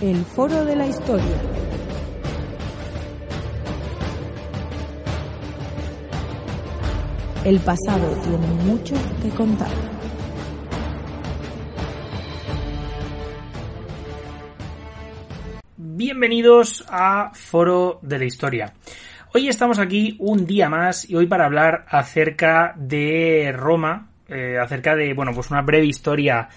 El 0.00 0.24
Foro 0.24 0.64
de 0.64 0.74
la 0.74 0.88
Historia. 0.88 1.24
El 7.44 7.60
pasado 7.60 8.08
tiene 8.22 8.46
mucho 8.64 8.96
que 9.22 9.28
contar. 9.30 9.68
Bienvenidos 15.76 16.84
a 16.88 17.30
Foro 17.32 18.00
de 18.02 18.18
la 18.18 18.24
Historia. 18.24 18.74
Hoy 19.32 19.48
estamos 19.48 19.78
aquí 19.78 20.16
un 20.18 20.44
día 20.44 20.68
más 20.68 21.08
y 21.08 21.14
hoy 21.14 21.28
para 21.28 21.44
hablar 21.46 21.86
acerca 21.88 22.74
de 22.76 23.52
Roma, 23.54 24.08
eh, 24.26 24.58
acerca 24.60 24.96
de, 24.96 25.14
bueno, 25.14 25.30
pues 25.32 25.52
una 25.52 25.62
breve 25.62 25.86
historia 25.86 26.48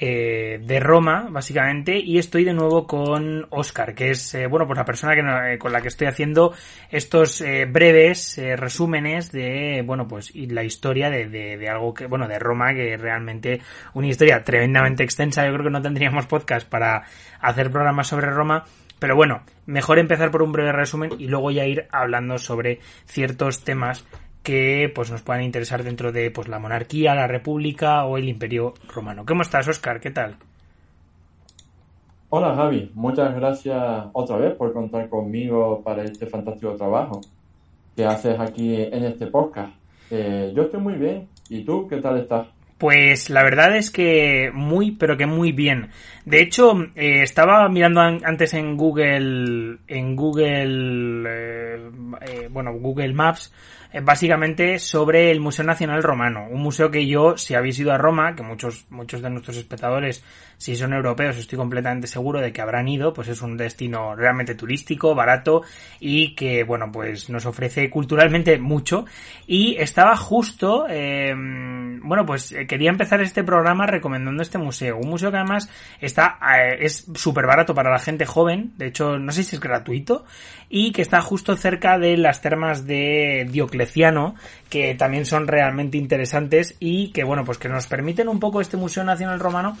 eh, 0.00 0.60
de 0.62 0.80
Roma, 0.80 1.28
básicamente, 1.30 1.98
y 1.98 2.18
estoy 2.18 2.44
de 2.44 2.52
nuevo 2.52 2.86
con 2.86 3.46
Oscar, 3.50 3.94
que 3.94 4.10
es, 4.10 4.34
eh, 4.34 4.46
bueno, 4.46 4.66
pues 4.66 4.76
la 4.76 4.84
persona 4.84 5.14
que, 5.14 5.58
con 5.58 5.72
la 5.72 5.80
que 5.80 5.88
estoy 5.88 6.06
haciendo 6.06 6.52
estos 6.90 7.42
breves 7.68 8.40
resúmenes 8.56 9.32
de, 9.32 9.82
bueno, 9.84 10.06
pues 10.08 10.34
la 10.34 10.64
historia 10.64 11.10
de, 11.10 11.28
de, 11.28 11.68
algo 11.68 11.94
que, 11.94 12.06
bueno, 12.06 12.28
de 12.28 12.38
Roma, 12.38 12.74
que 12.74 12.94
es 12.94 13.00
realmente 13.00 13.60
una 13.94 14.08
historia 14.08 14.42
tremendamente 14.42 15.04
extensa. 15.04 15.46
Yo 15.46 15.52
creo 15.52 15.64
que 15.64 15.70
no 15.70 15.82
tendríamos 15.82 16.26
podcast 16.26 16.68
para 16.68 17.04
hacer 17.40 17.70
programas 17.70 18.08
sobre 18.08 18.30
Roma, 18.30 18.64
pero 18.98 19.16
bueno, 19.16 19.42
mejor 19.66 19.98
empezar 19.98 20.30
por 20.30 20.42
un 20.42 20.52
breve 20.52 20.72
resumen 20.72 21.10
y 21.18 21.26
luego 21.26 21.50
ya 21.50 21.66
ir 21.66 21.86
hablando 21.90 22.38
sobre 22.38 22.80
ciertos 23.04 23.62
temas 23.62 24.04
que 24.44 24.92
pues 24.94 25.10
nos 25.10 25.22
puedan 25.22 25.42
interesar 25.42 25.82
dentro 25.82 26.12
de 26.12 26.30
pues 26.30 26.46
la 26.46 26.60
monarquía, 26.60 27.16
la 27.16 27.26
república 27.26 28.04
o 28.04 28.16
el 28.18 28.28
imperio 28.28 28.74
romano. 28.94 29.24
¿Cómo 29.26 29.42
estás, 29.42 29.66
Oscar? 29.66 29.98
¿Qué 29.98 30.12
tal? 30.12 30.36
Hola 32.28 32.54
Javi, 32.54 32.90
muchas 32.94 33.34
gracias 33.34 34.06
otra 34.12 34.36
vez 34.36 34.54
por 34.54 34.72
contar 34.72 35.08
conmigo 35.08 35.82
para 35.82 36.04
este 36.04 36.26
fantástico 36.26 36.76
trabajo 36.76 37.20
que 37.96 38.04
haces 38.04 38.38
aquí 38.38 38.74
en 38.74 39.04
este 39.04 39.26
podcast. 39.26 39.72
Eh, 40.10 40.52
yo 40.54 40.62
estoy 40.62 40.80
muy 40.80 40.94
bien. 40.94 41.28
¿Y 41.48 41.64
tú 41.64 41.86
qué 41.88 41.96
tal 41.98 42.18
estás? 42.18 42.46
Pues 42.78 43.30
la 43.30 43.42
verdad 43.44 43.76
es 43.76 43.90
que 43.90 44.50
muy, 44.52 44.92
pero 44.92 45.16
que 45.16 45.26
muy 45.26 45.52
bien. 45.52 45.90
De 46.24 46.42
hecho, 46.42 46.72
eh, 46.96 47.22
estaba 47.22 47.68
mirando 47.68 48.00
antes 48.00 48.52
en 48.54 48.76
Google, 48.76 49.78
en 49.86 50.16
Google, 50.16 51.24
eh, 51.28 51.90
eh, 52.20 52.48
bueno, 52.50 52.72
Google 52.74 53.12
Maps, 53.12 53.52
básicamente 54.02 54.78
sobre 54.78 55.30
el 55.30 55.40
Museo 55.40 55.64
Nacional 55.64 56.02
Romano, 56.02 56.46
un 56.50 56.62
museo 56.62 56.90
que 56.90 57.06
yo, 57.06 57.36
si 57.36 57.54
habéis 57.54 57.78
ido 57.78 57.92
a 57.92 57.98
Roma, 57.98 58.34
que 58.34 58.42
muchos, 58.42 58.86
muchos 58.90 59.22
de 59.22 59.30
nuestros 59.30 59.56
espectadores, 59.56 60.24
si 60.56 60.76
son 60.76 60.92
europeos, 60.92 61.36
estoy 61.36 61.58
completamente 61.58 62.06
seguro 62.06 62.40
de 62.40 62.52
que 62.52 62.60
habrán 62.60 62.88
ido, 62.88 63.12
pues 63.12 63.28
es 63.28 63.42
un 63.42 63.56
destino 63.56 64.14
realmente 64.16 64.54
turístico, 64.54 65.14
barato 65.14 65.62
y 66.00 66.34
que, 66.34 66.64
bueno, 66.64 66.90
pues 66.92 67.28
nos 67.30 67.46
ofrece 67.46 67.90
culturalmente 67.90 68.58
mucho. 68.58 69.04
Y 69.46 69.76
estaba 69.78 70.16
justo, 70.16 70.86
eh, 70.88 71.34
bueno, 71.36 72.24
pues 72.24 72.52
eh, 72.52 72.66
quería 72.66 72.90
empezar 72.90 73.20
este 73.20 73.44
programa 73.44 73.86
recomendando 73.86 74.42
este 74.42 74.58
museo, 74.58 74.96
un 74.96 75.08
museo 75.10 75.30
que 75.30 75.36
además 75.36 75.68
está, 76.00 76.38
eh, 76.58 76.78
es 76.80 77.06
súper 77.14 77.46
barato 77.46 77.74
para 77.74 77.90
la 77.90 77.98
gente 77.98 78.26
joven, 78.26 78.72
de 78.76 78.86
hecho, 78.86 79.18
no 79.18 79.32
sé 79.32 79.42
si 79.42 79.56
es 79.56 79.60
gratuito, 79.60 80.24
y 80.68 80.92
que 80.92 81.02
está 81.02 81.20
justo 81.20 81.56
cerca 81.56 81.98
de 81.98 82.16
las 82.16 82.40
termas 82.40 82.86
de 82.86 83.46
Diocleciano, 83.50 83.83
que 84.68 84.94
también 84.94 85.26
son 85.26 85.46
realmente 85.46 85.98
interesantes 85.98 86.76
y 86.80 87.12
que 87.12 87.24
bueno, 87.24 87.44
pues 87.44 87.58
que 87.58 87.68
nos 87.68 87.86
permiten 87.86 88.28
un 88.28 88.40
poco 88.40 88.60
este 88.60 88.76
Museo 88.76 89.04
Nacional 89.04 89.40
Romano 89.40 89.76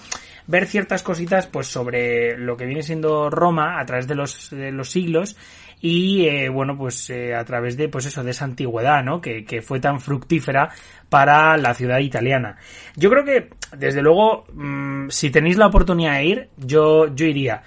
ver 0.46 0.66
ciertas 0.66 1.02
cositas 1.02 1.46
pues 1.46 1.66
sobre 1.66 2.36
lo 2.36 2.56
que 2.56 2.66
viene 2.66 2.82
siendo 2.82 3.30
Roma 3.30 3.80
a 3.80 3.86
través 3.86 4.06
de 4.06 4.14
los, 4.14 4.50
de 4.50 4.72
los 4.72 4.90
siglos 4.90 5.36
y 5.80 6.26
eh, 6.26 6.48
bueno 6.48 6.76
pues 6.76 7.10
eh, 7.10 7.34
a 7.34 7.44
través 7.44 7.76
de 7.76 7.88
pues 7.88 8.06
eso 8.06 8.22
de 8.22 8.30
esa 8.30 8.44
antigüedad 8.44 9.02
no 9.02 9.20
que, 9.20 9.44
que, 9.44 9.62
fue 9.62 9.80
tan 9.80 10.00
fructífera 10.00 10.70
para 11.08 11.56
la 11.56 11.74
ciudad 11.74 11.98
italiana. 11.98 12.56
Yo 12.96 13.10
creo 13.10 13.24
que 13.24 13.50
desde 13.76 14.02
luego 14.02 14.46
mmm, 14.52 15.08
si 15.08 15.30
tenéis 15.30 15.56
la 15.56 15.66
oportunidad 15.66 16.14
de 16.14 16.24
ir 16.24 16.48
yo 16.56 17.14
yo 17.14 17.26
iría. 17.26 17.62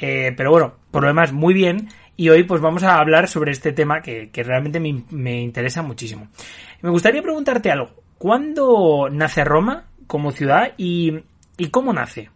Eh, 0.00 0.32
pero 0.36 0.50
bueno 0.50 0.74
por 0.90 1.02
lo 1.02 1.08
demás 1.08 1.32
muy 1.32 1.54
bien 1.54 1.88
y 2.18 2.28
hoy 2.28 2.42
pues 2.42 2.60
vamos 2.60 2.82
a 2.82 2.98
hablar 2.98 3.28
sobre 3.28 3.52
este 3.52 3.72
tema 3.72 4.02
que, 4.02 4.28
que 4.30 4.42
realmente 4.42 4.80
me, 4.80 5.04
me, 5.10 5.40
interesa 5.40 5.82
muchísimo. 5.82 6.28
Me 6.82 6.90
gustaría 6.90 7.22
preguntarte 7.22 7.70
algo. 7.70 7.90
¿Cuándo 8.18 9.08
nace 9.10 9.44
Roma 9.44 9.86
como 10.08 10.32
ciudad 10.32 10.72
y, 10.76 11.20
y 11.56 11.68
cómo 11.68 11.92
nace? 11.92 12.28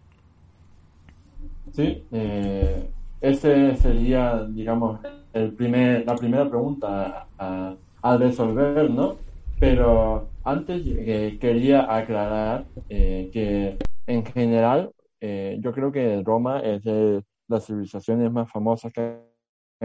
Sí, 1.73 2.05
eh, 2.13 2.89
sería, 3.21 4.45
digamos, 4.49 5.01
el 5.33 5.53
primer, 5.53 6.07
la 6.07 6.15
primera 6.15 6.49
pregunta 6.49 7.27
a, 7.37 7.75
a 8.03 8.17
resolver, 8.17 8.89
¿no? 8.89 9.17
Pero 9.59 10.29
antes 10.45 10.83
eh, 10.87 11.39
quería 11.41 11.93
aclarar 11.93 12.67
eh, 12.89 13.31
que 13.33 13.79
en 14.07 14.25
general 14.27 14.93
eh, 15.21 15.59
yo 15.61 15.73
creo 15.73 15.91
que 15.91 16.23
Roma 16.25 16.61
es 16.61 16.85
de 16.85 17.23
las 17.49 17.67
civilizaciones 17.67 18.31
más 18.31 18.49
famosas 18.49 18.93
que 18.93 19.32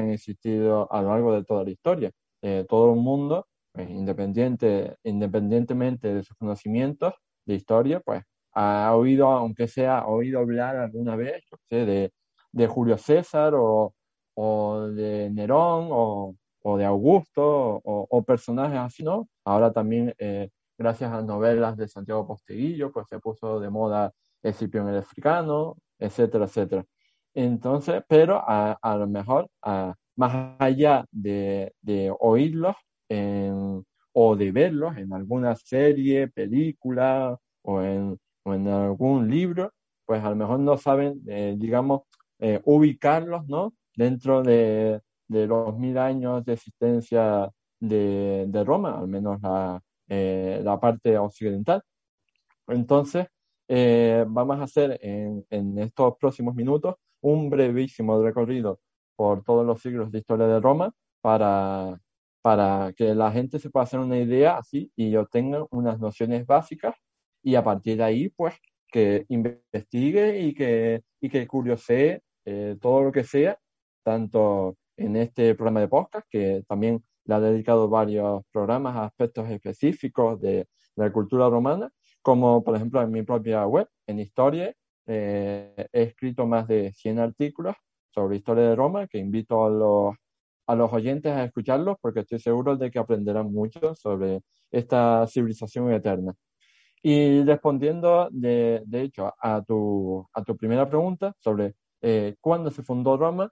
han 0.02 0.10
existido 0.12 0.92
a 0.92 1.02
lo 1.02 1.10
largo 1.10 1.34
de 1.34 1.44
toda 1.44 1.64
la 1.64 1.72
historia. 1.72 2.12
Eh, 2.42 2.66
todo 2.68 2.94
el 2.94 3.00
mundo, 3.00 3.48
pues, 3.72 3.90
independiente, 3.90 4.96
independientemente 5.04 6.14
de 6.14 6.24
sus 6.24 6.36
conocimientos 6.38 7.14
de 7.46 7.56
historia, 7.56 8.00
pues 8.02 8.24
ha 8.54 8.96
oído, 8.96 9.28
aunque 9.28 9.68
sea, 9.68 10.00
ha 10.00 10.08
oído 10.08 10.40
hablar 10.40 10.78
alguna 10.78 11.16
vez, 11.16 11.44
yo 11.52 11.58
sé, 11.70 11.86
de, 11.86 12.12
de 12.52 12.68
Julio 12.68 12.98
César 12.98 13.54
o, 13.56 13.94
o 14.36 14.80
de 14.90 15.30
Nerón 15.30 15.90
o, 15.92 16.36
o 16.64 16.78
de 16.78 16.86
Augusto 16.86 17.44
o, 17.46 18.08
o, 18.10 18.24
personajes 18.24 18.80
así, 18.80 19.04
¿no? 19.04 19.28
Ahora 19.46 19.72
también, 19.72 20.14
eh, 20.18 20.50
gracias 20.78 21.12
a 21.12 21.22
novelas 21.22 21.78
de 21.78 21.88
Santiago 21.88 22.28
Posteguillo, 22.28 22.92
pues 22.92 23.08
se 23.08 23.20
puso 23.20 23.60
de 23.60 23.70
moda 23.70 24.12
Escipión 24.44 24.88
el 24.90 24.98
Africano, 24.98 25.78
etcétera, 26.00 26.46
etcétera. 26.46 26.86
Entonces, 27.38 28.04
pero 28.08 28.38
a, 28.38 28.80
a 28.82 28.96
lo 28.98 29.06
mejor, 29.06 29.48
más 30.16 30.56
allá 30.58 31.06
de, 31.12 31.72
de 31.84 32.12
oírlos 32.20 32.76
o 34.12 34.36
de 34.36 34.52
verlos 34.52 34.98
en 34.98 35.14
alguna 35.14 35.56
serie, 35.56 36.30
película 36.30 37.38
o 37.62 37.82
en, 37.84 38.20
en 38.46 38.68
algún 38.68 39.30
libro, 39.30 39.72
pues 40.04 40.24
a 40.24 40.32
lo 40.32 40.36
mejor 40.36 40.60
no 40.62 40.78
saben, 40.78 41.22
eh, 41.28 41.56
digamos, 41.60 42.02
eh, 42.40 42.60
ubicarlos, 42.66 43.48
¿no? 43.48 43.74
Dentro 43.96 44.42
de, 44.42 45.02
de, 45.28 45.46
los 45.46 45.78
mil 45.78 46.00
años 46.00 46.44
de 46.44 46.54
existencia 46.54 47.52
de, 47.80 48.46
de 48.48 48.64
Roma, 48.64 48.98
al 48.98 49.08
menos 49.08 49.40
la, 49.44 49.80
eh, 50.10 50.60
la 50.64 50.80
parte 50.80 51.16
occidental. 51.20 51.84
Entonces, 52.68 53.28
vamos 54.28 54.60
a 54.60 54.64
hacer 54.64 54.98
en, 55.04 55.46
en 55.52 55.78
estos 55.78 56.16
próximos 56.18 56.56
minutos 56.56 56.96
un 57.22 57.50
brevísimo 57.50 58.22
recorrido 58.22 58.80
por 59.16 59.44
todos 59.44 59.66
los 59.66 59.82
siglos 59.82 60.12
de 60.12 60.20
historia 60.20 60.48
de 60.48 60.60
Roma 60.60 60.94
para, 61.22 62.00
para 62.42 62.94
que 62.96 63.16
la 63.16 63.32
gente 63.32 63.60
se 63.60 63.70
pueda 63.70 63.84
hacer 63.84 64.00
una 64.00 64.18
idea 64.18 64.58
así 64.58 64.92
y 64.96 65.16
obtenga 65.16 65.66
unas 65.72 66.00
nociones 66.00 66.46
básicas 66.46 66.96
y 67.44 67.56
a 67.56 67.64
partir 67.64 67.98
de 67.98 68.04
ahí, 68.04 68.30
pues, 68.30 68.56
que 68.92 69.26
investigue 69.30 70.40
y 70.42 70.54
que, 70.54 71.04
y 71.22 71.30
que 71.30 71.48
curiosee 71.48 72.22
eh, 72.46 72.78
todo 72.82 73.04
lo 73.04 73.12
que 73.12 73.24
sea, 73.24 73.58
tanto 74.04 74.78
en 74.98 75.16
este 75.16 75.56
programa 75.56 75.82
de 75.82 75.88
podcast, 75.88 76.28
que 76.30 76.64
también 76.68 77.04
le 77.26 77.36
ha 77.36 77.40
dedicado 77.40 77.90
varios 77.90 78.44
programas 78.52 78.96
a 78.96 79.06
aspectos 79.06 79.50
específicos 79.50 80.40
de, 80.42 80.52
de 80.52 80.68
la 80.96 81.12
cultura 81.12 81.50
romana, 81.50 81.90
como 82.22 82.64
por 82.64 82.76
ejemplo 82.76 83.02
en 83.02 83.12
mi 83.12 83.24
propia 83.24 83.66
web, 83.68 83.88
en 84.08 84.20
Historia, 84.20 84.74
eh, 85.08 85.88
he 85.94 86.04
escrito 86.04 86.46
más 86.46 86.68
de 86.68 86.94
100 86.94 87.20
artículos 87.20 87.76
sobre 88.10 88.38
historia 88.38 88.70
de 88.70 88.76
Roma 88.76 89.08
que 89.08 89.18
invito 89.18 89.66
a 89.66 89.70
los, 89.70 90.16
a 90.68 90.76
los 90.76 90.92
oyentes 90.94 91.32
a 91.32 91.44
escucharlos 91.46 91.98
porque 92.02 92.22
estoy 92.22 92.40
seguro 92.40 92.76
de 92.78 92.92
que 92.92 93.00
aprenderán 93.00 93.52
mucho 93.52 93.96
sobre 93.96 94.42
esta 94.72 95.26
civilización 95.28 95.92
eterna. 95.94 96.34
Y 97.02 97.44
respondiendo, 97.44 98.28
de, 98.32 98.82
de 98.86 99.02
hecho, 99.04 99.34
a 99.40 99.62
tu, 99.64 100.28
a 100.34 100.44
tu 100.44 100.58
primera 100.58 100.90
pregunta 100.90 101.34
sobre 101.40 101.76
eh, 102.02 102.36
cuándo 102.42 102.72
se 102.72 102.84
fundó 102.84 103.18
Roma, 103.18 103.52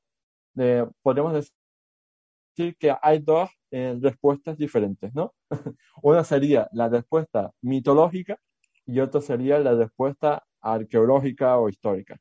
eh, 0.58 0.86
podemos 1.02 1.34
decir 1.34 2.76
que 2.78 2.96
hay 3.02 3.20
dos 3.20 3.50
eh, 3.72 3.98
respuestas 4.02 4.58
diferentes, 4.58 5.14
¿no? 5.14 5.34
Una 6.04 6.24
sería 6.24 6.68
la 6.72 6.90
respuesta 6.90 7.52
mitológica 7.62 8.38
y 8.86 9.00
otra 9.00 9.22
sería 9.22 9.60
la 9.60 9.76
respuesta 9.76 10.44
arqueológica 10.66 11.58
o 11.60 11.70
histórica. 11.70 12.18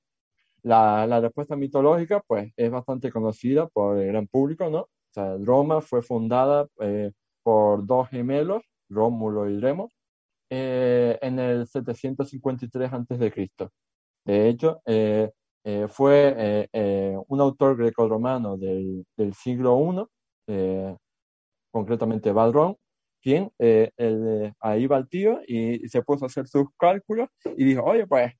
La, 0.63 1.07
la, 1.07 1.21
respuesta 1.21 1.57
mitológica, 1.57 2.23
pues, 2.27 2.53
es 2.57 2.71
bastante 2.71 3.11
conocida 3.13 3.69
por 3.69 3.99
el 3.99 4.09
gran 4.09 4.27
público, 4.29 4.71
¿no? 4.71 4.81
O 4.81 4.89
sea, 5.15 5.37
Roma 5.39 5.81
fue 5.81 6.03
fundada 6.03 6.67
eh, 6.81 7.13
por 7.43 7.87
dos 7.87 8.09
gemelos, 8.09 8.63
Rómulo 8.89 9.49
y 9.49 9.61
Remo, 9.61 9.91
eh, 10.51 11.19
en 11.23 11.39
el 11.39 11.67
753 11.67 12.93
a.C. 12.93 13.49
De 14.25 14.49
hecho, 14.49 14.81
eh, 14.87 15.31
fue 15.89 16.69
un 17.29 17.41
autor 17.41 17.77
greco-romano 17.77 18.57
del, 18.57 19.05
del, 19.17 19.35
siglo 19.35 19.79
I, 20.49 20.97
concretamente 21.71 22.33
Balrón, 22.33 22.77
quien 23.25 23.51
ahí 24.61 24.87
va 24.87 24.99
el 24.99 25.09
tío 25.09 25.41
y, 25.49 25.89
se 25.89 26.03
puso 26.03 26.27
a 26.27 26.29
hacer 26.29 26.47
sus 26.47 26.67
cálculos 26.79 27.29
y 27.57 27.65
dijo, 27.65 27.83
oye, 27.83 28.07
pues 28.07 28.33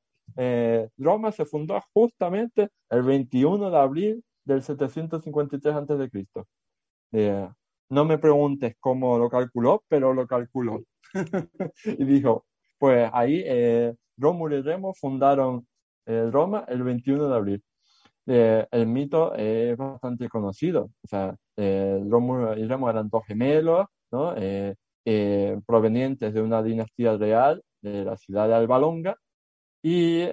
Roma 0.99 1.33
se 1.33 1.45
fundó 1.47 1.81
justamente 1.93 2.69
el 2.91 3.03
21 3.03 3.71
de 3.71 3.79
abril 3.79 4.25
del 4.45 4.63
753 4.63 5.75
a.C. 5.75 6.27
Eh, 7.13 7.49
no 7.91 8.05
me 8.05 8.19
preguntes 8.19 8.77
cómo 8.81 9.19
lo 9.19 9.29
calculó, 9.29 9.85
pero 9.89 10.13
lo 10.13 10.27
calculó. 10.27 10.83
y 11.85 12.05
dijo, 12.05 12.45
pues 12.79 13.09
ahí 13.13 13.43
eh, 13.47 13.95
Rómulo 14.17 14.59
y 14.59 14.63
Remo 14.63 14.95
fundaron 14.95 15.67
eh, 16.07 16.29
Roma 16.31 16.65
el 16.69 16.83
21 16.83 17.29
de 17.29 17.35
abril. 17.35 17.65
Eh, 18.27 18.67
el 18.71 18.87
mito 18.87 19.35
es 19.35 19.77
bastante 19.77 20.29
conocido. 20.29 20.91
O 21.03 21.07
sea, 21.07 21.37
Rómulo 21.57 22.57
y 22.59 22.67
Remo 22.67 22.91
eran 22.91 23.09
dos 23.09 23.25
gemelos, 23.27 23.87
¿no? 24.15 24.35
provenientes 25.67 26.33
de 26.33 26.41
una 26.41 26.63
dinastía 26.63 27.17
real 27.17 27.63
de 27.83 28.05
la 28.05 28.17
ciudad 28.17 28.49
de 28.49 28.55
Albalonga, 28.55 29.17
y 29.83 30.27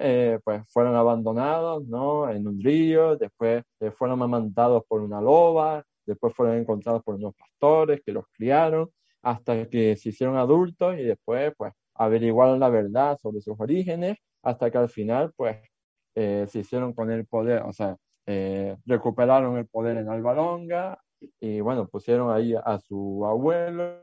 pues 0.44 0.62
fueron 0.72 0.96
abandonados 0.96 1.86
¿no? 1.86 2.30
en 2.30 2.48
un 2.48 2.62
río, 2.62 3.16
después 3.16 3.64
fueron 3.98 4.22
amantados 4.22 4.82
por 4.88 5.02
una 5.02 5.20
loba, 5.20 5.84
después 6.06 6.34
fueron 6.34 6.56
encontrados 6.58 7.02
por 7.02 7.16
unos 7.16 7.34
pastores 7.34 8.00
que 8.04 8.12
los 8.12 8.24
criaron 8.32 8.90
hasta 9.22 9.68
que 9.68 9.96
se 9.96 10.10
hicieron 10.10 10.36
adultos 10.36 10.98
y 10.98 11.04
después 11.04 11.52
pues 11.56 11.72
averiguaron 11.94 12.58
la 12.60 12.68
verdad 12.68 13.18
sobre 13.18 13.40
sus 13.40 13.58
orígenes 13.58 14.16
hasta 14.42 14.70
que 14.70 14.78
al 14.78 14.88
final 14.88 15.32
pues 15.36 15.58
eh, 16.14 16.46
se 16.48 16.60
hicieron 16.60 16.92
con 16.92 17.10
el 17.10 17.26
poder, 17.26 17.62
o 17.62 17.72
sea, 17.72 17.96
eh, 18.26 18.76
recuperaron 18.86 19.56
el 19.56 19.66
poder 19.66 19.96
en 19.96 20.08
Albalonga 20.08 20.98
y 21.40 21.60
bueno, 21.60 21.88
pusieron 21.88 22.30
ahí 22.30 22.54
a 22.54 22.78
su 22.78 23.24
abuelo 23.26 23.98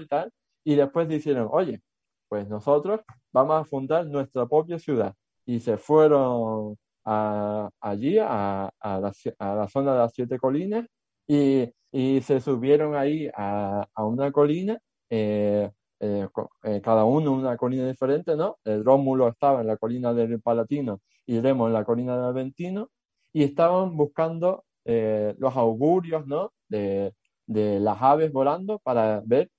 y 0.00 0.06
tal, 0.06 0.32
y 0.64 0.74
después 0.74 1.08
dijeron, 1.08 1.48
oye, 1.50 1.82
pues 2.28 2.48
nosotros 2.48 3.00
vamos 3.32 3.60
a 3.60 3.64
fundar 3.64 4.06
nuestra 4.06 4.46
propia 4.46 4.78
ciudad. 4.78 5.14
Y 5.44 5.60
se 5.60 5.76
fueron 5.76 6.76
allí, 7.04 8.18
a, 8.18 8.70
a, 8.80 9.00
la, 9.00 9.12
a 9.38 9.68
zona 9.68 9.92
de 9.92 9.98
las 9.98 10.12
siete 10.12 10.38
colinas, 10.38 10.86
y, 11.26 11.72
y 11.90 12.20
se 12.22 12.40
subieron 12.40 12.94
ahí 12.94 13.28
a, 13.34 13.86
a 13.92 14.04
una 14.04 14.30
colina, 14.30 14.78
eh, 15.10 15.70
eh, 16.00 16.28
eh, 16.62 16.80
cada 16.82 17.04
uno 17.04 17.32
una 17.32 17.56
colina 17.56 17.86
diferente, 17.86 18.36
¿no? 18.36 18.58
El 18.64 18.84
Rómulo 18.84 19.28
estaba 19.28 19.60
en 19.60 19.66
la 19.66 19.76
colina 19.76 20.14
del 20.14 20.40
Palatino 20.40 21.00
y 21.26 21.40
Remo 21.40 21.66
en 21.66 21.72
la 21.72 21.84
colina 21.84 22.16
del 22.16 22.26
Aventino, 22.26 22.88
y 23.32 23.42
estaban 23.42 23.96
buscando 23.96 24.64
los 24.84 25.56
augurios, 25.56 26.26
¿no? 26.26 26.52
De, 26.68 27.14
de, 27.46 27.80
las 27.80 28.00
aves 28.00 28.32
volando 28.32 28.78
para 28.80 29.22
ver 29.24 29.50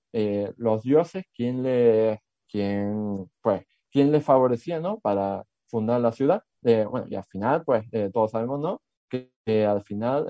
los 0.58 0.84
dioses 0.84 1.26
quién 1.36 1.64
le, 1.64 2.22
quién, 2.50 3.30
pues, 3.42 3.64
quién 3.92 4.12
les 4.12 4.24
favorecía, 4.24 4.80
¿no? 4.80 5.00
Para 5.00 5.44
fundar 5.68 6.02
la 6.02 6.12
ciudad. 6.12 6.44
bueno, 6.62 7.06
y 7.10 7.16
al 7.16 7.26
final, 7.26 7.64
pues, 7.64 7.86
todos 8.14 8.32
sabemos, 8.32 8.60
¿no? 8.60 8.82
Que, 9.10 9.66
al 9.66 9.82
final 9.84 10.28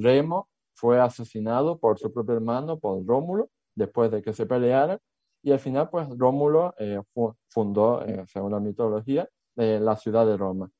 Remo 0.00 0.48
fue 0.74 1.00
asesinado 1.00 1.78
por 1.78 1.98
su 1.98 2.12
propio 2.12 2.34
hermano, 2.34 2.78
por 2.78 3.06
Rómulo, 3.06 3.48
después 3.74 4.10
de 4.10 4.22
que 4.22 4.32
se 4.32 4.46
pelearan. 4.46 4.98
Y 5.42 5.52
al 5.52 5.58
final, 5.58 5.88
pues 5.90 6.08
Rómulo 6.16 6.74
eh, 6.78 7.00
fundó, 7.48 8.04
eh, 8.04 8.24
según 8.26 8.52
la 8.52 8.60
mitología, 8.60 9.28
eh, 9.56 9.78
la 9.80 9.96
ciudad 9.96 10.26
de 10.26 10.36
Roma. 10.36 10.70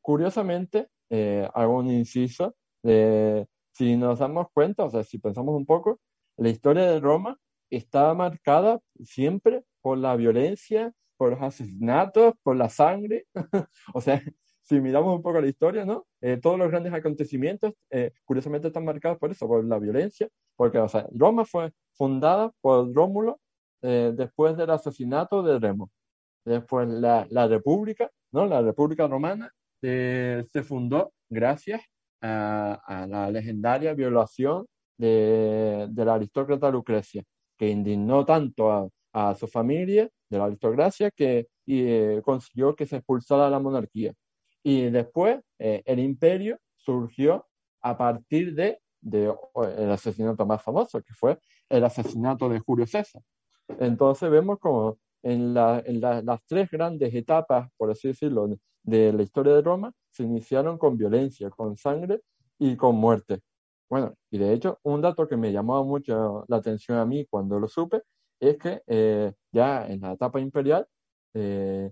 Curiosamente, 0.00 0.88
hago 1.54 1.78
un 1.78 1.90
inciso, 1.90 2.54
si 3.72 3.96
nos 3.96 4.18
damos 4.18 4.46
cuenta, 4.52 4.84
o 4.84 4.90
sea, 4.90 5.04
si 5.04 5.18
pensamos 5.18 5.54
un 5.54 5.66
poco, 5.66 6.00
la 6.36 6.48
historia 6.48 6.90
de 6.90 7.00
Roma 7.00 7.38
está 7.70 8.14
marcada 8.14 8.80
siempre 9.04 9.64
por 9.80 9.98
la 9.98 10.16
violencia, 10.16 10.92
por 11.16 11.30
los 11.30 11.42
asesinatos, 11.42 12.34
por 12.42 12.56
la 12.56 12.68
sangre. 12.68 13.26
o 13.94 14.00
sea, 14.00 14.22
si 14.62 14.80
miramos 14.80 15.14
un 15.14 15.22
poco 15.22 15.40
la 15.40 15.46
historia, 15.48 15.84
¿no? 15.84 16.06
Eh, 16.20 16.38
todos 16.38 16.58
los 16.58 16.68
grandes 16.70 16.92
acontecimientos, 16.92 17.72
eh, 17.90 18.12
curiosamente, 18.24 18.68
están 18.68 18.84
marcados 18.84 19.18
por 19.18 19.30
eso, 19.30 19.46
por 19.46 19.64
la 19.64 19.78
violencia, 19.78 20.28
porque, 20.56 20.78
o 20.78 20.88
sea, 20.88 21.06
Roma 21.12 21.44
fue 21.44 21.72
fundada 21.94 22.52
por 22.60 22.92
Rómulo 22.92 23.40
eh, 23.82 24.12
después 24.14 24.56
del 24.56 24.70
asesinato 24.70 25.42
de 25.42 25.58
Remo. 25.58 25.90
Después 26.44 26.88
la, 26.88 27.26
la 27.30 27.48
República, 27.48 28.10
¿no? 28.32 28.46
La 28.46 28.62
República 28.62 29.06
Romana 29.06 29.52
se 29.80 30.62
fundó 30.64 31.12
gracias 31.28 31.80
a, 32.26 32.74
a, 32.74 33.06
la 33.06 33.30
legendaria 33.30 33.94
violación 33.94 34.66
de, 34.98 35.86
de, 35.90 36.04
la 36.04 36.14
aristócrata 36.14 36.70
Lucrecia, 36.70 37.22
que 37.56 37.68
indignó 37.68 38.24
tanto 38.24 38.70
a, 38.72 38.88
a 39.12 39.34
su 39.34 39.46
familia 39.46 40.08
de 40.28 40.38
la 40.38 40.44
aristocracia 40.44 41.10
que 41.10 41.48
y, 41.66 42.20
consiguió 42.22 42.74
que 42.74 42.86
se 42.86 42.96
expulsara 42.96 43.50
la 43.50 43.58
monarquía. 43.58 44.12
Y 44.62 44.90
después 44.90 45.40
eh, 45.58 45.82
el 45.84 45.98
imperio 45.98 46.58
surgió 46.76 47.46
a 47.82 47.96
partir 47.96 48.54
de, 48.54 48.80
de, 49.00 49.32
el 49.78 49.90
asesinato 49.90 50.46
más 50.46 50.62
famoso, 50.62 51.02
que 51.02 51.14
fue 51.14 51.38
el 51.68 51.84
asesinato 51.84 52.48
de 52.48 52.60
Julio 52.60 52.86
César. 52.86 53.22
Entonces 53.80 54.30
vemos 54.30 54.58
como 54.58 54.98
en, 55.22 55.54
la, 55.54 55.82
en 55.84 56.00
las 56.00 56.40
tres 56.46 56.70
grandes 56.70 57.14
etapas, 57.14 57.68
por 57.76 57.90
así 57.90 58.08
decirlo, 58.08 58.48
de 58.86 59.12
la 59.12 59.22
historia 59.22 59.54
de 59.54 59.62
Roma, 59.62 59.92
se 60.10 60.22
iniciaron 60.22 60.78
con 60.78 60.96
violencia, 60.96 61.50
con 61.50 61.76
sangre 61.76 62.22
y 62.58 62.76
con 62.76 62.96
muerte. 62.96 63.40
Bueno, 63.88 64.14
y 64.30 64.38
de 64.38 64.52
hecho, 64.52 64.78
un 64.84 65.02
dato 65.02 65.28
que 65.28 65.36
me 65.36 65.52
llamó 65.52 65.84
mucho 65.84 66.44
la 66.48 66.56
atención 66.56 66.98
a 66.98 67.06
mí 67.06 67.26
cuando 67.28 67.60
lo 67.60 67.68
supe 67.68 68.02
es 68.40 68.58
que 68.58 68.82
eh, 68.86 69.32
ya 69.52 69.86
en 69.86 70.00
la 70.00 70.12
etapa 70.12 70.40
imperial 70.40 70.86
eh, 71.34 71.90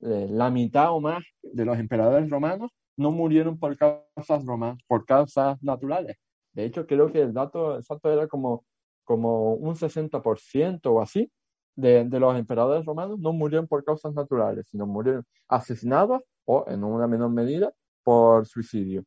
eh, 0.00 0.26
la 0.30 0.50
mitad 0.50 0.92
o 0.92 1.00
más 1.00 1.22
de 1.42 1.64
los 1.64 1.78
emperadores 1.78 2.28
romanos 2.30 2.70
no 2.96 3.10
murieron 3.12 3.58
por 3.58 3.76
causas 3.76 4.44
romanas, 4.44 4.78
por 4.86 5.04
causas 5.06 5.62
naturales. 5.62 6.16
De 6.52 6.64
hecho, 6.64 6.86
creo 6.86 7.10
que 7.12 7.22
el 7.22 7.32
dato 7.32 7.78
exacto 7.78 8.12
era 8.12 8.28
como, 8.28 8.64
como 9.04 9.54
un 9.54 9.76
60% 9.76 10.92
o 10.92 11.00
así 11.00 11.30
de, 11.76 12.04
de, 12.04 12.20
los 12.20 12.36
emperadores 12.36 12.84
romanos 12.84 13.18
no 13.18 13.32
murieron 13.32 13.66
por 13.66 13.84
causas 13.84 14.14
naturales, 14.14 14.66
sino 14.68 14.86
murieron 14.86 15.24
asesinados 15.48 16.22
o, 16.46 16.64
en 16.68 16.84
una 16.84 17.06
menor 17.06 17.30
medida, 17.30 17.72
por 18.02 18.46
suicidio. 18.46 19.04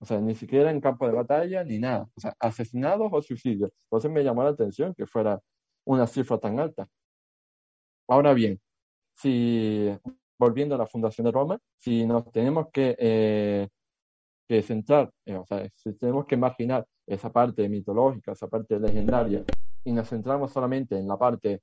O 0.00 0.04
sea, 0.04 0.20
ni 0.20 0.34
siquiera 0.34 0.70
en 0.70 0.80
campo 0.80 1.06
de 1.06 1.14
batalla 1.14 1.64
ni 1.64 1.78
nada. 1.78 2.08
O 2.16 2.20
sea, 2.20 2.34
asesinados 2.38 3.08
o 3.12 3.22
suicidios. 3.22 3.70
Entonces 3.84 4.10
me 4.10 4.22
llamó 4.22 4.42
la 4.42 4.50
atención 4.50 4.94
que 4.94 5.06
fuera 5.06 5.40
una 5.86 6.06
cifra 6.06 6.38
tan 6.38 6.58
alta. 6.60 6.88
Ahora 8.08 8.34
bien, 8.34 8.60
si, 9.14 9.90
volviendo 10.38 10.74
a 10.74 10.78
la 10.78 10.86
fundación 10.86 11.24
de 11.24 11.32
Roma, 11.32 11.58
si 11.76 12.06
nos 12.06 12.30
tenemos 12.30 12.68
que, 12.72 12.96
eh, 12.98 13.68
que 14.48 14.62
centrar, 14.62 15.10
eh, 15.24 15.36
o 15.36 15.46
sea, 15.46 15.68
si 15.74 15.92
tenemos 15.94 16.26
que 16.26 16.34
imaginar 16.34 16.86
esa 17.06 17.32
parte 17.32 17.68
mitológica, 17.68 18.32
esa 18.32 18.48
parte 18.48 18.78
legendaria, 18.78 19.44
y 19.84 19.92
nos 19.92 20.08
centramos 20.08 20.52
solamente 20.52 20.98
en 20.98 21.08
la 21.08 21.16
parte 21.16 21.62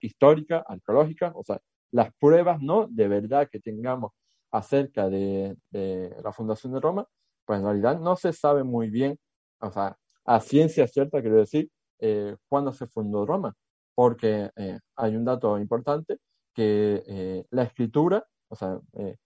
histórica, 0.00 0.64
arqueológica, 0.66 1.32
o 1.34 1.42
sea, 1.42 1.60
las 1.92 2.12
pruebas 2.18 2.60
no 2.60 2.86
de 2.88 3.08
verdad 3.08 3.48
que 3.50 3.60
tengamos 3.60 4.12
acerca 4.54 5.08
de, 5.08 5.56
de, 5.70 6.14
la 6.22 6.32
fundación 6.32 6.72
de 6.72 6.80
Roma, 6.80 7.06
pues 7.44 7.58
en 7.58 7.64
realidad 7.66 8.00
no 8.00 8.16
se 8.16 8.32
sabe 8.32 8.64
muy 8.64 8.90
bien, 8.90 9.18
o 9.60 9.70
sea, 9.70 9.96
a 10.24 10.40
ciencia 10.40 10.86
cierta, 10.86 11.20
quiero 11.20 11.36
decir, 11.36 11.70
eh, 12.00 12.36
cuándo 12.48 12.72
se 12.72 12.86
fundó 12.86 13.26
Roma, 13.26 13.54
porque 13.94 14.50
hay 14.96 15.16
un 15.16 15.24
dato 15.24 15.58
importante 15.58 16.18
que 16.54 17.02
eh, 17.06 17.44
la 17.50 17.64
escritura, 17.64 18.24
o 18.48 18.56
sea, 18.56 18.80
eh, 18.94 19.16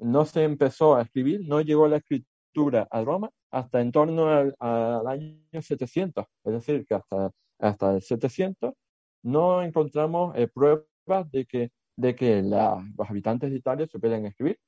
no 0.00 0.24
se 0.24 0.44
empezó 0.44 0.96
a 0.96 1.02
escribir, 1.02 1.42
no 1.48 1.60
llegó 1.60 1.88
la 1.88 1.98
escritura 1.98 2.88
a 2.90 3.02
Roma 3.02 3.30
hasta 3.50 3.80
en 3.80 3.92
torno 3.92 4.28
al, 4.28 5.06
año 5.06 5.62
700, 5.62 6.26
es 6.44 6.52
decir, 6.52 6.84
que 6.86 6.94
hasta, 6.94 7.30
hasta 7.58 7.94
el 7.94 8.02
700 8.02 8.74
no 9.22 9.62
encontramos 9.62 10.36
eh, 10.36 10.48
pruebas 10.48 11.30
de 11.30 11.46
que, 11.46 11.70
de 11.96 12.14
que 12.14 12.42
la, 12.42 12.82
los 12.98 13.08
habitantes 13.10 13.50
de 13.50 13.56
Italia 13.58 13.86
supieran 13.86 14.26
escribir. 14.26 14.58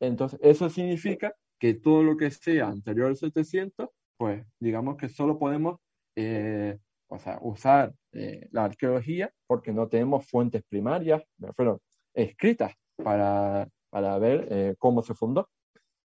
Entonces, 0.00 0.38
eso 0.42 0.68
significa 0.70 1.34
que 1.58 1.74
todo 1.74 2.02
lo 2.02 2.16
que 2.16 2.30
sea 2.30 2.68
anterior 2.68 3.08
al 3.08 3.16
700, 3.16 3.88
pues 4.16 4.44
digamos 4.60 4.96
que 4.96 5.08
solo 5.08 5.38
podemos 5.38 5.78
o 7.08 7.18
sea, 7.18 7.38
usar 7.42 7.94
eh, 8.12 8.48
la 8.50 8.64
arqueología 8.64 9.32
porque 9.46 9.72
no 9.72 9.88
tenemos 9.88 10.26
fuentes 10.28 10.62
primarias, 10.68 11.22
fueron 11.54 11.78
escritas 12.14 12.72
para, 12.96 13.68
para 13.90 14.18
ver 14.18 14.48
eh, 14.50 14.74
cómo 14.78 15.02
se 15.02 15.14
fundó. 15.14 15.48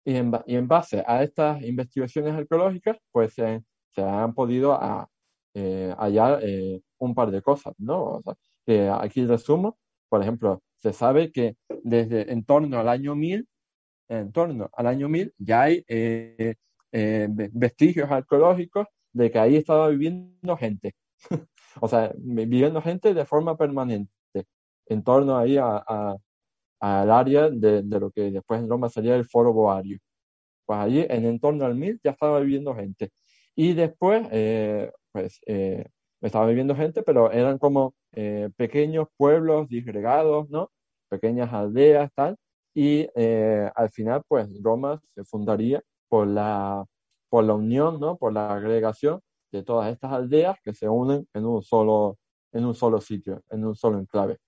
Y 0.04 0.16
en, 0.16 0.32
y 0.46 0.56
en, 0.56 0.68
base 0.68 1.02
a 1.06 1.22
estas 1.22 1.62
investigaciones 1.62 2.34
arqueológicas, 2.34 2.98
pues 3.10 3.34
se, 3.34 3.62
se 3.90 4.02
han 4.02 4.34
podido 4.34 4.74
a, 4.74 5.08
eh, 5.54 5.94
hallar 5.98 6.42
un 6.98 7.14
par 7.14 7.30
de 7.30 7.40
cosas, 7.42 7.74
¿no? 7.78 8.20
O 8.24 8.36
sea, 8.66 9.00
aquí 9.00 9.24
resumo, 9.24 9.78
por 10.08 10.20
ejemplo, 10.22 10.62
se 10.76 10.92
sabe 10.92 11.32
que 11.32 11.56
desde 11.82 12.30
en 12.32 12.44
torno 12.44 12.78
al 12.78 12.88
año 12.88 13.14
1000 13.14 13.48
en 14.08 14.32
torno 14.32 14.70
al 14.74 14.86
año 14.86 15.08
1000, 15.08 15.34
ya 15.38 15.62
hay 15.62 15.84
eh, 15.88 16.54
eh, 16.92 17.28
vestigios 17.30 18.10
arqueológicos 18.10 18.86
de 19.12 19.30
que 19.30 19.38
ahí 19.38 19.56
estaba 19.56 19.88
viviendo 19.88 20.56
gente. 20.56 20.94
o 21.80 21.88
sea, 21.88 22.12
viviendo 22.16 22.82
gente 22.82 23.14
de 23.14 23.24
forma 23.24 23.56
permanente, 23.56 24.10
en 24.86 25.02
torno 25.02 25.36
ahí 25.38 25.56
a, 25.58 26.16
al 26.80 27.10
área 27.10 27.48
de, 27.50 27.82
lo 27.82 28.10
que 28.10 28.30
después 28.30 28.60
en 28.60 28.68
Roma 28.68 28.88
sería 28.88 29.16
el 29.16 29.24
Foro 29.24 29.52
Boario. 29.52 29.98
Pues 30.66 30.78
allí, 30.78 31.06
en 31.08 31.26
entorno 31.26 31.64
al 31.66 31.74
1000, 31.74 32.00
ya 32.02 32.12
estaba 32.12 32.40
viviendo 32.40 32.74
gente. 32.74 33.10
Y 33.54 33.74
después, 33.74 34.26
eh, 34.32 34.90
pues, 35.12 35.40
estaba 36.20 36.46
viviendo 36.46 36.74
gente, 36.76 37.02
pero 37.02 37.30
eran 37.32 37.58
como 37.58 37.94
pequeños 38.56 39.08
pueblos 39.16 39.68
disgregados, 39.68 40.48
¿no? 40.50 40.70
Pequeñas 41.08 41.52
aldeas, 41.52 42.10
tal, 42.14 42.36
y 42.74 43.08
eh, 43.14 43.70
al 43.74 43.90
final 43.90 44.22
pues 44.26 44.48
Roma 44.62 45.00
se 45.14 45.24
fundaría 45.24 45.80
por 46.08 46.26
la, 46.26 46.84
por 47.30 47.44
la 47.44 47.54
unión, 47.54 48.00
¿no? 48.00 48.16
por 48.16 48.32
la 48.32 48.52
agregación 48.52 49.20
de 49.52 49.62
todas 49.62 49.92
estas 49.92 50.12
aldeas 50.12 50.56
que 50.62 50.74
se 50.74 50.88
unen 50.88 51.26
en 51.32 51.46
un 51.46 51.62
solo, 51.62 52.18
en 52.52 52.64
un 52.64 52.74
solo 52.74 53.00
sitio, 53.00 53.42
en 53.50 53.64
un 53.64 53.76
solo 53.76 53.98
enclave. 53.98 54.38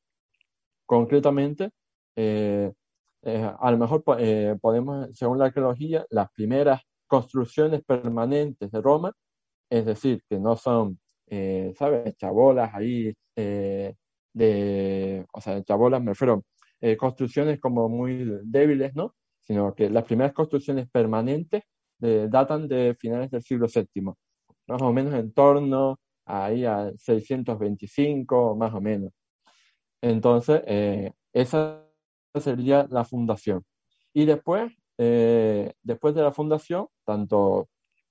Concretamente, 0.85 1.71
eh, 2.17 2.73
eh, 3.23 3.53
a 3.59 3.71
lo 3.71 3.79
mejor 3.79 4.03
podemos, 4.61 5.09
según 5.17 5.39
la 5.39 5.47
arqueología, 5.47 6.05
las 6.11 6.31
primeras 6.33 6.83
construcciones 7.07 7.83
permanentes 7.85 8.71
de 8.71 8.81
Roma, 8.81 9.13
es 9.71 9.87
decir, 9.87 10.23
que 10.29 10.39
no 10.39 10.57
son, 10.57 10.99
¿sabes?, 11.77 12.17
chabolas 12.17 12.73
ahí, 12.75 13.15
de, 13.35 15.27
o 15.33 15.41
sea, 15.41 15.63
chabolas 15.65 16.03
me 16.03 16.13
refiero 16.13 16.43
eh, 16.81 16.97
construcciones 16.97 17.61
como 17.61 17.89
muy 17.89 18.41
débiles, 18.45 18.95
¿no? 18.95 19.15
Sino 19.41 19.75
que 19.75 19.89
las 19.91 20.05
primeras 20.05 20.33
construcciones 20.33 20.89
permanentes 20.91 21.63
eh, 22.03 22.27
datan 22.29 22.69
de 22.69 22.95
finales 22.99 23.31
del 23.31 23.43
siglo 23.43 23.67
VII, 23.73 24.13
más 24.69 24.83
o 24.83 24.93
menos 24.93 25.15
en 25.15 25.33
torno 25.33 25.99
ahí 26.27 26.65
a 26.65 26.91
625, 26.97 28.57
más 28.57 28.75
o 28.75 28.81
menos. 28.81 29.13
Entonces, 30.03 30.63
eh, 30.67 31.13
esa 31.33 31.83
sería 32.35 32.87
la 32.91 33.05
fundación. 33.05 33.65
Y 34.13 34.27
después, 34.27 34.73
después 34.99 36.15
de 36.15 36.23
la 36.23 36.33
fundación, 36.33 36.87
tanto 37.05 37.69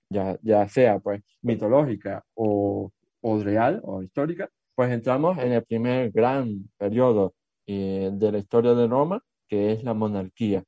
ya, 0.09 0.37
ya 0.43 0.67
sea 0.69 0.99
pues 0.99 1.21
mitológica 1.41 2.23
o, 2.35 2.91
o 3.21 3.39
real 3.43 3.81
o 3.83 4.03
histórica, 4.03 4.49
pues 4.75 4.91
entramos 4.91 5.37
en 5.39 5.53
el 5.53 5.63
primer 5.63 6.11
gran 6.11 6.69
periodo 6.77 7.33
eh, 7.67 8.09
de 8.11 8.31
la 8.31 8.37
historia 8.37 8.73
de 8.73 8.87
Roma, 8.87 9.21
que 9.47 9.73
es 9.73 9.83
la 9.83 9.93
monarquía. 9.93 10.63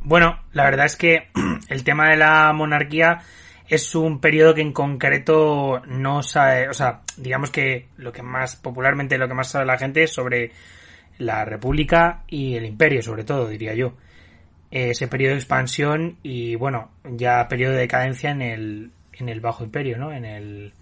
Bueno, 0.00 0.40
la 0.52 0.64
verdad 0.64 0.86
es 0.86 0.96
que 0.96 1.28
el 1.68 1.84
tema 1.84 2.10
de 2.10 2.16
la 2.16 2.52
monarquía 2.52 3.22
es 3.68 3.94
un 3.94 4.20
periodo 4.20 4.54
que 4.54 4.60
en 4.60 4.72
concreto 4.72 5.82
no 5.86 6.22
sabe, 6.22 6.68
o 6.68 6.74
sea, 6.74 7.02
digamos 7.16 7.50
que 7.50 7.88
lo 7.96 8.12
que 8.12 8.22
más 8.22 8.56
popularmente 8.56 9.18
lo 9.18 9.28
que 9.28 9.34
más 9.34 9.48
sabe 9.48 9.66
la 9.66 9.78
gente 9.78 10.04
es 10.04 10.12
sobre 10.12 10.52
la 11.18 11.44
república 11.44 12.22
y 12.28 12.54
el 12.54 12.66
imperio, 12.66 13.02
sobre 13.02 13.24
todo, 13.24 13.48
diría 13.48 13.74
yo. 13.74 13.94
Ese 14.70 15.08
periodo 15.08 15.32
de 15.32 15.38
expansión 15.38 16.18
y 16.22 16.54
bueno, 16.54 16.90
ya 17.04 17.48
periodo 17.48 17.74
de 17.74 17.80
decadencia 17.80 18.30
en 18.30 18.42
el, 18.42 18.92
en 19.12 19.28
el 19.28 19.40
bajo 19.40 19.64
imperio, 19.64 19.98
¿no? 19.98 20.12
En 20.12 20.24
el 20.24 20.72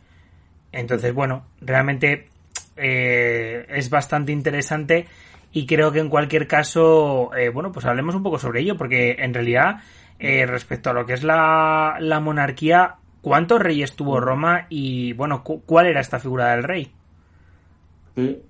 entonces, 0.73 1.15
bueno, 1.15 1.47
realmente 1.61 2.29
eh, 2.77 3.67
es 3.69 3.91
bastante 3.91 4.33
interesante 4.33 5.07
y 5.53 5.67
creo 5.67 5.93
que 5.93 6.01
en 6.01 6.09
cualquier 6.09 6.49
caso, 6.49 7.31
eh, 7.35 7.49
bueno, 7.49 7.71
pues 7.73 7.87
hablemos 7.87 8.15
un 8.15 8.23
poco 8.23 8.39
sobre 8.39 8.61
ello, 8.61 8.77
porque 8.77 9.17
en 9.19 9.33
realidad, 9.33 9.77
eh, 10.19 10.47
respecto 10.47 10.91
a 10.91 10.93
lo 10.93 11.07
que 11.07 11.13
es 11.13 11.23
la, 11.23 11.97
la, 12.01 12.21
monarquía, 12.21 12.97
¿cuántos 13.21 13.61
reyes 13.61 13.95
tuvo 13.95 14.19
Roma 14.21 14.67
y, 14.69 15.13
bueno, 15.13 15.45
cuál 15.45 15.87
era 15.87 16.01
esta 16.01 16.19
figura 16.19 16.53
del 16.53 16.65
rey? 16.65 16.91
Sí, 18.17 18.43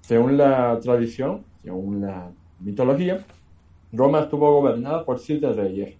según 0.00 0.36
la 0.36 0.78
tradición, 0.80 1.44
según 1.62 2.00
la 2.00 2.28
mitología, 2.60 3.24
Roma 3.92 4.20
estuvo 4.20 4.60
gobernada 4.60 5.04
por 5.04 5.18
siete 5.18 5.52
reyes. 5.52 5.94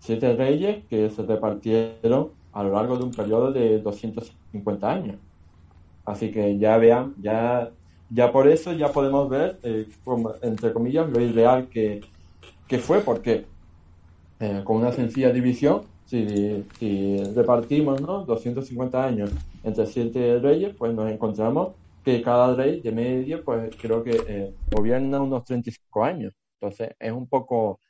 Siete 0.00 0.34
reyes 0.34 0.84
que 0.88 1.10
se 1.10 1.22
repartieron 1.22 2.30
a 2.52 2.62
lo 2.62 2.72
largo 2.72 2.96
de 2.96 3.04
un 3.04 3.10
periodo 3.10 3.52
de 3.52 3.80
250 3.80 4.90
años. 4.90 5.16
Así 6.08 6.30
que 6.30 6.58
ya 6.58 6.78
vean, 6.78 7.14
ya, 7.20 7.70
ya 8.08 8.32
por 8.32 8.48
eso 8.48 8.72
ya 8.72 8.90
podemos 8.92 9.28
ver, 9.28 9.58
eh, 9.62 9.86
entre 10.40 10.72
comillas, 10.72 11.06
lo 11.10 11.20
ideal 11.20 11.68
que, 11.68 12.00
fue, 12.78 13.00
porque 13.00 13.44
eh, 14.40 14.62
con 14.64 14.78
una 14.78 14.90
sencilla 14.92 15.30
división, 15.30 15.82
si, 16.06 16.64
repartimos 17.36 18.00
¿no? 18.00 18.24
250 18.24 19.04
años 19.04 19.30
entre 19.62 19.84
siete 19.84 20.38
reyes, 20.38 20.74
pues 20.78 20.94
nos 20.94 21.10
encontramos 21.10 21.74
que 22.02 22.22
cada 22.22 22.54
rey 22.54 22.80
de 22.80 22.90
medio, 22.90 23.44
pues 23.44 23.76
creo 23.76 24.02
que 24.02 24.18
eh, 24.26 24.54
gobierna 24.70 25.20
unos 25.20 25.44
35 25.44 26.04
años. 26.04 26.32
Entonces 26.58 26.96
es 26.98 27.12
un 27.12 27.28
poco 27.28 27.80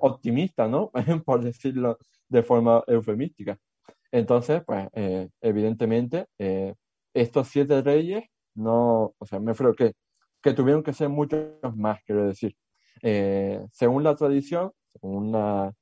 optimista, 0.00 0.68
¿no? 0.68 0.90
por 1.24 1.42
decirlo 1.42 1.96
de 2.28 2.42
forma 2.42 2.84
eufemística. 2.86 3.56
Entonces, 4.12 4.62
pues 4.66 4.88
evidentemente 5.40 6.26
estos 7.20 7.48
siete 7.48 7.82
reyes 7.82 8.24
no, 8.56 9.14
o 9.18 9.26
sea, 9.26 9.38
me 9.38 9.54
creo 9.54 9.74
que, 9.74 9.92
que 10.42 10.54
tuvieron 10.54 10.82
que 10.82 10.92
ser 10.94 11.08
muchos 11.10 11.40
más, 11.76 12.00
quiero 12.04 12.26
decir. 12.26 12.56
Eh, 13.02 13.60
según 13.70 14.02
la 14.02 14.16
tradición, 14.16 14.72
según 14.92 15.32
la, 15.32 15.72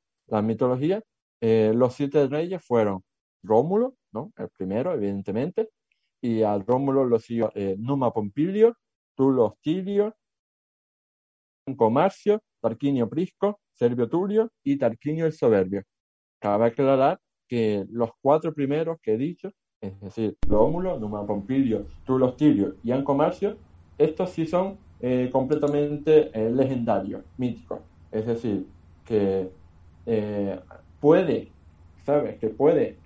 mitología, 0.42 1.02
eh, 1.40 1.72
los 1.74 1.94
siete 1.94 2.26
reyes 2.26 2.64
fueron 2.64 3.04
Rómulo, 3.42 3.94
¿no? 4.12 4.32
El 4.36 4.48
primero, 4.50 4.92
evidentemente, 4.92 5.70
y 6.20 6.42
al 6.42 6.66
Rómulo 6.66 7.04
lo 7.04 7.18
siguió 7.20 7.52
eh, 7.54 7.76
Numa 7.78 8.12
Pompilio, 8.12 8.76
Tulo 9.14 9.46
Hostilio, 9.46 10.16
Comarcio, 11.76 12.42
Tarquinio 12.60 13.08
Prisco, 13.08 13.60
Servio 13.72 14.08
Tulio 14.08 14.50
y 14.64 14.78
Tarquinio 14.78 15.26
el 15.26 15.32
Soberbio. 15.32 15.82
Cabe 16.40 16.66
aclarar 16.66 17.20
que 17.48 17.84
los 17.90 18.10
cuatro 18.20 18.52
primeros 18.52 18.98
que 19.00 19.14
he 19.14 19.18
dicho 19.18 19.50
es 19.86 20.00
decir, 20.00 20.36
Numa 20.48 21.26
Pompilio, 21.26 21.86
Tulo 22.06 22.34
y 22.82 22.90
Ancomarcio, 22.90 23.56
estos 23.98 24.30
sí 24.30 24.46
son 24.46 24.78
eh, 25.00 25.28
completamente 25.30 26.30
eh, 26.32 26.50
legendarios, 26.50 27.22
míticos. 27.36 27.80
Es 28.10 28.26
decir, 28.26 28.66
que 29.04 29.50
eh, 30.06 30.58
puede, 31.00 31.48
¿sabes? 32.06 32.38
Que 32.38 32.48
puede, 32.48 32.96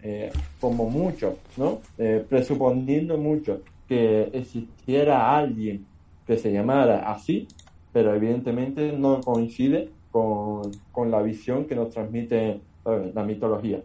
como 0.61 0.89
mucho, 0.91 1.39
¿no? 1.57 1.81
presuponiendo 2.29 3.17
mucho 3.17 3.61
que 3.89 4.31
existiera 4.33 5.37
alguien 5.37 5.87
que 6.27 6.37
se 6.37 6.53
llamara 6.53 7.11
así, 7.11 7.49
pero 7.93 8.15
evidentemente 8.15 8.93
no 8.93 9.21
coincide 9.21 9.89
con, 10.11 10.71
con 10.93 11.11
la 11.11 11.23
visión 11.23 11.65
que 11.65 11.75
nos 11.75 11.91
transmite 11.91 12.61
la 12.85 13.25
mitología. 13.25 13.81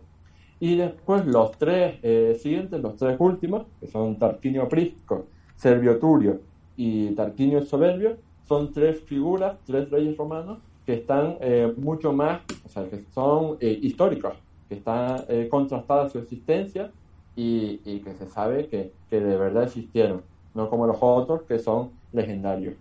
Y 0.64 0.78
después 0.78 1.26
los 1.26 1.52
tres 1.58 1.96
eh, 2.04 2.40
siguientes, 2.42 2.80
los 2.80 2.96
tres 2.96 3.18
últimos, 3.20 3.66
que 3.82 3.88
son 3.88 4.18
Tarquinio 4.18 4.70
Prisco, 4.70 5.26
Servio 5.58 6.00
Turio 6.00 6.40
y 6.78 7.10
Tarquinio 7.16 7.66
Soberbio, 7.66 8.16
son 8.48 8.72
tres 8.72 9.02
figuras, 9.02 9.58
tres 9.66 9.90
reyes 9.90 10.16
romanos 10.16 10.60
que 10.86 10.94
están 10.94 11.36
eh, 11.42 11.74
mucho 11.76 12.14
más, 12.14 12.44
o 12.66 12.70
sea, 12.70 12.90
que 12.90 13.04
son 13.14 13.58
eh, 13.60 13.78
históricos, 13.82 14.36
que 14.70 14.76
está 14.76 15.26
contrastada 15.50 16.08
su 16.08 16.20
existencia 16.20 16.92
y, 17.36 17.80
que 18.00 18.14
se 18.14 18.30
sabe 18.30 18.68
que, 18.68 18.94
que, 19.10 19.20
de 19.20 19.38
verdad 19.38 19.64
existieron, 19.64 20.22
no 20.54 20.70
como 20.70 20.88
los 20.88 20.96
otros 21.02 21.42
que 21.42 21.60
son 21.60 21.90
legendarios. 22.14 22.76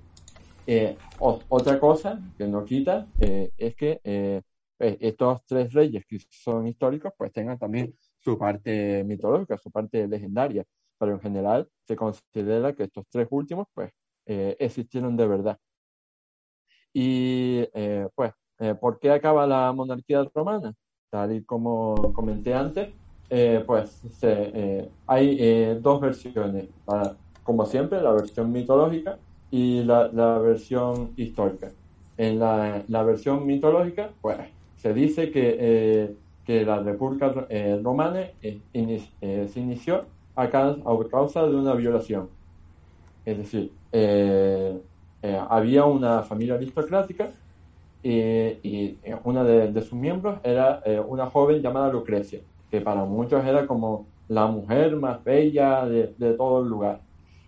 otra 1.18 1.80
cosa 1.80 2.20
que 2.38 2.46
no 2.46 2.64
quita 2.64 3.08
es 3.18 3.74
que 3.74 4.44
pues, 4.82 4.96
estos 4.98 5.40
tres 5.46 5.72
reyes 5.72 6.04
que 6.06 6.18
son 6.28 6.66
históricos, 6.66 7.12
pues 7.16 7.32
tengan 7.32 7.56
también 7.56 7.94
su 8.18 8.36
parte 8.36 9.04
mitológica, 9.04 9.56
su 9.56 9.70
parte 9.70 10.08
legendaria, 10.08 10.64
pero 10.98 11.12
en 11.12 11.20
general 11.20 11.68
se 11.86 11.94
considera 11.94 12.72
que 12.72 12.84
estos 12.84 13.04
tres 13.08 13.28
últimos, 13.30 13.68
pues, 13.74 13.92
eh, 14.26 14.56
existieron 14.58 15.16
de 15.16 15.26
verdad. 15.28 15.58
Y, 16.92 17.68
eh, 17.74 18.08
pues, 18.12 18.32
eh, 18.58 18.74
¿por 18.74 18.98
qué 18.98 19.12
acaba 19.12 19.46
la 19.46 19.72
monarquía 19.72 20.28
romana? 20.34 20.74
Tal 21.10 21.32
y 21.36 21.44
como 21.44 22.12
comenté 22.12 22.52
antes, 22.52 22.92
pues 23.66 24.02
hay 25.06 25.74
dos 25.80 26.00
versiones, 26.00 26.68
como 27.44 27.66
siempre, 27.66 28.00
la 28.02 28.12
versión 28.12 28.50
mitológica 28.50 29.16
y 29.50 29.84
la, 29.84 30.38
versión 30.38 31.12
histórica. 31.16 31.70
En 32.16 32.40
la, 32.40 32.82
la 32.88 33.02
versión 33.04 33.46
mitológica, 33.46 34.10
pues 34.20 34.38
se 34.82 34.92
dice 34.92 35.30
que, 35.30 35.56
eh, 35.60 36.14
que 36.44 36.64
la 36.64 36.80
República 36.80 37.46
eh, 37.48 37.80
Romana 37.80 38.26
eh, 38.42 39.48
se 39.48 39.60
inició 39.60 40.06
a 40.34 40.50
causa, 40.50 41.46
de 41.46 41.54
una 41.54 41.74
violación. 41.74 42.28
Es 43.24 43.38
decir, 43.38 43.70
había 45.48 45.84
una 45.84 46.22
familia 46.22 46.54
aristocrática 46.54 47.30
y 48.02 48.96
una 49.22 49.44
de, 49.44 49.82
sus 49.82 49.92
miembros 49.92 50.40
era 50.42 50.82
una 51.06 51.26
joven 51.30 51.62
llamada 51.62 51.92
Lucrecia, 51.92 52.40
que 52.68 52.80
para 52.80 53.04
muchos 53.04 53.44
era 53.44 53.68
como 53.68 54.06
la 54.26 54.48
mujer 54.48 54.96
más 54.96 55.22
bella 55.22 55.86
de, 55.86 56.32
todo 56.32 56.62
el 56.62 56.68
lugar. 56.68 57.00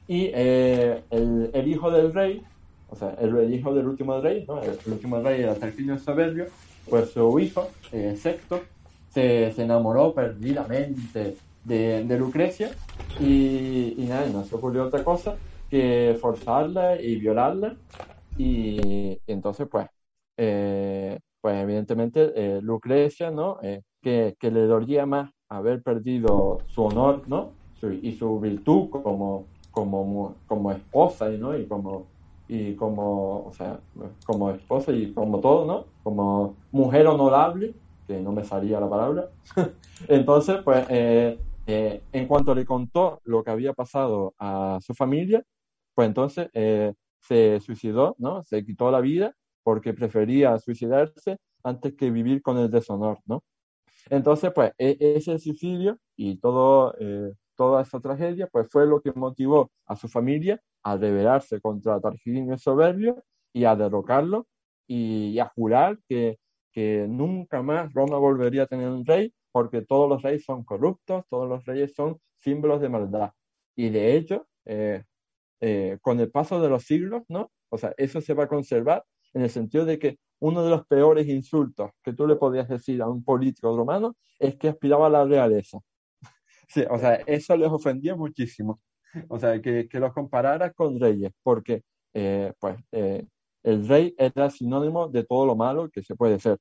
Y 0.06 0.30
el, 0.32 1.64
hijo 1.66 1.90
del 1.90 2.14
rey, 2.14 2.44
o 2.90 2.94
sea, 2.94 3.16
el, 3.20 3.52
hijo 3.52 3.74
del 3.74 3.88
último 3.88 4.20
rey, 4.20 4.46
el, 4.86 4.92
último 4.92 5.20
rey 5.20 5.42
era 5.42 5.56
Tarquinio 5.56 5.98
Soberbio, 5.98 6.46
pues 6.88 7.10
su 7.10 7.38
hijo, 7.38 7.68
eh, 7.92 8.16
Sexto, 8.16 8.60
se, 9.08 9.52
se, 9.52 9.62
enamoró 9.62 10.12
perdidamente 10.12 11.36
de, 11.64 12.04
de 12.04 12.18
Lucrecia 12.18 12.70
y, 13.20 13.94
y, 13.96 14.06
nada, 14.08 14.26
no 14.28 14.44
se 14.44 14.54
ocurrió 14.54 14.84
otra 14.84 15.02
cosa 15.04 15.36
que 15.70 16.16
forzarla 16.20 17.00
y 17.00 17.16
violarla. 17.16 17.76
Y, 18.36 19.18
entonces 19.26 19.68
pues 19.70 19.86
eh, 20.36 21.18
pues 21.40 21.56
evidentemente 21.56 22.32
eh, 22.34 22.60
Lucrecia 22.60 23.30
no 23.30 23.58
que, 24.02 24.34
que, 24.38 24.50
le 24.50 24.62
dolía 24.66 25.06
más 25.06 25.30
haber 25.48 25.82
perdido 25.82 26.58
su 26.66 26.82
honor 26.82 27.22
no 27.28 27.52
y 28.02 28.12
su 28.16 28.40
virtud 28.40 28.88
como 28.90 29.44
como 29.70 30.34
como 30.46 30.72
esposa 30.72 31.30
y 31.30 31.38
no 31.38 31.56
y 31.56 31.66
como 31.66 32.06
y 32.48 32.74
como, 32.74 33.46
o 33.46 33.52
sea, 33.52 33.80
como 34.26 34.50
esposa 34.50 34.92
y 34.92 35.12
como 35.12 35.40
todo, 35.40 35.64
¿no? 35.64 35.86
Como 36.02 36.56
mujer 36.72 37.06
honorable, 37.06 37.74
que 38.06 38.20
no 38.20 38.32
me 38.32 38.44
salía 38.44 38.80
la 38.80 38.88
palabra. 38.88 39.30
Entonces, 40.08 40.58
pues, 40.62 40.86
eh, 40.90 41.38
eh, 41.66 42.02
en 42.12 42.26
cuanto 42.26 42.54
le 42.54 42.66
contó 42.66 43.20
lo 43.24 43.42
que 43.42 43.50
había 43.50 43.72
pasado 43.72 44.34
a 44.38 44.78
su 44.82 44.94
familia, 44.94 45.42
pues 45.94 46.08
entonces 46.08 46.48
eh, 46.52 46.92
se 47.20 47.60
suicidó, 47.60 48.16
¿no? 48.18 48.42
Se 48.42 48.64
quitó 48.64 48.90
la 48.90 49.00
vida 49.00 49.32
porque 49.62 49.94
prefería 49.94 50.58
suicidarse 50.58 51.38
antes 51.62 51.94
que 51.94 52.10
vivir 52.10 52.42
con 52.42 52.58
el 52.58 52.70
deshonor, 52.70 53.18
¿no? 53.26 53.42
Entonces, 54.10 54.52
pues, 54.54 54.72
e, 54.76 54.96
ese 54.98 55.38
suicidio 55.38 55.98
y 56.16 56.36
todo, 56.36 56.94
toda 57.56 57.82
esa 57.82 58.00
tragedia, 58.00 58.48
pues 58.50 58.68
fue 58.70 58.86
lo 58.86 59.00
que 59.00 59.12
motivó 59.12 59.70
a 59.86 59.96
su 59.96 60.08
familia 60.08 60.60
a 60.82 60.96
rebelarse 60.96 61.60
contra 61.60 62.00
Tarquinio 62.00 62.58
Soberbio 62.58 63.22
y 63.52 63.64
a 63.64 63.76
derrocarlo 63.76 64.46
y, 64.86 65.38
a 65.38 65.46
jurar 65.54 65.98
que, 66.08 66.38
que, 66.72 67.06
nunca 67.08 67.62
más 67.62 67.92
Roma 67.92 68.18
volvería 68.18 68.64
a 68.64 68.66
tener 68.66 68.88
un 68.88 69.06
rey 69.06 69.32
porque 69.52 69.82
todos 69.82 70.08
los 70.08 70.22
reyes 70.22 70.44
son 70.44 70.64
corruptos, 70.64 71.24
todos 71.30 71.48
los 71.48 71.64
reyes 71.64 71.94
son 71.94 72.18
símbolos 72.40 72.80
de 72.80 72.88
maldad. 72.88 73.30
Y 73.76 73.88
de 73.90 74.16
hecho, 74.16 74.46
eh, 74.64 75.04
eh, 75.60 75.98
con 76.02 76.20
el 76.20 76.30
paso 76.30 76.60
de 76.60 76.68
los 76.68 76.84
siglos, 76.84 77.22
¿no? 77.28 77.50
O 77.70 77.78
sea, 77.78 77.94
eso 77.96 78.20
se 78.20 78.34
va 78.34 78.44
a 78.44 78.48
conservar 78.48 79.04
en 79.32 79.42
el 79.42 79.50
sentido 79.50 79.84
de 79.84 79.98
que 79.98 80.18
uno 80.40 80.62
de 80.62 80.70
los 80.70 80.86
peores 80.86 81.28
insultos 81.28 81.90
que 82.02 82.12
tú 82.12 82.26
le 82.26 82.36
podías 82.36 82.68
decir 82.68 83.00
a 83.00 83.08
un 83.08 83.24
político 83.24 83.76
romano 83.76 84.16
es 84.38 84.56
que 84.56 84.68
aspiraba 84.68 85.06
a 85.06 85.10
la 85.10 85.24
realeza. 85.24 85.78
Sí, 86.68 86.84
o 86.90 86.98
sea, 86.98 87.14
eso 87.26 87.56
les 87.56 87.68
ofendía 87.68 88.14
muchísimo. 88.16 88.80
O 89.28 89.38
sea, 89.38 89.60
que, 89.60 89.88
que 89.88 90.00
los 90.00 90.12
comparara 90.12 90.72
con 90.72 90.98
reyes, 90.98 91.32
porque 91.42 91.82
eh, 92.14 92.52
pues 92.58 92.76
eh, 92.92 93.26
el 93.62 93.86
rey 93.86 94.14
era 94.18 94.50
sinónimo 94.50 95.08
de 95.08 95.24
todo 95.24 95.46
lo 95.46 95.56
malo 95.56 95.88
que 95.90 96.02
se 96.02 96.16
puede 96.16 96.38
ser. 96.40 96.58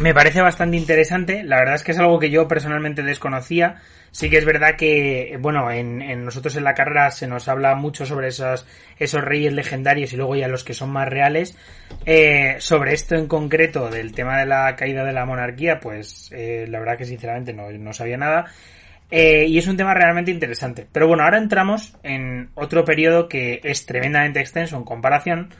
Me 0.00 0.14
parece 0.14 0.40
bastante 0.40 0.76
interesante. 0.76 1.42
La 1.44 1.58
verdad 1.58 1.74
es 1.76 1.82
que 1.82 1.92
es 1.92 1.98
algo 1.98 2.18
que 2.18 2.30
yo 2.30 2.48
personalmente 2.48 3.02
desconocía. 3.02 3.76
Sí 4.10 4.28
que 4.28 4.36
es 4.36 4.44
verdad 4.44 4.76
que, 4.76 5.38
bueno, 5.40 5.70
en, 5.70 6.24
nosotros 6.24 6.56
en 6.56 6.64
la 6.64 6.74
carrera 6.74 7.10
se 7.10 7.26
nos 7.26 7.48
habla 7.48 7.74
mucho 7.74 8.04
sobre 8.04 8.28
esos, 8.28 8.66
esos 8.98 9.22
reyes 9.22 9.54
legendarios 9.54 10.12
y 10.12 10.16
luego 10.16 10.36
ya 10.36 10.48
los 10.48 10.64
que 10.64 10.74
son 10.74 10.90
más 10.90 11.08
reales. 11.08 11.56
Eh, 12.04 12.56
sobre 12.58 12.92
esto 12.92 13.14
en 13.14 13.26
concreto, 13.26 13.88
del 13.88 14.12
tema 14.12 14.38
de 14.38 14.46
la 14.46 14.76
caída 14.76 15.04
de 15.04 15.12
la 15.12 15.24
monarquía, 15.24 15.80
pues 15.80 16.30
la 16.32 16.78
verdad 16.78 16.98
que 16.98 17.06
sinceramente 17.06 17.54
no, 17.54 17.70
no 17.70 17.92
sabía 17.92 18.18
nada. 18.18 18.52
Eh, 19.14 19.44
y 19.46 19.58
es 19.58 19.66
un 19.68 19.76
tema 19.76 19.92
realmente 19.92 20.30
interesante. 20.30 20.86
Pero 20.90 21.06
bueno, 21.06 21.22
ahora 21.22 21.36
entramos 21.36 21.94
en 22.02 22.48
otro 22.54 22.82
periodo 22.82 23.28
que 23.28 23.60
es 23.62 23.84
tremendamente 23.84 24.40
extenso 24.40 24.74
en 24.78 24.84
comparación, 24.84 25.50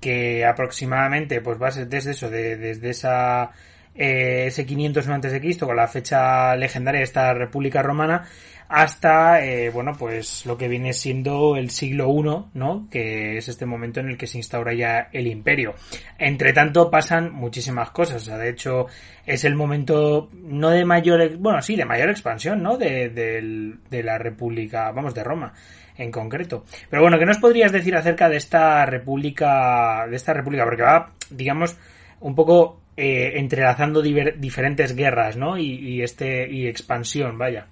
que 0.00 0.44
aproximadamente 0.44 1.40
pues 1.40 1.60
va 1.60 1.68
a 1.68 1.72
ser 1.72 1.88
desde 1.88 2.12
eso, 2.12 2.30
de, 2.30 2.56
desde 2.56 2.90
esa 2.90 3.52
eh, 3.94 4.46
ese 4.48 4.66
500 4.66 5.08
antes 5.08 5.32
de 5.32 5.40
Cristo 5.40 5.66
con 5.66 5.76
la 5.76 5.86
fecha 5.86 6.56
legendaria 6.56 6.98
de 6.98 7.04
esta 7.04 7.32
República 7.32 7.82
Romana 7.82 8.26
hasta, 8.68 9.44
eh, 9.44 9.70
bueno, 9.70 9.92
pues 9.96 10.46
lo 10.46 10.56
que 10.56 10.68
viene 10.68 10.92
siendo 10.94 11.56
el 11.56 11.70
siglo 11.70 12.08
I, 12.08 12.58
¿no? 12.58 12.88
Que 12.90 13.36
es 13.36 13.48
este 13.48 13.66
momento 13.66 14.00
en 14.00 14.08
el 14.08 14.16
que 14.16 14.26
se 14.26 14.38
instaura 14.38 14.72
ya 14.74 15.10
el 15.12 15.26
imperio. 15.26 15.74
Entre 16.18 16.52
tanto 16.52 16.90
pasan 16.90 17.32
muchísimas 17.32 17.90
cosas, 17.90 18.22
o 18.22 18.24
sea, 18.24 18.38
de 18.38 18.50
hecho 18.50 18.86
es 19.26 19.44
el 19.44 19.54
momento 19.54 20.28
no 20.32 20.70
de 20.70 20.84
mayor, 20.84 21.36
bueno, 21.36 21.62
sí, 21.62 21.76
de 21.76 21.84
mayor 21.84 22.10
expansión, 22.10 22.62
¿no? 22.62 22.76
De, 22.76 23.10
de 23.10 24.02
la 24.02 24.18
República, 24.18 24.90
vamos, 24.90 25.14
de 25.14 25.22
Roma 25.22 25.52
en 25.96 26.10
concreto. 26.10 26.64
Pero 26.90 27.02
bueno, 27.02 27.18
¿qué 27.18 27.26
nos 27.26 27.38
podrías 27.38 27.72
decir 27.72 27.96
acerca 27.96 28.28
de 28.28 28.36
esta 28.36 28.84
república, 28.86 30.06
de 30.08 30.16
esta 30.16 30.32
república? 30.32 30.64
Porque 30.64 30.82
va, 30.82 31.12
digamos, 31.30 31.76
un 32.20 32.34
poco 32.34 32.80
eh, 32.96 33.38
entrelazando 33.40 34.02
diferentes 34.02 34.94
guerras, 34.94 35.36
¿no? 35.36 35.58
Y, 35.58 36.02
este 36.02 36.48
y 36.50 36.66
expansión, 36.66 37.36
vaya. 37.36 37.66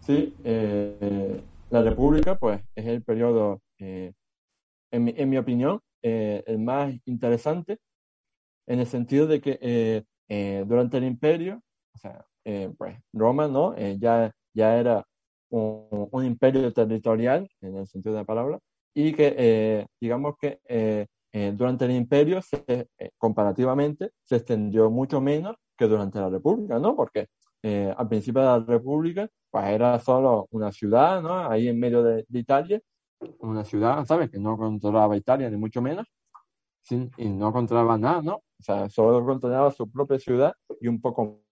Sí, 0.00 0.34
eh, 0.42 1.40
la 1.68 1.82
República, 1.82 2.36
pues, 2.36 2.62
es 2.74 2.86
el 2.86 3.02
periodo, 3.02 3.60
eh, 3.78 4.12
en, 4.90 5.04
mi, 5.04 5.14
en, 5.16 5.28
mi, 5.28 5.36
opinión, 5.36 5.80
el 6.00 6.58
más 6.58 6.94
interesante, 7.04 7.78
en 8.66 8.80
el 8.80 8.86
sentido 8.86 9.26
de 9.26 9.40
que 9.42 10.04
durante 10.66 10.96
el 10.96 11.04
imperio, 11.04 11.60
o 11.94 11.98
sea, 11.98 12.24
pues, 12.78 12.96
Roma, 13.12 13.48
¿no? 13.48 13.76
ya, 13.98 14.32
ya 14.54 14.76
era 14.76 15.04
un, 15.50 16.08
un, 16.10 16.24
imperio 16.24 16.72
territorial, 16.72 17.48
en 17.60 17.76
el 17.76 17.86
sentido 17.86 18.14
de 18.14 18.20
la 18.22 18.26
palabra, 18.26 18.58
y 18.94 19.12
que, 19.12 19.86
digamos 20.00 20.36
que 20.40 20.58
durante 21.56 21.84
el 21.84 21.92
imperio, 21.92 22.40
se, 22.42 22.88
comparativamente, 23.16 24.10
se 24.24 24.36
extendió 24.36 24.90
mucho 24.90 25.20
menos 25.20 25.56
que 25.76 25.86
durante 25.86 26.18
la 26.18 26.28
República, 26.28 26.78
¿no? 26.78 26.96
Porque 26.96 27.28
eh, 27.62 27.92
al 27.96 28.08
principio 28.08 28.40
de 28.42 28.46
la 28.46 28.58
República, 28.60 29.28
pues 29.50 29.66
era 29.66 29.98
solo 30.00 30.46
una 30.50 30.70
ciudad, 30.72 31.22
¿no? 31.22 31.48
Ahí 31.48 31.68
en 31.68 31.78
medio 31.78 32.02
de, 32.02 32.24
Italia, 32.30 32.80
una 33.40 33.64
ciudad, 33.64 34.04
¿sabes? 34.04 34.30
Que 34.30 34.38
no 34.38 34.56
controlaba 34.56 35.16
Italia, 35.16 35.50
ni 35.50 35.56
mucho 35.56 35.82
menos, 35.82 36.06
y 36.90 37.28
no 37.28 37.52
controlaba 37.52 37.98
nada, 37.98 38.22
¿no? 38.22 38.36
O 38.36 38.62
sea, 38.62 38.88
solo 38.88 39.24
controlaba 39.24 39.70
su 39.70 39.90
propia 39.90 40.18
ciudad 40.18 40.52
y 40.80 40.88
un 40.88 41.00
poco 41.00 41.42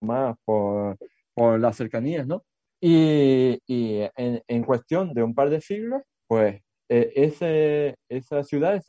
más 0.00 0.36
por, 0.44 0.96
por 1.34 1.60
las 1.60 1.76
cercanías, 1.76 2.26
¿no? 2.26 2.42
Y, 2.84 3.58
y 3.66 4.00
en, 4.16 4.42
en, 4.48 4.64
cuestión 4.64 5.14
de 5.14 5.22
un 5.22 5.34
par 5.34 5.50
de 5.50 5.60
siglos, 5.60 6.02
pues 6.26 6.60
e, 6.88 7.12
ese, 7.14 7.94
esa 8.08 8.42
ciudad, 8.42 8.82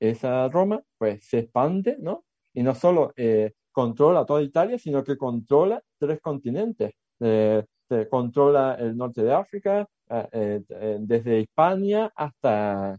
esa, 0.00 0.48
Roma, 0.48 0.82
pues 0.98 1.26
se 1.26 1.40
expande, 1.40 1.96
¿no? 1.98 2.24
Y 2.54 2.62
no 2.62 2.74
solo 2.76 3.12
eh, 3.16 3.52
controla 3.72 4.24
toda 4.24 4.42
Italia, 4.42 4.78
sino 4.78 5.02
que 5.02 5.16
controla 5.16 5.82
tres 5.98 6.20
continentes. 6.20 6.92
Eh, 7.20 7.64
controla 8.10 8.76
el 8.78 8.96
norte 8.96 9.22
de 9.22 9.32
África, 9.34 9.86
eh, 10.10 10.62
eh, 10.68 10.96
desde 11.00 11.40
Hispania 11.40 12.10
hasta, 12.14 12.98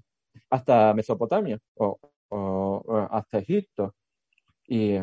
hasta 0.49 0.93
Mesopotamia 0.93 1.57
o, 1.75 1.97
hasta 3.11 3.39
Egipto. 3.39 3.93
Y 4.67 4.97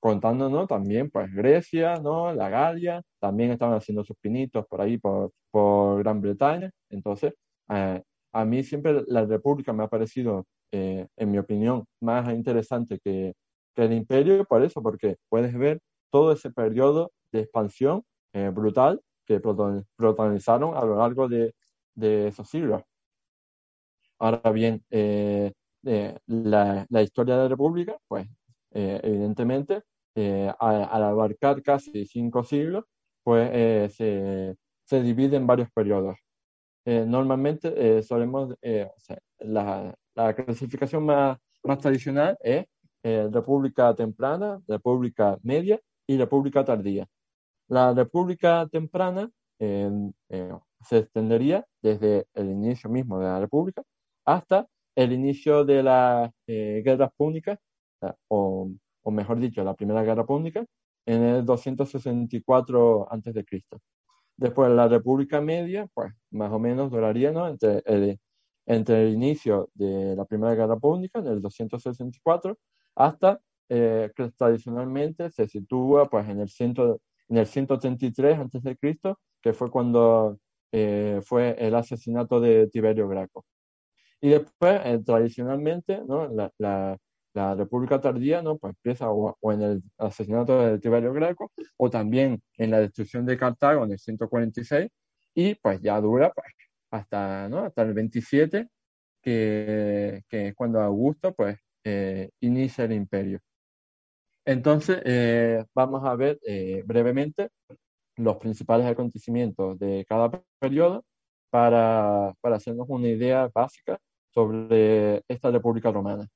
contándonos 0.00 0.66
también, 0.68 1.10
pues 1.10 1.32
Grecia, 1.32 1.96
¿no? 1.96 2.32
La 2.32 2.48
Galia, 2.48 3.02
también 3.20 3.50
estaban 3.52 3.76
haciendo 3.76 4.02
sus 4.04 4.16
pinitos 4.18 4.66
por 4.66 4.80
ahí, 4.80 4.98
por, 4.98 5.32
por 5.50 5.98
Gran 6.02 6.20
Bretaña. 6.20 6.70
Entonces, 6.90 7.34
a 7.68 8.44
mí 8.46 8.62
siempre 8.62 9.04
la 9.08 9.26
República 9.26 9.72
me 9.72 9.84
ha 9.84 9.88
parecido, 9.88 10.46
en 10.70 11.30
mi 11.30 11.38
opinión, 11.38 11.84
más 12.00 12.32
interesante 12.32 12.98
que, 13.04 13.34
que 13.74 13.84
el 13.84 13.92
imperio, 13.92 14.44
por 14.44 14.62
eso, 14.64 14.82
porque 14.82 15.16
puedes 15.28 15.56
ver 15.56 15.80
todo 16.10 16.32
ese 16.32 16.50
periodo 16.50 17.12
de 17.32 17.40
expansión 17.40 18.04
eh, 18.32 18.50
brutal 18.50 19.00
que 19.26 19.40
protagonizaron 19.40 20.76
a 20.76 20.84
lo 20.84 20.96
largo 20.98 21.28
de, 21.28 21.54
de 21.94 22.28
esos 22.28 22.48
siglos. 22.48 22.82
Ahora 24.18 24.50
bien, 24.52 24.84
eh, 24.90 25.52
eh, 25.84 26.18
la, 26.26 26.86
la, 26.88 27.02
historia 27.02 27.36
de 27.36 27.42
la 27.42 27.48
República, 27.48 27.96
pues 28.06 28.28
evidentemente, 28.74 29.82
al, 30.58 31.02
abarcar 31.02 31.62
casi 31.62 32.06
cinco 32.06 32.44
siglos, 32.44 32.84
pues 33.22 33.94
se, 33.94 34.56
se, 34.84 35.02
divide 35.02 35.36
en 35.36 35.46
varios 35.46 35.70
periodos. 35.72 36.16
normalmente 36.84 38.02
solemos, 38.02 38.54
la, 39.38 39.94
la, 40.14 40.34
clasificación 40.34 41.04
más, 41.04 41.38
más 41.64 41.78
tradicional 41.78 42.36
es 42.40 42.66
eh, 43.04 43.28
República 43.32 43.94
Temprana, 43.94 44.60
República 44.68 45.36
Media 45.42 45.80
y 46.06 46.16
República 46.16 46.64
Tardía. 46.64 47.08
La 47.68 47.92
República 47.94 48.68
Temprana, 48.70 49.30
eh, 49.58 49.90
se 50.82 50.98
extendería 50.98 51.64
desde 51.80 52.26
el 52.34 52.50
inicio 52.50 52.90
mismo 52.90 53.18
de 53.18 53.26
la 53.26 53.40
República 53.40 53.82
hasta 54.24 54.66
el 54.96 55.12
inicio 55.12 55.64
de 55.64 55.82
las 55.82 56.30
eh, 56.46 56.82
guerras 56.84 57.10
púnicas, 57.16 57.58
o, 58.28 58.70
o, 59.02 59.10
mejor 59.10 59.38
dicho, 59.38 59.64
la 59.64 59.74
Primera 59.74 60.02
Guerra 60.02 60.24
Púnica, 60.26 60.64
en 61.06 61.22
el 61.22 61.44
264 61.44 63.08
a.C. 63.10 63.44
Después 64.36 64.70
la 64.70 64.88
República 64.88 65.40
Media, 65.40 65.86
pues 65.94 66.12
más 66.30 66.52
o 66.52 66.58
menos 66.58 66.90
duraría 66.90 67.32
¿no? 67.32 67.48
entre, 67.48 67.82
el, 67.86 68.18
entre 68.66 69.06
el 69.06 69.14
inicio 69.14 69.70
de 69.74 70.16
la 70.16 70.24
Primera 70.24 70.54
Guerra 70.54 70.76
Púnica, 70.76 71.20
en 71.20 71.26
el 71.26 71.42
264, 71.42 72.58
hasta 72.96 73.40
eh, 73.68 74.10
que 74.14 74.30
tradicionalmente 74.32 75.30
se 75.30 75.48
sitúa 75.48 76.08
pues, 76.08 76.28
en, 76.28 76.40
el 76.40 76.48
ciento, 76.48 77.00
en 77.28 77.36
el 77.38 77.46
133 77.46 78.38
a.C., 78.38 78.76
que 79.40 79.52
fue 79.52 79.70
cuando 79.70 80.38
eh, 80.72 81.20
fue 81.24 81.56
el 81.58 81.74
asesinato 81.74 82.40
de 82.40 82.68
Tiberio 82.68 83.08
Graco. 83.08 83.44
Y 84.20 84.30
después, 84.30 84.80
eh, 84.84 85.00
tradicionalmente, 85.04 86.02
¿no? 86.06 86.28
la, 86.28 86.50
la, 86.58 86.98
la, 87.34 87.54
República 87.54 88.00
Tardía 88.00 88.42
¿no? 88.42 88.58
pues 88.58 88.74
empieza 88.76 89.10
o, 89.10 89.36
en 89.52 89.62
el 89.62 89.82
asesinato 89.98 90.60
de 90.60 90.78
Tiberio 90.78 91.12
Graco 91.12 91.52
o 91.76 91.90
también 91.90 92.42
en 92.58 92.70
la 92.70 92.80
destrucción 92.80 93.26
de 93.26 93.36
Cartago 93.36 93.84
en 93.84 93.92
el 93.92 93.98
146 93.98 94.90
y 95.34 95.54
pues 95.56 95.80
ya 95.80 96.00
dura 96.00 96.32
pues, 96.32 96.46
hasta, 96.90 97.48
¿no? 97.48 97.60
hasta 97.60 97.82
el 97.82 97.94
27, 97.94 98.68
que, 99.22 100.22
que 100.28 100.48
es 100.48 100.54
cuando 100.54 100.80
Augusto 100.80 101.34
pues 101.34 101.58
eh, 101.84 102.30
inicia 102.40 102.84
el 102.84 102.92
imperio. 102.92 103.40
Entonces, 104.44 105.00
eh, 105.04 105.64
vamos 105.74 106.04
a 106.04 106.14
ver 106.16 106.38
eh, 106.46 106.82
brevemente 106.84 107.50
los 108.16 108.36
principales 108.38 108.86
acontecimientos 108.86 109.78
de 109.78 110.04
cada 110.08 110.30
periodo 110.58 111.04
para, 111.50 112.34
para 112.40 112.56
hacernos 112.56 112.86
una 112.88 113.08
idea 113.08 113.48
básica 113.54 113.98
sobre 114.30 115.22
esta 115.28 115.50
República 115.50 115.90
Romana. 115.92 116.28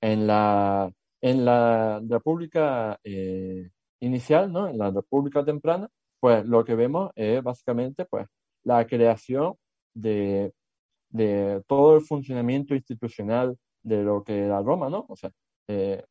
En 0.00 0.26
la, 0.26 0.90
en 1.20 1.44
la 1.44 2.00
República 2.08 2.98
eh, 3.04 3.70
inicial, 4.00 4.52
¿no? 4.52 4.68
en 4.68 4.78
la 4.78 4.90
República 4.90 5.44
temprana, 5.44 5.88
pues 6.20 6.44
lo 6.46 6.64
que 6.64 6.74
vemos 6.74 7.10
es 7.14 7.42
básicamente 7.42 8.04
pues, 8.06 8.26
la 8.64 8.86
creación 8.86 9.54
de, 9.94 10.52
de 11.10 11.62
todo 11.66 11.96
el 11.96 12.02
funcionamiento 12.02 12.74
institucional 12.74 13.56
de 13.82 14.02
lo 14.02 14.22
que 14.24 14.38
era 14.38 14.62
Roma, 14.62 14.90
¿no? 14.90 15.06
O 15.08 15.16
sea, 15.16 15.30
eh, 15.68 16.04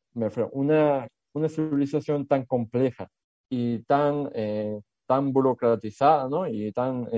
una, 0.52 1.08
una 1.34 1.48
civilización 1.48 2.26
tan 2.26 2.44
compleja 2.44 3.08
y 3.48 3.80
tan, 3.84 4.30
eh, 4.34 4.80
tan 5.06 5.32
burocratizada, 5.32 6.28
¿no? 6.28 6.46
Y 6.48 6.72
tan, 6.72 7.08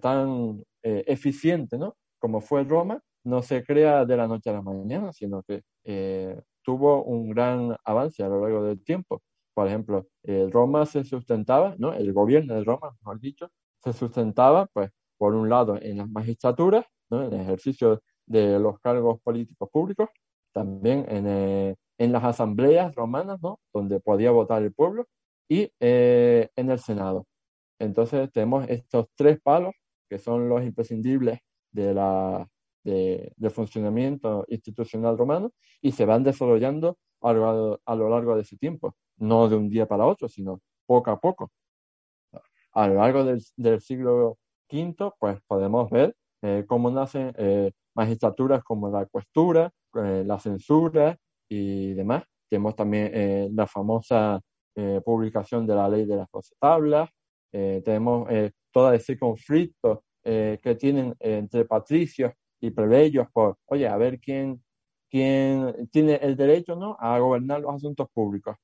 tan 0.00 0.64
eficiente, 0.82 1.78
¿no? 1.78 1.96
como 2.22 2.40
fue 2.40 2.62
Roma, 2.62 3.02
no 3.24 3.42
se 3.42 3.64
crea 3.64 4.04
de 4.04 4.16
la 4.16 4.26
noche 4.26 4.50
a 4.50 4.54
la 4.54 4.62
mañana, 4.62 5.12
sino 5.12 5.42
que 5.42 5.62
eh, 5.84 6.40
tuvo 6.62 7.04
un 7.04 7.30
gran 7.30 7.76
avance 7.84 8.22
a 8.22 8.28
lo 8.28 8.40
largo 8.42 8.64
del 8.64 8.82
tiempo. 8.82 9.22
Por 9.54 9.68
ejemplo, 9.68 10.06
eh, 10.24 10.48
Roma 10.50 10.86
se 10.86 11.04
sustentaba, 11.04 11.74
¿no? 11.78 11.92
el 11.92 12.12
gobierno 12.12 12.54
de 12.54 12.64
Roma, 12.64 12.92
mejor 13.00 13.20
dicho, 13.20 13.50
se 13.82 13.92
sustentaba, 13.92 14.66
pues, 14.72 14.90
por 15.18 15.34
un 15.34 15.48
lado, 15.48 15.78
en 15.80 15.98
las 15.98 16.08
magistraturas, 16.08 16.84
¿no? 17.10 17.24
en 17.24 17.32
el 17.34 17.40
ejercicio 17.40 18.02
de 18.26 18.58
los 18.58 18.78
cargos 18.80 19.20
políticos 19.22 19.68
públicos, 19.70 20.08
también 20.52 21.04
en, 21.08 21.26
eh, 21.26 21.76
en 21.98 22.12
las 22.12 22.24
asambleas 22.24 22.94
romanas, 22.94 23.40
¿no? 23.42 23.60
donde 23.72 24.00
podía 24.00 24.30
votar 24.30 24.62
el 24.62 24.72
pueblo, 24.72 25.06
y 25.48 25.70
en 25.80 26.70
el 26.70 26.78
Senado. 26.78 27.26
Entonces 27.78 28.30
tenemos 28.32 28.66
estos 28.68 29.06
tres 29.16 29.38
palos 29.42 29.74
que 30.08 30.18
son 30.18 30.48
los 30.48 30.62
imprescindibles 30.62 31.40
de 31.72 31.92
la, 31.94 32.48
de, 32.84 33.32
del 33.36 33.50
funcionamiento 33.50 34.44
institucional 34.48 35.16
romano 35.16 35.52
y 35.80 35.92
se 35.92 36.04
van 36.04 36.22
desarrollando 36.22 36.98
a 37.20 37.32
lo, 37.32 37.80
a 37.84 37.94
lo, 37.94 38.08
largo 38.08 38.34
de 38.34 38.42
ese 38.42 38.56
tiempo, 38.56 38.94
no 39.18 39.48
de 39.48 39.56
un 39.56 39.68
día 39.68 39.86
para 39.86 40.06
otro, 40.06 40.28
sino 40.28 40.60
poco 40.86 41.10
a 41.10 41.20
poco. 41.20 41.50
A 42.72 42.88
lo 42.88 42.94
largo 42.94 43.24
del, 43.24 43.42
del 43.56 43.80
siglo 43.80 44.38
V, 44.70 45.12
pues 45.18 45.38
podemos 45.46 45.90
ver 45.90 46.16
eh, 46.42 46.64
cómo 46.66 46.90
nacen 46.90 47.32
eh, 47.36 47.70
magistraturas 47.94 48.64
como 48.64 48.90
la 48.90 49.06
cuestura, 49.06 49.70
eh, 49.94 50.24
la 50.26 50.38
censura 50.38 51.16
y 51.48 51.92
demás. 51.92 52.24
Tenemos 52.48 52.74
también 52.76 53.56
la 53.56 53.66
famosa 53.66 54.38
publicación 55.04 55.66
de 55.66 55.74
la 55.74 55.88
ley 55.88 56.04
de 56.04 56.16
las 56.16 56.30
doce 56.30 56.54
tablas, 56.58 57.08
tenemos 57.50 58.28
todo 58.70 58.92
ese 58.92 59.18
conflicto 59.18 60.04
eh, 60.24 60.60
que 60.62 60.76
tienen 60.76 61.16
entre 61.18 61.64
patricios 61.64 62.32
y 62.62 62.70
plebeyos 62.70 63.28
por, 63.32 63.58
oye, 63.66 63.88
a 63.88 63.96
ver 63.96 64.20
quién, 64.20 64.62
quién 65.10 65.88
tiene 65.90 66.14
el 66.22 66.36
derecho 66.36 66.76
¿no? 66.76 66.96
a 67.00 67.18
gobernar 67.18 67.60
los 67.60 67.74
asuntos 67.74 68.08
públicos. 68.14 68.56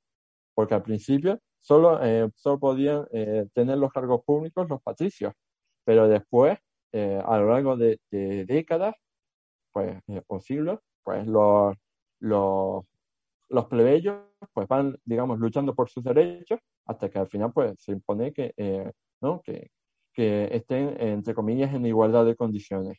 Porque 0.55 0.75
al 0.75 0.83
principio 0.83 1.41
solo, 1.61 2.03
eh, 2.03 2.31
solo 2.37 2.61
podían 2.61 3.07
eh, 3.13 3.47
tener 3.53 3.77
los 3.79 3.93
cargos 3.93 4.23
públicos 4.25 4.69
los 4.69 4.81
patricios, 4.83 5.35
pero 5.85 6.09
después, 6.09 6.59
a 6.93 7.39
lo 7.39 7.51
largo 7.51 7.77
de, 7.77 7.99
décadas 8.11 8.95
pues, 9.73 10.01
o 10.27 10.41
siglos, 10.41 10.81
pues 11.05 11.27
los, 11.27 11.77
los, 12.21 12.85
los 13.49 13.67
plebeyos 13.67 14.17
pues 14.55 14.69
van, 14.69 14.97
digamos, 15.05 15.39
luchando 15.39 15.75
por 15.75 15.91
sus 15.91 16.05
derechos 16.05 16.61
hasta 16.87 17.11
que 17.11 17.19
al 17.19 17.29
final 17.29 17.53
pues 17.53 17.75
se 17.79 17.93
impone 17.93 18.33
que, 18.33 18.55
¿no? 19.21 19.43
que, 19.43 19.71
que 20.15 20.49
estén, 20.53 20.97
entre 21.01 21.35
comillas, 21.35 21.75
en 21.75 21.87
igualdad 21.87 22.25
de 22.27 22.37
condiciones. 22.37 22.99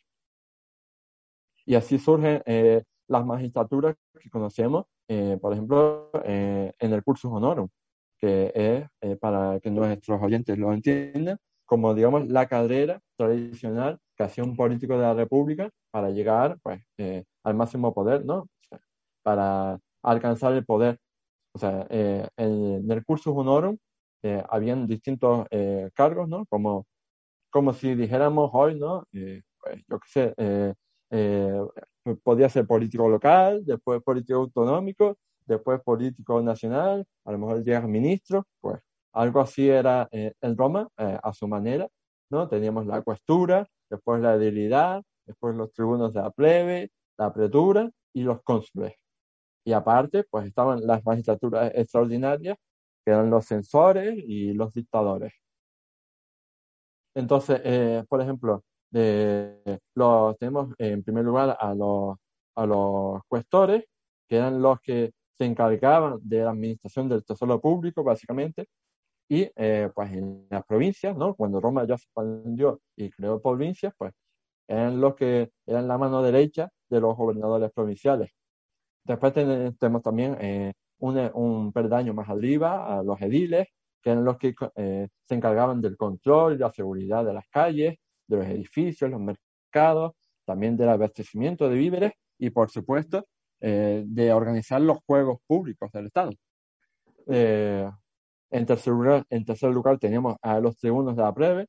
Y 1.70 1.76
así 1.76 2.00
surgen 2.00 2.42
eh, 2.46 2.82
las 3.06 3.24
magistraturas 3.24 3.94
que 4.20 4.28
conocemos, 4.28 4.86
eh, 5.06 5.38
por 5.40 5.52
ejemplo, 5.52 6.10
eh, 6.24 6.72
en 6.76 6.92
el 6.92 7.04
cursus 7.04 7.30
honorum, 7.30 7.68
que 8.18 8.50
es, 9.00 9.18
para 9.20 9.60
que 9.60 9.70
nuestros 9.70 10.20
oyentes 10.20 10.58
lo 10.58 10.72
entiendan, 10.72 11.38
como, 11.64 11.94
digamos, 11.94 12.26
la 12.26 12.48
carrera 12.48 12.98
tradicional 13.16 14.00
que 14.16 14.24
hacía 14.24 14.42
un 14.42 14.56
político 14.56 14.94
de 14.94 15.02
la 15.02 15.14
República 15.14 15.70
para 15.92 16.10
llegar 16.10 16.58
pues, 16.60 16.82
al 17.44 17.54
máximo 17.54 17.94
poder, 17.94 18.24
¿no? 18.24 18.48
para 19.22 19.78
alcanzar 20.02 20.52
el 20.54 20.64
poder. 20.64 20.98
O 21.54 21.58
sea, 21.60 21.86
en, 21.88 22.90
el 22.90 23.04
cursus 23.04 23.32
honorum 23.32 23.76
habían 24.48 24.88
distintos 24.88 25.46
cargos, 25.94 26.28
¿no? 26.28 26.46
Como 26.46 26.84
como 27.50 27.72
si 27.72 27.94
dijéramos 27.94 28.50
hoy, 28.52 28.78
¿no? 28.78 29.04
Eh, 29.12 29.42
pues, 29.60 29.82
yo 29.88 30.00
qué 30.00 30.08
sé, 30.08 30.34
eh, 31.10 31.60
eh, 32.04 32.16
podía 32.22 32.48
ser 32.48 32.66
político 32.66 33.08
local, 33.08 33.64
después 33.64 34.02
político 34.02 34.38
autonómico, 34.40 35.18
después 35.46 35.80
político 35.82 36.40
nacional, 36.42 37.04
a 37.24 37.32
lo 37.32 37.38
mejor 37.38 37.62
llega 37.62 37.80
ministro, 37.82 38.46
pues 38.60 38.80
algo 39.12 39.40
así 39.40 39.68
era 39.68 40.08
en 40.12 40.56
Roma, 40.56 40.88
a 40.96 41.32
su 41.32 41.48
manera, 41.48 41.88
¿no? 42.30 42.48
Teníamos 42.48 42.86
la 42.86 43.02
cuestura, 43.02 43.66
después 43.90 44.20
la 44.20 44.34
edilidad, 44.36 45.02
después 45.26 45.56
los 45.56 45.72
tribunos 45.72 46.14
de 46.14 46.22
la 46.22 46.30
plebe, 46.30 46.90
la 47.18 47.32
pretura 47.32 47.90
y 48.12 48.22
los 48.22 48.42
cónsules. 48.42 48.94
Y 49.64 49.72
aparte, 49.72 50.24
pues 50.30 50.46
estaban 50.46 50.86
las 50.86 51.04
magistraturas 51.04 51.72
extraordinarias, 51.74 52.56
que 53.04 53.12
eran 53.12 53.30
los 53.30 53.46
censores 53.46 54.16
y 54.26 54.52
los 54.54 54.72
dictadores. 54.72 55.32
Entonces, 57.14 57.60
eh, 57.64 58.04
por 58.08 58.20
ejemplo, 58.20 58.62
los, 58.92 60.38
tenemos 60.38 60.74
en 60.78 61.02
primer 61.02 61.24
lugar 61.24 61.56
a 61.58 61.74
los, 61.74 62.16
a 62.56 62.66
los 62.66 63.20
cuestores, 63.28 63.84
que 64.28 64.36
eran 64.36 64.60
los 64.60 64.80
que 64.80 65.12
se 65.38 65.44
encargaban 65.44 66.18
de 66.22 66.42
la 66.44 66.50
administración 66.50 67.08
del 67.08 67.24
tesoro 67.24 67.60
público, 67.60 68.04
básicamente, 68.04 68.66
y 69.28 69.48
eh, 69.56 69.90
pues 69.94 70.12
en 70.12 70.46
las 70.50 70.64
provincias, 70.64 71.16
¿no? 71.16 71.34
Cuando 71.34 71.60
Roma 71.60 71.84
ya 71.86 71.96
se 71.96 72.04
expandió 72.04 72.80
y 72.96 73.10
creó 73.10 73.40
provincias, 73.40 73.94
pues 73.96 74.12
eran 74.68 75.00
los 75.00 75.14
que 75.14 75.50
eran 75.66 75.88
la 75.88 75.98
mano 75.98 76.22
derecha 76.22 76.68
de 76.88 77.00
los 77.00 77.16
gobernadores 77.16 77.70
provinciales. 77.72 78.30
Después 79.04 79.32
tenemos 79.32 80.02
también 80.02 80.36
eh, 80.40 80.72
un, 80.98 81.18
un 81.34 81.72
perdaño 81.72 82.12
más 82.12 82.28
arriba 82.28 82.98
a 82.98 83.02
los 83.02 83.20
ediles, 83.22 83.68
que 84.02 84.10
eran 84.10 84.24
los 84.24 84.36
que 84.38 84.54
eh, 84.76 85.08
se 85.28 85.34
encargaban 85.34 85.80
del 85.80 85.96
control 85.96 86.54
y 86.54 86.58
la 86.58 86.70
seguridad 86.72 87.24
de 87.24 87.34
las 87.34 87.48
calles, 87.48 87.96
de 88.30 88.36
los 88.36 88.46
edificios, 88.46 89.10
los 89.10 89.20
mercados, 89.20 90.12
también 90.46 90.76
del 90.76 90.88
abastecimiento 90.88 91.68
de 91.68 91.76
víveres 91.76 92.12
y, 92.38 92.50
por 92.50 92.70
supuesto, 92.70 93.26
eh, 93.60 94.04
de 94.06 94.32
organizar 94.32 94.80
los 94.80 94.98
juegos 95.04 95.38
públicos 95.46 95.90
del 95.92 96.06
Estado. 96.06 96.32
Eh, 97.26 97.88
en, 98.50 98.66
tercer 98.66 98.92
lugar, 98.92 99.24
en 99.30 99.44
tercer 99.44 99.70
lugar, 99.70 99.98
tenemos 99.98 100.36
a 100.42 100.60
los 100.60 100.76
tribunos 100.78 101.16
de 101.16 101.22
la 101.22 101.34
plebe, 101.34 101.66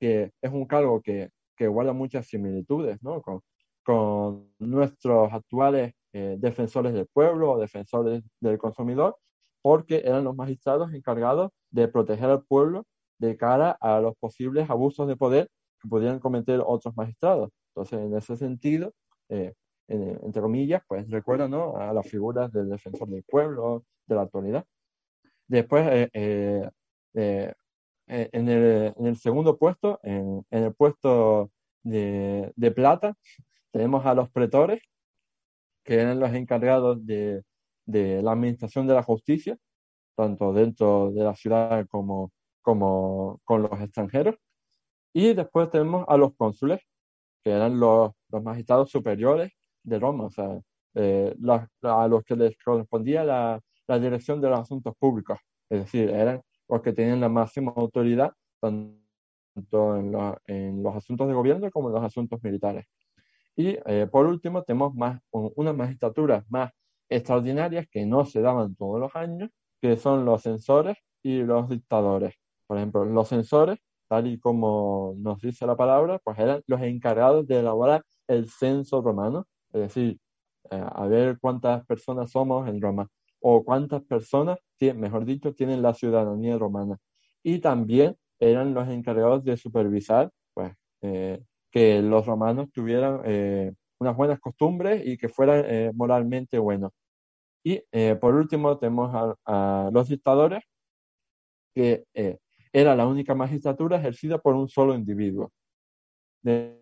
que 0.00 0.32
es 0.40 0.52
un 0.52 0.66
cargo 0.66 1.00
que, 1.02 1.30
que 1.56 1.68
guarda 1.68 1.92
muchas 1.92 2.26
similitudes 2.26 3.02
¿no? 3.02 3.20
con, 3.22 3.40
con 3.82 4.50
nuestros 4.58 5.32
actuales 5.32 5.92
defensores 6.38 6.94
del 6.94 7.08
pueblo 7.12 7.50
o 7.50 7.58
defensores 7.58 8.22
del 8.38 8.56
consumidor, 8.56 9.16
porque 9.62 10.02
eran 10.04 10.22
los 10.22 10.36
magistrados 10.36 10.94
encargados 10.94 11.50
de 11.72 11.88
proteger 11.88 12.30
al 12.30 12.44
pueblo 12.44 12.84
de 13.18 13.36
cara 13.36 13.76
a 13.80 14.00
los 14.00 14.14
posibles 14.16 14.70
abusos 14.70 15.08
de 15.08 15.16
poder 15.16 15.48
que 15.84 15.88
podrían 15.88 16.18
cometer 16.18 16.62
otros 16.64 16.96
magistrados. 16.96 17.50
Entonces, 17.74 18.00
en 18.00 18.16
ese 18.16 18.36
sentido, 18.36 18.94
eh, 19.28 19.52
entre 19.86 20.40
comillas, 20.40 20.82
pues 20.88 21.08
recuerda 21.10 21.46
¿no? 21.46 21.76
a 21.76 21.92
las 21.92 22.08
figuras 22.08 22.50
del 22.50 22.70
defensor 22.70 23.08
del 23.08 23.22
pueblo, 23.24 23.84
de 24.06 24.14
la 24.14 24.22
actualidad. 24.22 24.64
Después, 25.46 25.86
eh, 25.90 26.10
eh, 26.12 26.68
eh, 27.14 27.54
en, 28.32 28.48
el, 28.48 28.94
en, 28.96 29.06
el, 29.06 29.16
segundo 29.16 29.58
puesto, 29.58 30.00
en, 30.02 30.44
en 30.50 30.64
el 30.64 30.74
puesto 30.74 31.50
de, 31.82 32.52
de, 32.56 32.70
plata, 32.70 33.14
tenemos 33.72 34.06
a 34.06 34.14
los 34.14 34.30
pretores, 34.30 34.80
que 35.84 35.96
eran 36.00 36.18
los 36.18 36.32
encargados 36.32 37.04
de, 37.04 37.42
de, 37.84 38.22
la 38.22 38.32
administración 38.32 38.86
de 38.86 38.94
la 38.94 39.02
justicia, 39.02 39.58
tanto 40.16 40.52
dentro 40.54 41.12
de 41.12 41.24
la 41.24 41.34
ciudad 41.34 41.86
como, 41.88 42.32
como 42.62 43.40
con 43.44 43.62
los 43.62 43.80
extranjeros. 43.80 44.36
Y 45.14 45.32
después 45.32 45.70
tenemos 45.70 46.04
a 46.08 46.16
los 46.16 46.34
cónsules, 46.36 46.80
que 47.42 47.52
eran 47.52 47.78
los, 47.80 48.12
los 48.30 48.42
magistrados 48.42 48.90
superiores 48.90 49.52
de 49.82 49.98
Roma, 49.98 50.24
o 50.24 50.30
sea, 50.30 50.60
eh, 50.94 51.34
los, 51.38 51.62
a 51.82 52.08
los 52.08 52.24
que 52.24 52.36
les 52.36 52.56
correspondía 52.58 53.24
la, 53.24 53.60
la, 53.86 53.98
dirección 53.98 54.40
de 54.40 54.50
los 54.50 54.60
asuntos 54.60 54.94
públicos, 54.98 55.38
es 55.70 55.80
decir, 55.80 56.10
eran 56.10 56.42
los 56.68 56.82
que 56.82 56.92
tenían 56.92 57.20
la 57.20 57.28
máxima 57.28 57.72
autoridad 57.76 58.32
tanto 58.60 59.96
en, 59.96 60.12
lo, 60.12 60.36
en 60.46 60.82
los 60.82 60.96
asuntos 60.96 61.28
de 61.28 61.34
gobierno 61.34 61.70
como 61.70 61.88
en 61.88 61.94
los 61.94 62.04
asuntos 62.04 62.42
militares. 62.42 62.86
Y 63.56 63.78
eh, 63.86 64.08
por 64.10 64.26
último, 64.26 64.62
tenemos 64.64 64.94
más, 64.94 65.20
unas 65.30 65.76
magistraturas 65.76 66.44
más 66.48 66.72
extraordinarias 67.08 67.86
que 67.90 68.04
no 68.06 68.24
se 68.24 68.40
daban 68.40 68.74
todos 68.74 69.00
los 69.00 69.14
años, 69.14 69.50
que 69.80 69.96
son 69.96 70.24
los 70.24 70.42
censores 70.42 70.96
y 71.22 71.42
los 71.42 71.68
dictadores. 71.68 72.34
Por 72.66 72.78
ejemplo, 72.78 73.04
los 73.04 73.28
censores, 73.28 73.78
tal 74.14 74.26
y 74.28 74.38
como 74.38 75.14
nos 75.18 75.40
dice 75.40 75.66
la 75.66 75.76
palabra, 75.76 76.20
pues 76.22 76.38
eran 76.38 76.62
los 76.66 76.80
encargados 76.82 77.46
de 77.48 77.58
elaborar 77.58 78.02
el 78.28 78.48
censo 78.48 79.02
romano, 79.02 79.46
es 79.72 79.80
decir, 79.82 80.18
eh, 80.70 80.84
a 80.94 81.06
ver 81.06 81.38
cuántas 81.40 81.84
personas 81.86 82.30
somos 82.30 82.68
en 82.68 82.80
Roma 82.80 83.08
o 83.40 83.64
cuántas 83.64 84.02
personas, 84.02 84.58
mejor 84.80 85.24
dicho, 85.24 85.52
tienen 85.54 85.82
la 85.82 85.94
ciudadanía 85.94 86.56
romana. 86.58 86.96
Y 87.42 87.58
también 87.58 88.16
eran 88.38 88.72
los 88.72 88.88
encargados 88.88 89.44
de 89.44 89.56
supervisar 89.56 90.30
pues, 90.54 90.72
eh, 91.02 91.42
que 91.70 92.00
los 92.00 92.24
romanos 92.26 92.70
tuvieran 92.72 93.20
eh, 93.24 93.72
unas 93.98 94.16
buenas 94.16 94.40
costumbres 94.40 95.02
y 95.06 95.18
que 95.18 95.28
fueran 95.28 95.64
eh, 95.66 95.90
moralmente 95.94 96.58
buenos. 96.58 96.92
Y 97.64 97.82
eh, 97.92 98.16
por 98.20 98.34
último 98.34 98.78
tenemos 98.78 99.10
a, 99.14 99.34
a 99.46 99.90
los 99.92 100.08
dictadores, 100.08 100.62
que 101.74 102.04
eh, 102.14 102.38
era 102.74 102.94
la 102.96 103.06
única 103.06 103.34
magistratura 103.34 103.98
ejercida 103.98 104.38
por 104.38 104.54
un 104.54 104.68
solo 104.68 104.94
individuo. 104.94 105.52
Eh, 106.44 106.78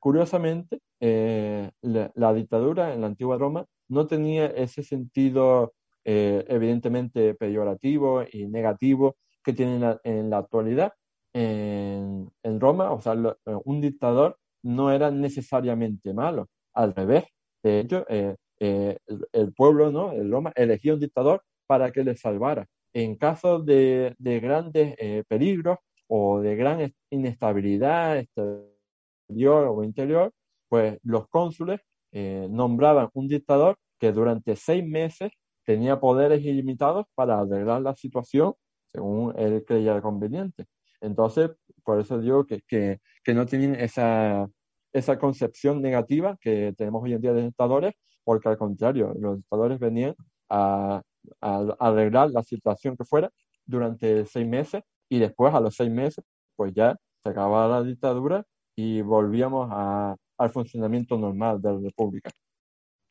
curiosamente, 0.00 0.80
la, 1.00 2.10
la, 2.14 2.34
dictadura 2.34 2.94
en 2.94 3.02
la 3.02 3.08
antigua 3.08 3.38
Roma 3.38 3.66
no 3.88 4.06
tenía 4.06 4.46
ese 4.46 4.82
sentido 4.82 5.74
evidentemente 6.04 7.34
peyorativo 7.34 8.24
y 8.32 8.46
negativo 8.46 9.16
que 9.42 9.52
tiene 9.52 9.98
en 10.04 10.30
la, 10.30 10.38
actualidad. 10.38 10.92
En, 11.32 12.30
Roma, 12.60 12.92
o 12.92 13.00
sea, 13.00 13.14
un 13.64 13.80
dictador 13.80 14.38
no 14.62 14.92
era 14.92 15.10
necesariamente 15.10 16.12
malo, 16.14 16.48
al 16.74 16.94
revés. 16.94 17.24
De 17.62 17.80
hecho, 17.80 18.04
eh, 18.08 18.36
eh, 18.60 18.98
el, 19.06 19.26
el, 19.32 19.52
pueblo, 19.52 19.90
¿no? 19.90 20.12
El 20.12 20.30
Roma 20.30 20.52
elegía 20.54 20.94
un 20.94 21.00
dictador 21.00 21.42
para 21.66 21.90
que 21.90 22.04
le 22.04 22.16
salvara. 22.16 22.66
En 22.94 23.16
caso 23.16 23.58
de, 23.60 24.14
de 24.18 24.40
grandes 24.40 24.94
eh, 24.98 25.24
peligros 25.28 25.78
o 26.08 26.40
de 26.40 26.56
gran 26.56 26.92
inestabilidad 27.10 28.18
exterior 28.18 29.68
o 29.68 29.82
interior, 29.84 30.32
pues 30.68 30.98
los 31.02 31.28
cónsules 31.28 31.80
eh, 32.12 32.46
nombraban 32.50 33.08
un 33.14 33.28
dictador 33.28 33.76
que 33.98 34.12
durante 34.12 34.56
seis 34.56 34.84
meses 34.84 35.30
tenía 35.64 36.00
poderes 36.00 36.44
ilimitados 36.44 37.06
para 37.14 37.40
arreglar 37.40 37.82
la 37.82 37.94
situación 37.94 38.54
según 38.92 39.34
él 39.38 39.64
creía 39.66 40.00
conveniente. 40.02 40.66
Entonces, 41.00 41.50
por 41.82 42.00
eso 42.00 42.20
digo 42.20 42.46
que, 42.46 42.60
que, 42.66 43.00
que 43.24 43.34
no 43.34 43.46
tienen 43.46 43.74
esa, 43.74 44.48
esa 44.92 45.18
concepción 45.18 45.80
negativa 45.80 46.36
que 46.40 46.74
tenemos 46.76 47.02
hoy 47.02 47.14
en 47.14 47.20
día 47.20 47.32
de 47.32 47.42
dictadores, 47.42 47.94
porque 48.24 48.48
al 48.48 48.58
contrario, 48.58 49.14
los 49.18 49.38
dictadores 49.38 49.78
venían 49.78 50.14
a, 50.48 51.02
a, 51.40 51.76
arreglar 51.80 52.30
la 52.30 52.42
situación 52.42 52.96
que 52.96 53.04
fuera 53.04 53.30
durante 53.64 54.24
seis 54.26 54.46
meses 54.46 54.82
y 55.08 55.18
después 55.18 55.54
a 55.54 55.60
los 55.60 55.74
seis 55.74 55.90
meses, 55.90 56.24
pues 56.56 56.72
ya 56.74 56.96
se 57.22 57.30
acababa 57.30 57.80
la 57.80 57.82
dictadura 57.82 58.44
y 58.76 59.02
volvíamos 59.02 59.68
a, 59.70 60.16
al 60.38 60.50
funcionamiento 60.50 61.18
normal 61.18 61.60
de 61.60 61.72
la 61.72 61.80
República. 61.80 62.30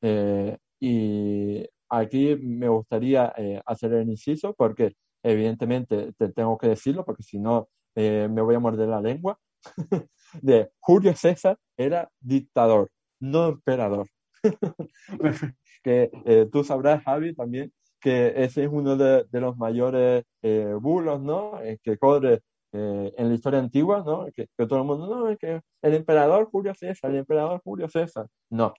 Eh, 0.02 0.58
y 0.80 1.66
aquí 1.90 2.36
me 2.38 2.68
gustaría 2.70 3.34
eh, 3.38 3.62
hacer 3.66 3.94
el 3.94 4.10
inciso 4.10 4.54
porque 4.56 4.94
evidentemente 5.24 6.14
te 6.18 6.30
tengo 6.30 6.58
que 6.58 6.70
decirlo 6.70 7.06
porque 7.06 7.24
si 7.24 7.40
no 7.40 7.70
eh, 7.96 8.28
me 8.32 8.42
voy 8.42 8.56
a 8.56 8.60
morder 8.60 8.90
la 8.90 9.02
lengua, 9.02 9.38
de 10.42 10.72
Julio 10.80 11.16
César 11.16 11.58
era 11.78 12.10
dictador, 12.20 12.90
no 13.20 13.50
emperador. 13.50 14.08
que 15.84 16.10
eh, 16.26 16.48
tú 16.52 16.64
sabrás, 16.64 17.04
Javi, 17.04 17.36
también 17.36 17.72
que 18.02 18.34
ese 18.36 18.64
es 18.66 18.70
uno 18.72 18.98
de, 18.98 19.26
de 19.32 19.42
los 19.42 19.58
mayores 19.58 20.24
eh, 20.42 20.76
bulos, 20.80 21.22
¿no? 21.22 21.62
Eh, 21.62 21.80
que 21.84 21.98
corre 21.98 22.42
en 22.74 23.28
la 23.28 23.34
historia 23.34 23.60
antigua, 23.60 24.02
¿no? 24.06 24.28
Que, 24.34 24.48
que, 24.58 24.66
todo 24.66 24.80
el 24.80 24.86
mundo, 24.86 25.06
no, 25.06 25.28
es 25.30 25.38
que 25.38 25.60
el 25.82 25.94
emperador 25.94 26.48
Julio 26.50 26.74
César, 26.74 27.12
el 27.12 27.18
emperador 27.18 27.60
Julio 27.66 27.90
César. 27.90 28.28
No. 28.50 28.74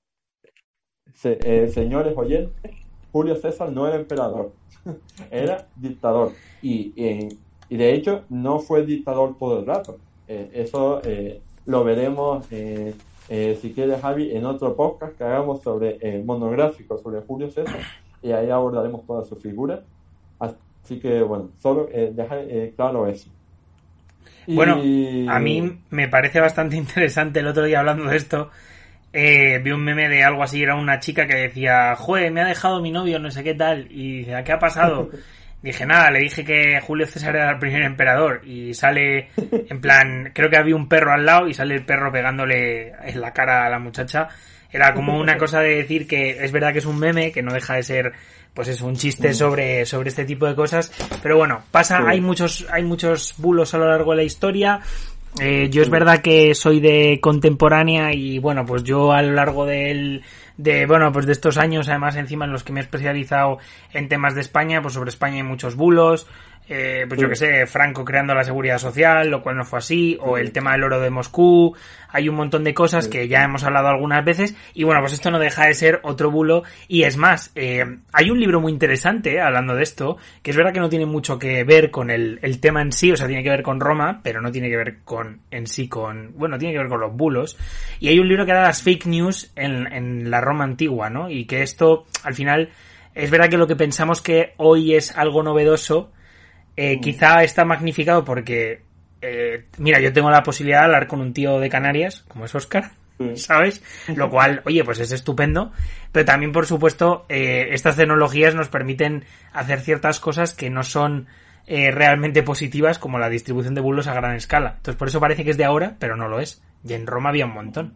Se, 1.12 1.68
señores 1.68 2.16
oyentes, 2.16 2.72
Julio 3.12 3.37
César 3.37 3.70
no 3.70 3.87
era 3.87 3.96
emperador, 3.96 4.52
era 5.30 5.68
dictador. 5.76 6.32
Y, 6.62 6.94
y 7.68 7.76
de 7.76 7.92
hecho, 7.92 8.24
no 8.30 8.61
fue 8.61 8.87
dictador 8.87 9.37
todo 9.37 9.58
el 9.58 9.66
rato 9.66 9.98
eh, 10.28 10.50
eso 10.54 11.02
eh, 11.04 11.42
lo 11.66 11.85
veremos, 11.85 12.46
eh, 12.50 12.94
si 13.61 13.72
quieres, 13.74 14.00
Javi, 14.00 14.35
en 14.35 14.46
otro 14.46 14.74
podcast 14.76 15.16
que 15.16 15.24
hagamos 15.24 15.62
sobre 15.62 16.22
monográfico 16.24 16.98
sobre 16.98 17.20
Julio 17.20 17.50
César 17.50 17.80
y 18.22 18.32
ahí 18.32 18.50
abordaremos 18.50 19.06
toda 19.06 19.24
su 19.24 19.37
figura. 19.37 19.82
Así 20.38 20.98
que, 20.98 21.22
bueno, 21.22 21.50
solo 21.61 21.88
dejar 22.12 22.44
claro 22.76 23.06
eso. 23.06 23.28
Y... 24.46 24.56
Bueno, 24.56 24.74
a 25.30 25.38
mí 25.38 25.80
me 25.90 26.08
parece 26.08 26.40
bastante 26.40 26.76
interesante 26.78 27.40
el 27.40 27.46
otro 27.46 27.64
día 27.64 27.80
hablando 27.80 28.04
de 28.04 28.16
esto. 28.16 28.50
Eh, 29.12 29.58
vi 29.62 29.70
un 29.72 29.85
meme 29.85 30.08
de 30.08 30.24
algo 30.24 30.42
así, 30.42 30.62
era 30.62 30.74
una 30.74 30.98
chica 30.98 31.26
que 31.26 31.37
decía, 31.37 31.94
jue, 31.96 32.30
me 32.30 32.40
ha 32.40 32.46
dejado 32.46 32.80
mi 32.80 32.90
novio, 32.90 33.18
no 33.18 33.30
sé 33.30 33.44
qué 33.44 33.54
tal, 33.54 33.87
y 33.90 34.18
dice, 34.18 34.42
¿qué 34.44 34.52
ha 34.52 34.58
pasado? 34.58 35.11
Dije, 35.62 35.87
nada, 35.87 36.11
le 36.11 36.18
dije 36.18 36.44
que 36.44 36.80
Julio 36.80 37.06
César 37.06 37.37
era 37.37 37.52
el 37.52 37.58
primer 37.61 37.82
emperador 37.82 38.40
y 38.44 38.74
sale 38.74 39.28
en 39.37 39.80
plan, 39.80 40.32
creo 40.35 40.50
que 40.50 40.56
había 40.56 40.74
un 40.74 40.88
perro 40.88 41.12
al 41.12 41.24
lado 41.24 41.46
y 41.46 41.54
sale 41.54 41.76
el 41.76 41.85
perro 41.85 42.11
pegándole 42.11 42.88
en 42.88 43.20
la 43.20 43.32
cara 43.32 43.64
a 43.64 43.70
la 43.70 43.78
muchacha. 43.78 44.26
Era 44.72 44.94
como 44.94 45.18
una 45.18 45.37
cosa 45.37 45.61
de 45.61 45.76
decir 45.76 46.06
que 46.06 46.42
es 46.42 46.50
verdad 46.50 46.72
que 46.72 46.78
es 46.78 46.87
un 46.87 46.98
meme, 46.98 47.30
que 47.30 47.42
no 47.42 47.52
deja 47.52 47.74
de 47.74 47.82
ser, 47.82 48.12
pues 48.54 48.68
es 48.68 48.80
un 48.80 48.96
chiste 48.96 49.35
sobre, 49.35 49.85
sobre 49.85 50.08
este 50.08 50.24
tipo 50.24 50.46
de 50.46 50.54
cosas. 50.54 50.92
Pero 51.22 51.37
bueno, 51.37 51.62
pasa, 51.70 52.08
hay 52.08 52.20
muchos, 52.20 52.66
hay 52.70 52.82
muchos 52.82 53.35
bulos 53.37 53.74
a 53.74 53.78
lo 53.78 53.88
largo 53.88 54.12
de 54.12 54.16
la 54.16 54.22
historia. 54.24 54.80
Eh, 55.40 55.68
yo 55.70 55.82
es 55.82 55.88
verdad 55.88 56.20
que 56.20 56.54
soy 56.54 56.80
de 56.80 57.18
contemporánea 57.20 58.12
y 58.12 58.38
bueno, 58.38 58.66
pues 58.66 58.85
yo 58.85 59.12
a 59.12 59.22
lo 59.22 59.32
largo 59.32 59.64
del, 59.64 60.22
de, 60.58 60.85
bueno, 60.87 61.11
pues 61.11 61.26
de 61.26 61.32
estos 61.32 61.56
años, 61.56 61.88
además 61.88 62.16
encima 62.16 62.44
en 62.44 62.52
los 62.52 62.64
que 62.64 62.72
me 62.72 62.80
he 62.80 62.82
especializado 62.82 63.58
en 63.92 64.08
temas 64.08 64.35
de 64.35 64.42
España, 64.42 64.82
pues 64.82 64.94
sobre 64.94 65.08
España 65.08 65.37
hay 65.37 65.42
muchos 65.42 65.74
bulos, 65.74 66.26
eh, 66.68 67.05
pues 67.09 67.20
yo 67.20 67.29
que 67.29 67.35
sé, 67.35 67.66
Franco 67.66 68.05
creando 68.05 68.35
la 68.35 68.44
seguridad 68.44 68.79
social, 68.79 69.29
lo 69.29 69.42
cual 69.42 69.57
no 69.57 69.64
fue 69.64 69.81
así, 69.81 70.16
o 70.20 70.38
el 70.38 70.53
tema 70.53 70.72
del 70.72 70.85
oro 70.85 71.01
de 71.01 71.11
Moscú, 71.11 71.75
hay 72.09 72.29
un 72.29 72.37
montón 72.37 72.62
de 72.62 72.72
cosas 72.72 73.09
que 73.09 73.27
ya 73.27 73.42
hemos 73.42 73.64
hablado 73.64 73.88
algunas 73.88 74.25
veces, 74.25 74.55
y 74.72 74.85
bueno, 74.85 75.01
pues 75.01 75.12
esto 75.12 75.31
no 75.31 75.38
deja 75.38 75.66
de 75.66 75.75
ser 75.75 76.01
otro 76.03 76.31
bulo, 76.31 76.62
y 76.88 77.03
es 77.03 77.16
más, 77.16 77.51
eh, 77.57 77.85
hay 78.12 78.31
un 78.31 78.38
libro 78.38 78.61
muy 78.61 78.72
interesante, 78.72 79.40
hablando 79.40 79.75
de 79.75 79.83
esto, 79.83 80.18
que 80.42 80.51
es 80.53 80.57
verdad 80.57 80.72
que 80.72 80.81
no 80.81 80.88
tiene 80.88 81.07
mucho 81.07 81.38
que 81.38 81.64
ver 81.64 81.90
con 81.90 82.11
el, 82.11 82.38
el 82.42 82.61
tema 82.61 82.81
en 82.81 82.92
sí, 82.92 83.11
o 83.11 83.16
sea, 83.16 83.27
tiene 83.27 83.42
que 83.42 83.51
ver 83.51 83.62
con 83.62 83.81
Roma, 83.81 84.20
pero 84.22 84.40
no 84.40 84.53
tiene 84.53 84.70
que 84.70 84.77
ver 84.77 84.98
con, 85.05 85.40
en 85.51 85.66
sí 85.66 85.88
con, 85.88 86.33
bueno, 86.37 86.59
tiene 86.59 86.75
que 86.75 86.79
ver 86.79 86.88
con 86.88 87.01
los 87.01 87.14
bulos, 87.14 87.59
y 87.98 88.09
hay 88.09 88.18
un 88.18 88.29
libro 88.29 88.46
que 88.46 88.53
da 88.53 88.62
las 88.62 88.83
fake 88.83 89.07
news 89.07 89.53
en, 89.57 89.92
en 89.92 90.31
la 90.31 90.40
Roma 90.40 90.64
antigua, 90.64 91.11
¿no? 91.11 91.29
Y 91.29 91.46
que 91.46 91.62
esto, 91.62 92.07
al 92.22 92.35
final, 92.35 92.70
es 93.14 93.31
verdad 93.31 93.48
que 93.48 93.59
lo 93.59 93.66
que 93.66 93.77
pensamos 93.77 94.22
que 94.22 94.55
hoy 94.57 94.94
es 94.94 95.16
algo 95.16 95.42
novedoso, 95.42 96.12
eh, 96.76 97.00
quizá 97.00 97.42
está 97.42 97.64
magnificado 97.64 98.24
porque, 98.24 98.82
eh, 99.20 99.66
mira, 99.78 100.00
yo 100.00 100.12
tengo 100.12 100.30
la 100.30 100.42
posibilidad 100.42 100.80
de 100.80 100.85
hablar 100.87 101.06
con 101.06 101.20
un 101.20 101.32
tío 101.32 101.61
de 101.61 101.68
Canarias, 101.68 102.24
como 102.28 102.44
es 102.44 102.54
Oscar, 102.54 102.92
¿sabes? 103.35 103.82
Lo 104.14 104.30
cual, 104.30 104.62
oye, 104.64 104.85
pues 104.85 105.00
es 105.00 105.12
estupendo. 105.12 105.72
Pero 106.12 106.24
también, 106.24 106.52
por 106.52 106.66
supuesto, 106.66 107.24
eh, 107.28 107.68
estas 107.70 107.96
tecnologías 107.96 108.54
nos 108.54 108.68
permiten 108.68 109.24
hacer 109.52 109.80
ciertas 109.80 110.20
cosas 110.20 110.54
que 110.54 110.70
no 110.70 110.82
son 110.82 111.28
eh, 111.66 111.92
realmente 111.92 112.42
positivas 112.42 112.98
como 112.98 113.18
la 113.18 113.28
distribución 113.28 113.74
de 113.74 113.80
bulos 113.80 114.08
a 114.08 114.14
gran 114.14 114.35
escala. 114.35 114.74
Entonces 114.76 114.96
por 114.96 115.08
eso 115.08 115.20
parece 115.20 115.44
que 115.44 115.50
es 115.50 115.56
de 115.56 115.64
ahora, 115.64 115.96
pero 115.98 116.16
no 116.16 116.28
lo 116.28 116.40
es. 116.40 116.61
Y 116.85 116.92
en 116.94 117.06
Roma 117.06 117.28
había 117.28 117.46
un 117.46 117.54
montón. 117.54 117.94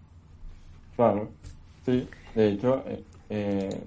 Claro, 0.94 1.30
sí. 1.84 2.08
De 2.34 2.48
hecho, 2.48 2.84
eh, 2.86 3.02
eh, 3.30 3.80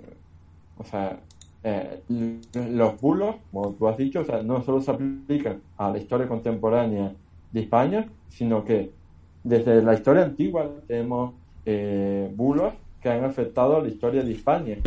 o 0.77 0.83
sea, 0.83 1.17
los 1.63 3.01
bulos, 3.01 3.35
como 3.51 3.73
tú 3.73 3.87
has 3.87 3.97
dicho, 3.97 4.21
o 4.21 4.25
sea, 4.25 4.41
no 4.43 4.61
solo 4.63 4.81
se 4.81 4.91
aplican 4.91 5.61
a 5.77 5.89
la 5.89 5.97
historia 5.97 6.27
contemporánea 6.27 7.13
de 7.51 7.59
España, 7.59 8.09
sino 8.29 8.63
que 8.63 8.91
desde 9.43 9.81
la 9.81 9.93
historia 9.93 10.23
antigua 10.23 10.69
tenemos 10.87 11.33
bulos 12.35 12.73
que 13.01 13.09
han 13.09 13.23
afectado 13.23 13.81
la 13.81 13.87
historia 13.87 14.23
de 14.23 14.31
España 14.31 14.77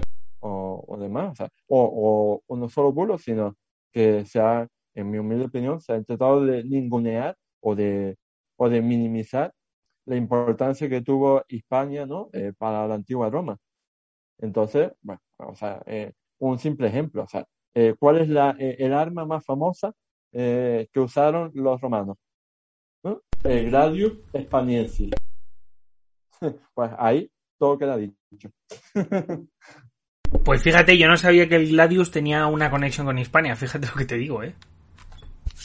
o, 0.40 0.96
demás, 0.98 1.38
o, 1.68 2.42
o, 2.46 2.56
no 2.56 2.68
solo 2.68 2.92
bulos, 2.92 3.22
sino 3.22 3.54
que 3.92 4.24
se 4.24 4.40
ha, 4.40 4.66
en 4.94 5.10
mi 5.10 5.18
humilde 5.18 5.46
opinión, 5.46 5.80
se 5.80 5.92
ha 5.92 5.96
intentado 5.96 6.44
de 6.44 6.64
ningunear 6.64 7.36
o 7.60 7.74
de, 7.74 8.16
o 8.56 8.68
de 8.68 8.82
minimizar 8.82 9.52
la 10.06 10.16
importancia 10.16 10.88
que 10.88 11.00
tuvo 11.00 11.44
España 11.48 12.06
¿no? 12.06 12.28
Eh, 12.32 12.52
para 12.58 12.86
la 12.88 12.94
antigua 12.94 13.30
Roma. 13.30 13.56
Entonces, 14.38 14.92
bueno, 15.02 15.20
o 15.38 15.54
sea, 15.54 15.82
eh, 15.86 16.12
un 16.50 16.58
simple 16.58 16.88
ejemplo, 16.88 17.22
o 17.22 17.28
sea, 17.28 17.46
eh, 17.74 17.94
¿cuál 17.98 18.18
es 18.18 18.28
la, 18.28 18.50
el 18.58 18.92
arma 18.92 19.24
más 19.24 19.44
famosa 19.44 19.92
que 20.32 20.88
usaron 20.96 21.50
los 21.54 21.80
romanos? 21.80 22.16
El 23.44 23.70
Gladius 23.70 24.14
Spaniensis. 24.34 25.10
pues 26.74 26.90
ahí 26.98 27.30
todo 27.58 27.78
queda 27.78 27.96
dicho. 27.96 28.50
Pues 30.44 30.62
fíjate, 30.62 30.96
yo 30.96 31.08
no 31.08 31.16
sabía 31.18 31.46
que 31.46 31.56
el 31.56 31.68
Gladius 31.68 32.10
tenía 32.10 32.46
una 32.46 32.70
conexión 32.70 33.06
con 33.06 33.18
Hispania, 33.18 33.54
fíjate 33.54 33.86
lo 33.86 33.92
que 33.92 34.06
te 34.06 34.16
digo, 34.16 34.42
¿eh? 34.42 34.54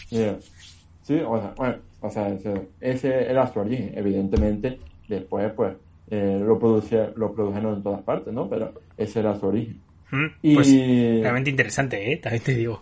Sí, 0.09 1.21
o 1.25 1.39
sea, 1.39 1.53
bueno, 1.55 1.77
o 2.01 2.09
sea, 2.09 2.37
ese, 2.81 3.31
era 3.31 3.47
su 3.51 3.59
origen, 3.59 3.93
evidentemente, 3.95 4.77
después 5.07 5.51
pues 5.53 5.77
eh, 6.09 6.37
lo, 6.37 6.59
lo 7.15 7.33
produjeron 7.33 7.75
en 7.75 7.81
todas 7.81 8.01
partes, 8.01 8.33
¿no? 8.33 8.49
Pero 8.49 8.73
ese 8.97 9.21
era 9.21 9.39
su 9.39 9.47
origen. 9.47 9.81
Mm, 10.11 10.25
y... 10.41 10.55
Pues 10.55 10.71
realmente 11.21 11.49
interesante, 11.49 12.11
¿eh? 12.11 12.17
También 12.17 12.43
te 12.43 12.55
digo. 12.55 12.81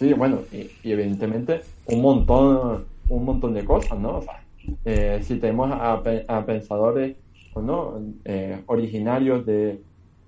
Sí, 0.00 0.14
bueno, 0.14 0.40
y, 0.50 0.70
evidentemente 0.82 1.60
un 1.84 2.00
montón, 2.00 2.86
un 3.10 3.24
montón 3.24 3.52
de 3.52 3.64
cosas, 3.64 3.98
¿no? 3.98 4.16
O 4.16 4.22
sea, 4.22 4.42
eh, 4.84 5.20
si 5.22 5.36
tenemos 5.36 5.70
a, 5.70 6.02
a 6.28 6.46
pensadores, 6.46 7.16
¿no? 7.54 8.00
Eh, 8.24 8.62
originarios 8.66 9.44
de, 9.44 9.80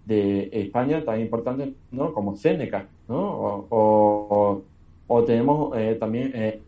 de 0.04 0.50
España 0.52 1.02
tan 1.04 1.20
importantes 1.20 1.70
¿no? 1.90 2.12
como 2.12 2.36
Séneca, 2.36 2.86
¿no? 3.08 3.66
o, 3.70 4.62
o, 5.06 5.24
tenemos 5.24 5.76
eh, 5.78 5.96
también 5.98 6.60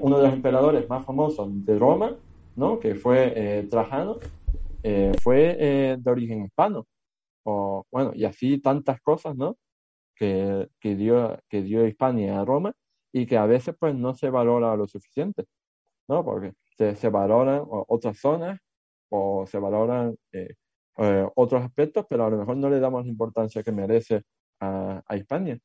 uno 0.00 0.18
de 0.18 0.24
los 0.24 0.32
emperadores 0.32 0.88
más 0.88 1.04
famosos 1.04 1.48
de 1.66 1.78
Roma, 1.78 2.12
¿no? 2.54 2.78
que 2.78 2.94
fue 2.94 3.66
Trajano, 3.70 4.18
fue 5.22 5.96
de 5.98 6.10
origen 6.10 6.44
hispano. 6.44 6.86
O, 7.48 7.86
bueno, 7.92 8.12
y 8.14 8.24
así 8.24 8.58
tantas 8.58 9.00
cosas 9.00 9.36
¿no? 9.36 9.56
que, 10.16 10.68
que, 10.80 10.96
dio, 10.96 11.38
que 11.48 11.62
dio 11.62 11.84
España 11.84 12.40
a 12.40 12.44
Roma 12.44 12.72
y 13.12 13.26
que 13.26 13.36
a 13.36 13.46
veces 13.46 13.76
pues 13.78 13.94
no 13.94 14.14
se 14.14 14.30
valora 14.30 14.76
lo 14.76 14.88
suficiente, 14.88 15.44
¿no? 16.08 16.24
porque 16.24 16.54
se, 16.76 16.96
se 16.96 17.08
valoran 17.08 17.62
otras 17.68 18.18
zonas 18.18 18.58
o 19.10 19.46
se 19.46 19.58
valoran 19.58 20.16
eh, 20.32 20.54
otros 21.36 21.62
aspectos, 21.62 22.04
pero 22.08 22.26
a 22.26 22.30
lo 22.30 22.38
mejor 22.38 22.56
no 22.56 22.68
le 22.68 22.80
damos 22.80 23.04
la 23.04 23.10
importancia 23.10 23.62
que 23.62 23.70
merece 23.70 24.24
a, 24.60 25.02
a 25.06 25.16
España. 25.16 25.56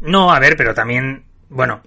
No, 0.00 0.32
a 0.32 0.40
ver, 0.40 0.54
pero 0.56 0.74
también, 0.74 1.24
bueno, 1.48 1.82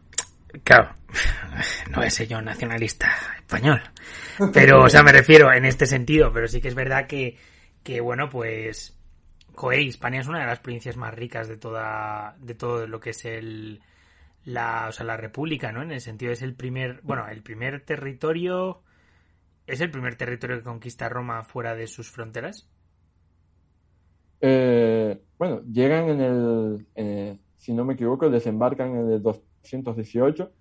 claro, 0.63 0.95
no 1.91 2.03
es 2.03 2.27
yo 2.27 2.41
nacionalista 2.41 3.09
español, 3.37 3.81
pero, 4.53 4.83
o 4.83 4.89
sea, 4.89 5.03
me 5.03 5.11
refiero 5.11 5.51
en 5.51 5.65
este 5.65 5.85
sentido, 5.85 6.31
pero 6.31 6.47
sí 6.47 6.61
que 6.61 6.67
es 6.67 6.75
verdad 6.75 7.07
que, 7.07 7.37
que 7.83 8.01
bueno, 8.01 8.29
pues, 8.29 8.99
Coe, 9.55 9.87
España 9.87 10.21
es 10.21 10.27
una 10.27 10.41
de 10.41 10.47
las 10.47 10.59
provincias 10.59 10.97
más 10.97 11.13
ricas 11.13 11.47
de 11.47 11.57
toda, 11.57 12.35
de 12.39 12.55
todo 12.55 12.87
lo 12.87 12.99
que 12.99 13.11
es 13.11 13.25
el, 13.25 13.81
la, 14.45 14.87
o 14.89 14.91
sea, 14.91 15.05
la 15.05 15.17
república, 15.17 15.71
¿no? 15.71 15.81
En 15.81 15.91
el 15.91 16.01
sentido 16.01 16.31
es 16.31 16.41
el 16.41 16.55
primer, 16.55 17.01
bueno, 17.03 17.27
el 17.27 17.41
primer 17.41 17.81
territorio 17.85 18.83
¿Es 19.67 19.79
el 19.79 19.89
primer 19.89 20.15
territorio 20.15 20.57
que 20.57 20.63
conquista 20.63 21.07
Roma 21.07 21.43
fuera 21.43 21.75
de 21.75 21.87
sus 21.87 22.09
fronteras? 22.09 22.67
Eh, 24.41 25.21
bueno, 25.37 25.61
llegan 25.71 26.09
en 26.09 26.19
el, 26.19 27.39
si 27.57 27.73
no 27.73 27.85
me 27.85 27.93
equivoco, 27.93 28.29
desembarcan 28.29 28.95
en 28.95 29.11
el 29.11 29.21
218, 29.21 30.51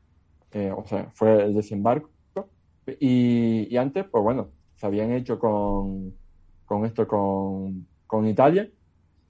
eh, 0.53 0.73
o 0.77 0.87
sea, 0.87 1.11
fue 1.15 1.43
el 1.43 1.55
desembarco. 1.55 2.11
Y, 3.01 3.77
antes, 3.77 4.05
pues 4.05 4.23
bueno, 4.23 4.51
se 4.77 4.87
habían 4.87 5.13
hecho 5.13 5.41
con, 5.41 6.15
con 6.71 6.87
esto, 6.87 7.09
con, 7.09 7.85
con 8.07 8.29
Italia. 8.29 8.71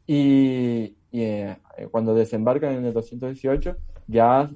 Y, 0.07 0.95
eh, 1.13 1.57
cuando 1.91 2.15
desembarcan 2.15 2.75
en 2.75 2.85
el 2.85 2.93
218, 2.93 3.77
ya 4.09 4.51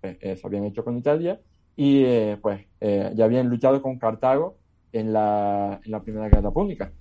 se 0.00 0.40
habían 0.42 0.64
hecho 0.64 0.82
con 0.82 0.96
Italia 0.96 1.38
y 1.76 2.04
pues 2.36 2.66
ya 2.80 3.24
habían 3.24 3.50
luchado 3.50 3.82
con 3.82 3.98
Cartago 3.98 4.56
en 4.92 5.12
la, 5.12 5.80
en 5.84 5.90
la 5.90 6.02
Primera 6.02 6.30
Guerra 6.30 6.50
Púnica. 6.50 6.92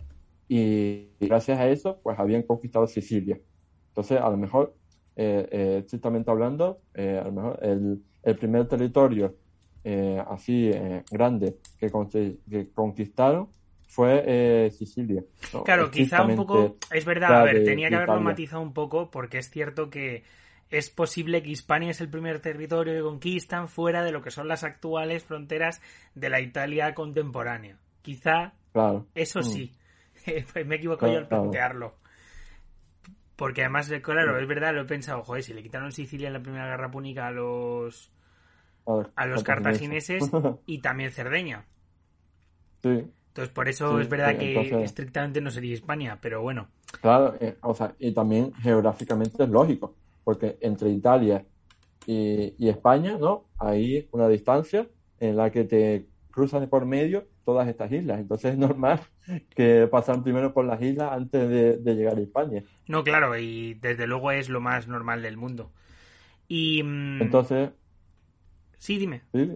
Y, 0.49 1.09
gracias 1.21 1.57
a 1.57 1.69
eso, 1.69 1.99
pues 2.03 2.19
habían 2.19 2.43
conquistado 2.43 2.87
Sicilia. 2.87 3.39
Entonces, 3.89 4.19
a 4.19 4.29
lo 4.29 4.35
mejor, 4.35 4.75
eh, 5.15 5.47
eh 5.51 5.77
estrictamente 5.79 6.29
hablando, 6.29 6.81
eh, 6.93 7.19
a 7.21 7.25
lo 7.25 7.31
mejor 7.31 7.59
el, 7.61 8.03
el 8.23 8.35
primer 8.35 8.67
territorio 8.67 9.35
eh, 9.85 10.21
así 10.27 10.71
grande 11.09 11.57
que, 11.77 11.89
que 12.49 12.69
conquistaron 12.73 13.47
fue 13.89 14.69
Sicilia. 14.71 15.23
Claro, 15.65 15.89
quizá 15.89 16.23
un 16.23 16.35
poco, 16.35 16.77
es 16.91 17.05
verdad, 17.05 17.41
a 17.41 17.43
ver, 17.43 17.63
tenía 17.63 17.89
que 17.89 17.95
haberlo 17.95 18.21
matizado 18.21 18.61
un 18.61 18.71
poco 18.71 19.09
porque 19.09 19.39
es 19.39 19.49
cierto 19.49 19.89
que 19.89 20.23
es 20.69 20.91
posible 20.91 21.41
que 21.41 21.49
Hispania 21.49 21.89
es 21.89 21.99
el 21.99 22.09
primer 22.09 22.39
territorio 22.39 22.93
que 22.93 23.01
conquistan 23.01 23.67
fuera 23.67 24.03
de 24.03 24.11
lo 24.11 24.21
que 24.21 24.29
son 24.29 24.47
las 24.47 24.63
actuales 24.63 25.23
fronteras 25.23 25.81
de 26.13 26.29
la 26.29 26.39
Italia 26.39 26.93
contemporánea. 26.93 27.77
Quizá 28.03 28.53
eso 29.15 29.39
mm. 29.39 29.43
sí. 29.43 29.75
Pues 30.53 30.67
me 30.67 30.75
equivoco 30.75 31.07
yo 31.07 31.17
al 31.17 31.27
plantearlo. 31.27 31.95
Porque 33.35 33.61
además, 33.61 33.91
claro, 34.03 34.37
es 34.37 34.47
verdad, 34.47 34.75
lo 34.75 34.81
he 34.81 34.85
pensado, 34.85 35.23
joder, 35.23 35.41
si 35.41 35.53
le 35.53 35.63
quitaron 35.63 35.91
Sicilia 35.91 36.27
en 36.27 36.33
la 36.33 36.41
Primera 36.41 36.67
Guerra 36.67 36.91
Púnica 36.91 37.25
a 37.25 37.31
los 37.31 38.11
a 39.15 39.25
los 39.25 39.43
cartagineses 39.43 40.29
y 40.67 40.79
también 40.79 41.11
Cerdeña. 41.11 41.65
Sí. 42.83 43.09
Entonces, 43.29 43.53
por 43.53 43.69
eso 43.69 43.99
es 43.99 44.09
verdad 44.09 44.37
que 44.37 44.83
estrictamente 44.83 45.39
no 45.39 45.51
sería 45.51 45.73
Hispania, 45.73 46.17
pero 46.21 46.41
bueno. 46.41 46.67
Claro, 47.01 47.35
eh, 47.39 47.55
o 47.61 47.73
sea, 47.73 47.95
y 47.99 48.11
también 48.11 48.53
geográficamente 48.53 49.43
es 49.43 49.49
lógico 49.49 49.95
porque 50.29 50.59
entre 50.61 50.89
Italia 50.89 51.43
y, 52.05 52.69
España, 52.69 53.17
¿no? 53.19 53.45
Hay 53.57 54.07
una 54.11 54.27
distancia 54.27 54.87
en 55.19 55.35
la 55.35 55.51
que 55.51 55.63
te 55.63 56.05
cruzan 56.29 56.69
por 56.69 56.85
medio 56.85 57.27
todas 57.45 57.67
estas 57.67 57.91
islas. 57.91 58.19
Entonces 58.19 58.51
es 58.53 58.57
normal 58.59 58.99
que 59.55 59.87
pasan 59.89 60.21
primero 60.21 60.53
por 60.53 60.65
las 60.65 60.79
islas 60.83 61.13
antes 61.13 61.49
de, 61.83 61.95
llegar 61.95 62.17
a 62.17 62.21
España. 62.21 62.63
No, 62.87 63.03
claro, 63.03 63.39
y 63.39 63.73
desde 63.75 64.05
luego 64.05 64.31
es 64.31 64.49
lo 64.49 64.61
más 64.61 64.87
normal 64.87 65.23
del 65.23 65.35
mundo. 65.35 65.71
Y. 66.47 66.83
Mm, 66.83 67.23
Entonces. 67.23 67.71
Sí, 68.77 68.99
dime. 68.99 69.23
Sí. 69.33 69.55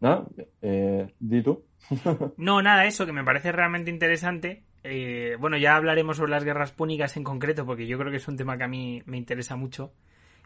Nada, 0.00 0.26
eh, 0.62 1.14
di 1.18 1.42
tú. 1.42 1.64
no, 2.36 2.62
nada, 2.62 2.84
eso 2.86 3.06
que 3.06 3.12
me 3.12 3.24
parece 3.24 3.52
realmente 3.52 3.90
interesante 3.90 4.64
eh, 4.88 5.36
bueno, 5.40 5.56
ya 5.56 5.74
hablaremos 5.74 6.16
sobre 6.16 6.30
las 6.30 6.44
guerras 6.44 6.70
púnicas 6.70 7.16
en 7.16 7.24
concreto, 7.24 7.66
porque 7.66 7.88
yo 7.88 7.98
creo 7.98 8.10
que 8.10 8.18
es 8.18 8.28
un 8.28 8.36
tema 8.36 8.56
que 8.56 8.64
a 8.64 8.68
mí 8.68 9.02
me 9.06 9.16
interesa 9.16 9.56
mucho. 9.56 9.92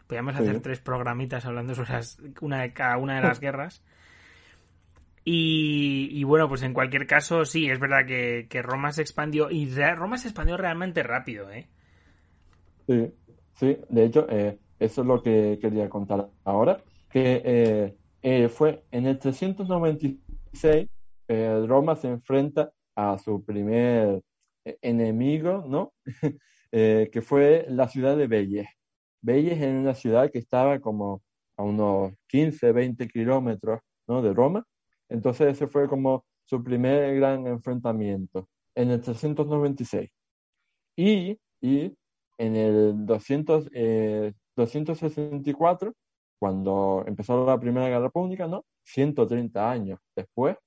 Podríamos 0.07 0.35
hacer 0.35 0.59
tres 0.61 0.79
programitas 0.79 1.45
hablando 1.45 1.75
sobre 1.75 1.99
una 2.41 2.61
de 2.61 2.73
cada 2.73 2.97
una 2.97 3.15
de 3.17 3.21
las 3.21 3.39
guerras. 3.39 3.83
Y, 5.23 6.23
bueno, 6.23 6.49
pues 6.49 6.63
en 6.63 6.73
cualquier 6.73 7.05
caso, 7.05 7.45
sí, 7.45 7.69
es 7.69 7.79
verdad 7.79 8.07
que, 8.07 8.61
Roma 8.63 8.91
se 8.91 9.03
expandió. 9.03 9.51
Y 9.51 9.69
Roma 9.95 10.17
se 10.17 10.29
expandió 10.29 10.57
realmente 10.57 11.03
rápido, 11.03 11.51
¿eh? 11.51 11.67
Sí, 12.87 13.13
sí. 13.53 13.77
De 13.89 14.05
hecho, 14.05 14.25
eh, 14.27 14.57
eso 14.79 15.01
es 15.01 15.07
lo 15.07 15.21
que 15.21 15.59
quería 15.61 15.87
contar 15.87 16.27
ahora. 16.43 16.79
Que 17.11 17.41
eh, 17.45 17.95
fue 18.49 18.83
en 18.91 19.07
el 19.07 19.19
396, 19.19 20.87
Roma 21.67 21.95
se 21.95 22.09
enfrenta 22.09 22.71
a 22.95 23.17
su 23.17 23.43
primer 23.43 24.21
e-, 24.65 24.77
enemigo, 24.81 25.63
¿no? 25.67 25.93
Eh, 26.73 27.09
que 27.11 27.21
fue 27.21 27.65
la 27.67 27.89
ciudad 27.89 28.15
de 28.15 28.27
Belles. 28.27 28.65
Belles 29.21 29.59
era 29.59 29.77
una 29.77 29.93
ciudad 29.93 30.31
que 30.31 30.39
estaba 30.39 30.79
como 30.79 31.21
a 31.57 31.63
unos 31.63 32.13
15, 32.29 32.71
20 32.71 33.09
kilómetros 33.09 33.81
¿no? 34.07 34.21
de 34.21 34.33
Roma. 34.33 34.65
Entonces 35.09 35.49
ese 35.49 35.67
fue 35.67 35.89
como 35.89 36.23
su 36.45 36.63
primer 36.63 37.13
gran 37.17 37.45
enfrentamiento 37.45 38.47
en 38.73 38.91
el 38.91 39.01
396. 39.01 40.09
Y, 40.95 41.37
y 41.59 41.93
en 42.37 42.55
el 42.55 43.05
200, 43.05 43.69
eh, 43.73 44.31
264, 44.55 45.93
cuando 46.41 47.03
empezó 47.05 47.45
la 47.45 47.59
Primera 47.59 47.87
Guerra 47.87 48.09
Pública, 48.09 48.47
¿no? 48.47 48.65
130 48.85 49.69
años 49.69 49.99
después, 50.15 50.57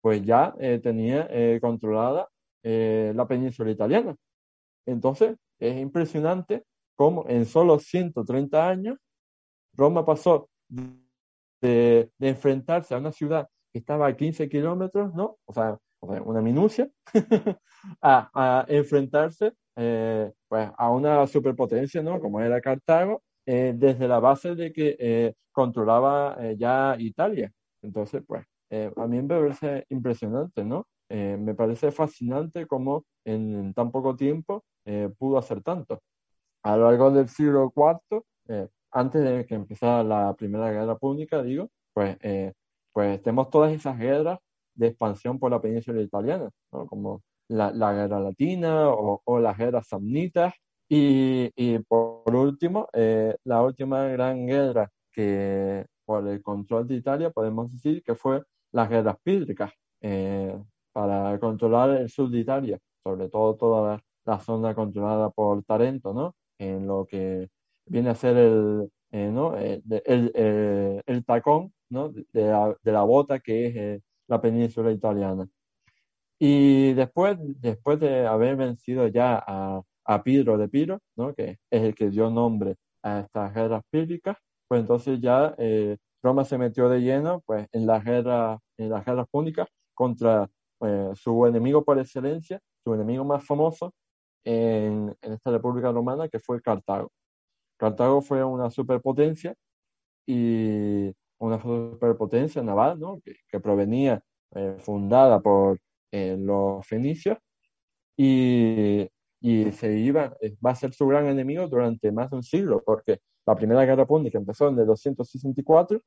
pues 0.00 0.22
ya 0.22 0.54
eh, 0.60 0.78
tenía 0.80 1.26
eh, 1.28 1.58
controlada 1.60 2.28
eh, 2.62 3.12
la 3.16 3.26
península 3.26 3.72
italiana. 3.72 4.14
Entonces, 4.86 5.36
es 5.58 5.76
impresionante 5.76 6.62
cómo 6.94 7.24
en 7.28 7.46
solo 7.46 7.80
130 7.80 8.68
años 8.68 8.96
Roma 9.76 10.04
pasó 10.04 10.48
de, 11.60 12.12
enfrentarse 12.20 12.94
a 12.94 12.98
una 12.98 13.10
ciudad 13.10 13.48
que 13.72 13.80
estaba 13.80 14.06
a 14.06 14.16
15 14.16 14.48
kilómetros, 14.48 15.12
¿no? 15.14 15.38
O 15.46 15.52
sea, 15.52 15.76
una 16.00 16.42
minucia, 16.42 16.88
a, 18.00 18.64
enfrentarse 18.68 19.52
pues, 19.74 20.70
a 20.78 20.90
una 20.92 21.26
superpotencia, 21.26 22.04
¿no? 22.04 22.20
Como 22.20 22.40
era 22.40 22.60
Cartago, 22.60 23.20
desde 23.46 24.08
la 24.08 24.20
base 24.20 24.54
de 24.54 24.72
que 24.72 25.34
controlaba 25.52 26.36
ya 26.56 26.96
Italia. 26.98 27.52
Entonces, 27.82 28.22
pues, 28.26 28.44
a 28.70 29.06
mí 29.06 29.22
me 29.22 29.28
parece 29.28 29.84
impresionante, 29.90 30.64
¿no? 30.64 30.86
Eh, 31.08 31.36
me 31.38 31.54
parece 31.54 31.92
fascinante 31.92 32.66
cómo 32.66 33.04
en, 33.24 33.74
tan 33.74 33.90
poco 33.90 34.16
tiempo 34.16 34.64
eh, 34.84 35.10
pudo 35.18 35.38
hacer 35.38 35.62
tanto. 35.62 36.00
A 36.62 36.76
lo 36.76 36.90
largo 36.90 37.10
del 37.10 37.28
siglo 37.28 37.72
IV, 37.76 38.22
eh, 38.48 38.68
antes 38.92 39.22
de 39.22 39.46
que 39.46 39.54
empezara 39.54 40.02
la 40.02 40.34
Primera 40.34 40.70
Guerra 40.72 40.96
Pública, 40.98 41.42
digo, 41.42 41.68
pues, 41.92 42.16
pues 42.92 43.22
tenemos 43.22 43.50
todas 43.50 43.72
esas 43.72 43.98
guerras 43.98 44.38
de 44.74 44.88
expansión 44.88 45.38
por 45.38 45.50
la 45.50 45.60
península 45.60 46.00
italiana, 46.02 46.50
como 46.70 47.22
la, 47.48 47.70
la, 47.72 47.92
guerra 47.92 48.20
latina 48.20 48.90
o, 48.90 49.20
o, 49.24 49.40
las 49.40 49.56
guerras 49.58 49.88
samnitas. 49.88 50.54
Y, 50.88 51.50
y 51.56 51.78
por 51.80 52.34
último, 52.34 52.88
la 53.44 53.62
última 53.62 54.04
gran 54.08 54.46
guerra 54.46 54.90
que 55.12 55.86
por 56.04 56.26
el 56.28 56.42
control 56.42 56.86
de 56.86 56.96
Italia 56.96 57.30
podemos 57.30 57.72
decir 57.72 58.02
que 58.02 58.14
fue 58.14 58.42
las 58.72 58.88
guerras 58.90 59.16
pídricas, 59.22 59.72
para 60.94 61.38
controlar 61.40 61.90
el 61.90 62.08
sur 62.08 62.30
de 62.30 62.38
Italia, 62.38 62.78
sobre 63.02 63.28
todo 63.28 63.56
toda 63.56 64.00
la, 64.24 64.38
zona 64.40 64.74
controlada 64.74 65.28
por 65.30 65.64
Tarento, 65.64 66.14
¿no? 66.14 66.34
En 66.58 66.86
lo 66.86 67.04
que 67.04 67.48
viene 67.86 68.10
a 68.10 68.14
ser 68.14 68.36
el, 68.36 68.90
eh, 69.10 69.30
¿no? 69.30 69.58
Eh, 69.58 69.82
el, 70.06 70.32
el, 70.34 71.02
el, 71.04 71.24
tacón, 71.24 71.72
¿no? 71.90 72.10
De 72.10 72.26
la, 72.32 72.76
de 72.82 72.92
la 72.92 73.02
bota 73.02 73.40
que 73.40 73.66
es 73.66 73.76
eh, 73.76 74.00
la 74.28 74.40
península 74.40 74.92
italiana. 74.92 75.48
Y 76.38 76.92
después, 76.94 77.36
después 77.40 77.98
de 78.00 78.26
haber 78.26 78.56
vencido 78.56 79.08
ya 79.08 79.42
a, 79.46 79.82
a 80.04 80.22
Piro 80.22 80.58
de 80.58 80.68
Piro, 80.68 81.00
¿no? 81.16 81.34
que 81.34 81.58
es 81.70 81.82
el 81.82 81.94
que 81.94 82.10
dio 82.10 82.30
nombre 82.30 82.76
a 83.02 83.20
estas 83.20 83.54
guerras 83.54 83.82
píricas, 83.90 84.36
pues 84.68 84.80
entonces 84.80 85.20
ya 85.20 85.54
Roma 86.24 86.44
se 86.44 86.56
metió 86.56 86.88
de 86.88 87.00
lleno 87.00 87.42
pues, 87.44 87.68
en, 87.70 87.86
las 87.86 88.02
guerras, 88.02 88.58
en 88.78 88.88
las 88.88 89.04
guerras 89.04 89.26
púnicas 89.30 89.68
contra 89.92 90.48
eh, 90.80 91.10
su 91.14 91.46
enemigo 91.46 91.84
por 91.84 91.98
excelencia, 91.98 92.60
su 92.82 92.94
enemigo 92.94 93.24
más 93.24 93.44
famoso 93.46 93.92
en, 94.42 95.14
esta 95.20 95.50
República 95.50 95.92
Romana, 95.92 96.28
que 96.28 96.38
fue 96.40 96.62
Cartago. 96.62 97.12
Cartago 97.76 98.22
fue 98.22 98.42
una 98.42 98.70
superpotencia 98.70 99.54
y 100.26 101.12
una 101.38 101.60
superpotencia 101.60 102.62
naval, 102.62 102.98
¿no? 102.98 103.20
que, 103.22 103.60
provenía 103.60 104.22
eh, 104.54 104.76
fundada 104.78 105.40
por 105.40 105.78
eh, 106.10 106.36
los 106.38 106.86
fenicios 106.86 107.36
y, 108.16 109.08
y, 109.44 109.72
se 109.72 109.98
iba, 109.98 110.34
va 110.64 110.70
a 110.70 110.74
ser 110.74 110.94
su 110.94 111.06
gran 111.06 111.26
enemigo 111.26 111.68
durante 111.68 112.10
más 112.10 112.30
de 112.30 112.36
un 112.36 112.42
siglo, 112.42 112.82
porque 112.82 113.20
la 113.46 113.54
Primera 113.54 113.84
Guerra 113.84 114.06
Púnica 114.06 114.38
empezó 114.38 114.68
en 114.70 114.78
el 114.78 114.86
264, 114.86 116.00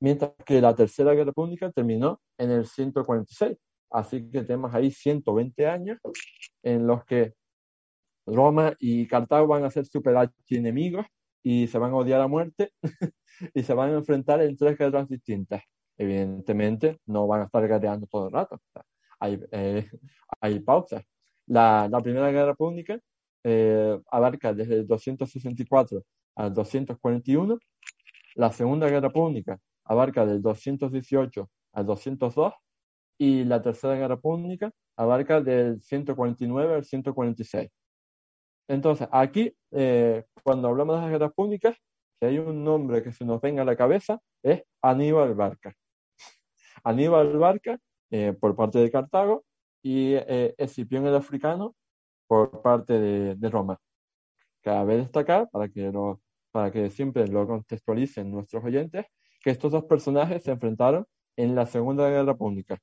mientras 0.00 0.30
que 0.46 0.60
la 0.60 0.76
Tercera 0.76 1.12
Guerra 1.12 1.32
Púnica 1.32 1.72
terminó 1.72 2.20
en 2.38 2.52
el 2.52 2.66
146. 2.66 3.58
Así 3.90 4.30
que 4.30 4.44
tenemos 4.44 4.72
ahí 4.72 4.92
120 4.92 5.66
años 5.66 5.98
en 6.62 6.86
los 6.86 7.04
que 7.04 7.34
Roma 8.26 8.74
y 8.78 9.08
Cartago 9.08 9.48
van 9.48 9.64
a 9.64 9.70
ser 9.70 9.86
super 9.86 10.30
enemigos 10.50 11.04
y 11.42 11.66
se 11.66 11.78
van 11.78 11.90
a 11.90 11.96
odiar 11.96 12.20
a 12.20 12.28
muerte 12.28 12.70
y 13.54 13.64
se 13.64 13.74
van 13.74 13.90
a 13.90 13.94
enfrentar 13.94 14.40
en 14.40 14.56
tres 14.56 14.78
guerras 14.78 15.08
distintas. 15.08 15.64
Evidentemente, 15.98 16.98
no 17.06 17.26
van 17.26 17.42
a 17.42 17.44
estar 17.46 17.66
guerreando 17.66 18.06
todo 18.06 18.28
el 18.28 18.32
rato. 18.32 18.60
Hay, 19.18 19.40
eh, 19.50 19.90
hay 20.40 20.60
pausas. 20.60 21.02
La, 21.46 21.88
Primera 22.02 22.30
Guerra 22.30 22.54
Pública 22.54 22.98
eh, 23.44 24.00
abarca 24.10 24.54
desde 24.54 24.76
el 24.76 24.86
264 24.86 26.02
al 26.36 26.54
241. 26.54 27.58
La 28.36 28.52
Segunda 28.52 28.88
Guerra 28.88 29.10
Pública 29.10 29.58
abarca 29.84 30.26
del 30.26 30.42
218 30.42 31.48
al 31.72 31.86
202 31.86 32.54
y 33.18 33.44
la 33.44 33.62
Tercera 33.62 33.94
Guerra 33.94 34.16
Pública 34.16 34.72
abarca 34.96 35.40
del 35.40 35.80
149 35.82 36.74
al 36.74 36.84
146. 36.84 37.70
Entonces, 38.68 39.08
aquí, 39.12 39.54
eh, 39.72 40.24
cuando 40.42 40.68
hablamos 40.68 40.96
de 40.96 41.02
las 41.02 41.10
guerras 41.10 41.32
púnicas, 41.34 41.76
si 42.18 42.26
hay 42.26 42.38
un 42.38 42.64
nombre 42.64 43.02
que 43.02 43.12
se 43.12 43.24
nos 43.24 43.40
venga 43.40 43.62
a 43.62 43.64
la 43.64 43.76
cabeza, 43.76 44.18
es 44.42 44.62
Aníbal 44.82 45.34
Barca. 45.34 45.74
Aníbal 46.84 47.36
Barca, 47.36 47.78
eh, 48.10 48.32
por 48.38 48.56
parte 48.56 48.78
de 48.78 48.90
Cartago, 48.90 49.44
y 49.84 50.14
eh, 50.14 50.54
Escipión 50.56 51.06
el 51.06 51.14
Africano, 51.14 51.76
por 52.26 52.62
parte 52.62 52.98
de, 52.98 53.34
de, 53.36 53.50
Roma. 53.50 53.78
Cabe 54.62 54.96
destacar, 54.96 55.48
para 55.50 55.68
que, 55.68 55.92
lo, 55.92 56.22
para 56.50 56.72
que 56.72 56.88
siempre 56.90 57.28
lo 57.28 57.46
contextualicen 57.46 58.30
nuestros 58.30 58.64
oyentes, 58.64 59.04
que 59.42 59.50
estos 59.50 59.70
dos 59.70 59.84
personajes 59.84 60.42
se 60.42 60.52
enfrentaron 60.52 61.04
en 61.36 61.54
la 61.54 61.66
Segunda 61.66 62.08
Guerra 62.08 62.34
Pública. 62.34 62.78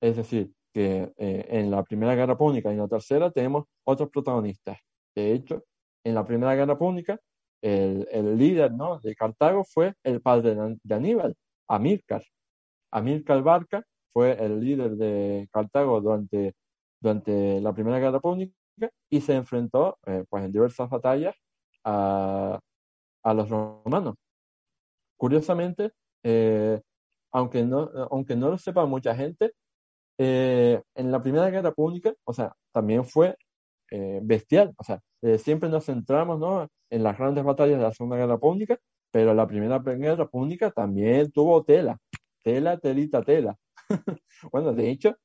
Es 0.00 0.16
decir, 0.16 0.50
que 0.72 1.12
eh, 1.18 1.46
en 1.50 1.70
la 1.70 1.84
Primera 1.84 2.14
Guerra 2.14 2.38
Púnica 2.38 2.70
y 2.70 2.74
en 2.74 2.80
la 2.80 2.88
Tercera 2.88 3.30
tenemos 3.30 3.66
otros 3.84 4.08
protagonistas. 4.08 4.78
De 5.14 5.32
hecho, 5.34 5.64
en 6.02 6.14
la 6.14 6.24
Primera 6.24 6.54
Guerra 6.54 6.78
Púnica, 6.78 7.20
el, 7.60 8.08
el 8.10 8.38
líder 8.38 8.72
¿no? 8.72 8.98
de 9.00 9.14
Cartago 9.14 9.64
fue 9.64 9.92
el 10.02 10.22
padre 10.22 10.56
de 10.82 10.94
Aníbal, 10.94 11.36
Amílcar. 11.68 12.22
Amílcar 12.90 13.42
Barca 13.42 13.84
fue 14.12 14.32
el 14.44 14.60
líder 14.60 14.96
de 14.96 15.48
Cartago 15.52 16.00
durante, 16.00 16.54
durante 17.00 17.60
la 17.60 17.72
Primera 17.72 17.98
Guerra 17.98 18.20
Púnica 18.20 18.52
y 19.10 19.20
se 19.20 19.34
enfrentó 19.34 19.98
eh, 20.06 20.24
pues 20.28 20.44
en 20.44 20.52
diversas 20.52 20.88
batallas 20.88 21.34
a, 21.84 22.58
a 23.22 23.34
los 23.34 23.48
romanos. 23.48 24.14
Curiosamente, 25.16 25.92
eh, 26.22 26.80
aunque, 27.32 27.64
no, 27.64 27.90
aunque 28.10 28.36
no 28.36 28.50
lo 28.50 28.58
sepa 28.58 28.86
mucha 28.86 29.14
gente, 29.14 29.52
eh, 30.18 30.82
en 30.94 31.12
la 31.12 31.22
Primera 31.22 31.50
Guerra 31.50 31.72
Pública, 31.72 32.14
o 32.24 32.32
sea, 32.32 32.54
también 32.72 33.04
fue 33.04 33.36
bestial. 34.22 34.72
O 34.76 34.84
sea, 34.84 35.00
siempre 35.38 35.68
nos 35.68 35.86
centramos 35.86 36.38
¿no? 36.38 36.68
en 36.90 37.02
las 37.02 37.18
grandes 37.18 37.42
batallas 37.42 37.78
de 37.78 37.82
la 37.84 37.92
Segunda 37.92 38.16
Guerra 38.16 38.38
Pública, 38.38 38.78
pero 39.10 39.34
la 39.34 39.46
Primera 39.46 39.78
Guerra 39.78 40.28
Pública 40.28 40.70
también 40.70 41.30
tuvo 41.32 41.64
tela, 41.64 41.98
tela, 42.44 42.78
telita, 42.78 43.22
tela. 43.22 43.56
bueno, 44.52 44.72
de 44.72 44.90
hecho, 44.90 45.16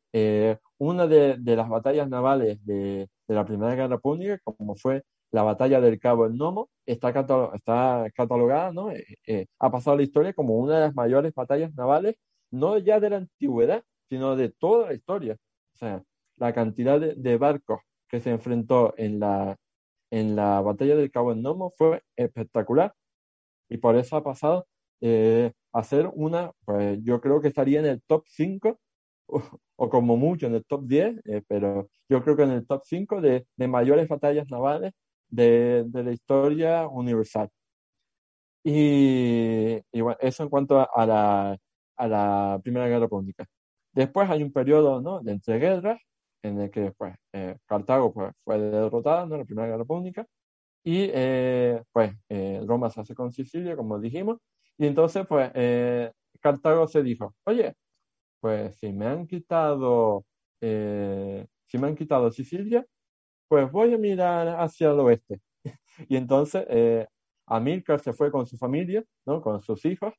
una 0.78 1.08
de, 1.08 1.38
de, 1.38 1.56
las 1.56 1.70
batallas 1.70 2.10
navales 2.10 2.64
de, 2.66 3.10
de, 3.28 3.36
la 3.36 3.46
Primera 3.46 3.76
Guerra 3.76 3.98
Pública, 4.00 4.40
como 4.44 4.76
fue 4.76 5.04
la 5.32 5.44
batalla 5.44 5.82
del 5.82 6.00
Cabo 6.00 6.26
El 6.26 6.38
Nomo, 6.38 6.70
está, 6.86 7.12
catalogada, 7.14 8.72
¿no? 8.72 8.90
ha 9.60 9.72
pasado 9.72 9.98
la 9.98 10.04
historia 10.04 10.34
como 10.34 10.58
una 10.58 10.76
de 10.76 10.82
las 10.82 10.96
mayores 10.96 11.34
batallas 11.34 11.74
navales, 11.76 12.16
no 12.52 12.78
ya 12.78 13.00
de 13.00 13.10
la 13.10 13.18
antigüedad, 13.18 13.84
sino 14.10 14.36
de 14.36 14.50
toda 14.50 14.88
la 14.88 14.94
historia. 14.94 15.38
O 15.74 15.78
sea, 15.78 16.04
la 16.38 16.54
cantidad 16.54 17.00
de, 17.00 17.38
barcos 17.38 17.82
que 18.08 18.20
se 18.22 18.32
enfrentó 18.32 18.94
en 18.98 19.20
la, 19.20 19.58
en 20.12 20.36
la 20.36 20.62
batalla 20.62 20.96
del 20.96 21.12
Cabo 21.12 21.36
Nomo 21.36 21.72
fue 21.78 22.04
espectacular. 22.16 22.94
Y 23.70 23.78
por 23.78 23.96
eso 23.98 24.16
ha 24.18 24.24
pasado 24.24 24.68
eh, 25.08 25.52
a 25.72 25.84
ser 25.84 26.10
una, 26.16 26.52
pues 26.66 27.00
yo 27.04 27.22
creo 27.22 27.40
que 27.42 27.50
estaría 27.50 27.80
en 27.80 27.86
el 27.86 28.02
top 28.08 28.24
5 28.28 28.80
o, 29.28 29.90
como 29.90 30.18
mucho 30.18 30.48
en 30.48 30.56
el 30.56 30.66
top 30.66 30.86
10, 30.88 31.22
eh, 31.26 31.44
pero 31.48 31.90
yo 32.10 32.24
creo 32.24 32.36
que 32.36 32.44
en 32.44 32.52
el 32.52 32.66
top 32.68 32.82
5 32.86 33.22
de, 33.22 33.46
de 33.56 33.68
mayores 33.68 34.08
batallas 34.08 34.48
navales 34.50 34.94
de, 35.30 35.84
de, 35.88 36.04
la 36.04 36.12
historia 36.12 36.88
universal. 36.88 37.50
Y, 38.64 39.80
y 39.92 40.02
bueno, 40.02 40.18
eso 40.22 40.44
en 40.44 40.50
cuanto 40.50 40.80
a 40.80 41.06
la, 41.06 41.58
a 41.98 42.08
la 42.08 42.60
Primera 42.64 42.88
Guerra 42.88 43.08
Pública. 43.08 43.46
Después 43.94 44.30
hay 44.30 44.42
un 44.44 44.52
periodo 44.52 45.02
¿no? 45.02 45.22
de 45.22 45.34
entreguerras 45.34 46.00
en 46.42 46.62
el 46.62 46.72
que 46.72 46.92
pues, 46.94 47.16
eh, 47.34 47.58
Cartago 47.68 48.12
pues, 48.14 48.34
fue 48.44 48.60
derrotada 48.60 49.24
en 49.24 49.30
la 49.30 49.46
Primera 49.46 49.68
Guerra 49.68 49.86
Pública 49.86 50.26
y 50.84 51.10
eh, 51.14 51.82
pues 51.92 52.14
eh, 52.30 52.62
Roma 52.66 52.90
se 52.90 53.02
hace 53.02 53.16
con 53.16 53.32
Sicilia, 53.32 53.76
como 53.76 54.00
dijimos, 54.00 54.38
y 54.78 54.88
entonces 54.88 55.26
pues 55.28 55.52
Cartago 56.42 56.88
se 56.88 57.04
dijo, 57.04 57.36
oye, 57.46 57.74
pues 58.40 58.76
si 58.78 58.94
me 58.94 59.08
han 59.08 59.28
quitado, 59.28 60.26
si 60.62 61.78
me 61.78 61.88
han 61.88 61.96
quitado 61.96 62.32
Sicilia, 62.32 62.86
pues 63.48 63.72
voy 63.72 63.94
a 63.94 63.98
mirar 63.98 64.60
hacia 64.60 64.92
el 64.92 65.00
oeste. 65.00 65.42
y 66.10 66.18
entonces 66.18 66.66
Amílcar 67.48 68.00
se 68.00 68.14
fue 68.14 68.32
con 68.32 68.48
su 68.48 68.58
familia, 68.58 69.04
¿no? 69.26 69.42
Con 69.42 69.62
sus 69.62 69.86
hijos, 69.86 70.14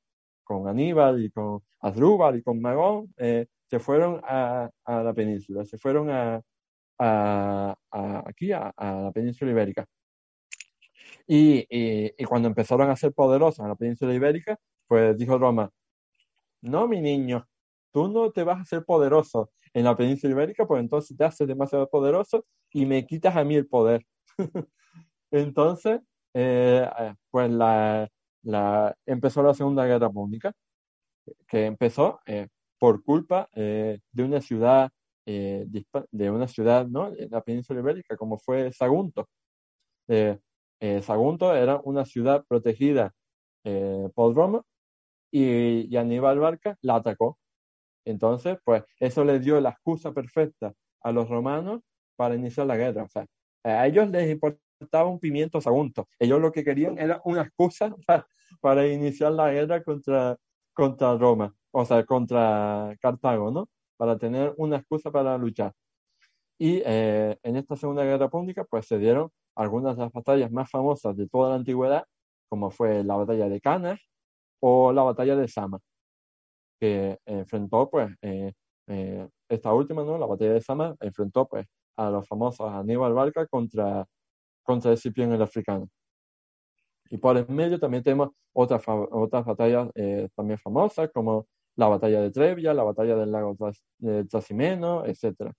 con 0.45 0.69
Aníbal 0.69 1.25
y 1.25 1.31
con 1.31 1.61
Asdrúbal 1.81 2.37
y 2.39 2.43
con 2.43 2.61
Magón, 2.61 3.13
eh, 3.17 3.47
se 3.67 3.81
fueron 3.81 4.21
a, 4.25 4.71
la 4.87 5.13
península, 5.15 5.65
se 5.65 5.77
fueron 5.79 6.09
a, 6.11 6.41
aquí, 8.27 8.53
a, 8.53 8.73
la 8.77 9.11
península 9.13 9.51
ibérica. 9.51 9.85
Y, 11.27 11.67
y, 11.69 12.25
cuando 12.25 12.49
empezaron 12.49 12.89
a 12.91 12.97
ser 12.97 13.13
poderosos 13.13 13.61
en 13.61 13.69
la 13.69 13.75
península 13.75 14.15
ibérica, 14.15 14.57
pues 14.87 15.17
dijo 15.19 15.39
Roma, 15.39 15.71
no, 16.63 16.89
mi 16.89 17.01
niño, 17.01 17.47
tú 17.93 18.09
no 18.09 18.31
te 18.31 18.45
vas 18.45 18.61
a 18.61 18.65
ser 18.65 18.85
poderoso 18.85 19.51
en 19.75 19.85
la 19.85 19.97
península 19.97 20.33
ibérica, 20.33 20.67
pues 20.67 20.81
entonces 20.81 21.17
te 21.17 21.25
haces 21.25 21.49
demasiado 21.49 21.89
poderoso 21.89 22.45
y 22.73 22.87
me 22.87 23.07
quitas 23.07 23.37
a 23.37 23.45
mí 23.45 23.57
el 23.57 23.67
poder. 23.67 24.05
entonces, 25.31 26.01
eh, 26.35 26.89
pues 27.31 27.51
la, 27.51 28.09
empezó 29.07 29.43
la 29.43 29.55
Segunda 29.55 29.87
Guerra 29.87 30.11
Pública, 30.11 30.53
que 31.49 31.67
empezó 31.67 32.21
eh, 32.27 32.49
por 32.79 33.03
culpa 33.05 33.49
eh, 33.55 34.01
de 34.13 34.23
una 34.25 34.41
ciudad, 34.41 34.91
de 35.27 36.31
una 36.31 36.47
ciudad, 36.47 36.87
¿no? 36.87 37.09
En 37.17 37.31
la 37.31 37.41
península 37.43 37.81
ibérica, 37.81 38.17
como 38.17 38.39
fue 38.39 38.73
Sagunto. 38.73 39.29
Sagunto 41.03 41.55
era 41.55 41.81
una 41.85 42.05
ciudad 42.05 42.45
protegida 42.47 43.13
por 44.15 44.35
Roma 44.35 44.63
y, 45.31 45.93
y 45.93 45.97
Aníbal 45.97 46.39
Barca 46.39 46.77
la 46.83 46.97
atacó. 46.97 47.39
Entonces, 48.05 48.59
pues 48.65 48.85
eso 49.01 49.25
le 49.25 49.41
dio 49.41 49.61
la 49.61 49.71
excusa 49.71 50.13
perfecta 50.13 50.73
a 51.03 51.13
los 51.13 51.29
romanos 51.29 51.83
para 52.17 52.35
iniciar 52.35 52.67
la 52.67 52.77
guerra. 52.77 53.05
O 53.05 53.09
sea, 53.09 53.27
a 53.65 53.87
ellos 53.87 54.09
les 54.11 54.31
importaba 54.31 55.09
un 55.09 55.19
pimiento 55.19 55.61
sagunto. 55.61 56.09
Ellos 56.19 56.41
lo 56.41 56.53
que 56.53 56.65
querían 56.65 56.99
era 56.99 57.21
una 57.25 57.43
excusa 57.43 57.95
para, 58.61 58.87
iniciar 58.87 59.33
la 59.33 59.51
guerra 59.53 59.83
contra, 59.83 60.37
contra 60.73 61.17
Roma, 61.17 61.55
o 61.73 61.85
sea, 61.85 62.05
contra 62.05 62.97
Cartago, 63.01 63.51
¿no? 63.51 63.69
Para 63.97 64.19
tener 64.19 64.55
una 64.57 64.77
excusa 64.77 65.11
para 65.11 65.37
luchar. 65.39 65.73
Y 66.59 66.83
eh, 66.87 67.39
en 67.43 67.57
esta 67.57 67.77
Segunda 67.77 68.05
Guerra 68.05 68.29
Pública, 68.31 68.65
pues 68.65 68.87
se 68.87 68.99
dieron 68.99 69.31
algunas 69.55 69.97
de 69.97 70.05
las 70.05 70.13
batallas 70.13 70.51
más 70.53 70.71
famosas 70.71 71.17
de 71.17 71.29
toda 71.29 71.51
la 71.51 71.57
antigüedad, 71.57 72.05
como 72.49 72.71
fue 72.71 73.05
la 73.05 73.17
batalla 73.17 73.49
de 73.49 73.61
Canas 73.61 74.01
o 74.61 74.93
la 74.93 75.03
batalla 75.03 75.37
de 75.37 75.49
Sama 75.49 75.81
que 76.81 77.19
enfrentó, 77.27 77.89
pues, 77.91 78.11
eh, 78.23 78.53
eh, 78.89 79.29
esta 79.49 79.73
última, 79.73 80.05
¿no? 80.05 80.19
La 80.19 80.27
batalla 80.27 80.53
de 80.55 80.61
Sama, 80.61 80.95
enfrentó, 81.01 81.47
pues, 81.49 81.67
a 81.97 82.11
los 82.11 82.27
famosos 82.29 82.71
Aníbal 82.71 83.15
Barca 83.15 83.47
contra, 83.47 84.07
contra 84.65 84.93
Escipión 84.93 85.33
el 85.33 85.43
africano. 85.43 85.89
Y 87.11 87.19
por 87.19 87.37
el 87.37 87.49
medio 87.49 87.79
también 87.79 88.03
tenemos 88.03 88.31
otras, 88.53 88.83
otras 88.87 89.45
batallas 89.45 89.89
eh, 89.95 90.29
también 90.35 90.59
famosas, 90.59 91.11
como 91.13 91.47
la 91.77 91.89
batalla 91.89 92.21
de 92.21 92.31
Trevia, 92.31 92.75
la 92.75 92.83
batalla 92.83 93.17
del 93.17 93.31
lago 93.33 93.57
de 93.99 94.25
Trasimeno, 94.25 95.05
etc. 95.05 95.53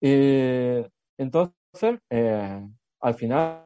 Y 0.00 0.84
entonces, 1.18 2.00
al 2.10 3.14
final, 3.14 3.64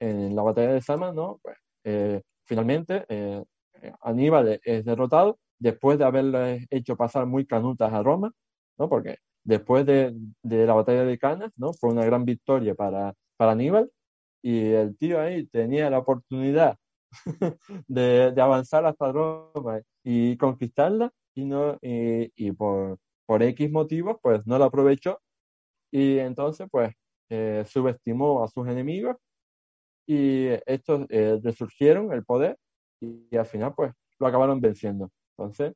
en 0.00 0.36
la 0.36 0.42
batalla 0.42 0.72
de 0.72 0.80
Sama, 0.80 1.12
¿no? 1.12 1.40
Pues, 1.42 2.22
finalmente, 2.46 3.04
Aníbal 4.02 4.60
es 4.64 4.84
derrotado 4.84 5.38
después 5.58 5.98
de 5.98 6.04
haberle 6.04 6.66
hecho 6.70 6.96
pasar 6.96 7.26
muy 7.26 7.46
canutas 7.46 7.92
a 7.92 8.02
Roma, 8.02 8.32
¿no? 8.78 8.88
Porque 8.88 9.18
después 9.44 9.86
de, 9.86 10.14
la 10.42 10.74
batalla 10.74 11.04
de 11.04 11.18
Canas, 11.18 11.52
¿no? 11.56 11.72
Fue 11.74 11.90
una 11.90 12.04
gran 12.04 12.24
victoria 12.24 12.74
para, 12.74 13.14
para 13.36 13.52
Aníbal 13.52 13.90
y 14.42 14.70
el 14.72 14.96
tío 14.96 15.20
ahí 15.20 15.46
tenía 15.46 15.90
la 15.90 15.98
oportunidad 15.98 16.76
de, 17.88 18.34
avanzar 18.40 18.86
hasta 18.86 19.12
Roma 19.12 19.80
y 20.04 20.36
conquistarla 20.36 21.12
y 21.34 21.44
no 21.44 21.78
y, 21.82 22.52
por, 22.52 22.98
por 23.30 23.44
X 23.44 23.70
motivos 23.70 24.16
pues 24.20 24.44
no 24.44 24.58
la 24.58 24.64
aprovechó 24.64 25.20
y 25.92 26.18
entonces 26.18 26.66
pues 26.68 26.92
eh, 27.28 27.62
subestimó 27.64 28.42
a 28.42 28.48
sus 28.48 28.66
enemigos 28.66 29.18
y 30.04 30.48
estos 30.66 31.06
eh, 31.10 31.38
resurgieron 31.40 32.12
el 32.12 32.24
poder 32.24 32.58
y, 33.00 33.36
al 33.36 33.46
final 33.46 33.72
pues 33.76 33.92
lo 34.18 34.26
acabaron 34.26 34.60
venciendo. 34.60 35.12
Entonces, 35.38 35.74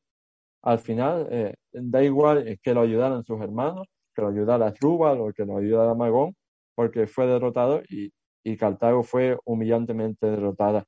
al 0.63 0.81
final 0.81 1.29
eh, 1.31 1.55
da 1.73 2.03
igual 2.03 2.59
que 2.61 2.75
lo 2.75 2.81
ayudaran 2.81 3.23
sus 3.23 3.41
hermanos, 3.41 3.87
que 4.17 4.23
lo 4.23 4.29
ayudara 4.31 4.75
Trubal 4.75 5.21
o 5.21 5.33
que 5.33 5.45
lo 5.47 5.57
ayudara 5.57 5.95
Magón, 5.95 6.35
porque 6.75 7.07
fue 7.07 7.29
derrotado 7.29 7.83
y, 7.89 8.13
y 8.43 8.57
Cartago 8.57 9.05
fue 9.05 9.39
humillantemente 9.45 10.27
derrotada. 10.27 10.85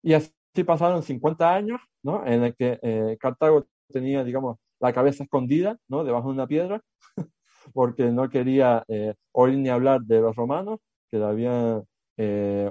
Y 0.00 0.14
así 0.14 0.30
pasaron 0.64 1.02
50 1.02 1.52
años, 1.52 1.80
¿no? 2.04 2.24
En 2.24 2.44
el 2.44 2.54
que 2.54 2.78
eh, 2.82 3.16
Cartago 3.18 3.66
tenía, 3.88 4.22
digamos, 4.22 4.58
la 4.80 4.92
cabeza 4.92 5.24
escondida, 5.24 5.76
¿no? 5.88 6.04
Debajo 6.04 6.28
de 6.28 6.34
una 6.34 6.46
piedra, 6.46 6.80
porque 7.74 8.04
no 8.10 8.28
quería 8.30 8.84
eh, 8.88 9.14
oír 9.32 9.58
ni 9.58 9.68
hablar 9.68 10.02
de 10.02 10.20
los 10.20 10.34
romanos, 10.36 10.80
que 11.10 11.18
lo 11.18 11.26
habían 11.26 11.84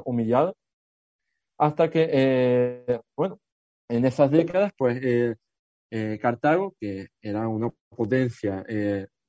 humillado 0.06 0.56
hasta 1.60 1.90
que, 1.90 2.10
eh, 2.10 3.02
bueno, 3.18 3.40
en 3.90 4.06
esas 4.06 4.32
décadas, 4.32 4.72
pues 4.78 4.98
eh, 5.04 5.36
eh, 5.92 6.18
Cartago, 6.22 6.74
que 6.80 7.10
era 7.22 7.48
una 7.48 7.70
potencia 7.90 8.66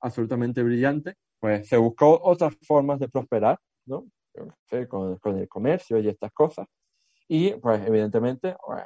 absolutamente 0.00 0.62
brillante, 0.62 1.14
pues 1.40 1.68
se 1.68 1.76
buscó 1.76 2.20
otras 2.22 2.54
formas 2.66 3.00
de 3.00 3.08
prosperar, 3.08 3.58
¿no? 3.86 4.06
Con, 4.88 5.16
con, 5.18 5.38
el 5.38 5.48
comercio 5.48 5.98
y 5.98 6.08
estas 6.08 6.30
cosas. 6.32 6.68
Y, 7.26 7.52
pues, 7.54 7.84
evidentemente, 7.84 8.54
pues, 8.64 8.84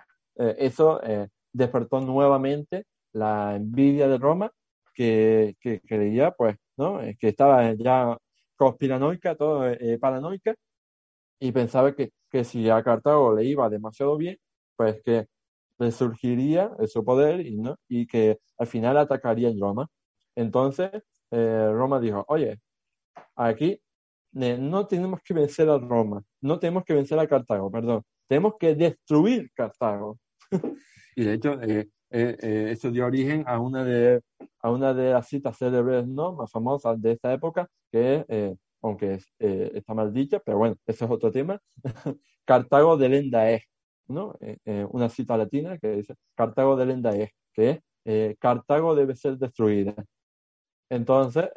eso 0.58 1.00
despertó 1.52 2.00
nuevamente 2.00 2.84
la 3.14 3.56
envidia 3.56 4.08
de 4.08 4.18
Roma, 4.18 4.50
que, 4.94 5.56
que 5.60 5.80
creía, 5.80 6.32
pues, 6.32 6.56
¿no? 6.76 7.00
Que 7.18 7.28
estaba 7.28 7.72
ya 7.74 8.16
conspiranoica, 8.56 9.36
todo 9.36 9.64
paranoica, 10.00 10.54
y 11.40 11.52
pensaba 11.52 11.94
que 11.94 12.12
que 12.34 12.42
si 12.42 12.68
a 12.68 12.82
Cartago 12.82 13.32
le 13.36 13.44
iba 13.44 13.70
demasiado 13.70 14.16
bien, 14.16 14.36
pues 14.76 15.00
que 15.04 15.28
resurgiría 15.78 16.68
su 16.88 17.04
poder 17.04 17.46
y, 17.46 17.56
¿no? 17.56 17.76
y 17.88 18.08
que 18.08 18.40
al 18.58 18.66
final 18.66 18.98
atacaría 18.98 19.50
en 19.50 19.60
Roma. 19.60 19.86
Entonces, 20.34 20.90
eh, 21.30 21.70
Roma 21.72 22.00
dijo, 22.00 22.24
oye, 22.26 22.58
aquí 23.36 23.80
no 24.32 24.84
tenemos 24.88 25.20
que 25.22 25.32
vencer 25.32 25.70
a 25.70 25.78
Roma, 25.78 26.24
no 26.40 26.58
tenemos 26.58 26.82
que 26.82 26.94
vencer 26.94 27.16
a 27.20 27.28
Cartago, 27.28 27.70
perdón, 27.70 28.02
tenemos 28.26 28.54
que 28.58 28.74
destruir 28.74 29.48
Cartago. 29.54 30.18
y 31.14 31.24
de 31.24 31.34
hecho, 31.34 31.62
eh, 31.62 31.88
eh, 32.14 32.70
eso 32.72 32.90
dio 32.90 33.06
origen 33.06 33.44
a 33.46 33.58
una 33.60 33.84
de, 33.84 34.20
a 34.60 34.70
una 34.70 34.94
de 34.94 35.12
las 35.12 35.28
citas 35.28 35.58
célebres 35.58 36.06
¿no? 36.06 36.34
más 36.34 36.50
famosas 36.50 37.00
de 37.00 37.12
esta 37.12 37.32
época, 37.32 37.68
que 37.90 38.24
es 38.28 38.56
aunque 38.84 39.18
eh, 39.38 39.72
está 39.74 39.94
mal 39.94 40.12
dicha, 40.12 40.40
pero 40.40 40.58
bueno, 40.58 40.76
eso 40.86 41.06
es 41.06 41.10
otro 41.10 41.32
tema. 41.32 41.58
Cartago 42.44 42.96
de 42.98 43.08
Lenda 43.08 43.50
es, 43.50 43.62
¿no? 44.08 44.34
Eh, 44.40 44.58
eh, 44.66 44.86
una 44.90 45.08
cita 45.08 45.36
latina 45.38 45.78
que 45.78 45.88
dice 45.96 46.14
Cartago 46.34 46.76
de 46.76 46.86
Lenda 46.86 47.16
es, 47.16 47.30
que 47.54 47.80
es 48.04 48.38
Cartago 48.38 48.94
debe 48.94 49.16
ser 49.16 49.38
destruida. 49.38 49.94
Entonces, 50.90 51.48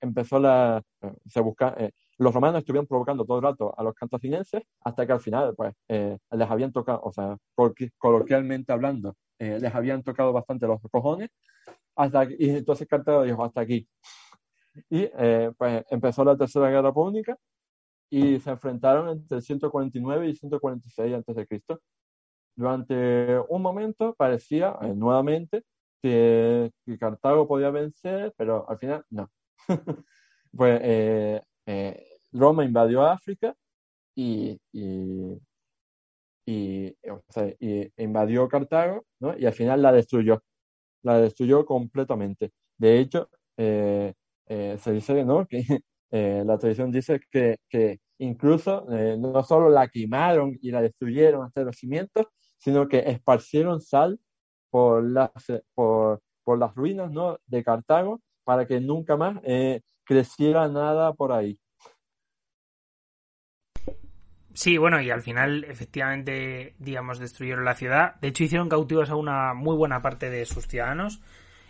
empezó 0.00 0.38
la, 0.38 0.82
se 1.26 1.40
busca, 1.40 1.76
los 2.18 2.34
romanos 2.34 2.60
estuvieron 2.60 2.86
provocando 2.86 3.24
todo 3.24 3.38
el 3.38 3.44
rato 3.44 3.74
a 3.76 3.82
los 3.82 3.94
cartaginenses 3.94 4.62
hasta 4.82 5.06
que 5.06 5.12
al 5.12 5.20
final, 5.20 5.54
pues, 5.56 5.74
les 5.88 6.50
habían 6.50 6.72
tocado, 6.72 7.00
o 7.02 7.12
sea, 7.12 7.36
coloquialmente 7.98 8.72
hablando, 8.72 9.14
les 9.38 9.74
habían 9.74 10.02
tocado 10.02 10.32
bastante 10.32 10.66
los 10.66 10.80
cojones 10.90 11.30
hasta 11.96 12.24
y 12.38 12.50
entonces 12.50 12.86
Cartago 12.86 13.22
dijo, 13.22 13.44
hasta 13.44 13.62
aquí. 13.62 13.88
Y 14.90 15.08
eh, 15.18 15.50
pues 15.56 15.84
empezó 15.90 16.24
la 16.24 16.36
Tercera 16.36 16.68
Guerra 16.68 16.92
Pública 16.92 17.36
y 18.10 18.38
se 18.40 18.50
enfrentaron 18.50 19.08
entre 19.08 19.40
149 19.40 20.28
y 20.28 20.34
146 20.36 21.14
a.C. 21.14 21.60
Durante 22.54 23.38
un 23.48 23.62
momento 23.62 24.14
parecía 24.14 24.76
eh, 24.82 24.94
nuevamente 24.94 25.64
que, 26.02 26.70
Cartago 27.00 27.48
podía 27.48 27.70
vencer, 27.70 28.34
pero 28.36 28.68
al 28.68 28.78
final 28.78 29.04
no. 29.10 29.30
pues 30.56 30.80
eh, 30.82 31.42
Roma 32.32 32.64
invadió 32.64 33.02
África 33.02 33.54
y, 34.14 34.58
y, 34.72 35.38
y, 36.46 36.96
y 37.60 37.92
invadió 37.96 38.48
Cartago 38.48 39.04
¿no? 39.20 39.36
y 39.36 39.46
al 39.46 39.52
final 39.52 39.82
la 39.82 39.92
destruyó 39.92 40.42
la 41.06 41.20
destruyó 41.20 41.64
completamente. 41.64 42.52
De 42.76 42.98
hecho, 42.98 43.30
eh, 43.56 44.12
eh, 44.48 44.76
se 44.80 44.92
dice 44.92 45.24
¿no? 45.24 45.46
que 45.48 45.62
eh, 46.10 46.42
la 46.44 46.58
tradición 46.58 46.90
dice 46.90 47.20
que, 47.30 47.56
que 47.68 48.00
incluso 48.18 48.86
no 49.18 49.42
solo 49.44 49.70
la 49.70 49.88
quemaron 49.88 50.58
y 50.60 50.70
la 50.70 50.82
destruyeron 50.82 51.44
hasta 51.44 51.62
los 51.62 51.76
cimientos, 51.76 52.26
sino 52.58 52.88
que 52.88 52.98
esparcieron 52.98 53.80
sal 53.80 54.18
por 54.70 55.04
las, 55.04 55.30
por, 55.74 56.20
por 56.44 56.58
las 56.58 56.74
ruinas 56.74 57.10
¿no? 57.12 57.38
de 57.46 57.62
Cartago 57.62 58.20
para 58.44 58.66
que 58.66 58.80
nunca 58.80 59.16
más 59.16 59.40
creciera 60.06 60.68
nada 60.68 61.12
por 61.12 61.32
ahí. 61.32 61.58
Sí, 64.54 64.78
bueno, 64.78 65.02
y 65.02 65.10
al 65.10 65.20
final, 65.20 65.64
efectivamente, 65.64 66.74
digamos, 66.78 67.18
destruyeron 67.18 67.66
la 67.66 67.74
ciudad. 67.74 68.14
De 68.22 68.28
hecho, 68.28 68.44
hicieron 68.44 68.70
cautivos 68.70 69.10
a 69.10 69.16
una 69.16 69.52
muy 69.52 69.76
buena 69.76 70.00
parte 70.00 70.30
de 70.30 70.46
sus 70.46 70.66
ciudadanos 70.66 71.20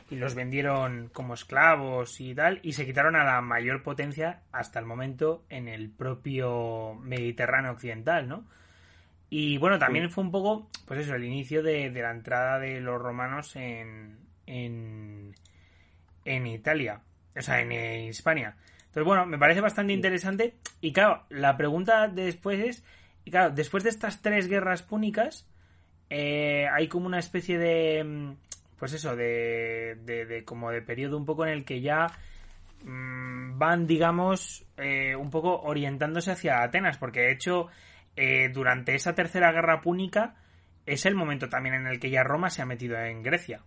y 0.08 0.14
los 0.14 0.36
vendieron 0.36 1.08
como 1.12 1.34
esclavos 1.34 2.20
y 2.20 2.32
tal, 2.32 2.60
y 2.62 2.74
se 2.74 2.86
quitaron 2.86 3.16
a 3.16 3.24
la 3.24 3.40
mayor 3.40 3.82
potencia 3.82 4.42
hasta 4.52 4.78
el 4.78 4.86
momento 4.86 5.44
en 5.48 5.66
el 5.66 5.90
propio 5.90 6.94
Mediterráneo 7.02 7.72
occidental, 7.72 8.28
¿no? 8.28 8.44
Y 9.28 9.58
bueno, 9.58 9.80
también 9.80 10.08
fue 10.08 10.22
un 10.22 10.30
poco, 10.30 10.68
pues 10.86 11.00
eso, 11.00 11.16
el 11.16 11.24
inicio 11.24 11.64
de, 11.64 11.90
la 11.90 12.12
entrada 12.12 12.60
de 12.60 12.80
los 12.80 13.02
romanos 13.02 13.56
en, 13.56 14.20
en, 14.46 15.34
en 16.24 16.46
Italia, 16.46 17.00
o 17.36 17.42
sea, 17.42 17.60
en, 17.60 17.72
Hispania. 18.08 18.56
Entonces, 18.86 19.04
bueno, 19.04 19.26
me 19.26 19.38
parece 19.38 19.60
bastante 19.60 19.92
interesante. 19.92 20.54
Y 20.80 20.92
claro, 20.92 21.24
la 21.28 21.56
pregunta 21.56 22.08
después 22.08 22.60
es, 22.60 22.84
y 23.24 23.30
claro, 23.30 23.50
después 23.50 23.84
de 23.84 23.90
estas 23.90 24.22
tres 24.22 24.48
guerras 24.48 24.82
púnicas, 24.82 25.46
eh, 26.10 26.66
hay 26.72 26.88
como 26.88 27.06
una 27.06 27.18
especie 27.18 27.58
de 27.58 28.36
pues 28.78 28.92
eso, 28.92 29.16
de, 29.16 29.96
de, 30.04 30.44
como 30.44 30.70
de 30.70 30.82
periodo 30.82 31.16
un 31.16 31.24
poco 31.24 31.44
en 31.46 31.52
el 31.52 31.64
que 31.64 31.80
ya 31.80 32.06
mm, 32.84 33.58
van, 33.58 33.86
digamos, 33.86 34.66
eh, 34.76 35.16
un 35.16 35.30
poco 35.30 35.60
orientándose 35.62 36.32
hacia 36.32 36.62
Atenas, 36.62 36.98
porque 36.98 37.20
de 37.20 37.32
hecho, 37.32 37.68
eh, 38.16 38.50
durante 38.52 38.94
esa 38.94 39.14
tercera 39.14 39.52
guerra 39.52 39.80
púnica 39.80 40.34
es 40.84 41.06
el 41.06 41.14
momento 41.14 41.48
también 41.48 41.74
en 41.74 41.86
el 41.86 41.98
que 41.98 42.10
ya 42.10 42.22
Roma 42.22 42.50
se 42.50 42.62
ha 42.62 42.66
metido 42.66 42.98
en 42.98 43.22
Grecia. 43.22 43.62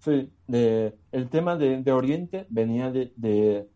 Sí, 0.00 0.32
de, 0.46 0.98
el 1.12 1.28
tema 1.28 1.56
de, 1.56 1.92
Oriente 1.92 2.46
venía 2.48 2.90
de, 2.90 3.12
de, 3.16 3.68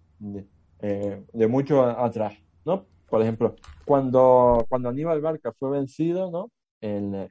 eh, 0.80 1.46
mucho 1.48 1.82
atrás, 1.82 2.34
¿no? 2.64 2.86
Por 3.08 3.22
ejemplo, 3.22 3.54
cuando, 3.84 4.64
cuando 4.68 4.88
Aníbal 4.88 5.20
Barca 5.20 5.52
fue 5.58 5.70
vencido, 5.70 6.30
¿no? 6.30 6.50
En, 6.80 7.28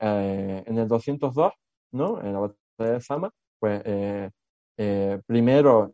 eh, 0.00 0.62
en 0.66 0.78
el 0.78 0.88
202, 0.88 1.52
¿no? 1.92 2.20
En 2.20 2.32
la 2.32 2.40
batalla 2.40 2.94
de 2.94 3.00
Sama, 3.00 3.30
pues 3.58 3.80
eh, 3.84 4.30
eh, 4.76 5.20
primero 5.26 5.90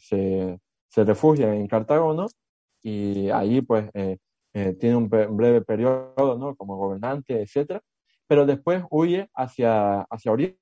se, 0.00 0.58
se, 0.88 1.04
refugia 1.04 1.54
en 1.54 1.68
Cartago, 1.68 2.14
¿no? 2.14 2.26
Y 2.82 3.28
ahí 3.30 3.60
pues 3.60 3.90
tiene 4.52 4.96
un 4.96 5.08
breve 5.08 5.60
periodo, 5.60 6.38
¿no? 6.38 6.56
Como 6.56 6.76
gobernante, 6.76 7.42
etcétera, 7.42 7.80
pero 8.26 8.46
después 8.46 8.82
huye 8.90 9.28
hacia, 9.34 10.02
hacia 10.02 10.32
Oriente, 10.32 10.59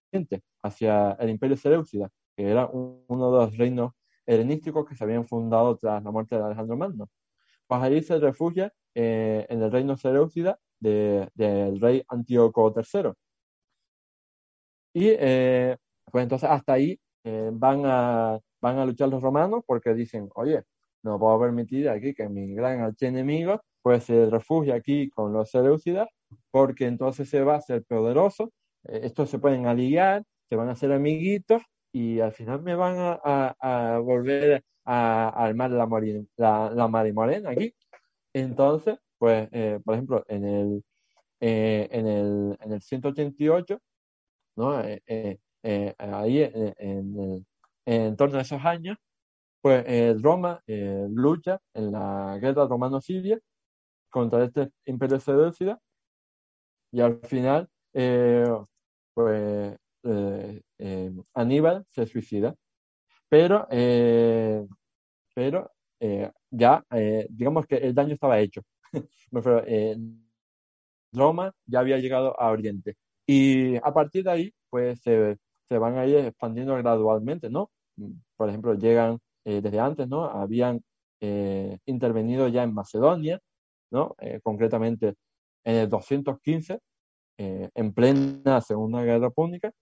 hacia 0.63 1.13
el 1.13 1.31
Imperio 1.31 1.57
Seleucida, 1.57 2.11
que 2.37 2.49
era 2.51 2.67
uno 2.67 3.33
de 3.33 3.39
los 3.39 3.57
reinos 3.57 3.93
helenísticos 4.27 4.87
que 4.87 4.95
se 4.95 5.05
habían 5.05 5.27
fundado 5.27 5.77
tras 5.77 6.03
la 6.03 6.11
muerte 6.11 6.37
de 6.37 6.45
Alejandro 6.45 6.77
Magno. 6.77 7.09
Pues 7.67 7.83
ahí 7.83 8.03
se 8.03 8.19
refugia 8.19 8.73
en 8.95 9.63
el 9.63 9.71
reino 9.71 9.97
Seleucida 9.97 10.59
del 10.81 11.81
rey 11.81 12.03
Antíoco 12.09 12.75
III. 12.75 13.13
Y 14.95 15.09
eh, 15.19 15.77
pues 16.11 16.23
entonces 16.23 16.49
hasta 16.51 16.73
ahí 16.75 16.99
eh, 17.25 17.51
van, 17.53 17.83
a, 17.85 18.39
van 18.61 18.79
a 18.79 18.87
luchar 18.87 19.09
los 19.09 19.23
romanos 19.23 19.63
porque 19.67 19.95
dicen, 19.95 20.29
oye, 20.35 20.65
no 21.03 21.19
puedo 21.19 21.41
permitir 21.41 21.89
aquí 21.89 22.15
que 22.15 22.29
mi 22.29 22.55
gran 22.55 22.81
archienemigo 22.81 23.61
pues 23.83 24.05
se 24.05 24.27
refugie 24.27 24.73
aquí 24.73 25.09
con 25.11 25.33
los 25.33 25.51
Seleucidas 25.51 26.09
porque 26.51 26.87
entonces 26.87 27.29
se 27.29 27.43
va 27.43 27.57
a 27.57 27.61
ser 27.61 27.85
poderoso, 27.85 28.45
eh, 28.45 28.58
estos 28.85 29.31
se 29.31 29.39
pueden 29.39 29.67
aliar, 29.67 30.25
se 30.49 30.57
van 30.57 30.69
a 30.69 30.73
hacer 30.73 30.93
amiguitos 30.93 31.63
y 31.93 32.21
al 32.21 32.33
final 32.33 32.63
me 32.63 32.75
van 32.75 32.97
a, 32.99 33.99
volver 34.03 34.65
a, 34.85 35.29
armar 35.29 35.71
la, 35.71 35.89
la, 36.37 36.71
la 36.71 36.89
marimorena 36.89 37.51
aquí. 37.51 37.75
Entonces, 38.33 38.99
pues, 39.19 39.49
eh, 39.53 39.81
por 39.85 39.95
ejemplo, 39.95 40.25
en 40.29 40.45
el, 40.45 40.85
eh, 41.41 41.89
en 41.91 42.07
el, 42.07 42.59
en 42.61 42.73
el 42.73 42.83
188, 42.83 43.81
¿no? 44.57 44.81
Eh, 44.85 45.39
ahí 45.99 46.43
en, 46.43 47.47
en, 47.87 48.17
torno 48.17 48.39
a 48.39 48.43
esos 48.43 48.65
años, 48.65 48.97
pues 49.61 50.23
Roma 50.23 50.63
lucha 50.67 51.61
en 51.75 51.93
la 51.93 52.39
guerra 52.41 52.67
romano-siria 52.67 53.39
contra 54.11 54.45
este 54.45 54.71
imperio 54.87 55.21
seleucida 55.21 55.81
y 56.93 57.01
al 57.01 57.21
final, 57.21 57.69
pues 59.15 59.77
Aníbal 61.35 61.85
se 61.91 62.07
suicida. 62.07 62.55
Pero, 63.29 63.67
pero 65.35 65.71
ya, 66.51 66.85
digamos 67.29 67.67
que 67.67 67.77
el 67.77 67.95
daño 67.95 68.15
estaba 68.15 68.39
hecho. 68.41 68.63
Eh, 69.67 69.97
Roma 71.13 71.53
ya 71.67 71.81
había 71.81 71.99
llegado 71.99 72.39
a 72.41 72.51
Oriente. 72.51 72.97
Y 73.27 73.77
a 73.77 73.93
partir 73.93 74.25
de 74.25 74.31
ahí, 74.31 74.55
pues 74.71 75.01
se, 75.01 75.37
se 75.65 75.79
van 75.79 75.99
a 75.99 76.07
ir 76.07 76.17
expandiendo 76.17 76.77
gradualmente, 76.77 77.51
¿no? 77.51 77.71
Por 78.37 78.49
ejemplo, 78.49 78.75
llegan 78.75 79.19
eh, 79.45 79.61
desde 79.61 79.81
antes, 79.81 80.09
¿no? 80.09 80.25
Habían 80.25 80.83
eh, 81.21 81.79
intervenido 81.87 82.49
ya 82.49 82.63
en 82.63 82.75
Macedonia, 82.75 83.41
¿no? 83.91 84.15
concretamente 84.43 85.15
en 85.65 85.77
el 85.77 85.89
215, 85.89 86.79
en 87.39 87.93
plena 87.95 88.61
Segunda 88.61 89.03
Guerra 89.03 89.31
Púnica, 89.31 89.73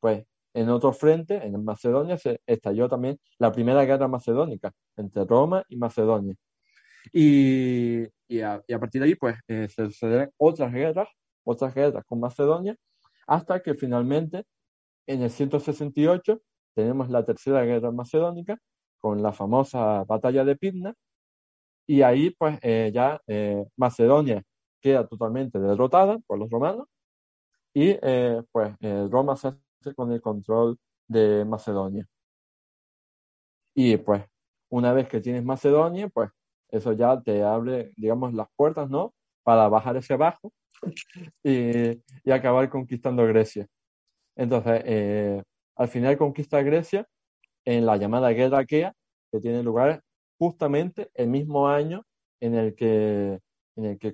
pues 0.00 0.24
en 0.56 0.70
otro 0.70 0.92
frente, 0.94 1.36
en 1.44 1.62
Macedonia, 1.64 2.16
se 2.16 2.40
estalló 2.46 2.88
también 2.88 3.18
la 3.38 3.52
Primera 3.52 3.84
Guerra 3.84 4.08
Macedónica 4.08 4.72
entre 4.96 5.24
Roma 5.26 5.62
y 5.68 5.76
Macedonia. 5.76 6.34
Y, 7.12 8.04
y, 8.26 8.40
a, 8.40 8.62
partir 8.80 9.02
de 9.02 9.08
ahí, 9.08 9.14
pues, 9.16 9.36
eh, 9.48 9.68
se 9.68 9.84
suceden 9.86 10.30
otras 10.38 10.72
guerras, 10.72 11.08
otras 11.44 11.74
guerras 11.74 12.04
con 12.06 12.20
Macedonia, 12.20 12.74
hasta 13.26 13.62
que 13.62 13.74
finalmente, 13.74 14.44
en 15.06 15.22
el 15.22 15.30
168, 15.30 16.40
tenemos 16.74 17.10
la 17.10 17.24
tercera 17.24 17.62
guerra 17.64 17.90
macedónica, 17.90 18.58
con 18.98 19.22
la 19.22 19.32
famosa 19.32 20.04
batalla 20.04 20.42
de 20.44 20.56
Pidna, 20.56 20.94
y 21.86 22.00
ahí, 22.00 22.30
pues, 22.30 22.58
eh, 22.62 22.90
ya 22.94 23.20
eh, 23.26 23.62
Macedonia 23.76 24.42
queda 24.86 25.06
totalmente 25.06 25.58
derrotada 25.58 26.18
por 26.26 26.38
los 26.38 26.48
romanos, 26.48 26.86
y 27.74 27.94
pues 28.52 28.74
Roma 29.10 29.36
se 29.36 29.48
hace 29.48 29.94
con 29.94 30.12
el 30.12 30.20
control 30.20 30.78
de 31.08 31.44
Macedonia. 31.44 32.06
Y 33.74 33.96
pues, 33.98 34.24
una 34.70 34.92
vez 34.92 35.08
que 35.08 35.20
tienes 35.20 35.44
Macedonia, 35.44 36.08
pues 36.08 36.30
eso 36.70 36.92
ya 36.92 37.20
te 37.20 37.42
abre, 37.42 37.92
digamos, 37.96 38.32
las 38.32 38.48
puertas, 38.56 38.88
¿no? 38.88 39.12
Para 39.42 39.68
bajar 39.68 39.96
ese 39.96 40.16
bajo 40.16 40.52
y, 41.44 42.00
acabar 42.30 42.70
conquistando 42.70 43.26
Grecia. 43.26 43.66
Entonces, 44.36 44.82
eh, 44.84 45.42
al 45.76 45.88
final 45.88 46.16
conquista 46.16 46.62
Grecia 46.62 47.06
en 47.64 47.84
la 47.86 47.96
llamada 47.96 48.30
Guerra 48.30 48.60
Aquea, 48.60 48.94
que 49.32 49.40
tiene 49.40 49.62
lugar 49.62 50.02
justamente 50.38 51.10
el 51.14 51.28
mismo 51.28 51.68
año 51.68 52.02
en 52.40 52.54
el 52.54 52.74
que, 52.74 53.40
en 53.76 53.84
el 53.84 53.98
que 53.98 54.12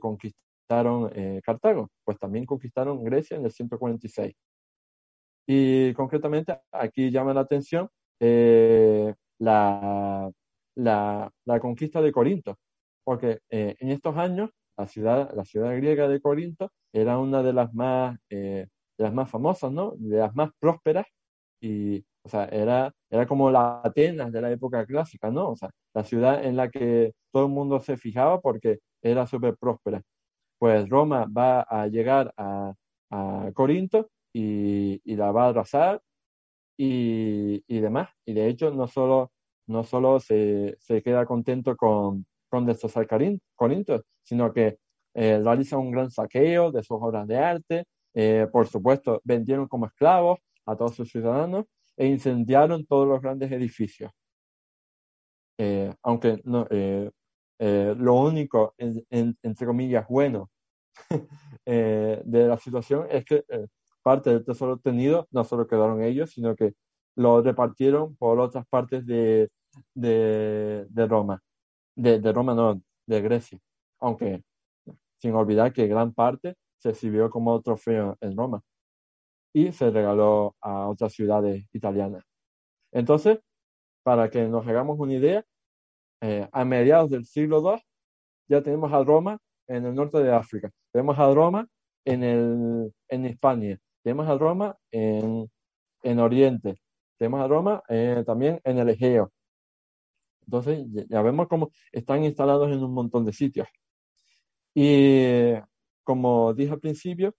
conquistaron 0.63 1.11
eh, 1.15 1.41
Cartago, 1.45 1.91
pues 2.05 2.19
también 2.19 2.47
conquistaron 2.47 3.03
Grecia 3.05 3.37
en 3.37 3.45
el 3.45 3.53
146. 3.53 4.35
Y 5.47 5.93
concretamente 5.95 6.59
aquí 6.73 7.11
llama 7.11 7.35
la 7.35 7.41
atención 7.43 7.89
eh, 8.21 9.15
la, 9.39 10.31
la, 10.77 11.61
conquista 11.61 12.01
de 12.01 12.13
Corinto, 12.13 12.57
porque 13.05 13.41
eh, 13.51 13.75
en 13.81 13.91
estos 13.91 14.17
años 14.17 14.51
la 14.77 14.87
ciudad, 14.87 15.33
la 15.35 15.45
ciudad 15.45 15.77
griega 15.77 16.09
de 16.09 16.21
Corinto 16.21 16.71
era 16.93 17.19
una 17.19 17.43
de 17.43 17.53
las 17.53 17.75
más, 17.75 18.17
eh, 18.31 18.69
de 18.99 19.05
las 19.05 19.13
más 19.13 19.31
famosas, 19.31 19.73
¿no? 19.73 19.95
De 19.97 20.19
las 20.19 20.35
más 20.35 20.51
prósperas 20.61 21.07
y, 21.61 22.05
o 22.25 22.29
sea, 22.29 22.47
era, 22.47 22.93
era 23.11 23.27
como 23.27 23.51
la 23.51 23.81
Atenas 23.85 24.33
de 24.33 24.41
la 24.41 24.51
época 24.53 24.87
clásica, 24.87 25.31
¿no? 25.31 25.51
O 25.51 25.57
sea, 25.57 25.71
la 25.95 26.05
ciudad 26.05 26.45
en 26.45 26.57
la 26.57 26.71
que 26.71 27.13
todo 27.33 27.47
el 27.47 27.53
mundo 27.53 27.81
se 27.81 27.97
fijaba 27.97 28.41
porque 28.41 28.79
era 29.03 29.27
súper 29.27 29.57
próspera. 29.59 30.03
Pues 30.63 30.89
Roma 30.89 31.27
va 31.27 31.63
a 31.63 31.89
llegar 31.89 32.33
a, 32.37 32.73
a 33.11 33.51
Corinto 33.53 34.11
y, 34.33 35.01
y, 35.05 35.17
la 35.17 35.33
va 35.33 35.47
a 35.47 35.49
arrasar 35.49 36.01
y, 36.79 37.65
y 37.67 37.81
demás. 37.81 38.11
Y 38.25 38.33
de 38.35 38.47
hecho, 38.47 38.71
no 38.71 38.87
solo 38.87 39.33
no 39.67 39.83
solo 39.83 40.21
se, 40.21 40.77
se 40.79 41.03
queda 41.03 41.27
contento 41.27 41.77
con, 41.77 42.27
con 42.49 42.65
destrozar 42.65 43.09
Corinto, 43.57 44.05
sino 44.23 44.53
que 44.53 44.79
eh, 45.15 45.41
realiza 45.43 45.79
un 45.79 45.91
gran 45.91 46.13
saqueo 46.13 46.71
de 46.71 46.85
sus 46.85 46.99
obras 47.01 47.27
de 47.27 47.39
arte, 47.39 47.85
eh, 48.15 48.47
por 48.53 48.69
supuesto, 48.69 49.21
vendieron 49.25 49.67
como 49.67 49.87
esclavos 49.87 50.39
a 50.67 50.77
todos 50.77 50.95
sus 50.95 51.11
ciudadanos 51.11 51.65
e 51.97 52.07
incendiaron 52.07 52.87
todos 52.87 53.09
los 53.09 53.21
grandes 53.21 53.51
edificios. 53.51 54.13
Eh, 55.59 55.93
aunque 56.05 56.41
no, 56.45 56.69
lo 57.59 58.15
único, 58.15 58.75
entre 58.79 59.67
comillas, 59.67 60.07
bueno 60.09 60.52
de 61.67 62.49
la 62.49 62.59
situación 62.59 63.07
es 63.11 63.25
que 63.25 63.45
parte 64.03 64.31
del 64.31 64.45
tesoro 64.45 64.75
obtenido 64.75 65.27
no 65.31 65.45
solo 65.45 65.67
quedaron 65.67 66.03
ellos, 66.03 66.31
sino 66.31 66.55
que 66.57 66.75
lo 67.17 67.43
repartieron 67.43 68.17
por 68.17 68.41
otras 68.41 68.67
partes 68.67 69.07
de, 69.07 69.51
de, 69.95 71.07
Roma. 71.09 71.41
De, 71.97 72.33
Roma, 72.33 72.55
no, 72.55 72.83
de 73.07 73.21
Grecia, 73.21 73.59
aunque 74.01 74.43
sin 75.21 75.35
olvidar 75.35 75.73
que 75.73 75.87
gran 75.87 76.13
parte 76.13 76.57
se 76.79 76.91
exhibió 76.91 77.31
como 77.31 77.61
trofeo 77.63 78.17
en 78.21 78.37
Roma 78.37 78.61
y 79.55 79.71
se 79.73 79.91
regaló 79.91 80.57
a 80.61 80.89
otras 80.89 81.13
ciudades 81.13 81.65
italianas. 81.73 82.25
Entonces, 82.91 83.39
para 84.03 84.31
que 84.31 84.49
nos 84.49 84.67
hagamos 84.67 84.99
una 84.99 85.15
idea, 85.15 85.45
eh, 86.23 86.49
a 86.53 86.65
mediados 86.65 87.11
del 87.11 87.25
siglo 87.25 87.61
II 87.61 87.83
ya 88.49 88.63
tenemos 88.63 88.93
a 88.93 89.05
Roma 89.05 89.39
en 89.67 89.87
el 89.87 89.95
norte 89.95 90.19
de 90.19 90.33
África, 90.33 90.71
tenemos 90.93 91.19
a 91.19 91.33
Roma 91.33 91.67
en, 92.05 92.23
el, 92.23 92.93
en 93.09 93.27
España, 93.27 93.79
tenemos 94.03 94.29
a 94.29 94.37
Roma 94.37 94.77
en, 94.91 95.51
en 96.03 96.19
Oriente, 96.19 96.77
tenemos 97.19 97.41
a 97.41 97.49
Roma 97.49 97.83
eh, 97.89 98.23
también 98.27 98.61
en 98.65 98.79
el 98.79 98.89
Egeo. 98.91 99.31
Entonces, 100.45 100.85
ya 101.09 101.23
vemos 101.23 101.47
cómo 101.49 101.71
están 101.93 102.25
instalados 102.25 102.71
en 102.73 102.83
un 102.83 102.93
montón 102.93 103.25
de 103.25 103.33
sitios. 103.33 103.69
Y 104.75 105.53
como 106.03 106.53
dije 106.55 106.73
al 106.73 106.81
principio, 106.81 107.35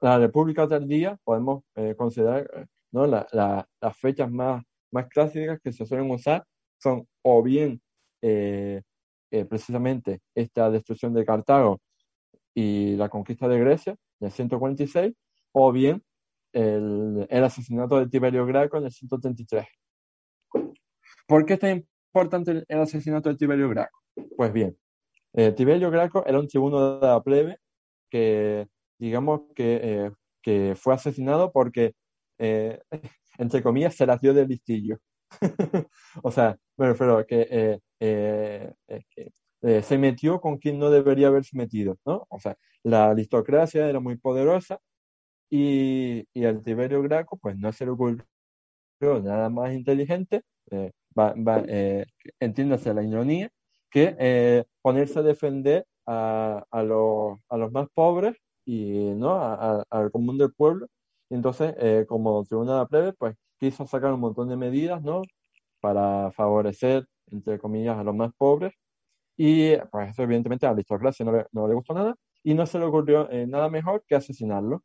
la 0.00 0.18
República 0.18 0.68
Tardía 0.68 1.16
podemos 1.24 1.64
eh, 1.76 1.94
considerar 1.96 2.50
eh, 2.54 2.66
¿no? 2.92 3.06
las 3.06 3.96
fechas 3.98 4.30
más, 4.30 4.62
más 4.90 5.08
clásicas 5.08 5.60
que 5.62 5.72
se 5.72 5.86
suelen 5.86 6.10
usar 6.10 6.44
son 6.78 7.06
o 7.22 7.42
bien 7.42 7.80
precisamente 9.48 10.20
esta 10.34 10.70
destrucción 10.70 11.14
de 11.14 11.24
Cartago 11.24 11.80
y 12.54 12.96
la 12.96 13.08
conquista 13.08 13.48
de 13.48 13.58
Grecia 13.58 13.96
en 14.20 14.26
el 14.26 14.32
146, 14.32 15.14
o 15.52 15.72
bien 15.72 16.02
el, 16.52 17.44
asesinato 17.44 17.98
de 17.98 18.08
Tiberio 18.08 18.46
Graco 18.46 18.78
en 18.78 18.84
el 18.84 18.92
133. 18.92 19.66
¿Por 21.26 21.46
qué 21.46 21.54
es 21.54 21.60
tan 21.60 21.84
importante 22.14 22.64
el, 22.68 22.78
asesinato 22.78 23.28
de 23.28 23.36
Tiberio 23.36 23.68
Graco? 23.68 23.98
Pues 24.36 24.52
bien, 24.52 24.76
eh, 25.32 25.52
Tiberio 25.52 25.90
Graco 25.90 26.24
era 26.26 26.38
un 26.38 26.48
tribuno 26.48 26.98
de 26.98 27.06
la 27.06 27.22
plebe 27.22 27.58
que, 28.10 28.68
digamos, 28.98 29.42
que, 29.54 30.12
eh, 30.44 30.74
fue 30.76 30.94
asesinado 30.94 31.52
porque, 31.52 31.94
eh, 32.38 32.80
entre 33.38 33.62
comillas, 33.62 33.94
se 33.94 34.06
la 34.06 34.18
dio 34.18 34.34
del 34.34 34.48
listillo. 34.48 34.98
o 36.22 36.30
sea, 36.30 36.58
pero, 36.76 36.94
pero 36.96 37.26
que, 37.26 37.80
se 39.82 39.98
metió 39.98 40.40
con 40.40 40.58
quien 40.58 40.78
no 40.78 40.90
debería 40.90 41.28
haberse 41.28 41.56
metido, 41.56 41.96
¿no? 42.04 42.26
O 42.28 42.38
sea, 42.40 42.56
la 42.82 43.10
aristocracia 43.10 43.88
era 43.88 44.00
muy 44.00 44.16
poderosa 44.16 44.78
y, 45.50 46.24
y 46.34 46.44
al 46.44 46.62
Tiberio 46.62 47.02
Graco, 47.02 47.36
pues 47.36 47.56
no 47.58 47.72
se 47.72 47.84
le 47.84 47.92
ocurrió 47.92 48.24
nada 49.22 49.48
más 49.50 49.72
inteligente, 49.72 50.42
eh, 50.70 50.92
va, 51.18 51.34
eh, 51.68 52.04
entiéndase 52.40 52.94
la 52.94 53.02
ironía, 53.02 53.50
que 53.90 54.16
eh, 54.18 54.64
ponerse 54.82 55.18
a 55.18 55.22
defender 55.22 55.86
a, 56.06 56.64
a, 56.70 56.82
los, 56.82 57.38
a 57.48 57.56
los 57.56 57.70
más 57.72 57.88
pobres 57.94 58.34
y 58.64 59.12
no 59.14 59.38
al 59.90 60.10
común 60.10 60.38
del 60.38 60.52
pueblo. 60.52 60.86
Entonces, 61.30 61.74
eh, 61.78 62.04
como 62.08 62.44
tribunal 62.44 62.74
de 62.76 62.80
la 62.80 62.86
plebe, 62.86 63.12
pues 63.14 63.36
quiso 63.58 63.86
sacar 63.86 64.12
un 64.12 64.20
montón 64.20 64.48
de 64.48 64.56
medidas, 64.56 65.02
¿no? 65.02 65.22
Para 65.82 66.32
favorecer, 66.32 67.06
entre 67.30 67.58
comillas, 67.58 67.98
a 67.98 68.04
los 68.04 68.14
más 68.14 68.32
pobres. 68.38 68.72
Y 69.36 69.76
pues 69.90 70.10
eso 70.10 70.22
evidentemente 70.22 70.66
a 70.66 70.70
la 70.70 70.74
aristocracia 70.74 71.24
no 71.26 71.32
le, 71.32 71.46
no 71.52 71.68
le 71.68 71.74
gustó 71.74 71.94
nada 71.94 72.16
y 72.42 72.54
no 72.54 72.66
se 72.66 72.78
le 72.78 72.86
ocurrió 72.86 73.28
nada 73.46 73.68
mejor 73.68 74.04
que 74.06 74.14
asesinarlo. 74.14 74.82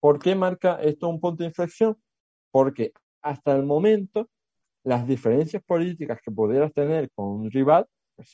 ¿Por 0.00 0.18
qué 0.18 0.34
marca 0.34 0.80
esto 0.82 1.08
un 1.08 1.20
punto 1.20 1.42
de 1.42 1.48
inflexión? 1.48 1.96
Porque 2.50 2.92
hasta 3.22 3.54
el 3.54 3.64
momento 3.64 4.28
las 4.84 5.06
diferencias 5.06 5.62
políticas 5.62 6.20
que 6.22 6.32
pudieras 6.32 6.72
tener 6.72 7.10
con 7.14 7.26
un 7.26 7.50
rival 7.50 7.86
pues, 8.16 8.30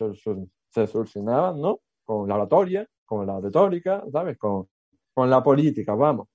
se, 0.70 0.86
solucionaban, 0.86 1.60
¿no? 1.60 1.80
Con 2.04 2.28
la 2.28 2.36
oratoria, 2.36 2.86
con 3.04 3.26
la 3.26 3.40
retórica, 3.40 4.02
¿sabes? 4.10 4.38
Con, 4.38 4.68
con 5.12 5.28
la 5.28 5.42
política, 5.42 5.94
vamos. 5.94 6.28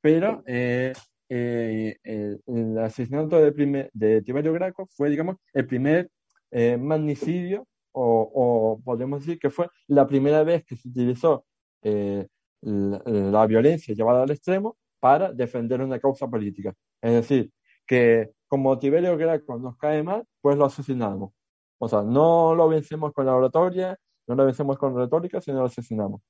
Pero 0.00 0.42
eh, 0.46 0.92
eh, 1.28 1.98
el, 2.04 2.78
asesinato 2.78 3.40
de, 3.40 3.90
de 3.92 4.22
Tiberio 4.22 4.52
Graco 4.52 4.86
fue, 4.90 5.10
digamos, 5.10 5.36
el 5.52 5.66
primer 5.66 6.10
eh, 6.50 6.76
magnicidio, 6.76 7.66
o, 7.92 8.30
o, 8.34 8.80
podemos 8.84 9.20
decir 9.20 9.38
que 9.38 9.50
fue 9.50 9.68
la 9.88 10.06
primera 10.06 10.44
vez 10.44 10.64
que 10.64 10.76
se 10.76 10.88
utilizó 10.88 11.44
la, 12.62 13.46
violencia 13.46 13.94
llevada 13.94 14.22
al 14.22 14.30
extremo 14.30 14.76
para 15.00 15.32
defender 15.32 15.80
una 15.80 15.98
causa 15.98 16.28
política. 16.28 16.74
Es 17.00 17.12
decir, 17.12 17.52
que 17.86 18.30
como 18.48 18.78
Tiberio 18.78 19.16
Graco 19.16 19.58
nos 19.58 19.76
cae 19.76 20.02
mal, 20.02 20.24
pues 20.40 20.56
lo 20.56 20.64
asesinamos. 20.66 21.32
O 21.78 21.88
sea, 21.88 22.02
no 22.02 22.54
lo 22.54 22.68
vencemos 22.68 23.12
con 23.12 23.26
la 23.26 23.36
oratoria, 23.36 23.96
no 24.26 24.34
lo 24.34 24.44
vencemos 24.46 24.78
con 24.78 24.96
retórica, 24.96 25.40
sino 25.40 25.60
lo 25.60 25.66
asesinamos. 25.66 26.20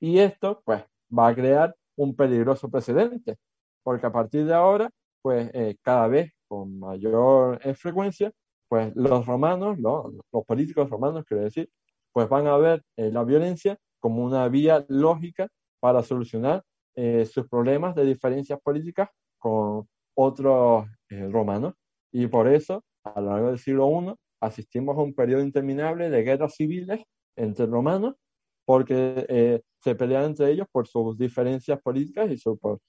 Y 0.00 0.18
esto, 0.18 0.62
pues, 0.64 0.84
va 1.16 1.28
a 1.28 1.34
crear 1.34 1.76
un 1.96 2.14
peligroso 2.16 2.70
precedente, 2.70 3.38
porque 3.86 4.04
a 4.04 4.10
partir 4.10 4.44
de 4.44 4.52
ahora, 4.52 4.90
pues, 5.22 5.48
eh, 5.54 5.76
cada 5.80 6.08
vez 6.08 6.32
con 6.48 6.76
mayor 6.76 7.60
eh, 7.62 7.72
frecuencia, 7.72 8.32
pues 8.68 8.92
los 8.96 9.24
romanos, 9.24 9.78
los, 9.78 10.12
los 10.32 10.44
políticos 10.44 10.90
romanos, 10.90 11.24
quiero 11.24 11.44
decir, 11.44 11.70
pues 12.12 12.28
van 12.28 12.48
a 12.48 12.56
ver 12.56 12.82
eh, 12.96 13.12
la 13.12 13.22
violencia 13.22 13.78
como 14.00 14.24
una 14.24 14.48
vía 14.48 14.84
lógica 14.88 15.46
para 15.78 16.02
solucionar 16.02 16.64
eh, 16.96 17.24
sus 17.26 17.48
problemas 17.48 17.94
de 17.94 18.06
diferencias 18.06 18.58
políticas 18.60 19.08
con 19.38 19.86
otros 20.16 20.86
romanos. 21.08 21.74
Y 22.10 22.26
por 22.26 22.48
eso, 22.48 22.82
a 23.04 23.20
lo 23.20 23.30
largo 23.30 23.48
del 23.50 23.60
siglo 23.60 23.88
I, 23.88 24.14
asistimos 24.40 24.98
a 24.98 25.02
un 25.02 25.14
periodo 25.14 25.42
interminable 25.42 26.10
de 26.10 26.24
guerras 26.24 26.56
civiles 26.56 27.04
entre 27.36 27.66
romanos, 27.66 28.16
porque 28.64 29.62
se 29.80 29.94
pelean 29.94 30.24
entre 30.24 30.50
ellos 30.50 30.66
por 30.72 30.88
sus 30.88 31.16
diferencias 31.16 31.80
políticas 31.80 32.28
y 32.32 32.56
por, 32.56 32.80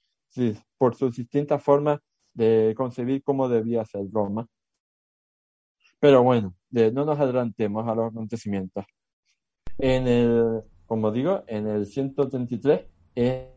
por 0.77 0.95
sus 0.95 1.15
distintas 1.15 1.63
formas 1.63 1.99
de 2.33 2.73
concebir 2.77 3.23
cómo 3.23 3.49
debía 3.49 3.85
ser 3.85 4.05
Roma. 4.11 4.47
Pero 5.99 6.23
bueno, 6.23 6.55
no 6.71 7.05
nos 7.05 7.19
adelantemos 7.19 7.87
a 7.87 7.95
los 7.95 8.11
acontecimientos. 8.11 8.85
En 9.79 10.07
el, 10.07 10.61
como 10.85 11.11
digo, 11.11 11.43
en 11.47 11.67
el 11.67 11.85
133 11.85 12.81
es, 13.15 13.47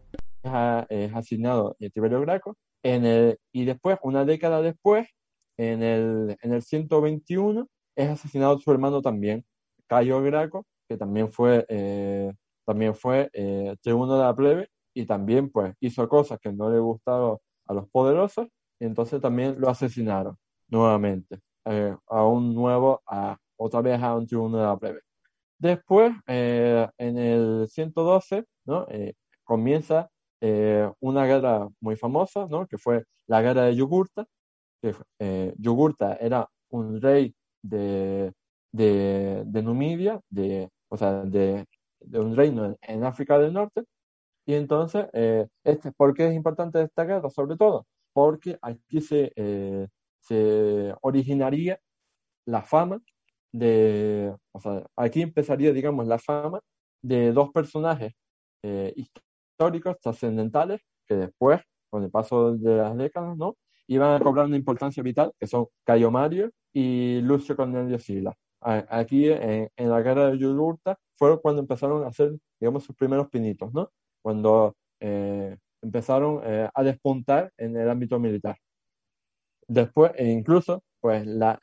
es 0.89 1.15
asignado 1.15 1.77
Tiberio 1.93 2.21
Graco 2.23 2.57
en 2.83 3.05
el, 3.05 3.39
y 3.53 3.65
después, 3.65 3.99
una 4.03 4.25
década 4.25 4.63
después, 4.63 5.07
en 5.59 5.83
el, 5.83 6.37
en 6.43 6.53
el 6.55 6.63
121, 6.63 7.69
es 7.97 8.09
asesinado 8.09 8.59
su 8.59 8.71
hermano 8.73 9.03
también, 9.03 9.45
Cayo 9.87 10.23
Graco, 10.23 10.67
que 10.89 10.97
también 10.97 11.31
fue, 11.33 11.67
eh, 11.69 12.33
también 12.65 12.95
fue 12.95 13.31
eh, 13.33 13.77
tribuno 13.83 14.17
de 14.17 14.25
la 14.25 14.35
plebe 14.35 14.70
y 14.95 15.07
también 15.07 15.51
pues 15.51 15.75
hizo 15.81 16.09
cosas 16.09 16.39
que 16.41 16.53
no 16.53 16.71
le 16.71 16.79
gustaron 16.79 17.39
a 17.67 17.75
los 17.75 17.89
poderosos, 17.91 18.49
y 18.79 18.87
entonces 18.87 19.21
también 19.21 19.57
lo 19.61 19.69
asesinaron 19.69 20.37
nuevamente, 20.69 21.41
eh, 21.67 21.97
a 22.09 22.25
un 22.27 22.55
nuevo, 22.55 23.03
a, 23.07 23.37
otra 23.57 23.83
vez 23.83 24.01
a 24.03 24.17
un 24.17 24.27
tribuno 24.27 24.59
de 24.59 24.65
la 24.65 24.77
plebe. 24.79 25.01
Después, 25.61 26.15
eh, 26.27 26.89
en 26.97 27.19
el 27.19 27.69
112, 27.69 28.45
¿no? 28.65 28.87
Eh, 28.89 29.13
comienza 29.45 30.09
eh, 30.41 30.91
una 31.01 31.27
guerra 31.27 31.69
muy 31.81 31.97
famosa, 31.97 32.47
¿no? 32.49 32.67
que 32.67 32.79
fue 32.79 33.05
la 33.27 33.43
guerra 33.43 33.65
de 33.65 33.77
Yugurta. 33.77 34.27
Que, 34.81 34.95
Yugurta 35.59 36.17
era 36.17 36.49
un 36.71 37.01
rey 37.03 37.35
de, 37.63 38.33
de, 38.73 39.43
de 39.47 39.63
Numidia, 39.63 40.21
de, 40.31 40.71
o 40.89 40.97
sea, 40.97 41.25
de, 41.25 41.67
de, 42.01 42.21
un 42.21 42.35
reino 42.35 42.77
en 42.81 43.05
África 43.05 43.39
del 43.39 43.53
Norte. 43.53 43.85
Y 44.51 44.55
entonces, 44.55 45.07
este, 45.63 45.93
¿por 45.93 46.13
qué 46.13 46.27
es 46.27 46.35
importante 46.35 46.83
esta 46.83 47.05
guerra? 47.05 47.31
Sobre 47.31 47.57
todo, 47.57 47.87
porque 48.13 48.59
aquí 48.61 49.01
se, 49.01 49.33
se 50.19 50.95
originaría 51.03 51.79
la 52.47 52.63
fama 52.63 53.01
de, 53.53 54.35
o 54.53 54.59
sea, 54.59 54.85
aquí 54.97 55.23
empezaría, 55.23 55.73
digamos, 55.73 56.09
la 56.09 56.19
fama 56.19 56.59
de 57.01 57.31
dos 57.31 57.51
personajes 57.53 58.13
eh, 58.65 58.93
históricos 58.97 60.01
trascendentales 60.01 60.81
que 61.07 61.15
después, 61.15 61.61
con 61.89 62.03
el 62.03 62.11
paso 62.11 62.57
de 62.57 62.77
las 62.77 62.97
décadas, 62.97 63.37
¿no? 63.37 63.57
iban 63.87 64.15
a 64.15 64.21
cobrar 64.21 64.47
una 64.47 64.57
importancia 64.57 65.01
vital, 65.01 65.33
que 65.39 65.47
son 65.47 65.67
Cayo 65.85 66.11
Mario 66.11 66.51
y 66.73 67.21
Lucio 67.21 67.55
Cornelio 67.57 68.01
Sila. 68.01 68.35
Aquí, 68.61 69.29
en, 69.29 69.71
la 69.77 70.03
guerra 70.03 70.31
de 70.31 70.39
Yugurta, 70.39 70.99
fue 71.17 71.41
cuando 71.41 71.63
empezaron 71.63 72.03
a 72.03 72.09
hacer, 72.09 72.37
digamos, 72.61 72.83
sus 72.83 72.97
primeros 72.97 73.29
pinitos, 73.29 73.73
¿no? 73.73 73.91
Cuando 74.23 74.77
eh, 75.01 75.57
empezaron 75.83 76.41
eh, 76.45 76.69
a 76.75 76.83
despuntar 76.83 77.53
en 77.57 77.77
el 77.77 77.89
ámbito 77.89 78.19
militar. 78.19 78.57
Después, 79.67 80.13
e 80.17 80.27
incluso, 80.27 80.83
pues, 81.01 81.27
la, 81.27 81.59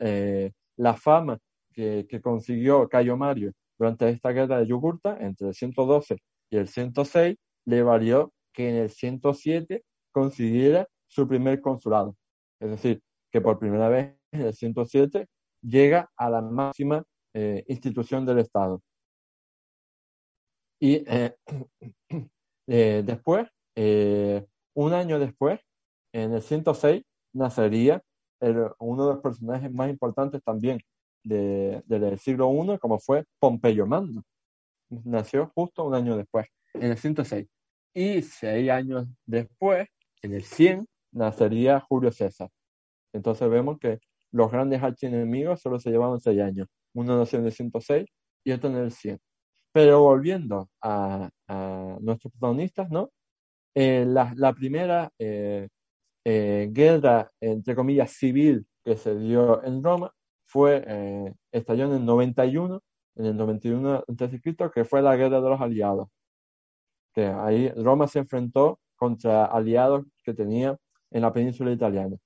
la 0.77 0.93
fama 0.95 1.37
que, 1.73 2.21
consiguió 2.21 2.89
Cayo 2.89 3.17
Mario 3.17 3.53
durante 3.77 4.09
esta 4.09 4.31
guerra 4.31 4.59
de 4.59 4.67
Yugurta, 4.67 5.17
entre 5.19 5.49
el 5.49 5.53
112 5.53 6.17
y 6.49 6.57
el 6.57 6.67
106, 6.67 7.37
le 7.65 7.83
valió 7.83 8.33
que 8.53 8.69
en 8.69 8.75
el 8.75 8.89
107 8.89 9.83
consiguiera 10.11 10.87
su 11.07 11.27
primer 11.27 11.61
consulado. 11.61 12.15
Es 12.59 12.69
decir, 12.71 13.01
que 13.31 13.41
por 13.41 13.59
primera 13.59 13.89
vez 13.89 14.15
en 14.31 14.41
el 14.41 14.53
107 14.53 15.27
llega 15.61 16.09
a 16.17 16.29
la 16.29 16.41
máxima 16.41 17.03
eh, 17.33 17.63
institución 17.67 18.25
del 18.25 18.39
Estado. 18.39 18.81
Y 20.79 21.03
después, 22.67 23.47
un 24.73 24.93
año 24.93 25.19
después, 25.19 25.59
en 26.13 26.33
el 26.33 26.41
106, 26.41 27.03
nacería 27.33 28.03
uno 28.79 29.07
de 29.07 29.13
los 29.13 29.21
personajes 29.23 29.71
más 29.71 29.89
importantes 29.89 30.43
también 30.43 30.79
del 31.23 32.19
siglo 32.19 32.51
I, 32.51 32.77
como 32.77 32.99
fue 32.99 33.25
Pompeyo 33.39 33.87
Mando. 33.87 34.23
Nació 34.89 35.51
justo 35.55 35.83
un 35.83 35.95
año 35.95 36.15
después, 36.15 36.47
en 36.73 36.91
el 36.91 36.97
106. 36.97 37.47
Y 37.93 38.21
seis 38.21 38.69
años 38.69 39.07
después, 39.25 39.87
en 40.21 40.33
el 40.33 40.43
100, 40.43 40.87
nacería 41.11 41.79
Julio 41.79 42.11
César. 42.11 42.49
Entonces 43.13 43.49
vemos 43.49 43.79
que 43.79 43.99
los 44.31 44.51
grandes 44.51 44.83
archienemigos 44.83 45.61
solo 45.61 45.79
se 45.79 45.89
llevaban 45.89 46.19
seis 46.19 46.39
años. 46.41 46.67
Uno 46.93 47.17
nació 47.17 47.39
en 47.39 47.45
el 47.45 47.51
106 47.51 48.05
y 48.43 48.51
otro 48.51 48.69
en 48.69 48.75
el 48.77 48.91
100. 48.91 49.19
Pero 49.77 50.01
volviendo 50.01 50.71
a, 50.81 51.29
nuestros 52.01 52.33
protagonistas, 52.33 52.89
¿no? 52.89 53.11
Eh, 53.75 54.05
la, 54.07 54.53
primera 54.53 55.11
eh, 55.19 55.69
eh, 56.25 56.67
guerra, 56.71 57.31
entre 57.39 57.75
comillas, 57.75 58.09
civil 58.09 58.65
que 58.83 58.97
se 58.97 59.15
dio 59.19 59.63
en 59.63 59.83
Roma 59.83 60.11
fue, 60.47 61.31
estalló 61.51 61.85
en 61.85 61.91
el 61.91 62.05
91, 62.05 62.81
en 63.17 63.25
el 63.27 63.37
91 63.37 64.03
a.C., 64.07 64.41
que 64.73 64.83
fue 64.83 65.03
la 65.03 65.15
guerra 65.15 65.41
de 65.41 65.49
los 65.49 65.61
aliados. 65.61 66.09
Que 67.13 67.27
ahí 67.27 67.69
Roma 67.69 68.07
se 68.07 68.17
enfrentó 68.17 68.79
contra 68.95 69.45
aliados 69.45 70.07
que 70.23 70.33
tenía 70.33 70.75
en 71.11 71.21
la 71.21 71.31
península 71.31 71.71
italiana. 71.71 72.17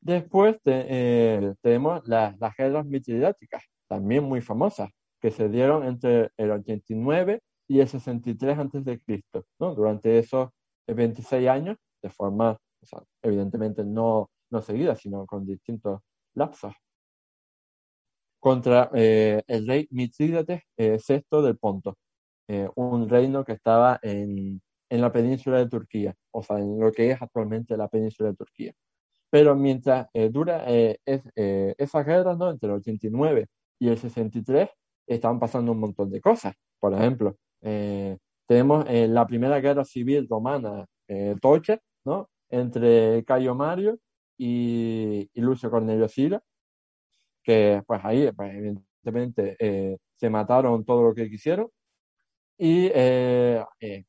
Después 0.00 0.56
eh, 0.66 1.52
tenemos 1.62 2.06
las, 2.06 2.36
guerras 2.56 2.86
mitridáticas, 2.86 3.64
también 3.88 4.22
muy 4.22 4.40
famosas, 4.40 4.88
que 5.22 5.30
se 5.30 5.48
dieron 5.48 5.84
entre 5.84 6.30
el 6.36 6.50
89 6.50 7.40
y 7.68 7.80
el 7.80 7.88
63 7.88 8.58
a.C., 8.58 9.22
¿no? 9.60 9.74
Durante 9.74 10.18
esos 10.18 10.50
26 10.86 11.48
años, 11.48 11.78
de 12.02 12.10
forma, 12.10 12.58
evidentemente 13.22 13.84
no, 13.84 14.30
no 14.50 14.62
seguida, 14.62 14.96
sino 14.96 15.24
con 15.26 15.46
distintos 15.46 16.00
lapsos, 16.34 16.74
contra 18.40 18.90
eh, 18.94 19.42
el 19.46 19.66
rey 19.66 19.86
Mitrídates 19.90 20.62
VI 20.76 20.84
eh, 21.14 21.22
del 21.30 21.58
Ponto, 21.58 21.96
un 22.74 23.08
reino 23.08 23.44
que 23.44 23.52
estaba 23.52 23.98
en, 24.02 24.60
en 24.92 25.00
la 25.00 25.10
península 25.10 25.58
de 25.58 25.70
Turquía, 25.70 26.14
o 26.32 26.42
sea, 26.42 26.58
en 26.58 26.78
lo 26.78 26.92
que 26.92 27.10
es 27.12 27.22
actualmente 27.22 27.78
la 27.78 27.88
península 27.88 28.28
de 28.30 28.36
Turquía. 28.36 28.74
Pero 29.30 29.56
mientras 29.56 30.08
eh, 30.12 30.28
dura 30.28 30.64
eh, 30.66 30.98
es, 31.06 31.22
eh, 31.34 31.74
esa 31.78 32.02
guerra, 32.02 32.36
¿no? 32.36 32.50
entre 32.50 32.68
el 32.68 32.74
89 32.76 33.46
y 33.78 33.88
el 33.88 33.96
63, 33.96 34.68
estaban 35.06 35.38
pasando 35.38 35.72
un 35.72 35.80
montón 35.80 36.10
de 36.10 36.20
cosas. 36.20 36.54
Por 36.78 36.94
ejemplo, 36.94 37.36
tenemos 37.60 38.86
la 38.88 39.26
primera 39.26 39.60
guerra 39.60 39.84
civil 39.84 40.26
romana, 40.28 40.86
Toche, 41.40 41.80
¿no? 42.04 42.28
entre 42.48 43.24
Cayo 43.24 43.54
Mario 43.54 43.98
y, 44.38 45.28
Lucio 45.34 45.70
Cornelio 45.70 46.08
Sila, 46.08 46.42
que 47.42 47.82
pues 47.86 48.00
ahí, 48.04 48.30
pues, 48.32 48.54
evidentemente, 48.54 49.98
se 50.16 50.30
mataron 50.30 50.84
todo 50.84 51.02
lo 51.02 51.14
que 51.14 51.28
quisieron. 51.30 51.68
Y 52.58 52.90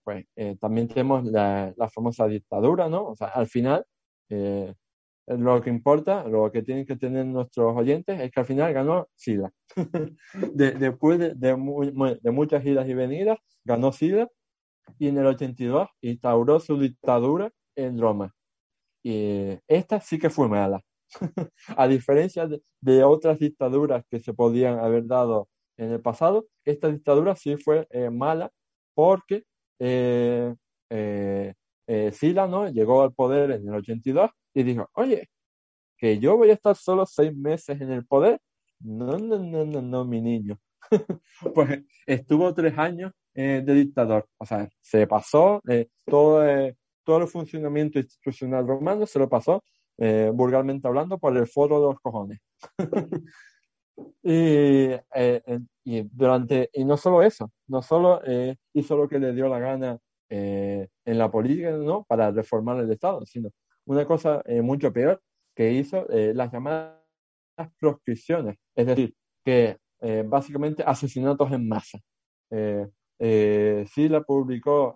pues 0.03 0.25
también 0.59 0.87
tenemos 0.87 1.25
la, 1.25 1.73
la, 1.75 1.89
famosa 1.89 2.27
dictadura, 2.27 2.87
¿no? 2.89 3.07
O 3.07 3.15
sea, 3.15 3.27
al 3.29 3.47
final, 3.47 3.85
lo 5.28 5.61
que 5.61 5.69
importa, 5.69 6.28
lo 6.28 6.51
que 6.51 6.63
tienen 6.63 6.86
que 6.86 6.95
tener 6.95 7.26
nuestros 7.26 7.76
oyentes 7.76 8.19
es 8.19 8.32
que 8.32 8.39
al 8.39 8.45
final 8.45 8.74
ganó 8.74 9.07
Sila. 9.15 9.51
después 10.53 11.19
de, 11.19 11.34
de, 11.36 12.32
muchas 12.32 12.65
idas 12.65 12.88
y 12.88 12.93
venidas, 12.93 13.38
ganó 13.63 13.91
Sila 13.91 14.28
y 14.99 15.07
en 15.07 15.17
el 15.17 15.28
82 15.28 15.89
instauró 16.01 16.59
su 16.59 16.78
dictadura 16.78 17.51
en 17.76 17.99
Roma. 17.99 18.34
Y 19.03 19.57
esta 19.67 19.99
sí 19.99 20.19
que 20.19 20.30
fue 20.30 20.47
mala. 20.47 20.82
A 21.78 21.88
diferencia 21.88 22.47
de, 22.82 23.03
otras 23.03 23.39
dictaduras 23.39 24.03
que 24.09 24.19
se 24.19 24.34
podían 24.34 24.80
haber 24.80 25.05
dado 25.07 25.49
en 25.78 25.91
el 25.91 26.01
pasado, 26.01 26.47
esta 26.65 26.89
dictadura 26.89 27.36
sí 27.36 27.57
fue 27.57 27.88
eh, 27.91 28.09
mala 28.09 28.51
porque 28.93 29.43
eh, 29.80 30.53
eh, 30.89 32.11
Sila 32.11 32.47
¿no? 32.47 32.69
llegó 32.69 33.01
al 33.01 33.13
poder 33.13 33.51
en 33.51 33.67
el 33.67 33.76
82 33.76 34.30
y 34.53 34.63
dijo, 34.63 34.89
oye, 34.93 35.29
que 35.97 36.19
yo 36.19 36.37
voy 36.37 36.49
a 36.49 36.53
estar 36.53 36.75
solo 36.75 37.05
seis 37.05 37.35
meses 37.35 37.79
en 37.79 37.91
el 37.91 38.05
poder. 38.05 38.39
No, 38.79 39.17
no, 39.17 39.39
no, 39.39 39.65
no, 39.65 39.81
no, 39.81 40.05
mi 40.05 40.21
niño. 40.21 40.59
pues 41.55 41.81
estuvo 42.05 42.53
tres 42.53 42.77
años 42.77 43.13
eh, 43.33 43.63
de 43.65 43.73
dictador. 43.73 44.27
O 44.37 44.45
sea, 44.45 44.67
se 44.81 45.07
pasó 45.07 45.61
eh, 45.67 45.87
todo, 46.05 46.45
eh, 46.45 46.75
todo 47.03 47.21
el 47.21 47.27
funcionamiento 47.27 47.99
institucional 47.99 48.67
romano, 48.67 49.05
se 49.05 49.19
lo 49.19 49.29
pasó, 49.29 49.63
vulgarmente 50.33 50.87
hablando, 50.87 51.17
por 51.17 51.37
el 51.37 51.47
foro 51.47 51.79
de 51.79 51.87
los 51.87 51.99
cojones. 52.01 52.39
y, 54.23 54.89
y, 55.85 56.01
durante, 56.11 56.69
y 56.73 56.83
no 56.83 56.97
solo 56.97 57.21
eso, 57.21 57.51
no 57.67 57.81
solo 57.81 58.21
hizo 58.73 58.97
lo 58.97 59.07
que 59.07 59.19
le 59.19 59.33
dio 59.33 59.47
la 59.47 59.59
gana 59.59 59.99
en 60.29 60.89
la 61.05 61.31
política, 61.31 61.71
¿no? 61.71 62.03
Para 62.03 62.31
reformar 62.31 62.79
el 62.79 62.91
Estado, 62.91 63.25
sino 63.25 63.49
una 63.86 64.05
cosa 64.05 64.41
eh, 64.45 64.61
mucho 64.61 64.91
peor 64.91 65.21
que 65.55 65.71
hizo 65.71 66.09
eh, 66.09 66.34
las 66.34 66.51
llamadas 66.51 66.99
proscripciones, 67.79 68.57
es 68.75 68.88
decir, 68.88 69.13
que 69.45 69.77
eh, 70.01 70.23
básicamente 70.25 70.84
asesinatos 70.86 71.51
en 71.51 71.67
masa. 71.67 71.99
Sila 73.19 74.21
publicó 74.27 74.95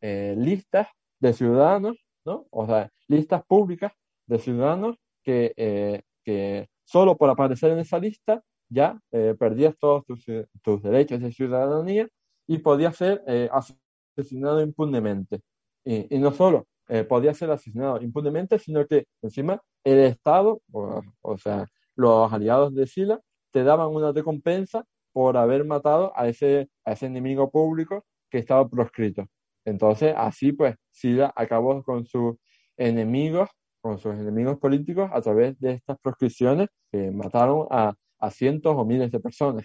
listas 0.00 0.88
de 1.18 1.32
ciudadanos, 1.32 1.96
¿no? 2.24 2.46
O 2.50 2.66
sea, 2.66 2.90
listas 3.08 3.44
públicas 3.46 3.92
de 4.26 4.38
ciudadanos 4.38 4.96
que, 5.22 6.02
que 6.22 6.68
solo 6.84 7.16
por 7.16 7.30
aparecer 7.30 7.72
en 7.72 7.78
esa 7.78 7.98
lista 7.98 8.42
ya 8.68 9.00
perdías 9.10 9.76
todos 9.78 10.04
tus, 10.04 10.24
tus, 10.62 10.82
derechos 10.82 11.20
de 11.20 11.32
ciudadanía 11.32 12.08
y 12.46 12.58
podías 12.58 12.96
ser 12.96 13.24
asesinado 13.50 14.60
impunemente. 14.60 15.40
Y 15.84 16.18
no 16.18 16.32
solo 16.32 16.66
eh, 16.88 17.04
podía 17.04 17.34
ser 17.34 17.50
asesinado 17.50 18.00
impunemente, 18.02 18.58
sino 18.58 18.86
que 18.86 19.06
encima 19.22 19.60
el 19.84 19.98
Estado, 20.00 20.60
o, 20.72 21.38
sea, 21.38 21.66
los 21.96 22.32
aliados 22.32 22.74
de 22.74 22.86
Sila, 22.86 23.20
te 23.52 23.64
daban 23.64 23.88
una 23.88 24.12
recompensa 24.12 24.84
por 25.12 25.36
haber 25.36 25.64
matado 25.64 26.12
a 26.16 26.28
ese, 26.28 26.68
a 26.84 26.92
ese 26.92 27.06
enemigo 27.06 27.50
público 27.50 28.04
que 28.30 28.38
estaba 28.38 28.68
proscrito. 28.68 29.26
Entonces, 29.64 30.14
así 30.16 30.52
pues, 30.52 30.76
Sila 30.90 31.32
acabó 31.36 31.82
con 31.82 32.04
sus 32.06 32.36
enemigos, 32.76 33.48
con 33.80 33.98
sus 33.98 34.14
enemigos 34.14 34.58
políticos 34.58 35.10
a 35.12 35.20
través 35.20 35.58
de 35.60 35.72
estas 35.72 35.98
proscripciones 36.00 36.68
que 36.90 37.10
mataron 37.10 37.66
a, 37.70 37.94
a 38.18 38.30
cientos 38.30 38.74
o 38.76 38.84
miles 38.84 39.10
de 39.12 39.20
personas. 39.20 39.64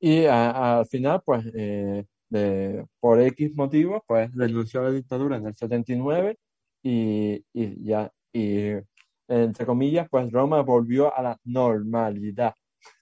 Y 0.00 0.26
al 0.26 0.86
final, 0.86 1.22
pues, 1.24 1.44
eh, 1.54 2.04
por 3.00 3.20
X 3.20 3.54
motivos, 3.54 4.02
pues 4.06 4.30
renunció 4.34 4.80
a 4.80 4.84
la 4.84 4.90
dictadura 4.92 5.36
en 5.36 5.46
el 5.46 5.54
79 5.54 6.38
y, 6.82 7.44
y 7.52 7.84
ya, 7.84 8.10
y 8.32 8.72
entre 9.28 9.66
comillas, 9.66 10.08
pues 10.10 10.30
Roma 10.32 10.62
volvió 10.62 11.14
a 11.16 11.22
la 11.22 11.38
normalidad. 11.44 12.54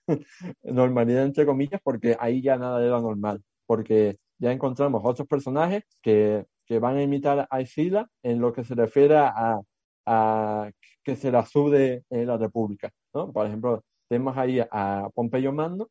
normalidad 0.62 1.24
entre 1.24 1.46
comillas, 1.46 1.80
porque 1.82 2.16
ahí 2.20 2.42
ya 2.42 2.56
nada 2.56 2.84
era 2.84 3.00
normal, 3.00 3.42
porque 3.66 4.18
ya 4.38 4.52
encontramos 4.52 5.02
otros 5.04 5.26
personajes 5.28 5.84
que, 6.02 6.46
que 6.66 6.78
van 6.78 6.96
a 6.96 7.02
imitar 7.02 7.46
a 7.50 7.60
Isila 7.60 8.08
en 8.22 8.40
lo 8.40 8.52
que 8.52 8.64
se 8.64 8.74
refiere 8.74 9.16
a, 9.16 9.60
a 10.06 10.70
que 11.04 11.16
se 11.16 11.30
la 11.32 11.44
sube 11.46 12.04
en 12.10 12.26
la 12.26 12.36
República. 12.36 12.90
¿no? 13.14 13.32
Por 13.32 13.46
ejemplo, 13.46 13.84
tenemos 14.08 14.36
ahí 14.36 14.60
a 14.60 15.08
Pompeyo 15.14 15.52
Mando, 15.52 15.90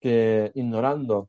que 0.00 0.50
ignorando 0.54 1.28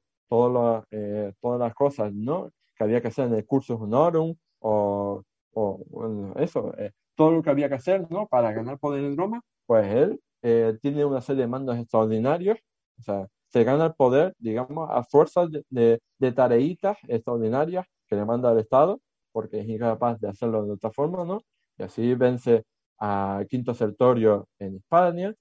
eh, 0.92 1.34
todas 1.42 1.60
las 1.60 1.74
cosas 1.74 2.14
¿no? 2.14 2.52
que 2.76 2.84
había 2.84 3.02
que 3.02 3.08
hacer 3.08 3.28
en 3.28 3.36
el 3.36 3.46
curso 3.46 3.76
honorum 3.76 4.36
o, 4.60 5.24
o 5.54 6.34
eso, 6.38 6.74
eh, 6.78 6.92
todo 7.16 7.32
lo 7.32 7.44
que 7.44 7.50
había 7.50 7.70
que 7.70 7.76
hacer 7.76 8.10
¿no? 8.10 8.28
para 8.28 8.52
ganar 8.52 8.80
poder 8.80 9.04
en 9.04 9.18
Roma, 9.18 9.42
pues 9.66 9.86
él 9.94 10.20
eh, 10.42 10.78
tiene 10.82 11.06
una 11.06 11.22
serie 11.22 11.44
de 11.44 11.48
mandos 11.48 11.78
extraordinarios, 11.78 12.58
o 13.00 13.02
sea, 13.02 13.28
se 13.48 13.64
gana 13.64 13.86
el 13.86 13.94
poder, 13.94 14.34
digamos, 14.38 14.90
a 14.92 15.04
fuerzas 15.04 15.50
de, 15.70 16.02
de, 16.20 16.32
tareitas 16.34 16.98
extraordinarias 17.08 17.86
que 18.08 18.16
le 18.16 18.26
manda 18.26 18.52
el 18.52 18.60
Estado, 18.60 19.00
porque 19.32 19.60
es 19.60 19.68
incapaz 19.68 20.20
de 20.20 20.28
hacerlo 20.28 20.66
de 20.66 20.74
otra 20.74 20.92
forma, 20.92 21.24
¿no? 21.24 21.42
Y 21.78 21.84
así 21.84 22.14
vence 22.16 22.64
a 23.00 23.44
Quinto 23.50 23.74
Sertorio 23.74 24.48
en 24.60 24.76
España, 24.76 25.34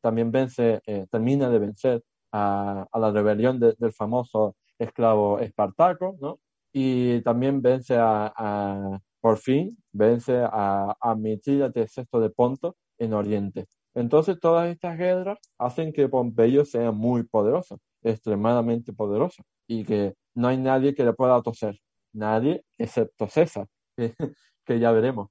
también 0.00 0.30
vence, 0.30 0.80
termina 1.10 1.50
de 1.50 1.58
vencer 1.58 2.02
a, 2.32 2.86
la 2.94 3.10
rebelión 3.10 3.58
del 3.60 3.92
famoso 3.92 4.56
esclavo 4.78 5.38
Espartaco, 5.40 6.16
¿no? 6.20 6.40
Y 6.72 7.22
también 7.22 7.62
vence 7.62 7.96
a, 7.98 9.00
por 9.20 9.38
fin, 9.38 9.76
vence 9.92 10.36
a, 10.42 10.96
a 11.00 11.14
Mitrídates 11.14 11.94
VI 11.96 12.20
de 12.20 12.30
Ponto 12.30 12.76
en 12.98 13.14
Oriente. 13.14 13.66
Entonces 13.96 14.38
todas 14.38 14.68
estas 14.68 14.98
guerras 14.98 15.38
hacen 15.58 15.92
que 15.92 16.08
Pompeyo 16.08 16.66
sea 16.66 16.92
muy 16.92 17.22
poderoso, 17.24 17.80
extremadamente 18.02 18.92
poderoso, 18.92 19.42
y 19.66 19.84
que 19.84 20.14
no 20.34 20.48
hay 20.48 20.58
nadie 20.58 20.94
que 20.94 21.02
le 21.02 21.14
pueda 21.14 21.40
toser, 21.42 21.80
nadie 22.12 22.62
excepto 22.76 23.26
César, 23.26 23.66
que, 24.66 24.78
ya 24.78 24.92
veremos. 24.92 25.30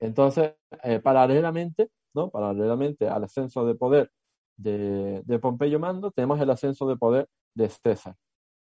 Entonces, 0.00 0.54
eh, 0.82 1.00
paralelamente, 1.00 1.90
¿no? 2.14 2.30
Paralelamente 2.30 3.08
al 3.08 3.24
ascenso 3.24 3.64
de 3.66 3.74
poder 3.76 4.10
de, 4.56 5.22
de, 5.24 5.38
Pompeyo 5.38 5.78
Mando, 5.78 6.10
tenemos 6.10 6.40
el 6.40 6.50
ascenso 6.50 6.88
de 6.88 6.96
poder 6.96 7.28
de 7.54 7.68
César. 7.68 8.14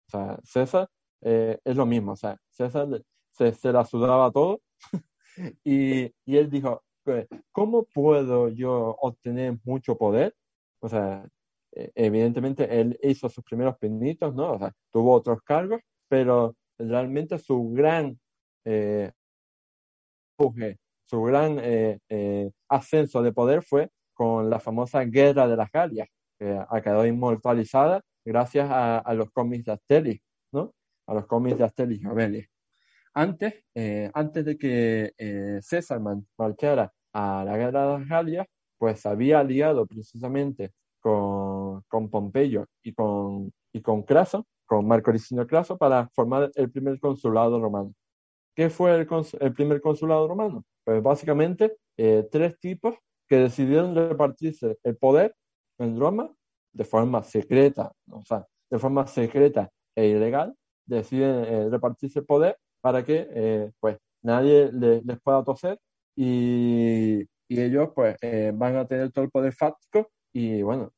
O 0.08 0.12
sea, 0.12 0.40
César 0.44 0.90
eh, 1.22 1.60
es 1.64 1.76
lo 1.76 1.86
mismo, 1.86 2.14
o 2.14 2.16
sea, 2.16 2.38
César 2.50 2.88
se, 3.32 3.54
se 3.54 3.72
la 3.72 3.86
sudaba 3.86 4.32
todo 4.32 4.62
y, 5.64 6.06
y 6.26 6.38
él 6.38 6.50
dijo, 6.50 6.84
pues, 7.04 7.28
¿cómo 7.52 7.86
puedo 7.86 8.50
yo 8.50 8.96
obtener 9.02 9.58
mucho 9.64 9.98
poder? 9.98 10.36
O 10.80 10.90
sea, 10.90 11.28
e, 11.72 11.92
evidentemente 11.96 12.80
él 12.80 12.98
hizo 13.04 13.30
sus 13.30 13.44
primeros 13.44 13.78
pinitos, 13.78 14.34
¿no? 14.36 14.54
O 14.54 14.60
sea, 14.60 14.72
tuvo 14.92 15.14
otros 15.14 15.42
cargos, 15.44 15.82
pero 16.08 16.56
realmente 16.78 17.38
su 17.40 17.72
gran 17.72 18.20
eh, 18.66 19.12
su 21.06 21.22
gran 21.24 21.58
eh, 21.62 22.52
ascenso 22.68 23.22
de 23.22 23.32
poder 23.32 23.64
fue 23.64 23.90
con 24.16 24.50
la 24.50 24.60
famosa 24.60 25.04
Guerra 25.04 25.48
de 25.48 25.56
las 25.56 25.72
Galias, 25.72 26.08
que 26.40 26.58
ha 26.68 26.82
quedado 26.82 27.06
inmortalizada 27.06 28.02
gracias 28.26 28.68
a, 28.72 29.14
los 29.14 29.30
cómics 29.32 29.66
de 29.66 29.74
Asterix, 29.74 30.24
¿no? 30.52 30.74
A 31.06 31.14
los 31.14 31.28
cómics 31.28 31.58
de 31.60 31.64
Asterix 31.66 32.02
y 32.02 32.08
Obelix. 32.08 32.50
Antes, 33.14 33.54
antes 34.14 34.46
de 34.46 34.58
que 34.58 35.60
César 35.62 36.02
marchara 36.38 36.92
a 37.14 37.44
la 37.46 37.58
Guerra 37.58 37.86
de 37.86 38.00
las 38.00 38.10
Galias, 38.10 38.48
pues 38.78 39.06
había 39.06 39.40
aliado 39.40 39.86
precisamente 39.86 40.72
con, 41.00 41.82
con 41.88 42.10
Pompeyo 42.10 42.66
y 42.84 42.94
con, 42.94 43.52
y 43.72 43.82
con 43.82 44.04
Craso, 44.04 44.48
con 44.66 44.88
Marco 44.88 45.12
Licinio 45.12 45.46
Craso, 45.48 45.78
para 45.78 46.10
formar 46.10 46.52
el 46.56 46.72
primer 46.72 47.00
consulado 47.00 47.60
romano. 47.62 47.94
¿Qué 48.56 48.70
fue 48.70 48.96
el, 48.96 49.08
el 49.40 49.54
primer 49.54 49.82
consulado 49.82 50.28
romano? 50.28 50.64
Pues 50.84 51.04
básicamente 51.04 51.78
eh, 51.98 52.28
tres 52.32 52.60
tipos 52.60 52.96
que 53.28 53.38
decidieron 53.38 53.96
repartirse 53.96 54.78
el 54.84 54.98
poder 54.98 55.36
en 55.80 56.00
Roma 56.00 56.32
de 56.74 56.84
forma 56.84 57.24
secreta, 57.24 57.92
o 58.12 58.24
sea, 58.24 58.46
de 58.70 58.80
forma 58.80 59.08
secreta 59.08 59.70
e 59.96 60.08
ilegal, 60.08 60.56
deciden 60.86 61.46
eh, 61.46 61.70
repartirse 61.70 62.20
el 62.20 62.26
poder 62.26 62.58
para 62.82 63.04
que 63.04 63.28
eh, 63.32 63.72
pues 63.80 63.98
nadie 64.22 64.72
les 64.72 65.20
pueda 65.22 65.44
toser 65.44 65.80
y, 66.16 67.24
ellos 67.48 67.90
pues 67.94 68.18
van 68.56 68.76
a 68.76 68.88
tener 68.88 69.12
todo 69.12 69.24
el 69.24 69.32
poder 69.32 69.54
fáctico 69.54 70.10
y 70.34 70.64
bueno, 70.64 70.92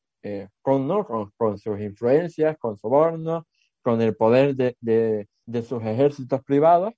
con, 0.62 0.88
¿no? 0.88 1.06
Con, 1.06 1.30
con, 1.36 1.58
sus 1.58 1.78
influencias, 1.80 2.56
con 2.58 2.76
sobornos, 2.78 3.44
con 3.82 4.00
el 4.00 4.16
poder 4.16 4.56
de, 4.56 4.76
de, 4.80 5.28
de 5.46 5.62
sus 5.62 5.82
ejércitos 5.82 6.42
privados, 6.44 6.94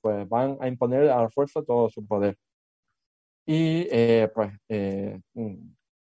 pues 0.00 0.28
van 0.28 0.58
a 0.60 0.68
imponer 0.68 1.08
a 1.10 1.22
la 1.22 1.30
fuerza 1.30 1.62
todo 1.62 1.88
su 1.88 2.06
poder. 2.06 2.36
Y 3.46 3.86
eh, 3.90 4.30
pues 4.34 4.52
eh, 4.68 5.20
mm, 5.34 5.54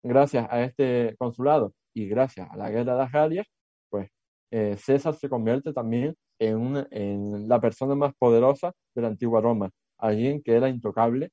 gracias 0.03 0.47
a 0.51 0.62
este 0.62 1.16
consulado 1.18 1.74
y 1.95 2.07
gracias 2.09 2.49
a 2.51 2.57
la 2.57 2.70
guerra 2.70 2.93
de 2.93 2.99
las 2.99 3.12
Galias, 3.12 3.47
pues 3.90 4.09
eh, 4.51 4.76
César 4.78 5.14
se 5.14 5.28
convierte 5.28 5.72
también 5.72 6.14
en, 6.38 6.86
en 6.90 7.49
la 7.49 7.61
persona 7.61 7.95
más 7.95 8.12
poderosa 8.18 8.72
de 8.95 9.03
la 9.03 9.09
antigua 9.09 9.40
Roma, 9.40 9.70
alguien 9.99 10.43
que 10.43 10.55
era 10.57 10.68
intocable 10.68 11.30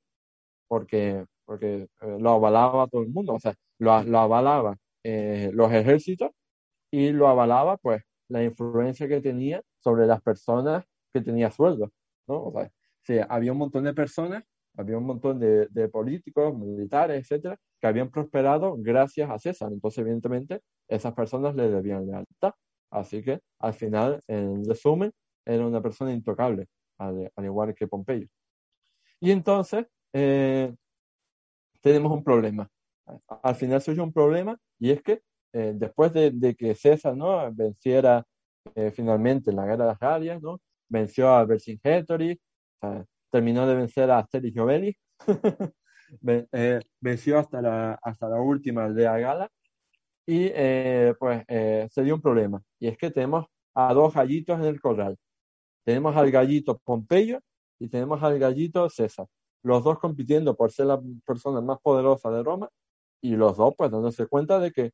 porque, 0.67 1.25
porque 1.45 1.87
lo 2.19 2.31
avalaba 2.31 2.87
todo 2.87 3.03
el 3.03 3.09
mundo, 3.09 3.33
o 3.35 3.39
sea, 3.39 3.53
lo, 3.79 4.03
lo 4.03 4.19
avalaba 4.19 4.75
los 5.03 5.71
ejércitos 5.73 6.31
y 6.91 7.11
lo 7.11 7.27
avalaba 7.27 7.77
pues 7.77 8.03
la 8.29 8.43
influencia 8.43 9.07
que 9.07 9.21
tenía 9.21 9.61
sobre 9.83 10.05
las 10.05 10.21
personas 10.21 10.85
que 11.13 11.21
tenía 11.21 11.51
sueldo. 11.51 11.91
¿no? 12.27 12.35
O 12.45 12.53
sea, 13.03 13.25
había 13.29 13.51
un 13.51 13.57
montón 13.59 13.83
de 13.85 13.93
personas, 13.93 14.43
había 14.79 14.97
un 14.97 15.05
montón 15.05 15.39
de, 15.39 15.67
de, 15.67 15.89
políticos, 15.89 16.57
militares, 16.57 17.19
etcétera, 17.21 17.59
que 17.81 17.87
habían 17.87 18.09
prosperado 18.09 18.75
gracias 18.77 19.29
a 19.29 19.37
César. 19.37 19.71
Entonces, 19.73 19.99
evidentemente, 19.99 20.61
esas 20.87 21.13
personas 21.13 21.53
le 21.55 21.69
debían 21.69 22.07
lealtad. 22.07 22.53
Así 22.89 23.21
que, 23.21 23.41
al 23.59 23.73
final, 23.73 24.21
en 24.27 24.63
resumen, 24.65 25.11
era 25.45 25.67
una 25.67 25.81
persona 25.81 26.13
intocable, 26.13 26.67
al, 26.97 27.29
igual 27.43 27.75
que 27.75 27.87
Pompeyo. 27.87 28.27
Y 29.19 29.31
entonces, 29.31 29.85
eh, 30.13 30.73
tenemos 31.81 32.11
un 32.13 32.23
problema. 32.23 32.69
Al 33.43 33.55
final 33.55 33.81
surge 33.81 34.01
un 34.01 34.13
problema 34.13 34.57
y 34.79 34.91
es 34.91 35.01
que 35.01 35.21
eh, 35.51 35.73
después 35.75 36.13
de, 36.13 36.31
de, 36.31 36.55
que 36.55 36.75
César 36.75 37.17
¿no? 37.17 37.51
venciera 37.53 38.23
eh, 38.75 38.91
finalmente 38.91 39.49
en 39.49 39.57
la 39.57 39.65
guerra 39.65 39.85
de 39.85 39.89
las 39.89 39.99
Galias, 39.99 40.41
¿no? 40.41 40.61
venció 40.87 41.29
a 41.29 41.43
Vercingetorix, 41.43 42.39
terminó 43.29 43.67
de 43.67 43.75
vencer 43.75 44.09
a 44.11 44.19
Asterix 44.19 44.55
y 44.55 44.59
Obelix, 44.59 44.99
eh, 46.51 46.79
venció 46.99 47.39
hasta 47.39 47.61
la, 47.61 47.93
hasta 48.01 48.29
la 48.29 48.41
última 48.41 48.85
aldea 48.85 49.17
Gala 49.17 49.49
y 50.25 50.51
eh, 50.53 51.13
pues 51.19 51.43
eh, 51.47 51.87
se 51.91 52.03
dio 52.03 52.15
un 52.15 52.21
problema 52.21 52.61
y 52.79 52.87
es 52.87 52.97
que 52.97 53.11
tenemos 53.11 53.45
a 53.73 53.93
dos 53.93 54.13
gallitos 54.13 54.59
en 54.59 54.65
el 54.65 54.81
corral. 54.81 55.17
Tenemos 55.85 56.15
al 56.15 56.29
gallito 56.31 56.79
Pompeyo 56.83 57.39
y 57.79 57.89
tenemos 57.89 58.21
al 58.23 58.37
gallito 58.39 58.89
César. 58.89 59.27
Los 59.63 59.83
dos 59.83 59.99
compitiendo 59.99 60.55
por 60.55 60.71
ser 60.71 60.87
la 60.87 61.01
persona 61.25 61.61
más 61.61 61.79
poderosa 61.81 62.29
de 62.31 62.43
Roma 62.43 62.69
y 63.21 63.35
los 63.35 63.57
dos 63.57 63.73
pues 63.77 63.91
dándose 63.91 64.27
cuenta 64.27 64.59
de 64.59 64.71
que 64.71 64.91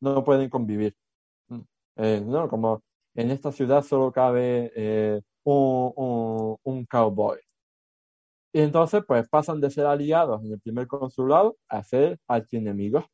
no 0.00 0.24
pueden 0.24 0.50
convivir. 0.50 0.94
no, 1.96 2.48
como 2.48 2.82
en 3.14 3.30
esta 3.30 3.52
ciudad 3.52 3.82
solo 3.82 4.12
cabe 4.12 5.22
eh, 5.44 5.92
un, 5.96 6.56
un, 6.62 6.86
cowboy. 6.86 7.38
Y 8.52 8.60
entonces, 8.60 9.02
pues 9.06 9.28
pasan 9.28 9.60
de 9.60 9.70
ser 9.70 9.86
aliados 9.86 10.42
en 10.44 10.52
el 10.52 10.60
primer 10.60 10.86
consulado 10.86 11.56
a 11.68 11.82
ser 11.82 12.18
archienemigos. 12.26 13.04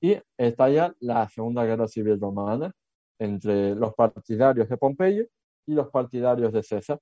Y 0.00 0.18
estalla 0.36 0.94
la 1.00 1.28
Segunda 1.28 1.64
Guerra 1.64 1.88
Civil 1.88 2.20
Romana 2.20 2.72
entre 3.18 3.74
los 3.74 3.94
partidarios 3.94 4.68
de 4.68 4.76
Pompeyo 4.76 5.26
y 5.66 5.74
los 5.74 5.88
partidarios 5.90 6.52
de 6.52 6.62
César. 6.62 6.98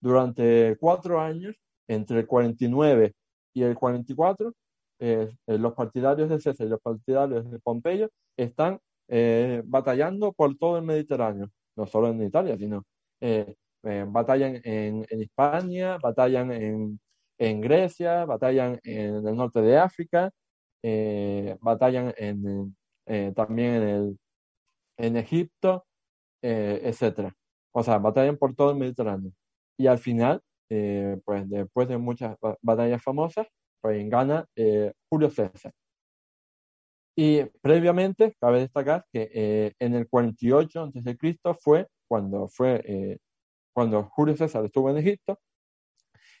Durante 0.00 0.76
cuatro 0.78 1.20
años, 1.20 1.56
entre 1.88 2.20
el 2.20 2.26
49 2.26 3.14
y 3.54 3.62
el 3.62 3.74
44, 3.74 4.52
eh, 5.00 5.28
eh, 5.46 5.58
los 5.58 5.74
partidarios 5.74 6.28
de 6.28 6.40
César 6.40 6.66
y 6.66 6.70
los 6.70 6.80
partidarios 6.80 7.50
de 7.50 7.58
Pompeyo 7.58 8.08
están 8.36 8.80
eh, 9.08 9.62
batallando 9.64 10.32
por 10.32 10.56
todo 10.56 10.78
el 10.78 10.84
Mediterráneo, 10.84 11.50
no 11.76 11.86
solo 11.86 12.08
en 12.08 12.22
Italia, 12.22 12.56
sino 12.58 12.84
eh, 13.20 13.56
eh, 13.84 14.04
batallan 14.06 14.60
en, 14.64 15.06
en, 15.08 15.22
España, 15.22 15.98
batallan 15.98 16.52
en, 16.52 17.00
en, 17.38 17.60
Grecia, 17.60 18.24
batallan 18.24 18.80
en 18.84 19.26
el 19.26 19.36
norte 19.36 19.60
de 19.60 19.78
África, 19.78 20.30
batallan 21.60 22.14
en, 22.16 22.76
también 23.34 23.74
en, 23.74 23.82
el, 23.88 24.18
en 24.98 25.16
Egipto, 25.16 25.86
etcétera. 26.42 27.34
O 27.72 27.82
sea, 27.82 27.98
batallan 27.98 28.36
por 28.36 28.54
todo 28.54 28.72
el 28.72 28.78
Mediterráneo. 28.78 29.32
Y 29.78 29.86
al 29.86 29.98
final, 29.98 30.42
pues 31.24 31.48
después 31.48 31.88
de 31.88 31.98
muchas 31.98 32.36
batallas 32.62 33.02
famosas, 33.02 33.46
pues 33.80 34.08
gana 34.08 34.46
Julio 35.10 35.30
César. 35.30 35.72
Y 37.20 37.44
previamente, 37.60 38.36
cabe 38.40 38.60
destacar 38.60 39.04
que 39.12 39.28
eh, 39.34 39.72
en 39.80 39.96
el 39.96 40.08
48 40.08 40.82
a.C. 40.84 41.18
fue 41.60 41.88
cuando, 42.06 42.46
fue 42.46 42.80
eh, 42.84 43.18
cuando 43.78 44.02
Julio 44.10 44.36
César 44.36 44.64
estuvo 44.64 44.90
en 44.90 44.96
Egipto, 44.96 45.38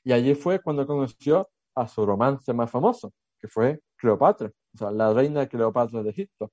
y 0.02 0.10
allí 0.12 0.34
fue 0.34 0.60
cuando 0.60 0.84
conoció 0.88 1.48
a 1.76 1.86
su 1.86 2.04
romance 2.04 2.52
más 2.52 2.68
famoso, 2.68 3.12
que 3.38 3.46
fue 3.46 3.80
Cleopatra, 3.96 4.48
o 4.74 4.76
sea, 4.76 4.90
la 4.90 5.12
reina 5.12 5.46
Cleopatra 5.46 6.02
de 6.02 6.10
Egipto. 6.10 6.50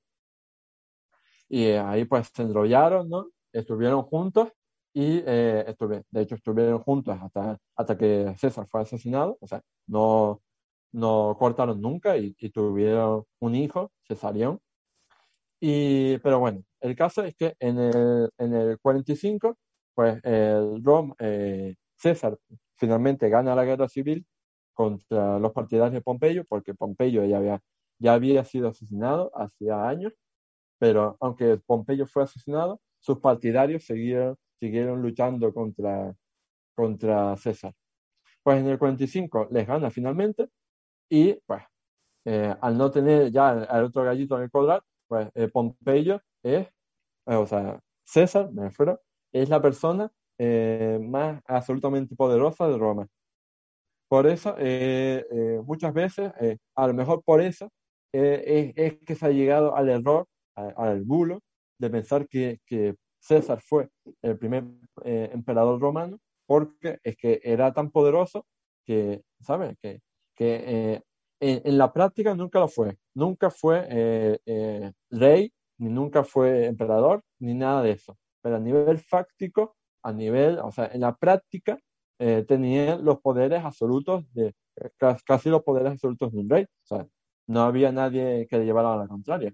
Y 1.49 1.63
eh, 1.63 1.79
ahí 1.79 2.05
pues 2.05 2.29
se 2.31 2.43
enrollaron, 2.43 3.09
¿no? 3.09 3.29
Estuvieron 3.51 4.03
juntos 4.03 4.49
y 4.93 5.21
de 5.21 5.75
hecho 6.13 6.36
estuvieron 6.36 6.77
juntos 6.83 7.17
hasta, 7.19 7.57
hasta 7.75 7.97
que 7.97 8.36
César 8.38 8.67
fue 8.69 8.81
asesinado, 8.81 9.39
o 9.41 9.47
sea, 9.47 9.63
no, 9.88 10.39
no 10.91 11.36
cortaron 11.39 11.81
nunca 11.81 12.15
y, 12.15 12.36
tuvieron 12.51 13.23
un 13.39 13.55
hijo, 13.55 13.91
Cesarión. 14.07 14.59
Y, 15.59 16.19
pero 16.19 16.38
bueno, 16.39 16.63
el 16.79 16.95
caso 16.95 17.23
es 17.23 17.36
que 17.36 17.55
en 17.59 17.79
el, 17.79 18.29
en 18.38 18.53
el 18.53 18.79
45, 18.79 19.57
pues 19.95 20.19
el 20.23 20.83
Rom, 20.83 21.13
eh, 21.19 21.75
César 21.97 22.37
finalmente 22.77 23.29
gana 23.29 23.55
la 23.55 23.65
guerra 23.65 23.87
civil 23.89 24.25
contra 24.73 25.39
los 25.39 25.53
partidarios 25.53 25.93
de 25.93 26.01
Pompeyo, 26.01 26.43
porque 26.49 26.73
Pompeyo 26.75 27.25
ya 27.25 27.37
había, 27.37 27.61
ya 27.99 28.13
había 28.13 28.43
sido 28.43 28.69
asesinado 28.69 29.31
hacía 29.35 29.87
años, 29.87 30.13
pero 30.79 31.17
aunque 31.21 31.57
Pompeyo 31.65 32.05
fue 32.07 32.23
asesinado, 32.23 32.81
sus 32.99 33.19
partidarios 33.19 33.85
siguieron, 33.85 34.37
siguieron 34.59 35.01
luchando 35.01 35.53
contra, 35.53 36.13
contra 36.75 37.37
César. 37.37 37.73
Pues 38.43 38.59
en 38.59 38.67
el 38.67 38.79
45 38.79 39.49
les 39.51 39.67
gana 39.67 39.91
finalmente 39.91 40.49
y 41.09 41.35
pues 41.45 41.63
al 42.61 42.77
no 42.77 42.91
tener 42.91 43.31
ya 43.31 43.49
al 43.49 43.85
otro 43.85 44.03
gallito 44.03 44.37
en 44.37 44.43
el 44.43 44.51
corral, 44.51 44.81
pues 45.07 45.29
Pompeyo 45.53 46.21
es, 46.43 46.67
o 47.25 47.45
sea, 47.45 47.79
César, 48.03 48.51
me 48.51 48.63
refiero, 48.65 49.01
es 49.41 49.49
la 49.49 49.61
persona 49.61 50.11
más 51.01 51.41
absolutamente 51.47 52.15
poderosa 52.15 52.67
de 52.67 52.77
Roma. 52.77 53.07
Por 54.07 54.27
eso, 54.27 54.55
muchas 55.63 55.93
veces, 55.93 56.31
a 56.75 56.88
lo 56.88 56.93
mejor 56.93 57.23
por 57.23 57.41
eso, 57.41 57.69
es, 58.11 58.97
que 59.05 59.15
se 59.15 59.25
ha 59.25 59.29
llegado 59.29 59.75
al 59.75 59.89
error, 59.89 60.27
al 60.55 61.03
bulo, 61.03 61.41
de 61.79 61.89
pensar 61.89 62.27
que, 62.27 62.59
que 62.65 62.95
César 63.25 63.59
fue 63.61 63.89
el 64.21 64.38
primer 64.38 64.65
eh, 65.03 65.29
emperador 65.33 65.81
romano 65.81 66.19
porque 66.45 66.99
es 67.03 67.17
que 67.17 67.41
era 67.43 67.73
tan 67.73 67.89
poderoso 67.89 68.45
que, 68.86 69.23
¿sabes? 69.41 69.75
Que, 69.81 69.99
que 70.36 70.63
eh, 70.67 71.01
en, 71.39 71.77
la 71.77 71.91
práctica 71.91 72.36
nunca 72.36 72.59
lo 72.59 72.67
fue. 72.67 72.97
Nunca 73.15 73.49
fue 73.49 73.88
eh, 73.89 74.91
rey, 75.09 75.51
ni 75.79 75.89
nunca 75.89 76.23
fue 76.23 76.65
emperador, 76.67 77.23
ni 77.39 77.55
nada 77.55 77.81
de 77.81 77.91
eso. 77.91 78.15
Pero 78.45 78.57
a 78.57 78.59
nivel 78.59 78.99
fáctico, 78.99 79.75
a 80.03 80.13
nivel, 80.13 80.59
o 80.59 80.71
sea, 80.71 80.85
en 80.93 81.01
la 81.01 81.15
práctica, 81.15 81.79
tenía 82.47 82.95
los 82.97 83.19
poderes 83.19 83.65
absolutos 83.65 84.23
de, 84.35 84.53
casi 85.25 85.49
los 85.49 85.63
poderes 85.63 85.93
absolutos 85.93 86.31
de 86.31 86.37
un 86.37 86.47
rey. 86.47 86.63
O 86.63 86.85
sea, 86.85 87.07
no 87.47 87.61
había 87.61 87.91
nadie 87.91 88.45
que 88.47 88.59
le 88.59 88.65
llevara 88.65 88.93
a 88.93 88.97
la 88.97 89.07
contraria. 89.07 89.51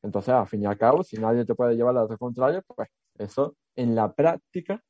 Entonces, 0.00 0.32
al 0.32 0.46
fin 0.46 0.62
y 0.62 0.66
al 0.66 0.78
cabo, 0.78 1.02
si 1.02 1.16
nadie 1.18 1.44
te 1.44 1.56
puede 1.56 1.74
llevar 1.74 1.96
a 1.96 2.04
la 2.04 2.16
contraria, 2.16 2.62
pues 2.62 2.88
eso 3.18 3.56
en 3.74 3.96
la 3.96 4.12
práctica 4.12 4.80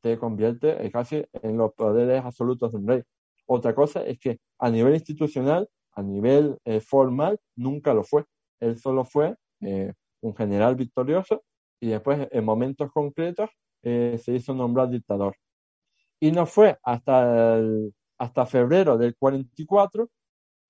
te 0.00 0.16
convierte 0.16 0.88
casi 0.92 1.24
en 1.42 1.56
los 1.56 1.74
poderes 1.74 2.24
absolutos 2.24 2.70
de 2.70 2.78
un 2.78 2.86
rey. 2.86 3.02
Otra 3.46 3.74
cosa 3.74 4.04
es 4.04 4.20
que 4.20 4.38
a 4.60 4.70
nivel 4.70 4.94
institucional, 4.94 5.68
a 5.94 6.02
nivel 6.04 6.58
eh, 6.64 6.78
formal, 6.78 7.40
nunca 7.56 7.92
lo 7.92 8.04
fue. 8.04 8.24
Él 8.60 8.78
solo 8.78 9.04
fue 9.04 9.34
eh, 9.62 9.92
un 10.20 10.36
general 10.36 10.76
victorioso 10.76 11.42
y 11.80 11.88
después 11.88 12.28
en 12.30 12.44
momentos 12.44 12.90
concretos 12.92 13.50
eh, 13.82 14.18
se 14.22 14.32
hizo 14.32 14.54
nombrar 14.54 14.88
dictador. 14.90 15.36
Y 16.20 16.32
no 16.32 16.46
fue 16.46 16.78
hasta, 16.82 17.60
hasta 18.18 18.46
febrero 18.46 18.96
del 18.98 19.16
44 19.16 20.08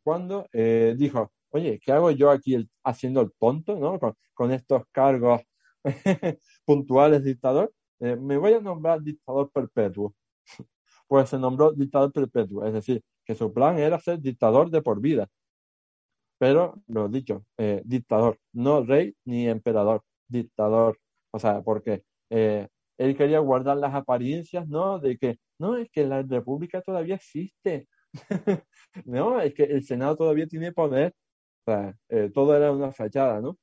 cuando 0.02 0.46
dijo, 0.52 1.32
oye, 1.54 1.80
¿qué 1.80 1.92
hago 1.92 2.10
yo 2.10 2.30
aquí 2.30 2.68
haciendo 2.84 3.20
el 3.20 3.32
tonto, 3.38 3.76
¿no? 3.78 3.98
Con, 4.34 4.50
estos 4.52 4.82
cargos 4.92 5.40
puntuales 6.64 7.24
dictador, 7.24 7.72
eh, 8.00 8.16
me 8.16 8.36
voy 8.36 8.54
a 8.54 8.60
nombrar 8.60 9.00
dictador 9.02 9.50
perpetuo. 9.52 10.14
pues 11.08 11.28
se 11.30 11.38
nombró 11.38 11.72
dictador 11.72 12.12
perpetuo, 12.12 12.64
es 12.66 12.72
decir, 12.74 13.02
que 13.24 13.34
su 13.34 13.52
plan 13.52 13.78
era 13.78 14.00
ser 14.00 14.20
dictador 14.20 14.70
de 14.70 14.82
por 14.82 15.00
vida. 15.00 15.28
Pero, 16.38 16.82
lo 16.88 17.08
dicho, 17.08 17.44
eh, 17.58 17.82
dictador, 17.84 18.38
no 18.52 18.82
rey 18.82 19.14
ni 19.24 19.48
emperador, 19.48 20.02
dictador. 20.28 20.98
O 21.32 21.38
sea, 21.38 21.62
porque 21.62 22.04
eh, 22.30 22.68
él 22.98 23.16
quería 23.16 23.40
guardar 23.40 23.76
las 23.78 23.94
apariencias, 23.94 24.68
¿no? 24.68 24.98
De 24.98 25.18
que, 25.18 25.38
no, 25.58 25.76
es 25.76 25.90
que 25.90 26.06
la 26.06 26.22
república 26.22 26.82
todavía 26.82 27.16
existe. 27.16 27.88
no, 29.06 29.40
es 29.40 29.54
que 29.54 29.64
el 29.64 29.84
Senado 29.84 30.16
todavía 30.16 30.46
tiene 30.46 30.72
poder 30.72 31.14
sea, 31.64 31.96
eh, 32.08 32.30
todo 32.32 32.56
era 32.56 32.72
una 32.72 32.92
fachada, 32.92 33.40
¿no? 33.40 33.56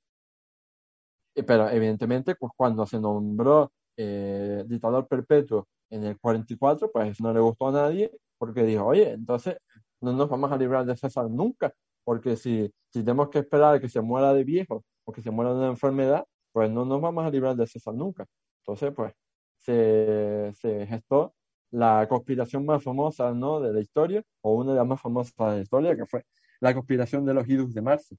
Pero 1.34 1.70
evidentemente, 1.70 2.36
pues 2.36 2.52
cuando 2.56 2.86
se 2.86 3.00
nombró 3.00 3.72
eh, 3.98 4.64
dictador 4.68 5.08
perpetuo 5.08 5.68
en 5.90 6.04
el 6.06 6.20
44, 6.20 6.92
pues 6.92 7.10
eso 7.10 7.24
no 7.24 7.34
le 7.34 7.40
gustó 7.40 7.68
a 7.70 7.72
nadie, 7.72 8.12
porque 8.38 8.64
dijo, 8.64 8.86
oye, 8.86 9.12
entonces 9.12 9.58
no 10.02 10.14
nos 10.14 10.30
vamos 10.30 10.52
a 10.52 10.58
librar 10.58 10.86
de 10.86 10.98
César 10.98 11.30
nunca, 11.30 11.74
porque 12.04 12.36
si, 12.36 12.72
si 12.90 13.00
tenemos 13.00 13.30
que 13.30 13.40
esperar 13.40 13.76
a 13.76 13.80
que 13.80 13.90
se 13.90 14.02
muera 14.02 14.34
de 14.34 14.44
viejo 14.44 14.84
o 15.06 15.12
que 15.14 15.22
se 15.22 15.32
muera 15.32 15.52
de 15.54 15.60
una 15.60 15.68
enfermedad, 15.68 16.26
pues 16.52 16.70
no 16.72 16.86
nos 16.86 17.02
vamos 17.02 17.26
a 17.26 17.30
librar 17.30 17.56
de 17.56 17.68
César 17.68 17.94
nunca. 17.94 18.26
Entonces, 18.60 18.94
pues, 18.96 19.14
se, 19.58 20.54
gestó 20.88 21.34
la 21.72 22.08
conspiración 22.10 22.66
más 22.66 22.84
famosa 22.84 23.34
¿no? 23.34 23.60
de 23.60 23.74
la 23.74 23.80
historia, 23.80 24.24
o 24.42 24.56
una 24.56 24.72
de 24.72 24.78
las 24.78 24.88
más 24.88 25.02
famosas 25.02 25.34
de 25.38 25.46
la 25.58 25.62
historia, 25.62 25.96
que 25.96 26.06
fue 26.06 26.26
la 26.60 26.74
conspiración 26.74 27.26
de 27.26 27.34
los 27.34 27.48
idus 27.48 27.74
de 27.74 27.82
marzo, 27.82 28.16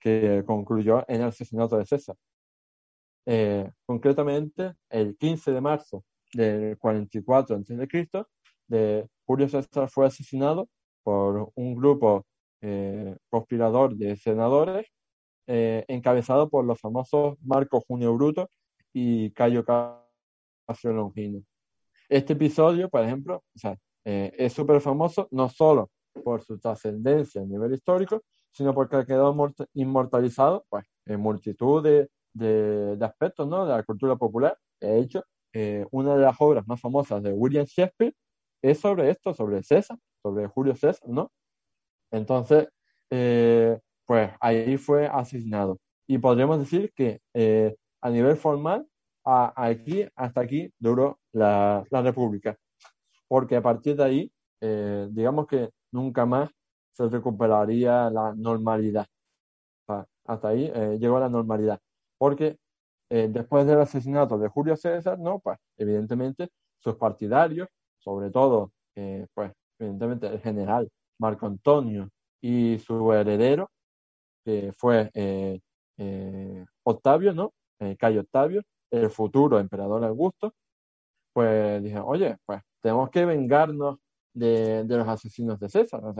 que 0.00 0.42
concluyó 0.46 1.04
en 1.08 1.22
el 1.22 1.28
asesinato 1.28 1.78
de 1.78 1.86
César. 1.86 2.16
Eh, 3.26 3.70
concretamente, 3.84 4.74
el 4.90 5.16
15 5.16 5.52
de 5.52 5.60
marzo 5.60 6.04
del 6.32 6.78
44 6.78 7.56
a.C., 7.56 8.08
de 8.68 9.08
Julio 9.24 9.48
César 9.48 9.88
fue 9.88 10.06
asesinado 10.06 10.68
por 11.02 11.52
un 11.54 11.74
grupo 11.74 12.26
eh, 12.60 13.16
conspirador 13.28 13.94
de 13.96 14.16
senadores 14.16 14.86
eh, 15.46 15.84
encabezado 15.88 16.48
por 16.48 16.64
los 16.64 16.80
famosos 16.80 17.36
Marco 17.42 17.80
Junio 17.86 18.14
Bruto 18.14 18.50
y 18.92 19.30
Cayo 19.32 19.64
Casio 19.64 20.92
Longino. 20.92 21.42
Este 22.08 22.34
episodio, 22.34 22.88
por 22.88 23.02
ejemplo, 23.02 23.42
es 24.04 24.52
súper 24.52 24.80
famoso 24.80 25.26
no 25.32 25.48
solo 25.48 25.90
por 26.22 26.42
su 26.42 26.58
trascendencia 26.58 27.42
a 27.42 27.44
nivel 27.44 27.74
histórico, 27.74 28.22
sino 28.56 28.72
porque 28.72 29.04
quedó 29.04 29.34
inmortalizado 29.74 30.64
pues, 30.68 30.86
en 31.04 31.20
multitud 31.20 31.82
de, 31.82 32.98
aspectos 33.04 33.46
¿no? 33.46 33.66
de 33.66 33.72
la 33.72 33.82
cultura 33.82 34.16
popular. 34.16 34.56
De 34.80 34.98
hecho, 34.98 35.24
eh, 35.52 35.86
una 35.90 36.16
de 36.16 36.22
las 36.22 36.36
obras 36.38 36.66
más 36.66 36.80
famosas 36.80 37.22
de 37.22 37.32
William 37.32 37.66
Shakespeare 37.66 38.14
es 38.62 38.78
sobre 38.80 39.10
esto, 39.10 39.34
sobre 39.34 39.62
César, 39.62 39.98
sobre 40.22 40.46
Julio 40.46 40.74
César, 40.74 41.08
¿no? 41.08 41.30
Entonces, 42.10 42.68
eh, 43.10 43.78
pues 44.06 44.30
ahí 44.40 44.76
fue 44.78 45.06
asesinado. 45.06 45.78
Y 46.06 46.18
podríamos 46.18 46.58
decir 46.60 46.92
que 46.94 47.20
eh, 47.34 47.76
a 48.00 48.10
nivel 48.10 48.36
formal, 48.36 48.86
aquí, 49.24 50.06
hasta 50.14 50.40
aquí 50.40 50.70
duró 50.78 51.18
la, 51.32 51.84
la 51.90 52.02
República. 52.02 52.56
Porque 53.28 53.56
a 53.56 53.62
partir 53.62 53.96
de 53.96 54.04
ahí, 54.04 54.32
digamos 55.10 55.46
que 55.48 55.70
nunca 55.92 56.24
más 56.26 56.50
se 56.96 57.08
recuperaría 57.08 58.10
la 58.10 58.34
normalidad. 58.34 59.06
hasta 60.26 60.48
ahí 60.48 60.70
eh, 60.74 60.98
llegó 60.98 61.20
la 61.20 61.28
normalidad. 61.28 61.78
Porque 62.18 62.56
eh, 63.10 63.28
después 63.30 63.66
del 63.66 63.80
asesinato 63.80 64.38
de 64.38 64.48
Julio 64.48 64.76
César, 64.76 65.18
no, 65.18 65.38
pues 65.40 65.58
evidentemente 65.76 66.48
sus 66.78 66.96
partidarios, 66.96 67.68
sobre 67.98 68.30
todo, 68.30 68.72
eh, 68.96 69.26
pues 69.34 69.52
evidentemente 69.78 70.26
el 70.26 70.40
general 70.40 70.88
Marco 71.18 71.46
Antonio 71.46 72.08
y 72.40 72.78
su 72.78 73.12
heredero, 73.12 73.70
que 74.46 74.72
fue 74.76 75.10
Octavio, 76.84 77.32
¿no? 77.34 77.52
Cayo 77.98 78.20
Octavio, 78.20 78.62
el 78.90 79.10
futuro 79.10 79.58
emperador 79.58 80.04
Augusto, 80.04 80.54
pues 81.32 81.82
dijeron, 81.82 82.04
oye, 82.06 82.36
pues 82.46 82.62
tenemos 82.80 83.10
que 83.10 83.24
vengarnos 83.24 83.98
de, 84.32 84.84
los 84.88 85.08
asesinos 85.08 85.58
de 85.58 85.68
César. 85.68 86.00
O 86.04 86.14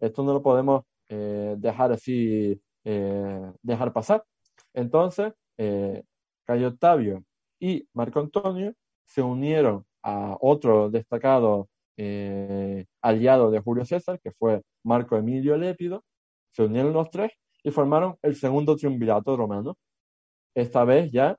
esto 0.00 0.22
no 0.22 0.32
lo 0.32 0.42
podemos 0.42 0.84
eh, 1.08 1.56
dejar 1.58 1.92
así, 1.92 2.60
eh, 2.84 3.52
dejar 3.62 3.92
pasar. 3.92 4.24
Entonces, 4.72 5.32
eh, 5.58 6.02
Cayo 6.46 6.68
Octavio 6.68 7.24
y 7.60 7.86
Marco 7.92 8.20
Antonio 8.20 8.72
se 9.04 9.22
unieron 9.22 9.84
a 10.02 10.36
otro 10.40 10.90
destacado 10.90 11.68
aliado 13.02 13.50
de 13.50 13.60
Julio 13.60 13.84
César, 13.84 14.18
que 14.20 14.32
fue 14.32 14.62
Marco 14.84 15.16
Emilio 15.16 15.56
Lépido, 15.56 16.02
se 16.50 16.64
unieron 16.64 16.92
los 16.92 17.10
tres 17.10 17.30
y 17.62 17.70
formaron 17.70 18.16
el 18.22 18.36
segundo 18.36 18.76
triunvirato 18.76 19.36
romano. 19.36 19.76
Esta 20.54 20.84
vez 20.84 21.10
ya, 21.12 21.36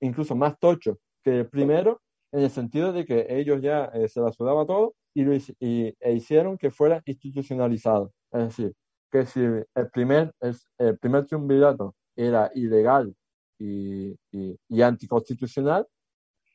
incluso 0.00 0.34
más 0.34 0.58
tocho 0.58 0.98
que 1.22 1.40
el 1.40 1.48
primero, 1.48 2.00
en 2.32 2.42
el 2.42 2.50
sentido 2.50 2.92
de 2.92 3.04
que 3.04 3.26
ellos 3.28 3.60
ya 3.60 3.86
eh, 3.86 4.08
se 4.08 4.20
la 4.20 4.32
sudaba 4.32 4.66
todo 4.66 4.94
y, 5.14 5.24
lo, 5.24 5.34
y 5.34 5.94
e 5.98 6.12
hicieron 6.12 6.56
que 6.56 6.70
fuera 6.70 7.02
institucionalizado. 7.04 8.12
Es 8.32 8.40
decir, 8.48 8.74
que 9.10 9.26
si 9.26 9.40
el 9.40 9.90
primer, 9.92 10.32
el, 10.78 10.98
primer 10.98 11.26
triunvirato 11.26 11.94
era 12.14 12.50
ilegal 12.54 13.14
y, 13.58 14.16
y, 14.30 14.82
anticonstitucional, 14.82 15.86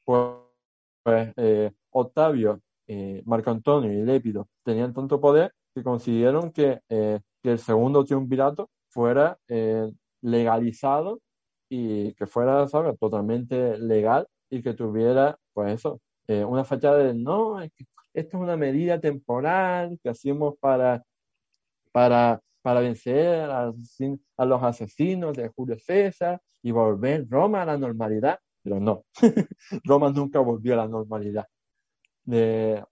pues, 0.06 0.38
pues 1.04 1.34
eh, 1.38 1.72
Octavio, 1.92 2.62
eh, 2.88 3.22
Marco 3.26 3.52
Antonio 3.52 3.92
y 3.92 4.04
Lépido 4.04 4.48
tenían 4.64 4.94
tanto 4.94 5.20
poder 5.20 5.54
que 5.74 5.84
consiguieron 5.84 6.52
que, 6.52 6.80
que 7.46 7.52
el 7.54 7.60
segundo 7.60 8.04
triunvirato 8.04 8.70
fuera 8.90 9.38
legalizado 10.22 11.22
y 11.70 12.14
que 12.14 12.26
fuera, 12.28 12.68
¿sabes?, 12.68 12.98
totalmente 13.00 13.78
legal 13.78 14.28
y 14.50 14.62
que 14.62 14.74
tuviera 14.74 15.38
pues 15.54 15.74
eso, 15.74 16.02
eh, 16.28 16.44
una 16.44 16.64
fachada 16.64 16.98
de, 16.98 17.14
no, 17.14 17.62
es 17.62 17.72
esto 18.14 18.38
es 18.38 18.44
una 18.44 18.58
medida 18.58 19.00
temporal 19.00 20.00
que 20.02 20.10
hacemos 20.10 20.56
para, 20.60 21.04
para, 21.92 22.42
para 22.62 22.80
vencer 22.80 23.50
a, 23.50 23.74
los 24.46 24.64
asesinos 24.64 25.36
de 25.36 25.50
Julio 25.50 25.78
César 25.80 26.42
y 26.64 26.72
volver 26.72 27.28
Roma 27.30 27.64
a 27.64 27.66
la 27.66 27.78
normalidad, 27.78 28.40
pero 28.64 28.80
no, 28.80 29.06
Roma 29.84 30.12
nunca 30.12 30.40
volvió 30.40 30.74
a 30.74 30.78
la 30.78 30.88
normalidad. 30.88 31.46
De, 32.24 32.84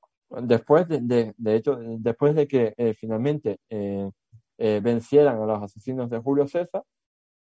después 0.41 0.87
de, 0.87 1.33
de, 1.37 1.55
hecho, 1.55 1.77
después 1.99 2.35
de 2.35 2.47
que 2.47 2.73
eh, 2.77 2.93
finalmente 2.99 3.59
eh, 3.69 4.09
eh, 4.57 4.79
vencieran 4.83 5.41
a 5.41 5.45
los 5.45 5.63
asesinos 5.63 6.09
de 6.09 6.19
Julio 6.19 6.47
César, 6.47 6.83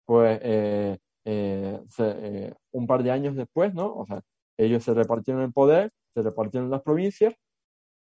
pues 0.05 0.39
eh, 0.43 0.97
eh, 1.25 2.53
un 2.71 2.87
par 2.87 3.03
de 3.03 3.11
años 3.11 3.35
después, 3.35 3.73
¿no? 3.73 3.95
O 3.95 4.05
sea, 4.05 4.21
ellos 4.57 4.83
se 4.83 4.93
repartieron 4.93 5.43
el 5.43 5.53
poder, 5.53 5.91
se 6.13 6.21
repartieron 6.21 6.69
las 6.69 6.81
provincias 6.83 7.33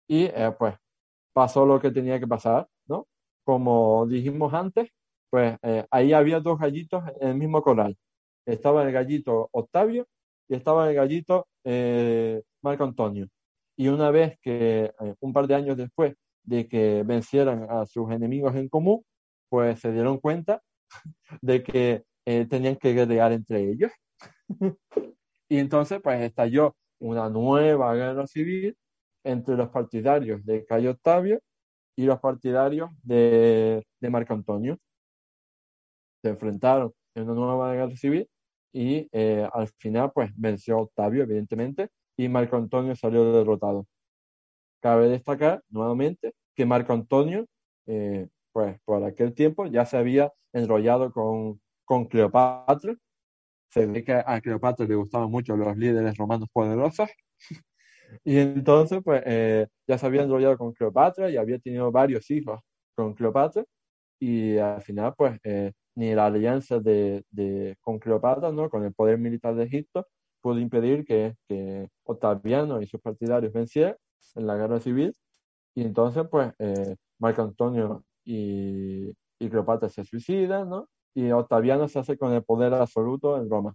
y 0.09 0.29
pues 0.59 0.75
pasó 1.33 1.67
lo 1.67 1.81
que 1.81 1.91
tenía 1.91 2.21
que 2.21 2.27
pasar, 2.27 2.69
¿no? 2.87 3.07
Como 3.45 4.07
dijimos 4.07 4.53
antes, 4.55 4.91
pues 5.31 5.57
ahí 5.91 6.13
había 6.13 6.41
dos 6.41 6.59
gallitos 6.59 7.05
en 7.21 7.29
el 7.29 7.37
mismo 7.37 7.63
coral. 7.63 7.97
Estaba 8.47 8.83
el 8.85 8.93
gallito 8.93 9.49
Octavio 9.53 10.07
y 10.49 10.57
estaba 10.57 10.89
el 10.89 10.95
gallito 10.95 11.47
Marco 12.63 12.85
Antonio. 12.85 13.29
Y 13.77 13.89
una 13.89 14.11
vez 14.11 14.39
que, 14.43 14.93
un 15.21 15.33
par 15.33 15.47
de 15.47 15.55
años 15.55 15.77
después 15.77 16.15
de 16.45 16.69
que 16.69 17.03
vencieran 17.05 17.67
a 17.71 17.87
sus 17.87 18.11
enemigos 18.11 18.55
en 18.57 18.69
común, 18.69 19.05
pues 19.49 19.81
se 19.81 19.93
dieron 19.93 20.19
cuenta 20.19 20.63
de 21.43 21.63
que 21.63 22.05
eh, 22.27 22.47
tenían 22.47 22.77
que 22.77 22.95
guerrear 22.95 23.33
entre 23.33 23.71
ellos. 23.71 23.93
y 25.49 25.59
entonces, 25.59 26.01
pues 26.03 26.21
estalló 26.23 26.77
una 27.01 27.29
nueva 27.29 27.95
guerra 27.95 28.27
civil 28.27 28.77
entre 29.25 29.57
los 29.57 29.71
partidarios 29.71 30.45
de 30.45 30.65
Cayo 30.67 30.93
Octavio 30.93 31.41
y 31.97 32.05
los 32.05 32.21
partidarios 32.21 32.91
de, 33.03 33.85
Marco 34.01 34.35
Antonio. 34.35 34.79
Se 36.23 36.31
enfrentaron 36.31 36.93
en 37.15 37.31
una 37.31 37.35
nueva 37.35 37.75
guerra 37.75 37.97
civil 37.97 38.29
y 38.73 39.09
eh, 39.13 39.49
al 39.53 39.69
final, 39.79 40.11
pues 40.13 40.31
venció 40.37 40.79
Octavio, 40.79 41.23
evidentemente, 41.23 41.91
y 42.17 42.29
Marco 42.29 42.57
Antonio 42.57 42.97
salió 42.97 43.33
derrotado. 43.33 43.87
Cabe 44.85 45.09
destacar 45.09 45.63
nuevamente 45.71 46.35
que 46.55 46.67
Marco 46.67 46.93
Antonio, 46.93 47.47
eh, 47.87 48.29
pues 48.53 48.79
por 48.85 49.03
aquel 49.03 49.33
tiempo 49.33 49.65
ya 49.65 49.87
se 49.87 49.97
había 49.97 50.31
enrollado 50.53 51.11
con, 51.11 51.59
con 51.87 52.05
Cleopatra. 52.05 52.95
Se 53.71 53.87
ve 53.87 54.05
que 54.05 54.13
a 54.13 54.41
Cleopatra 54.43 54.87
le 54.87 54.95
gustaban 54.95 55.31
mucho 55.31 55.57
los 55.57 55.75
líderes 55.79 56.19
romanos 56.19 56.51
poderosos. 56.53 57.09
y 58.25 58.37
entonces, 58.37 59.01
pues 59.03 59.23
eh, 59.25 59.69
ya 59.89 59.97
se 59.97 60.05
había 60.05 60.25
enrollado 60.25 60.59
con 60.59 60.75
Cleopatra 60.75 61.31
y 61.31 61.39
había 61.39 61.59
tenido 61.59 61.91
varios 61.91 62.31
hijos 62.31 62.61
con 62.95 63.15
Cleopatra. 63.15 63.65
Y 64.21 64.59
al 64.59 64.83
final, 64.83 65.15
pues 65.17 65.41
eh, 65.45 65.73
ni 65.95 66.15
la 66.15 66.27
alianza 66.27 66.79
de, 66.79 67.25
de, 67.31 67.75
con 67.81 67.99
Cleopatra, 67.99 68.53
¿no? 68.53 68.69
con 68.69 68.85
el 68.85 68.93
poder 68.93 69.17
militar 69.17 69.55
de 69.55 69.65
Egipto, 69.65 70.07
pudo 70.43 70.59
impedir 70.59 71.07
que, 71.07 71.37
que 71.49 71.89
Octaviano 72.05 72.83
y 72.83 72.87
sus 72.87 73.01
partidarios 73.01 73.51
vencieran 73.55 73.97
en 74.35 74.47
la 74.47 74.57
guerra 74.57 74.81
civil. 74.81 75.15
Y 75.75 75.83
entonces, 75.83 76.25
pues, 76.31 76.53
eh, 76.59 76.97
Marco 77.19 77.43
Antonio 77.43 78.05
y, 78.25 79.11
y, 79.39 79.51
Cleopatra 79.51 79.89
se 79.89 80.05
suicidan, 80.05 80.69
¿no? 80.69 80.89
Y 81.15 81.31
Octaviano 81.33 81.89
se 81.89 81.99
hace 81.99 82.19
con 82.19 82.33
el 82.33 82.45
poder 82.45 82.75
absoluto 82.75 83.37
en 83.39 83.51
Roma. 83.51 83.75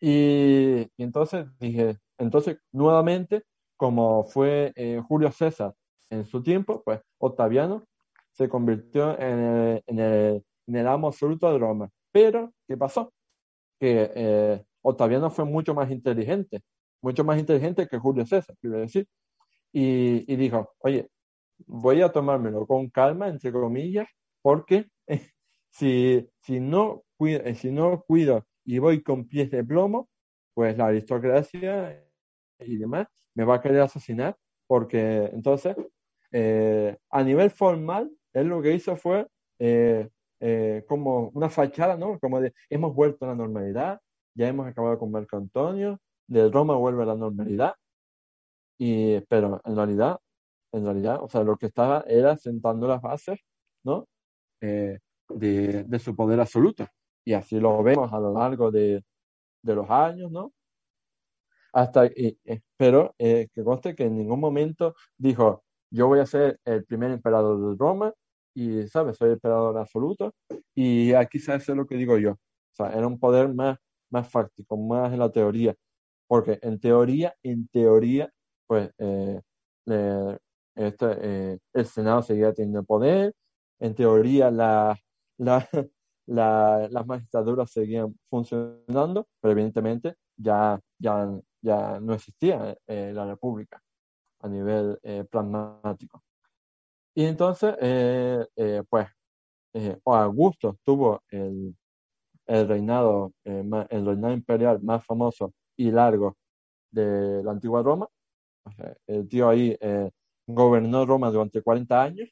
Y, 0.00 0.88
entonces 0.96 1.46
dije, 1.58 1.98
entonces 2.18 2.58
nuevamente, 2.72 3.42
como 3.76 4.24
fue 4.24 4.72
eh, 4.76 5.02
Julio 5.06 5.30
César 5.32 5.74
en 6.10 6.24
su 6.24 6.42
tiempo, 6.42 6.82
pues 6.84 7.00
Octaviano 7.18 7.84
se 8.32 8.48
convirtió 8.48 9.18
en 9.18 9.38
el, 9.38 9.82
en 9.86 9.98
el, 9.98 10.44
en 10.66 10.76
el 10.76 10.86
amo 10.86 11.08
absoluto 11.08 11.50
de 11.52 11.58
Roma. 11.58 11.90
Pero, 12.12 12.52
¿qué 12.66 12.76
pasó? 12.76 13.12
Que 13.80 14.12
eh, 14.14 14.64
Octaviano 14.82 15.30
fue 15.30 15.44
mucho 15.44 15.74
más 15.74 15.90
inteligente, 15.90 16.62
mucho 17.02 17.24
más 17.24 17.38
inteligente 17.38 17.86
que 17.86 17.98
Julio 17.98 18.26
César, 18.26 18.56
quiero 18.60 18.78
decir. 18.78 19.06
Y, 19.72 20.36
dijo, 20.36 20.74
oye, 20.80 21.08
voy 21.66 22.02
a 22.02 22.10
tomármelo 22.10 22.66
con 22.66 22.88
calma, 22.88 23.28
entre 23.28 23.52
comillas, 23.52 24.08
porque 24.42 24.88
si, 25.70 26.28
si, 26.40 26.60
no 26.60 27.04
cuido, 27.16 27.40
eh, 27.44 27.54
si 27.54 27.70
no 27.70 28.02
cuido 28.02 28.46
y 28.64 28.78
voy 28.78 29.02
con 29.02 29.28
pies 29.28 29.50
de 29.50 29.64
plomo, 29.64 30.08
pues 30.54 30.76
la 30.76 30.86
aristocracia 30.86 32.04
y 32.60 32.76
demás 32.76 33.06
me 33.34 33.44
va 33.44 33.56
a 33.56 33.60
querer 33.60 33.82
asesinar, 33.82 34.36
porque 34.66 35.30
entonces, 35.32 35.76
eh, 36.32 36.96
a 37.10 37.22
nivel 37.22 37.50
formal, 37.50 38.10
él 38.32 38.48
lo 38.48 38.60
que 38.62 38.74
hizo 38.74 38.96
fue 38.96 39.26
eh, 39.58 40.84
como 40.88 41.30
una 41.34 41.48
fachada, 41.48 41.96
¿no? 41.96 42.18
Como 42.18 42.40
de, 42.40 42.52
hemos 42.70 42.94
vuelto 42.94 43.24
a 43.24 43.28
la 43.28 43.34
normalidad, 43.34 44.00
ya 44.34 44.48
hemos 44.48 44.66
acabado 44.66 44.98
con 44.98 45.10
Marco 45.10 45.36
Antonio, 45.36 46.00
de 46.28 46.50
Roma 46.50 46.76
vuelve 46.76 47.02
a 47.02 47.06
la 47.06 47.16
normalidad, 47.16 47.74
y, 48.78 49.20
pero 49.22 49.60
en 49.64 49.76
realidad, 49.76 50.18
en 50.72 50.84
realidad, 50.84 51.22
o 51.22 51.28
sea, 51.28 51.42
lo 51.44 51.56
que 51.56 51.66
estaba 51.66 52.04
era 52.08 52.36
sentando 52.36 52.86
las 52.88 53.02
bases, 53.02 53.40
¿no? 53.84 54.06
Eh, 54.60 54.98
de, 55.30 55.84
de, 55.84 55.98
su 55.98 56.16
poder 56.16 56.40
absoluto. 56.40 56.86
Y 57.24 57.34
así 57.34 57.60
lo 57.60 57.82
vemos 57.82 58.12
a 58.12 58.20
lo 58.20 58.32
largo 58.34 58.70
de, 58.70 59.02
de 59.62 59.74
los 59.74 59.90
años, 59.90 60.30
¿no? 60.32 60.52
Hasta, 61.72 62.06
y, 62.06 62.38
pero 62.76 63.14
eh, 63.18 63.48
que 63.54 63.62
conste 63.64 63.94
que 63.94 64.04
en 64.04 64.16
ningún 64.16 64.40
momento 64.40 64.94
dijo, 65.16 65.64
yo 65.90 66.08
voy 66.08 66.20
a 66.20 66.26
ser 66.26 66.60
el 66.64 66.84
primer 66.84 67.10
emperador 67.12 67.70
de 67.70 67.76
Roma 67.78 68.12
y, 68.54 68.86
¿sabes? 68.88 69.16
Soy 69.18 69.28
el 69.28 69.34
emperador 69.34 69.78
absoluto 69.78 70.34
y 70.74 71.12
aquí 71.14 71.38
sabes 71.38 71.68
lo 71.68 71.86
que 71.86 71.96
digo 71.96 72.18
yo. 72.18 72.32
O 72.32 72.74
sea, 72.74 72.92
era 72.92 73.06
un 73.06 73.18
poder 73.18 73.52
más 73.54 73.78
más 74.10 74.28
fáctico, 74.30 74.76
más 74.76 75.12
en 75.12 75.18
la 75.18 75.30
teoría, 75.30 75.74
porque 76.28 76.58
en 76.62 76.78
teoría, 76.78 77.34
en 77.42 77.68
teoría, 77.68 78.30
pues 78.66 78.90
eh, 78.98 79.40
eh, 79.86 81.58
el 81.72 81.86
Senado 81.86 82.22
seguía 82.22 82.52
teniendo 82.52 82.84
poder, 82.84 83.34
en 83.80 83.94
teoría 83.94 84.50
la, 84.50 84.96
la, 85.38 85.66
la, 86.26 86.88
las 86.90 87.06
magistraturas 87.06 87.70
seguían 87.72 88.14
funcionando, 88.28 89.26
pero 89.40 89.52
evidentemente 89.52 90.14
ya, 90.36 90.78
ya, 90.98 91.28
ya 91.62 91.98
no 92.00 92.14
existía 92.14 92.76
eh, 92.86 93.12
la 93.14 93.26
República 93.26 93.82
a 94.40 94.48
nivel 94.48 94.98
pragmático. 95.30 96.22
Y 97.14 97.24
entonces, 97.24 97.74
pues, 98.88 99.08
Augusto 100.04 100.78
tuvo 100.84 101.22
el, 101.30 101.76
el 102.46 102.68
reinado, 102.68 103.32
el 103.44 104.06
reinado 104.06 104.32
imperial 104.32 104.80
más 104.80 105.04
famoso 105.04 105.52
y 105.78 105.90
largo 105.90 106.36
de 106.90 107.42
la 107.42 107.52
antigua 107.52 107.82
Roma. 107.82 108.08
el 109.06 109.28
tío 109.28 109.48
ahí 109.48 109.76
eh, 109.80 110.10
gobernó 110.46 111.06
Roma 111.06 111.30
durante 111.30 111.62
40 111.62 112.02
años, 112.02 112.28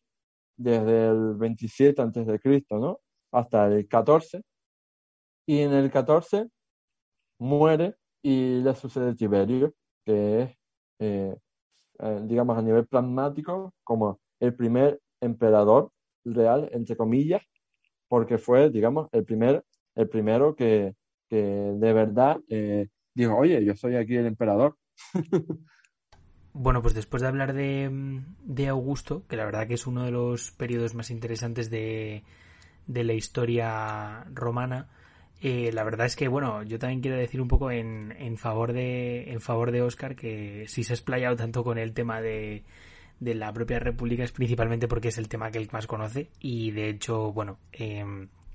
desde 0.57 1.09
el 1.09 1.35
27 1.37 2.03
antes 2.03 2.27
de 2.27 2.39
Cristo, 2.41 2.79
¿no? 2.79 3.01
Hasta 3.33 3.67
el 3.69 3.89
14. 3.89 4.43
Y 5.47 5.61
en 5.61 5.73
el 5.73 5.91
14 5.91 6.49
muere 7.39 7.95
y 8.23 8.61
le 8.63 8.75
sucede 8.75 9.15
Tiberio, 9.15 9.75
que 10.05 10.43
es, 10.43 10.57
eh, 11.01 11.37
digamos, 12.23 12.59
a 12.59 12.63
nivel 12.63 12.87
pragmático, 12.87 13.73
como 13.85 14.21
el 14.41 14.55
primer 14.55 15.01
emperador 15.21 15.93
real, 16.25 16.69
entre 16.73 16.97
comillas, 16.97 17.43
porque 18.09 18.39
fue, 18.39 18.71
digamos, 18.71 19.09
el 19.13 19.25
primer 19.25 19.65
el 19.97 20.09
primero 20.09 20.55
que, 20.55 20.95
que 21.29 21.37
de 21.37 21.93
verdad 21.93 22.39
eh, 22.49 22.89
dijo, 23.17 23.37
oye, 23.37 23.65
yo 23.65 23.75
soy 23.75 23.97
aquí 23.97 24.17
el 24.17 24.27
emperador. 24.27 24.77
Bueno, 26.59 26.81
pues 26.81 26.95
después 26.95 27.21
de 27.21 27.29
hablar 27.29 27.53
de, 27.53 28.23
de, 28.43 28.69
Augusto, 28.69 29.27
que 29.29 29.37
la 29.37 29.45
verdad 29.45 29.67
que 29.67 29.75
es 29.75 29.87
uno 29.87 30.05
de 30.05 30.11
los 30.11 30.53
periodos 30.53 30.95
más 30.95 31.11
interesantes 31.11 31.69
de, 31.69 32.25
de 32.87 33.05
la 33.05 33.13
historia 33.13 34.25
romana, 34.33 34.89
eh, 35.43 35.71
la 35.75 35.85
verdad 35.85 36.07
es 36.07 36.17
que, 36.17 36.29
bueno, 36.29 36.63
yo 36.63 36.79
también 36.79 37.03
quiero 37.03 37.19
decir 37.19 37.43
un 37.43 37.49
poco 37.49 37.71
en, 37.71 38.11
en, 38.19 38.39
favor 38.39 38.73
de 38.73 39.33
en 39.33 39.43
favor 39.43 39.71
de 39.71 39.83
Oscar 39.83 40.17
que 40.17 40.65
si 40.67 40.83
se 40.83 40.95
ha 40.95 40.97
explayado 40.97 41.37
tanto 41.37 41.63
con 41.63 41.77
el 41.77 41.93
tema 41.93 42.23
de, 42.23 42.65
de 43.21 43.35
la 43.35 43.53
propia 43.53 43.79
república 43.79 44.25
es 44.25 44.33
principalmente 44.33 44.89
porque 44.89 45.09
es 45.09 45.19
el 45.19 45.29
tema 45.29 45.51
que 45.51 45.59
él 45.59 45.69
más 45.73 45.87
conoce 45.87 46.31
y 46.41 46.71
de 46.71 46.89
hecho, 46.89 47.33
bueno, 47.33 47.59
eh, 47.73 48.03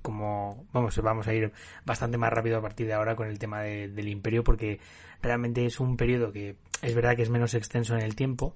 como 0.02 0.66
vamos, 0.72 0.96
vamos 1.02 1.28
a 1.28 1.34
ir 1.34 1.52
bastante 1.84 2.18
más 2.18 2.32
rápido 2.32 2.58
a 2.58 2.62
partir 2.62 2.86
de 2.86 2.92
ahora 2.92 3.16
con 3.16 3.28
el 3.28 3.38
tema 3.38 3.62
del 3.62 4.08
imperio 4.08 4.44
porque 4.44 4.80
realmente 5.22 5.64
es 5.64 5.80
un 5.80 5.96
periodo 5.96 6.32
que 6.32 6.56
es 6.82 6.94
verdad 6.94 7.16
que 7.16 7.22
es 7.22 7.30
menos 7.30 7.54
extenso 7.54 7.94
en 7.94 8.02
el 8.02 8.14
tiempo 8.14 8.54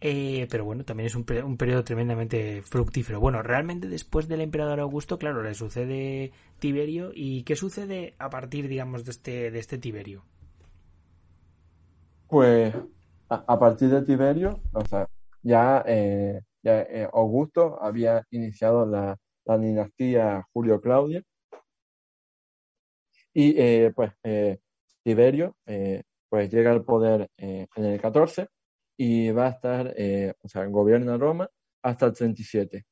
eh, 0.00 0.46
pero 0.50 0.64
bueno, 0.64 0.84
también 0.84 1.08
es 1.08 1.16
un, 1.16 1.26
un, 1.44 1.56
periodo 1.56 1.82
tremendamente 1.82 2.62
fructífero. 2.62 3.18
Bueno, 3.18 3.42
realmente 3.42 3.88
después 3.88 4.28
del 4.28 4.42
emperador 4.42 4.78
Augusto, 4.78 5.18
claro, 5.18 5.42
le 5.42 5.54
sucede 5.54 6.30
Tiberio. 6.60 7.10
¿Y 7.12 7.42
qué 7.42 7.56
sucede 7.56 8.14
a 8.18 8.30
partir, 8.30 8.68
digamos, 8.68 9.04
de 9.04 9.10
este, 9.10 9.50
de 9.50 9.58
este 9.58 9.76
Tiberio? 9.76 10.22
Pues 12.28 12.74
a, 13.28 13.58
partir 13.58 13.88
de 13.88 14.02
Tiberio, 14.02 14.60
o 14.72 14.84
sea, 14.84 15.08
ya, 15.42 15.82
eh, 15.86 16.42
ya 16.62 16.82
eh, 16.82 17.08
Augusto 17.12 17.82
había 17.82 18.22
iniciado 18.30 18.86
la, 18.86 19.16
la 19.48 19.58
dinastía 19.58 20.46
Julio-Claudia. 20.52 21.22
Y 23.32 23.54
eh, 23.58 23.92
pues 23.94 24.12
eh, 24.22 24.58
Tiberio 25.02 25.56
eh, 25.66 26.02
pues 26.28 26.50
llega 26.50 26.70
al 26.70 26.84
poder 26.84 27.30
en 27.36 27.68
el 27.76 28.00
14 28.00 28.48
y 28.98 29.30
va 29.30 29.46
a 29.46 29.50
estar, 29.50 29.94
o 30.42 30.48
sea, 30.48 30.66
gobierna 30.66 31.16
Roma 31.16 31.48
hasta 31.82 32.06
el 32.06 32.12
37. 32.12 32.84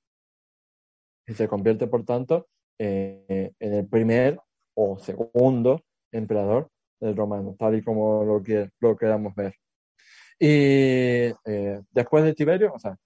y 1.27 1.35
se 1.35 1.49
convierte, 1.49 1.87
por 1.87 2.05
tanto, 2.05 2.49
en 2.79 3.55
el 3.59 3.89
primer 3.89 4.41
o 4.75 4.99
segundo 4.99 5.83
emperador 6.13 6.71
del 7.01 7.17
romano, 7.17 7.57
tal 7.59 7.77
y 7.77 7.83
como 7.83 8.25
lo, 8.25 8.43
que, 8.43 8.71
lo 8.81 8.97
queramos 8.97 9.35
ver. 9.35 9.55
Y 10.39 11.35
después 11.91 12.25
de 12.25 12.35
Tiberio, 12.35 12.73
o 12.73 12.79
sea, 12.79 12.97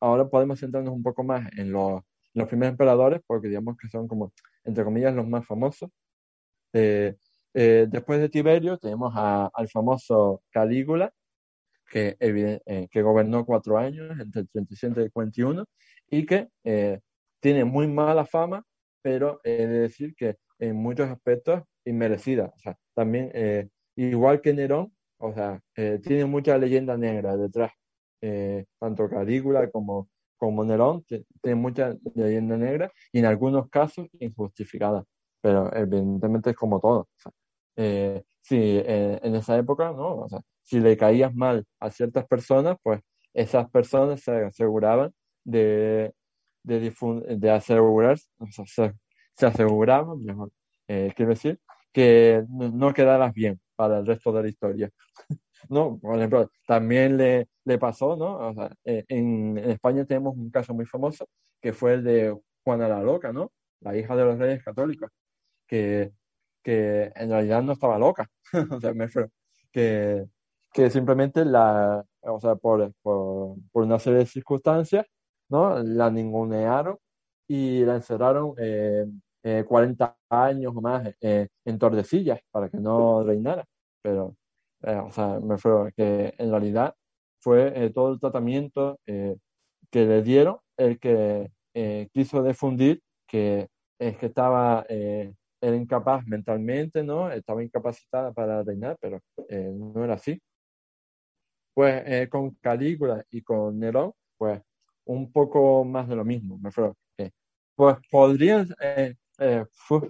ahora 0.00 0.28
podemos 0.28 0.60
centrarnos 0.60 0.94
un 0.94 1.02
poco 1.02 1.24
más 1.24 1.48
en 1.56 1.72
los, 1.72 2.02
los 2.38 2.48
primeros 2.48 2.72
emperadores, 2.72 3.20
porque 3.26 3.48
digamos 3.48 3.76
que 3.76 3.88
son 3.88 4.08
como, 4.08 4.32
entre 4.64 4.84
comillas, 4.84 5.14
los 5.14 5.26
más 5.28 5.46
famosos. 5.46 5.90
Eh, 6.72 7.16
eh, 7.54 7.86
después 7.88 8.20
de 8.20 8.28
Tiberio 8.28 8.78
tenemos 8.78 9.12
al 9.16 9.68
famoso 9.68 10.42
Calígula, 10.50 11.12
que, 11.90 12.16
eh, 12.20 12.88
que 12.90 13.02
gobernó 13.02 13.44
cuatro 13.46 13.78
años, 13.78 14.18
entre 14.20 14.42
el 14.42 14.48
37 14.48 15.00
y 15.00 15.04
el 15.04 15.12
41, 15.12 15.64
y 16.10 16.26
que 16.26 16.48
tiene 17.40 17.64
muy 17.64 17.88
mala 17.88 18.26
fama, 18.26 18.64
pero 19.02 19.40
he 19.44 19.66
de 19.66 19.80
decir 19.80 20.14
que 20.14 20.36
en 20.58 20.76
muchos 20.76 21.08
aspectos 21.08 21.62
inmerecida. 21.84 22.52
O 22.54 22.58
sea, 22.58 22.76
también, 22.94 23.70
igual 23.96 24.40
que 24.40 24.52
Nerón, 24.52 24.92
o 25.18 25.32
sea, 25.32 25.60
tiene 25.74 26.26
mucha 26.26 26.58
leyenda 26.58 26.96
negra 26.96 27.36
detrás. 27.36 27.72
tanto 28.78 29.08
Calígula 29.08 29.70
como, 29.70 30.08
como 30.38 30.64
Nerón 30.64 31.04
tiene 31.42 31.56
mucha 31.56 31.94
leyenda 32.14 32.56
negra 32.56 32.90
y 33.12 33.18
en 33.18 33.26
algunos 33.26 33.68
casos 33.68 34.08
injustificada 34.20 35.04
pero 35.40 35.74
evidentemente 35.74 36.50
es 36.50 36.56
como 36.56 36.80
todo. 36.80 37.08
Eh, 37.76 38.22
si 38.40 38.56
eh, 38.56 39.20
en 39.22 39.34
esa 39.36 39.56
época, 39.56 39.92
¿no? 39.92 40.16
O 40.18 40.28
sea, 40.28 40.40
si 40.62 40.80
le 40.80 40.96
caías 40.96 41.34
mal 41.34 41.64
a 41.80 41.90
ciertas 41.90 42.26
personas, 42.26 42.76
pues 42.82 43.00
esas 43.34 43.70
personas 43.70 44.20
se 44.20 44.32
aseguraban 44.32 45.12
de, 45.44 46.12
de, 46.62 46.92
de 47.38 47.50
asegurar, 47.50 48.18
o 48.38 48.46
sea, 48.50 48.64
se, 48.66 48.94
se, 49.36 49.46
aseguraban, 49.46 50.22
mejor, 50.24 50.50
eh, 50.88 51.12
quiero 51.16 51.30
decir, 51.30 51.60
que 51.92 52.44
no, 52.48 52.92
quedaras 52.94 53.32
bien 53.32 53.60
para 53.76 53.98
el 53.98 54.06
resto 54.06 54.32
de 54.32 54.42
la 54.42 54.48
historia. 54.48 54.90
¿No? 55.68 55.98
Por 55.98 56.50
también 56.66 57.16
le, 57.16 57.48
le 57.64 57.78
pasó, 57.78 58.16
¿no? 58.16 58.54
Sea, 58.54 58.70
en, 58.84 59.58
España 59.58 60.04
tenemos 60.04 60.36
un 60.36 60.50
caso 60.50 60.74
muy 60.74 60.86
famoso 60.86 61.28
que 61.60 61.72
fue 61.72 61.94
el 61.94 62.04
de 62.04 62.38
Juana 62.64 62.88
la 62.88 63.02
Loca, 63.02 63.32
¿no? 63.32 63.52
La 63.80 63.96
hija 63.96 64.16
de 64.16 64.24
los 64.24 64.38
reyes 64.38 64.62
católicos 64.64 65.10
que, 65.66 66.12
que 66.62 67.12
en 67.14 67.30
realidad 67.30 67.62
no 67.62 67.72
estaba 67.72 67.98
loca, 67.98 68.28
o 68.70 68.80
sea, 68.80 68.94
me 68.94 69.08
que, 69.72 70.26
que 70.72 70.90
simplemente 70.90 71.44
la, 71.44 72.04
o 72.22 72.40
sea, 72.40 72.56
por, 72.56 72.92
por, 73.02 73.56
una 73.72 73.98
serie 73.98 74.20
de 74.20 74.26
circunstancias, 74.26 75.06
¿no? 75.48 75.78
La 75.82 76.10
ningunearon 76.10 76.98
y 77.48 77.84
la 77.84 77.96
encerraron 77.96 78.54
eh, 78.58 79.64
40 79.66 80.16
años 80.30 80.72
o 80.74 80.80
más 80.80 81.08
eh, 81.20 81.48
en 81.64 81.78
Tordesillas 81.78 82.40
para 82.50 82.68
que 82.68 82.78
no 82.78 83.22
reinara. 83.24 83.64
Pero, 84.02 84.36
eh, 84.82 84.96
o 84.96 85.10
sea, 85.10 85.40
me 85.40 85.58
fue 85.58 85.92
que 85.96 86.34
en 86.38 86.50
realidad 86.50 86.94
fue 87.40 87.72
eh, 87.74 87.90
todo 87.90 88.12
el 88.12 88.20
tratamiento 88.20 88.98
que 89.06 89.36
le 90.06 90.22
dieron 90.22 90.58
el 90.76 90.98
que 90.98 91.50
quiso 92.12 92.42
difundir 92.42 93.00
que 93.26 93.68
es 93.98 94.16
que 94.18 94.26
estaba 94.26 94.84
era 95.60 95.76
incapaz 95.76 96.26
mentalmente, 96.26 97.02
¿no? 97.02 97.30
Estaba 97.30 97.62
incapacitada 97.62 98.32
para 98.32 98.62
reinar, 98.62 98.96
pero 99.00 99.20
eh, 99.48 99.70
no 99.74 100.04
era 100.04 100.14
así. 100.14 100.40
Pues 101.74 102.02
eh, 102.06 102.28
con 102.28 102.50
Calígula 102.56 103.24
y 103.30 103.42
con 103.42 103.78
Nerón, 103.78 104.12
pues 104.36 104.60
un 105.04 105.30
poco 105.32 105.84
más 105.84 106.08
de 106.08 106.16
lo 106.16 106.24
mismo, 106.24 106.58
me 106.58 106.70
refiero. 106.70 106.96
pues 107.76 107.96
podrían, 108.10 108.68
eh, 108.80 109.14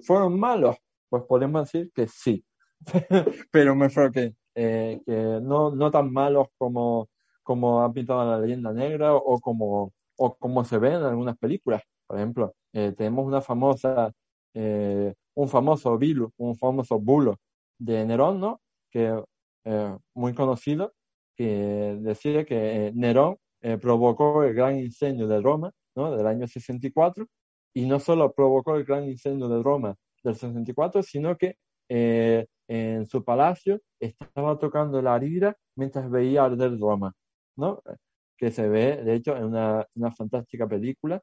fueron 0.03 0.39
malos, 0.39 0.77
pues 1.09 1.24
podemos 1.24 1.70
decir 1.70 1.90
que 1.95 2.09
sí, 2.09 2.45
pero 3.53 3.77
me 3.77 3.86
refiero 3.89 4.12
que, 4.12 4.35
que 4.59 5.41
no, 5.43 5.71
no 5.71 5.91
tan 5.91 6.13
malos 6.13 6.49
como, 6.59 7.09
como 7.43 7.83
ha 7.83 7.93
pintado 7.93 8.25
la 8.31 8.39
leyenda 8.41 8.73
negra 8.73 9.15
o 9.15 9.41
como, 9.41 9.93
o 10.17 10.35
como 10.37 10.65
se 10.65 10.79
ve 10.79 10.95
en 10.95 11.03
algunas 11.03 11.37
películas. 11.39 11.83
Por 12.07 12.17
ejemplo, 12.19 12.55
tenemos 12.73 13.27
una 13.27 13.41
famosa 13.41 14.13
un 15.39 15.49
famoso 15.49 15.97
vilo, 15.97 16.33
un 16.37 16.57
famoso 16.57 16.99
bulo 16.99 17.37
de 17.79 18.05
Nerón, 18.05 18.41
¿no? 18.41 18.61
Que 18.91 19.23
eh, 19.65 19.97
muy 20.15 20.35
conocido, 20.35 20.95
que 21.37 21.97
decía 22.01 22.45
que 22.45 22.89
eh, 22.89 22.93
Nerón 22.93 23.37
eh, 23.61 23.79
provocó 23.79 24.43
el 24.43 24.53
gran 24.55 24.77
incendio 24.81 25.29
de 25.29 25.41
Roma, 25.41 25.71
¿no? 25.95 26.11
Del 26.17 26.27
año 26.27 26.49
64, 26.49 27.25
y 27.73 27.87
no 27.87 28.01
solo 28.01 28.33
provocó 28.33 28.75
el 28.75 28.85
gran 28.85 29.05
incendio 29.05 29.49
de 29.49 29.63
Roma 29.63 29.95
del 30.25 30.35
64, 30.35 31.05
sino 31.05 31.37
que 31.37 31.55
en 31.89 33.06
su 33.06 33.24
palacio 33.24 33.81
estaba 34.01 34.59
tocando 34.59 35.01
la 35.02 35.19
lira 35.19 35.56
mientras 35.77 36.10
veía 36.10 36.44
arder 36.44 36.78
Roma, 36.78 37.12
¿no? 37.56 37.82
Que 38.36 38.51
se 38.51 38.69
ve, 38.69 39.02
de 39.02 39.15
hecho, 39.15 39.36
en 39.36 39.44
una, 39.44 39.86
una 39.94 40.12
fantástica 40.12 40.69
película 40.69 41.20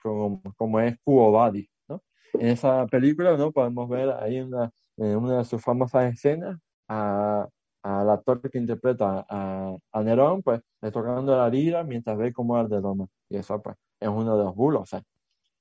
como, 0.00 0.42
como 0.56 0.80
es 0.80 0.96
Cuo 1.04 1.30
Vadis, 1.30 1.68
en 2.34 2.48
esa 2.48 2.86
película 2.86 3.36
¿no? 3.36 3.52
podemos 3.52 3.88
ver 3.88 4.10
ahí 4.10 4.40
una, 4.40 4.70
en 4.96 5.16
una 5.16 5.38
de 5.38 5.44
sus 5.44 5.62
famosas 5.62 6.12
escenas 6.12 6.58
a, 6.88 7.46
al 7.82 8.10
actor 8.10 8.40
que 8.50 8.58
interpreta 8.58 9.26
a, 9.28 9.76
a, 9.92 10.02
Nerón, 10.02 10.42
pues, 10.42 10.60
tocando 10.92 11.36
la 11.36 11.48
lira 11.48 11.82
mientras 11.84 12.16
ve 12.16 12.32
cómo 12.32 12.56
arde 12.56 12.80
Roma. 12.80 13.06
Y 13.28 13.36
eso, 13.36 13.60
pues, 13.60 13.76
es 14.00 14.08
uno 14.08 14.36
de 14.36 14.44
los 14.44 14.54
bulos. 14.54 14.82
O 14.82 14.86
sea, 14.86 15.02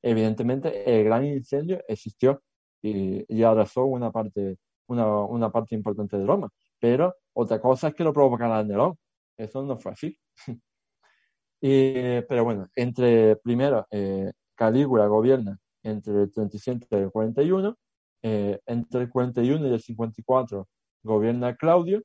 evidentemente, 0.02 1.00
el 1.00 1.06
gran 1.06 1.26
incendio 1.26 1.82
existió 1.88 2.42
y, 2.82 3.26
y 3.28 3.44
arrasó 3.44 3.86
una 3.86 4.12
parte, 4.12 4.58
una, 4.88 5.08
una 5.26 5.52
parte 5.52 5.76
importante 5.76 6.18
de 6.18 6.26
Roma. 6.26 6.50
Pero 6.80 7.16
otra 7.34 7.60
cosa 7.62 7.90
es 7.90 7.96
que 7.96 8.04
lo 8.04 8.14
provocara 8.14 8.64
Nerón. 8.64 8.98
Eso 9.38 9.64
no 9.64 9.78
fue 9.78 9.92
así. 9.94 10.18
y, 11.62 12.22
pero 12.22 12.44
bueno, 12.44 12.68
entre 12.76 13.36
primero, 13.38 13.88
eh, 13.92 14.32
Calígula 14.56 15.08
gobierna 15.08 15.58
entre 15.84 16.24
el 16.24 16.32
37 16.32 16.88
y 16.92 16.96
el 16.96 17.12
41. 17.12 17.78
Eh, 18.24 18.60
entre 18.68 19.02
el 19.02 19.10
41 19.10 19.68
y 19.68 19.74
el 19.74 19.82
54 19.82 20.68
gobierna 21.02 21.56
Claudio 21.56 22.04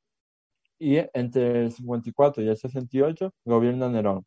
y 0.79 0.97
entre 1.13 1.65
el 1.65 1.73
54 1.73 2.43
y 2.43 2.49
el 2.49 2.57
68 2.57 3.33
gobierna 3.45 3.89
Nerón. 3.89 4.25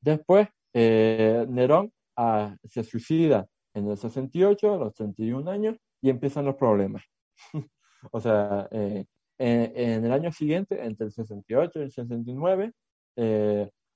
Después, 0.00 0.48
eh, 0.72 1.44
Nerón 1.48 1.92
ah, 2.16 2.56
se 2.64 2.84
suicida 2.84 3.46
en 3.78 3.88
el 3.90 3.96
68, 3.96 4.74
a 4.74 4.78
los 4.78 4.94
31 4.94 5.50
años, 5.50 5.76
y 6.00 6.10
empiezan 6.10 6.44
los 6.44 6.56
problemas. 6.56 7.04
o 8.12 8.20
sea, 8.20 8.68
eh, 8.70 9.04
en, 9.38 10.04
el 10.04 10.12
año 10.12 10.32
siguiente, 10.32 10.84
entre 10.84 11.06
el 11.06 11.12
68 11.12 11.78
y 11.78 11.82
el 11.82 11.92
69, 11.92 12.72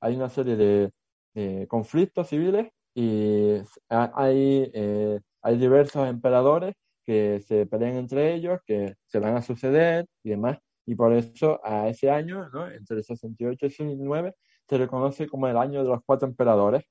hay 0.01 0.17
una 0.17 0.29
serie 0.29 0.57
de 0.57 1.67
conflictos 1.69 2.29
civiles 2.29 2.69
y 2.95 3.57
hay, 3.89 4.71
eh, 4.75 5.21
hay 5.43 5.59
diversos 5.59 6.09
emperadores 6.09 6.75
que 7.05 7.41
se 7.41 7.67
pelean 7.67 7.97
entre 7.97 8.35
ellos, 8.35 8.61
que 8.67 8.95
se 9.07 9.19
van 9.19 9.37
a 9.37 9.43
suceder 9.43 10.07
y 10.23 10.31
demás. 10.31 10.59
Y 10.87 10.95
por 10.95 11.13
eso 11.13 11.61
a 11.65 11.89
ese 11.89 12.11
año, 12.11 12.49
¿no? 12.51 12.69
entre 12.71 12.99
el 12.99 13.05
68 13.05 13.59
y 13.61 13.67
el 13.67 13.73
69, 13.73 14.35
se 14.69 14.79
reconoce 14.79 15.29
como 15.29 15.49
el 15.49 15.57
año 15.57 15.83
de 15.83 15.89
los 15.89 16.01
cuatro 16.05 16.29
emperadores, 16.29 16.85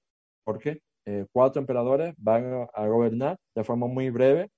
porque 0.44 0.82
eh, 1.06 1.26
cuatro 1.32 1.60
emperadores 1.60 2.14
van 2.18 2.68
a 2.74 2.88
gobernar 2.88 3.38
de 3.56 3.64
forma 3.64 3.88
muy 3.88 4.10
breve, 4.12 4.50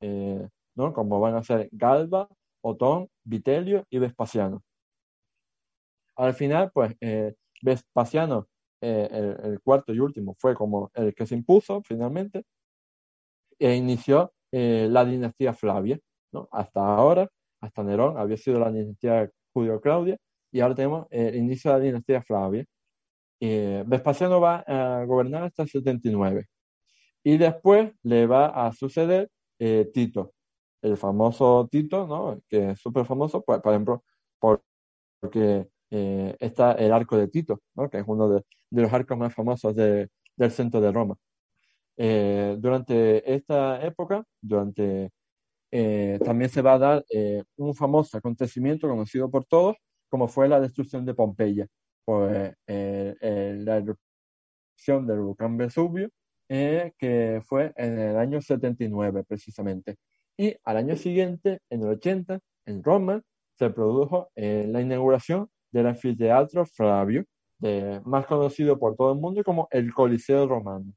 eh, 0.00 0.46
¿no? 0.76 0.92
como 0.92 1.20
van 1.20 1.36
a 1.36 1.42
ser 1.42 1.68
Galba, 1.72 2.28
Otón, 2.62 3.08
Vitelio 3.24 3.84
y 3.90 3.98
Vespasiano. 3.98 4.62
Al 6.16 6.34
final, 6.34 6.70
pues, 6.72 6.94
Vespasiano 7.62 8.46
eh, 8.82 9.36
el, 9.42 9.60
cuarto 9.62 9.92
y 9.92 10.00
último 10.00 10.34
fue 10.38 10.54
como 10.54 10.90
el 10.94 11.14
que 11.14 11.26
se 11.26 11.34
impuso 11.34 11.82
finalmente 11.82 12.44
e 13.58 13.74
inició 13.76 14.32
la 14.52 15.04
dinastía 15.04 15.54
Flavia. 15.54 15.98
¿no? 16.32 16.48
Hasta 16.52 16.80
ahora, 16.80 17.28
hasta 17.60 17.82
Nerón, 17.82 18.18
había 18.18 18.36
sido 18.36 18.58
la 18.58 18.70
dinastía 18.70 19.30
Julio-Claudia 19.54 20.18
y 20.52 20.60
ahora 20.60 20.74
tenemos 20.74 21.06
el 21.10 21.36
inicio 21.36 21.70
de 21.72 21.78
la 21.78 21.84
dinastía 21.84 22.22
Flavia. 22.22 22.64
Eh, 23.40 23.84
Vespasiano 23.86 24.40
va 24.40 24.64
a 24.66 25.04
gobernar 25.04 25.44
hasta 25.44 25.62
el 25.62 25.68
79 25.70 26.46
y 27.24 27.38
después 27.38 27.92
le 28.02 28.26
va 28.26 28.46
a 28.66 28.72
suceder 28.72 29.30
Tito, 29.92 30.32
el 30.82 30.96
famoso 30.96 31.68
Tito, 31.70 32.06
¿no? 32.06 32.40
que 32.48 32.70
es 32.70 32.80
súper 32.80 33.04
famoso, 33.04 33.42
pues, 33.44 33.60
por 33.60 33.72
ejemplo, 33.72 34.04
porque 34.38 35.68
eh, 35.90 36.36
está 36.40 36.72
el 36.72 36.92
arco 36.92 37.16
de 37.16 37.28
Tito, 37.28 37.60
¿no? 37.74 37.90
que 37.90 37.98
es 37.98 38.04
uno 38.06 38.28
de, 38.28 38.44
los 38.70 38.92
arcos 38.92 39.18
más 39.18 39.34
famosos 39.34 39.74
del 39.74 40.08
centro 40.50 40.80
de 40.80 40.92
Roma. 40.92 41.16
Eh, 41.96 42.56
durante 42.58 43.34
esta 43.34 43.84
época, 43.84 44.24
durante, 44.40 45.10
eh, 45.70 46.18
también 46.24 46.50
se 46.50 46.62
va 46.62 46.74
a 46.74 46.78
dar 46.78 47.04
un 47.56 47.74
famoso 47.74 48.18
acontecimiento 48.18 48.88
conocido 48.88 49.30
por 49.30 49.44
todos, 49.44 49.76
como 50.08 50.28
fue 50.28 50.48
la 50.48 50.60
destrucción 50.60 51.04
de 51.04 51.14
Pompeya, 51.14 51.66
pues, 52.04 52.54
la 52.66 53.76
erupción 53.76 55.06
del 55.06 55.20
volcán 55.20 55.56
Vesubio, 55.56 56.10
eh, 56.48 56.92
que 56.98 57.40
fue 57.44 57.72
en 57.76 57.98
el 57.98 58.16
año 58.16 58.40
79 58.40 59.24
precisamente. 59.24 59.96
Y 60.36 60.56
al 60.64 60.78
año 60.78 60.96
siguiente, 60.96 61.60
en 61.70 61.82
el 61.82 61.88
80, 61.90 62.40
en 62.66 62.82
Roma, 62.82 63.22
se 63.58 63.70
produjo 63.70 64.30
eh, 64.34 64.66
la 64.68 64.80
inauguración 64.80 65.48
del 65.70 65.86
anfiteatro 65.88 66.66
Flavio, 66.66 67.24
más 68.04 68.26
conocido 68.26 68.78
por 68.78 68.96
todo 68.96 69.12
el 69.12 69.18
mundo 69.18 69.44
como 69.44 69.68
el 69.70 69.92
Coliseo 69.92 70.48
Romano. 70.48 70.94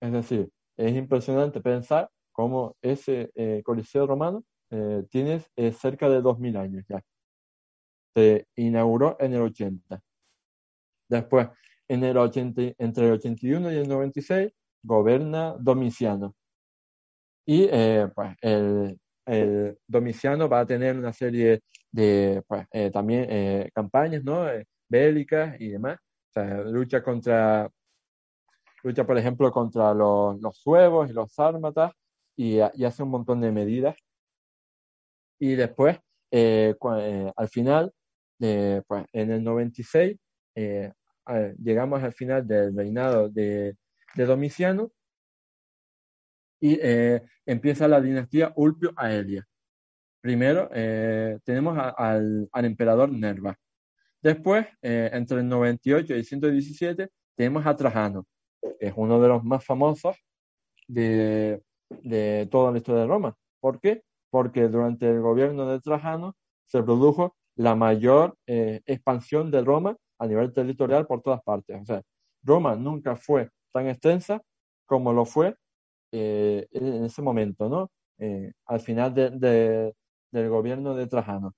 Es 0.00 0.12
decir, 0.12 0.50
es 0.76 0.94
impresionante 0.94 1.60
pensar 1.60 2.10
cómo 2.32 2.76
ese 2.82 3.30
eh, 3.34 3.62
Coliseo 3.64 4.06
Romano 4.06 4.44
eh, 4.70 5.04
tiene 5.10 5.42
eh, 5.56 5.72
cerca 5.72 6.08
de 6.08 6.20
2000 6.20 6.56
años 6.56 6.84
ya. 6.88 7.00
Se 8.14 8.46
inauguró 8.56 9.16
en 9.20 9.34
el 9.34 9.42
80. 9.42 10.00
Después, 11.08 11.48
en 11.88 12.04
el 12.04 12.16
80, 12.16 12.74
entre 12.78 13.06
el 13.06 13.12
81 13.12 13.72
y 13.72 13.76
el 13.76 13.88
96, 13.88 14.52
gobierna 14.82 15.54
Domiciano. 15.58 16.34
Y 17.46 17.68
pues, 18.14 18.36
el, 18.40 18.98
el, 19.26 19.78
Domiciano 19.86 20.48
va 20.48 20.60
a 20.60 20.66
tener 20.66 20.96
una 20.96 21.12
serie 21.12 21.60
de 21.92 22.42
pues, 22.46 22.66
también 22.92 23.70
campañas 23.74 24.24
¿no? 24.24 24.46
bélicas 24.88 25.60
y 25.60 25.68
demás. 25.68 25.98
O 26.30 26.32
sea, 26.32 26.62
lucha 26.62 27.02
contra, 27.02 27.70
lucha 28.82 29.06
por 29.06 29.18
ejemplo 29.18 29.50
contra 29.52 29.92
los, 29.94 30.40
los 30.40 30.56
suevos 30.56 31.10
y 31.10 31.12
los 31.12 31.32
sármatas 31.32 31.92
y, 32.36 32.60
hace 32.60 33.02
un 33.02 33.10
montón 33.10 33.40
de 33.40 33.52
medidas. 33.52 33.96
Y 35.38 35.54
después, 35.54 35.98
eh, 36.30 36.74
eh, 36.98 37.32
al 37.36 37.48
final, 37.48 37.92
eh, 38.40 38.82
pues 38.86 39.04
en 39.12 39.30
el 39.32 39.44
96, 39.44 40.16
llegamos 40.54 42.02
al 42.02 42.12
final 42.12 42.46
del 42.46 42.76
reinado 42.76 43.28
de, 43.28 43.76
de 44.14 44.24
Domiciano 44.26 44.90
y 46.60 46.78
empieza 47.44 47.88
la 47.88 48.00
dinastía 48.00 48.52
Ulpio 48.56 48.92
Aelia. 48.96 49.46
Primero 50.20 50.68
tenemos 51.44 51.78
al, 51.96 52.48
al 52.52 52.64
emperador 52.64 53.10
Nerva. 53.10 53.58
Después, 54.24 54.66
eh, 54.80 55.10
entre 55.12 55.40
el 55.40 55.48
98 55.50 56.14
y 56.14 56.16
el 56.16 56.24
117, 56.24 57.10
tenemos 57.36 57.66
a 57.66 57.76
Trajano, 57.76 58.26
que 58.80 58.86
es 58.86 58.94
uno 58.96 59.20
de 59.20 59.28
los 59.28 59.44
más 59.44 59.62
famosos 59.62 60.16
de, 60.88 61.62
de 61.90 62.48
toda 62.50 62.72
la 62.72 62.78
historia 62.78 63.02
de 63.02 63.06
Roma. 63.06 63.36
¿Por 63.60 63.80
qué? 63.80 64.02
Porque 64.30 64.68
durante 64.68 65.10
el 65.10 65.20
gobierno 65.20 65.66
de 65.70 65.78
Trajano 65.78 66.36
se 66.64 66.82
produjo 66.82 67.36
la 67.54 67.74
mayor 67.74 68.38
eh, 68.46 68.80
expansión 68.86 69.50
de 69.50 69.62
Roma 69.62 69.94
a 70.18 70.26
nivel 70.26 70.52
territorial 70.52 71.06
por 71.06 71.22
todas 71.22 71.42
partes. 71.42 71.80
O 71.82 71.84
sea, 71.84 72.02
Roma 72.42 72.76
nunca 72.76 73.16
fue 73.16 73.50
tan 73.72 73.88
extensa 73.88 74.40
como 74.86 75.12
lo 75.12 75.24
fue 75.24 75.56
eh, 76.12 76.66
en 76.72 77.04
ese 77.04 77.22
momento, 77.22 77.68
¿no? 77.68 77.90
al 78.66 78.80
final 78.80 79.12
del 79.12 80.48
gobierno 80.48 80.94
de 80.94 81.06
Trajano 81.08 81.52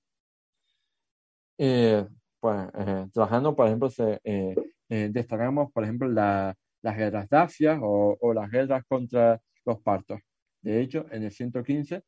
pues, 2.39 2.69
eh, 2.75 3.07
trabajando, 3.13 3.55
por 3.55 3.67
ejemplo, 3.67 3.89
se, 3.89 4.19
eh, 4.23 4.55
eh, 4.89 5.09
destacamos, 5.11 5.71
por 5.71 5.83
ejemplo, 5.83 6.07
las 6.07 6.55
guerras 6.95 7.27
dacias 7.29 7.79
o, 7.81 8.17
o, 8.19 8.33
las 8.33 8.49
guerras 8.49 8.83
contra 8.87 9.39
los 9.65 9.81
partos. 9.81 10.19
De 10.61 10.81
hecho, 10.81 11.05
en 11.11 11.23
el 11.23 11.31
115, 11.31 12.03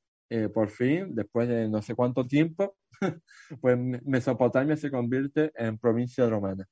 por 0.53 0.69
fin, 0.69 1.15
después 1.15 1.47
de 1.47 1.67
no 1.67 1.81
sé 1.81 1.95
cuánto 1.95 2.25
tiempo, 2.25 2.75
pues 3.61 3.77
Mesopotamia 3.77 4.75
se 4.77 4.91
convierte 4.91 5.51
en 5.55 5.77
provincia 5.77 6.27
romana. 6.29 6.67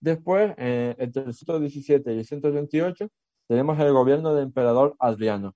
Después, 0.00 0.54
entre 0.58 1.22
el 1.22 1.34
117 1.34 2.12
y 2.12 2.18
el 2.18 2.24
128, 2.24 3.08
tenemos 3.46 3.78
el 3.78 3.92
gobierno 3.92 4.34
del 4.34 4.44
emperador 4.44 4.96
Adriano, 4.98 5.54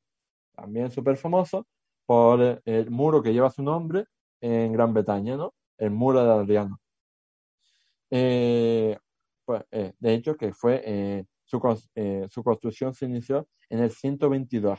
también 0.55 0.91
súper 0.91 1.17
famoso 1.17 1.67
por 2.07 2.63
el 2.65 2.91
muro 2.91 3.23
que 3.23 3.33
lleva 3.33 3.51
su 3.51 3.63
nombre 3.63 4.07
en 4.41 4.73
Gran 4.73 4.95
Bretaña, 4.95 5.37
¿no? 5.37 5.55
El 5.79 5.91
muro 5.91 6.25
de 6.25 6.33
Adriano. 6.33 6.81
Eh, 8.11 8.97
pues, 9.45 9.65
eh, 9.71 9.93
de 9.99 10.15
hecho, 10.15 10.37
que 10.37 10.53
fue 10.53 10.83
eh, 10.85 11.25
su, 11.45 11.61
su, 12.29 12.43
construcción 12.45 12.95
se 12.95 13.07
inició 13.07 13.49
en 13.69 13.81
el 13.81 13.91
122. 13.91 14.79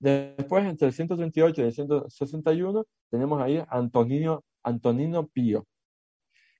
Después, 0.00 0.64
entre 0.66 0.88
el 0.88 0.92
138 0.92 1.62
y 1.62 1.64
el 1.64 1.72
161, 1.72 2.84
tenemos 3.10 3.40
ahí 3.42 3.62
Antonino, 3.68 4.44
Antonino 4.62 5.26
Pío. 5.26 5.66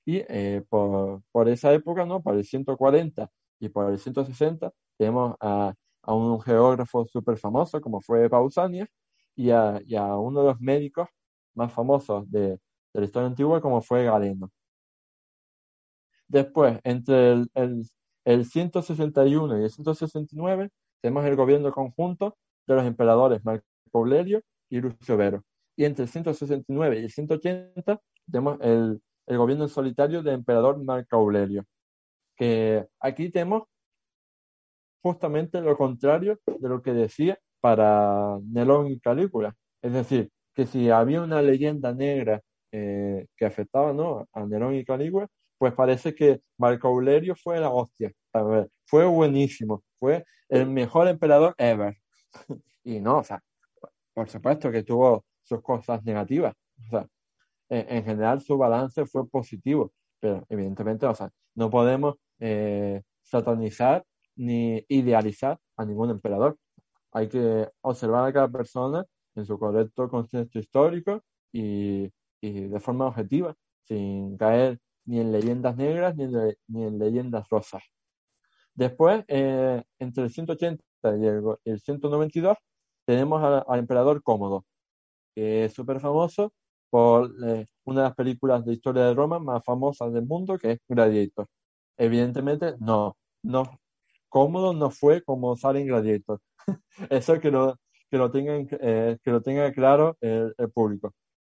Y 0.04 0.22
por, 0.68 1.22
por, 1.32 1.48
esa 1.48 1.72
época, 1.72 2.06
¿no? 2.06 2.22
por 2.22 2.34
el 2.36 2.44
140 2.44 3.30
y 3.60 3.68
por 3.68 3.90
el 3.90 3.98
160, 3.98 4.72
tenemos 4.96 5.36
a, 5.40 5.74
a 6.02 6.14
un 6.14 6.40
geógrafo 6.40 7.04
súper 7.06 7.36
famoso 7.36 7.80
como 7.80 8.00
fue 8.00 8.28
Pausanias 8.30 8.88
y 9.36 9.50
a, 9.50 9.80
y 9.86 9.94
a, 9.96 10.16
uno 10.16 10.40
de 10.40 10.46
los 10.48 10.60
médicos 10.60 11.08
más 11.54 11.72
famosos 11.72 12.30
de, 12.30 12.50
de 12.50 12.60
la 12.94 13.04
historia 13.04 13.28
antigua 13.28 13.60
como 13.60 13.82
fue 13.82 14.04
Galeno. 14.04 14.50
Después, 16.26 16.78
entre 16.84 17.32
el, 17.32 17.50
el, 18.24 18.44
161 18.44 19.60
y 19.60 19.64
el 19.64 19.70
169, 19.70 20.70
tenemos 21.00 21.24
el 21.24 21.36
gobierno 21.36 21.72
conjunto 21.72 22.36
de 22.74 22.82
los 22.82 22.86
emperadores 22.86 23.44
Marco 23.44 23.64
Aurelio 23.92 24.42
y 24.70 24.80
Lucio 24.80 25.16
Vero. 25.16 25.42
Y 25.76 25.84
entre 25.84 26.04
el 26.04 26.08
169 26.08 27.00
y 27.00 27.04
el 27.04 27.10
180 27.10 28.00
tenemos 28.30 28.58
el, 28.60 29.00
gobierno 29.26 29.68
solitario 29.68 30.22
del 30.22 30.34
emperador 30.34 30.82
Marco 30.82 31.16
Aurelio. 31.16 31.64
Que 32.36 32.86
aquí 33.00 33.30
tenemos 33.30 33.64
justamente 35.02 35.60
lo 35.60 35.76
contrario 35.76 36.38
de 36.46 36.68
lo 36.68 36.82
que 36.82 36.92
decía 36.92 37.38
para 37.60 38.38
Nelón 38.42 38.88
y 38.88 39.00
Calígula. 39.00 39.54
Es 39.82 39.92
decir, 39.92 40.30
que 40.54 40.66
si 40.66 40.90
había 40.90 41.22
una 41.22 41.42
leyenda 41.42 41.94
negra 41.94 42.40
eh, 42.72 43.26
que 43.36 43.46
afectaba 43.46 43.92
¿no? 43.92 44.26
a 44.32 44.44
Nerón 44.44 44.74
y 44.74 44.84
Calígula, 44.84 45.28
pues 45.58 45.74
parece 45.74 46.14
que 46.14 46.40
Marco 46.58 46.88
Aurelio 46.88 47.34
fue 47.36 47.60
la 47.60 47.70
hostia. 47.70 48.12
fue 48.86 49.04
buenísimo, 49.06 49.82
fue 49.98 50.24
el 50.48 50.68
mejor 50.68 51.08
emperador 51.08 51.54
ever. 51.58 51.96
y 52.84 53.00
no, 53.00 53.18
o 53.18 53.24
sea, 53.24 53.42
por 54.14 54.28
supuesto 54.28 54.70
que 54.70 54.82
tuvo 54.82 55.24
sus 55.42 55.62
cosas 55.62 56.04
negativas. 56.04 56.54
O 56.86 56.90
sea, 56.90 57.08
en, 57.68 58.04
general 58.04 58.40
su 58.40 58.56
balance 58.56 59.06
fue 59.06 59.28
positivo, 59.28 59.92
pero 60.20 60.44
evidentemente, 60.48 61.06
o 61.06 61.14
sea, 61.14 61.30
no 61.54 61.70
podemos 61.70 62.16
eh, 62.38 63.02
satanizar 63.22 64.04
ni 64.36 64.84
idealizar 64.88 65.58
a 65.76 65.84
ningún 65.84 66.10
emperador. 66.10 66.56
Hay 67.12 67.28
que 67.28 67.68
observar 67.80 68.28
a 68.28 68.32
cada 68.32 68.48
persona 68.48 69.04
en 69.34 69.44
su 69.46 69.58
correcto 69.58 70.08
contexto 70.08 70.58
histórico 70.58 71.22
y, 71.52 72.10
y 72.40 72.68
de 72.68 72.80
forma 72.80 73.06
objetiva, 73.06 73.54
sin 73.84 74.36
caer 74.36 74.78
ni 75.08 75.20
en 75.20 75.32
leyendas 75.32 75.76
negras 75.76 76.14
ni 76.16 76.84
en, 76.84 76.98
leyendas 76.98 77.48
rosas. 77.48 77.82
Después, 78.74 79.24
eh, 79.26 79.82
entre 79.98 80.24
el 80.24 80.30
180 80.30 80.84
y 81.04 81.70
el, 81.70 81.80
192, 81.80 82.56
tenemos 83.06 83.42
al, 83.42 83.78
emperador 83.78 84.22
Cómodo, 84.22 84.64
que 85.34 85.64
es 85.66 85.74
súper 85.74 86.00
famoso 86.00 86.52
por 86.90 87.30
eh, 87.46 87.66
una 87.84 88.02
de 88.02 88.08
las 88.08 88.16
películas 88.16 88.64
de 88.64 88.74
historia 88.74 89.04
de 89.04 89.14
Roma 89.14 89.38
más 89.38 89.62
famosas 89.64 90.12
del 90.12 90.26
mundo, 90.26 90.58
que 90.58 90.72
es 90.72 90.78
Gladiator. 90.88 91.46
Evidentemente, 91.96 92.74
no, 92.80 93.16
no, 93.42 93.64
Cómodo 94.28 94.74
no 94.74 94.90
fue 94.90 95.22
como 95.22 95.56
sale 95.56 95.80
en 95.80 95.88
Gladiator. 95.88 96.40
Eso 97.10 97.40
que 97.40 97.50
lo, 97.50 97.76
que 98.10 98.18
lo, 98.18 98.30
tengan, 98.30 98.68
eh, 98.80 99.18
que 99.22 99.30
lo 99.30 99.42
tenga 99.42 99.72
claro 99.72 100.16
el, 100.20 100.54
el 100.58 100.70
público. 100.70 101.12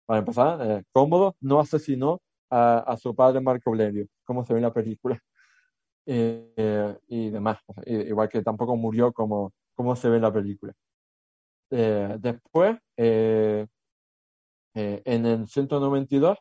Para 0.06 0.20
empezar, 0.20 0.84
Cómodo 0.94 1.36
no 1.42 1.60
asesinó 1.60 2.20
a, 2.52 2.98
su 2.98 3.16
padre 3.16 3.40
Marco 3.42 3.70
Aurelio, 3.70 4.08
como 4.26 4.46
se 4.46 4.54
ve 4.54 4.60
en 4.60 4.64
la 4.64 4.74
película. 4.74 5.20
Eh, 6.06 6.98
y 7.08 7.30
demás, 7.30 7.60
igual 7.86 8.28
que 8.30 8.42
tampoco 8.42 8.76
murió 8.76 9.14
como, 9.14 9.54
como 9.76 9.96
se 9.96 10.10
ve 10.10 10.16
en 10.18 10.24
la 10.24 10.34
película. 10.34 10.74
Eh, 11.72 12.18
después, 12.20 12.78
eh, 12.98 13.68
en 14.74 15.26
el 15.26 15.48
192, 15.48 16.38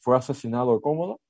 fue 0.00 0.16
asesinado 0.16 0.80
Cómodo 0.80 1.20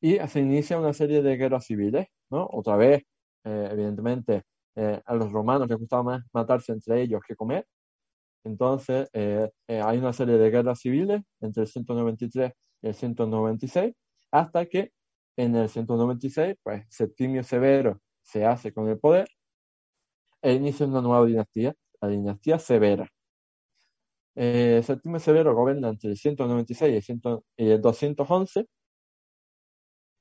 y 0.00 0.18
se 0.28 0.40
inicia 0.40 0.78
una 0.78 0.92
serie 0.94 1.22
de 1.22 1.36
guerras 1.36 1.66
civiles, 1.66 2.08
¿no? 2.30 2.48
Otra 2.52 2.76
vez, 2.76 3.04
evidentemente, 3.44 4.44
a 4.76 5.14
los 5.14 5.32
romanos 5.32 5.68
les 5.68 5.78
gustaba 5.78 6.02
más 6.04 6.22
matarse 6.32 6.72
entre 6.72 7.02
ellos 7.02 7.20
que 7.26 7.36
comer. 7.36 7.66
Entonces, 8.44 9.08
hay 9.14 9.98
una 9.98 10.12
serie 10.12 10.38
de 10.38 10.50
guerras 10.50 10.80
civiles 10.80 11.22
entre 11.40 11.62
el 11.64 11.68
193 11.68 12.52
el 12.82 12.94
196, 12.94 13.94
hasta 14.32 14.66
que 14.66 14.92
en 15.38 15.54
el 15.56 15.68
196, 15.68 16.56
pues 16.62 16.84
Septimio 16.90 17.42
Severo 17.44 18.00
se 18.22 18.44
hace 18.44 18.72
con 18.72 18.88
el 18.88 18.98
poder 18.98 19.28
e 20.42 20.52
inicia 20.54 20.86
una 20.86 21.00
nueva 21.00 21.24
dinastía, 21.26 21.74
la 22.00 22.08
dinastía 22.08 22.58
Severa. 22.58 23.08
Eh, 24.34 24.82
Septimio 24.84 25.18
Severo 25.20 25.54
gobierna 25.54 25.88
entre 25.88 26.10
el 26.10 26.16
196 26.16 27.08
y 27.56 27.70
el, 27.70 27.80
211 27.80 28.66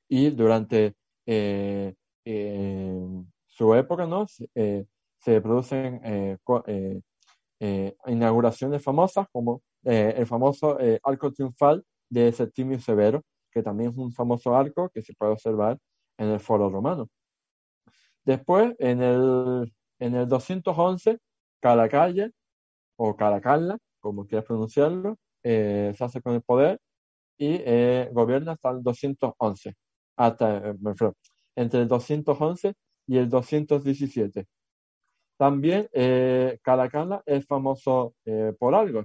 y 0.10 0.30
durante 0.32 0.96
eh, 1.26 1.94
en 2.26 3.32
su 3.46 3.74
época, 3.76 4.06
¿no? 4.06 4.28
Se, 4.28 4.48
eh, 4.56 5.42
producen 5.42 6.00
eh, 6.04 6.38
eh, 6.68 7.02
eh, 7.60 7.96
inauguraciones 8.08 8.84
famosas 8.84 9.28
como 9.32 9.62
eh, 9.84 10.14
el 10.18 10.28
famoso 10.28 10.80
eh, 10.80 11.00
Arco 11.04 11.32
Triunfal 11.32 11.84
de 12.10 12.32
Septimio 12.32 12.80
Severo, 12.80 13.24
que 13.58 13.64
también 13.64 13.90
es 13.92 13.98
un 13.98 14.12
famoso 14.14 14.56
arco 14.56 14.90
que 14.90 15.02
se 15.02 15.14
puede 15.16 15.32
observar 15.34 15.80
en 16.18 16.30
el 16.30 16.40
Foro 16.40 16.70
Romano. 16.70 17.10
Después, 18.24 18.76
en 18.80 19.02
el, 19.02 19.74
en 20.00 20.16
el 20.16 20.28
211, 20.28 21.18
Caracalla, 21.60 22.30
o 22.98 23.16
Caracalla, 23.16 23.78
como 24.00 24.28
quieras 24.28 24.46
pronunciarlo, 24.46 25.18
eh, 25.44 25.94
se 25.98 26.04
hace 26.04 26.22
con 26.22 26.36
el 26.36 26.42
poder 26.44 26.80
y 27.38 27.56
eh, 27.66 28.10
gobierna 28.14 28.54
hasta 28.54 28.72
el 28.72 28.84
211, 28.84 29.76
hasta, 30.18 30.70
eh, 30.70 30.76
entre 31.56 31.82
el 31.82 31.88
211 31.88 32.74
y 33.08 33.18
el 33.18 33.30
217. 33.30 34.46
También 35.38 35.88
eh, 35.94 36.60
Caracalla 36.64 37.22
es 37.26 37.46
famoso 37.48 38.16
eh, 38.26 38.54
por 38.60 38.76
algo, 38.76 39.04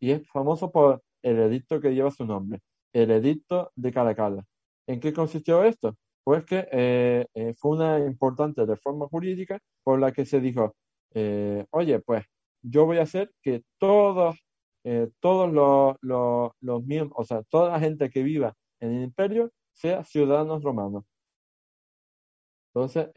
y 0.00 0.10
es 0.12 0.28
famoso 0.28 0.70
por 0.70 1.02
el 1.22 1.38
edicto 1.40 1.80
que 1.80 1.94
lleva 1.94 2.10
su 2.10 2.26
nombre, 2.26 2.60
el 3.02 3.10
edicto 3.10 3.72
de 3.76 3.92
Caracalla. 3.92 4.42
¿En 4.86 5.00
qué 5.00 5.12
consistió 5.12 5.62
esto? 5.64 5.96
Pues 6.24 6.44
que 6.44 6.66
eh, 6.72 7.26
eh, 7.34 7.54
fue 7.58 7.72
una 7.72 7.98
importante 7.98 8.64
reforma 8.64 9.06
jurídica 9.08 9.58
por 9.84 10.00
la 10.00 10.12
que 10.12 10.24
se 10.24 10.40
dijo, 10.40 10.74
eh, 11.14 11.66
oye, 11.70 12.00
pues 12.00 12.24
yo 12.62 12.86
voy 12.86 12.98
a 12.98 13.02
hacer 13.02 13.30
que 13.42 13.62
todos, 13.78 14.36
todos 15.20 15.52
los, 15.52 15.96
los, 16.00 16.52
los 16.60 16.84
miembros, 16.84 17.14
o 17.16 17.24
sea, 17.24 17.42
toda 17.44 17.72
la 17.72 17.80
gente 17.80 18.08
que 18.08 18.22
viva 18.22 18.54
en 18.80 18.92
el 18.92 19.02
imperio 19.04 19.50
sea 19.72 20.04
ciudadanos 20.04 20.62
romanos. 20.62 21.04
Entonces, 22.72 23.08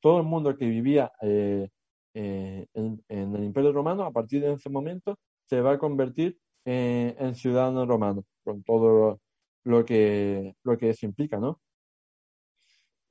todo 0.00 0.18
el 0.18 0.24
mundo 0.24 0.56
que 0.56 0.66
vivía 0.66 1.12
en, 1.20 1.70
el 2.14 3.44
imperio 3.44 3.72
romano, 3.72 4.04
a 4.04 4.12
partir 4.12 4.40
de 4.42 4.52
ese 4.54 4.70
momento, 4.70 5.16
se 5.46 5.60
va 5.60 5.72
a 5.72 5.78
convertir 5.78 6.38
en 6.64 7.34
ciudadano 7.34 7.84
romano, 7.86 8.24
con 8.44 8.62
todo 8.62 9.20
lo, 9.68 9.84
que, 9.84 10.54
lo 10.64 10.78
que 10.78 10.90
eso 10.90 11.06
implica, 11.06 11.38
¿no? 11.38 11.60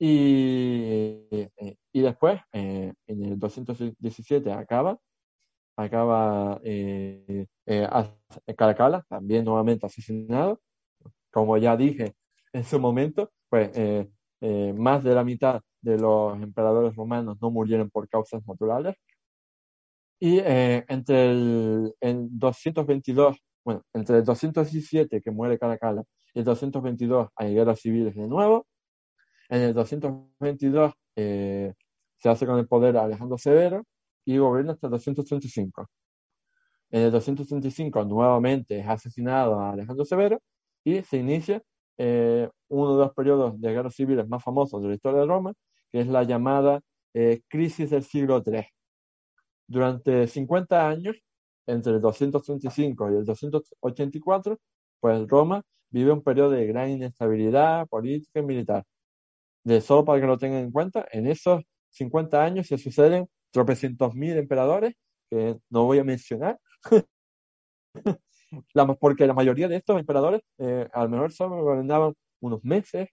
Y, 0.00 1.26
eh, 1.30 1.76
y 1.92 2.00
después, 2.00 2.40
eh, 2.52 2.92
en 3.06 3.24
el 3.24 3.38
217 3.38 4.52
acaba, 4.52 4.98
acaba 5.76 6.60
eh, 6.64 7.46
eh, 7.66 7.88
as- 7.90 8.12
Caracalla, 8.56 9.04
también 9.08 9.44
nuevamente 9.44 9.86
asesinado. 9.86 10.60
Como 11.32 11.58
ya 11.58 11.76
dije 11.76 12.14
en 12.54 12.64
su 12.64 12.80
momento, 12.80 13.32
pues 13.50 13.70
eh, 13.76 14.10
eh, 14.42 14.74
más 14.76 15.04
de 15.04 15.14
la 15.14 15.24
mitad 15.24 15.62
de 15.82 15.98
los 15.98 16.40
emperadores 16.42 16.96
romanos 16.96 17.38
no 17.42 17.50
murieron 17.50 17.90
por 17.90 18.08
causas 18.08 18.46
naturales. 18.46 18.96
Y 20.20 20.38
eh, 20.40 20.84
entre 20.88 21.30
el, 21.30 21.94
el 22.00 22.28
222, 22.30 23.36
bueno, 23.64 23.82
entre 23.94 24.18
el 24.18 24.24
217 24.24 25.20
que 25.20 25.30
muere 25.30 25.58
Caracalla 25.58 26.02
el 26.38 26.44
222 26.44 27.28
hay 27.36 27.54
guerras 27.54 27.80
civiles 27.80 28.14
de 28.14 28.26
nuevo. 28.28 28.66
En 29.48 29.62
el 29.62 29.74
222 29.74 30.92
eh, 31.16 31.74
se 32.16 32.28
hace 32.28 32.46
con 32.46 32.58
el 32.58 32.68
poder 32.68 32.96
Alejandro 32.96 33.38
Severo 33.38 33.84
y 34.24 34.38
gobierna 34.38 34.72
hasta 34.72 34.86
el 34.86 34.92
235. 34.92 35.88
En 36.90 37.02
el 37.02 37.10
235 37.10 38.04
nuevamente 38.04 38.78
es 38.78 38.86
asesinado 38.86 39.60
a 39.60 39.72
Alejandro 39.72 40.04
Severo 40.04 40.40
y 40.84 41.02
se 41.02 41.18
inicia 41.18 41.60
eh, 41.98 42.48
uno 42.68 42.96
de 42.96 43.04
los 43.04 43.14
periodos 43.14 43.60
de 43.60 43.72
guerras 43.72 43.94
civiles 43.94 44.28
más 44.28 44.42
famosos 44.42 44.80
de 44.82 44.88
la 44.88 44.94
historia 44.94 45.20
de 45.20 45.26
Roma, 45.26 45.52
que 45.90 46.00
es 46.00 46.06
la 46.06 46.22
llamada 46.22 46.80
eh, 47.14 47.40
crisis 47.48 47.90
del 47.90 48.04
siglo 48.04 48.42
III. 48.46 48.64
Durante 49.66 50.28
50 50.28 50.88
años, 50.88 51.16
entre 51.66 51.94
el 51.94 52.00
235 52.00 53.10
y 53.10 53.14
el 53.16 53.24
284, 53.24 54.58
pues 55.00 55.28
Roma 55.28 55.62
vive 55.90 56.12
un 56.12 56.22
periodo 56.22 56.50
de 56.50 56.66
gran 56.66 56.90
inestabilidad 56.90 57.86
política 57.88 58.40
y 58.40 58.42
militar. 58.44 58.84
De 59.64 59.80
solo 59.80 60.04
para 60.04 60.20
que 60.20 60.26
lo 60.26 60.38
tengan 60.38 60.60
en 60.64 60.72
cuenta, 60.72 61.06
en 61.12 61.26
esos 61.26 61.62
50 61.90 62.44
años 62.44 62.66
se 62.68 62.78
suceden 62.78 63.28
tropecientos 63.52 64.14
mil 64.14 64.36
emperadores, 64.38 64.94
que 65.30 65.56
no 65.70 65.84
voy 65.84 65.98
a 66.00 66.04
mencionar, 66.04 66.58
la- 68.74 68.86
porque 68.94 69.26
la 69.26 69.34
mayoría 69.34 69.68
de 69.68 69.76
estos 69.76 69.98
emperadores 69.98 70.42
eh, 70.58 70.88
a 70.92 71.02
lo 71.04 71.08
mejor 71.10 71.32
solo 71.32 71.62
gobernaban 71.62 72.14
unos 72.40 72.62
meses 72.64 73.08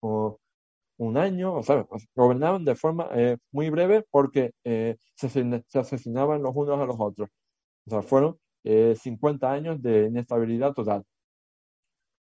o 0.00 0.38
un 0.98 1.16
año, 1.18 1.54
o 1.56 1.62
sea, 1.64 1.86
gobernaban 2.16 2.64
de 2.64 2.76
forma 2.76 3.08
eh, 3.14 3.38
muy 3.52 3.70
breve 3.70 4.04
porque 4.10 4.52
eh, 4.64 4.96
se, 5.16 5.28
se 5.30 5.78
asesinaban 5.80 6.42
los 6.42 6.52
unos 6.56 6.80
a 6.80 6.86
los 6.86 6.96
otros. 6.98 7.28
O 7.86 7.90
sea, 7.90 8.02
fueron 8.02 8.38
eh, 8.64 8.96
50 9.00 9.52
años 9.52 9.82
de 9.82 10.06
inestabilidad 10.06 10.74
total. 10.74 11.04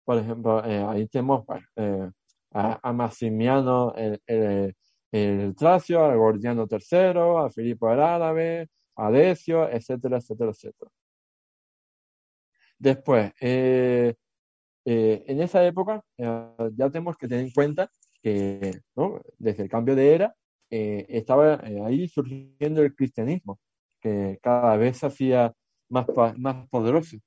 Por 0.04 0.18
ejemplo, 0.18 0.64
eh, 0.64 0.84
ahí 0.88 1.06
tenemos 1.08 1.44
eh, 1.76 2.10
a, 2.52 2.80
a 2.82 2.92
Maximiano 2.92 3.94
el, 3.96 5.54
Tracio, 5.56 6.04
a 6.04 6.14
Gordiano 6.16 6.66
III, 6.70 7.44
a 7.46 7.50
Filipo 7.50 7.90
el 7.92 8.00
Árabe, 8.00 8.68
a 8.96 9.10
Decio, 9.10 9.68
etcétera, 9.68 10.18
etcétera, 10.18 10.50
etcétera. 10.50 10.90
Después, 12.78 13.32
eh, 13.40 14.14
en 14.84 15.40
esa 15.40 15.64
época 15.64 16.02
ya 16.18 16.90
tenemos 16.90 17.16
que 17.16 17.28
tener 17.28 17.44
en 17.44 17.52
cuenta 17.52 17.88
que 18.22 18.80
desde 19.38 19.62
el 19.64 19.68
cambio 19.68 19.94
de 19.94 20.14
era 20.14 20.34
estaba 20.70 21.60
ahí 21.86 22.08
surgiendo 22.08 22.82
el 22.82 22.94
cristianismo, 22.94 23.60
que 24.00 24.38
cada 24.42 24.76
vez 24.76 24.98
se 24.98 25.06
hacía 25.06 25.52
más, 25.88 26.06
más 26.38 26.68
poderoso. 26.68 27.18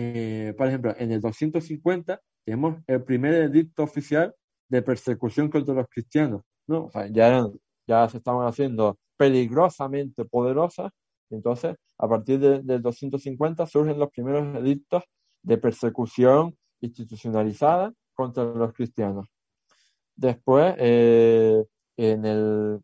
Eh, 0.00 0.54
por 0.56 0.68
ejemplo, 0.68 0.94
en 0.96 1.10
el 1.12 1.20
250 1.20 2.20
tenemos 2.44 2.76
el 2.86 3.02
primer 3.04 3.34
edicto 3.34 3.82
oficial 3.82 4.32
de 4.68 4.82
persecución 4.82 5.50
contra 5.50 5.74
los 5.74 5.86
cristianos, 5.88 6.42
¿no? 6.68 6.84
O 6.86 6.90
sea, 6.90 7.06
ya, 7.08 7.26
eran- 7.28 7.52
ya 7.86 8.08
se 8.08 8.18
estaban 8.18 8.46
haciendo 8.46 8.96
peligrosamente 9.16 10.24
poderosas, 10.24 10.92
entonces 11.30 11.74
a 11.98 12.08
partir 12.08 12.38
de- 12.38 12.62
del 12.62 12.80
250 12.82 13.66
surgen 13.66 13.98
los 13.98 14.10
primeros 14.10 14.56
edictos 14.58 15.02
de 15.42 15.58
persecución 15.58 16.56
institucionalizada 16.80 17.92
contra 18.14 18.44
los 18.44 18.72
cristianos. 18.74 19.26
Después, 20.16 20.74
eh, 20.78 21.64
en 21.96 22.24
el, 22.26 22.80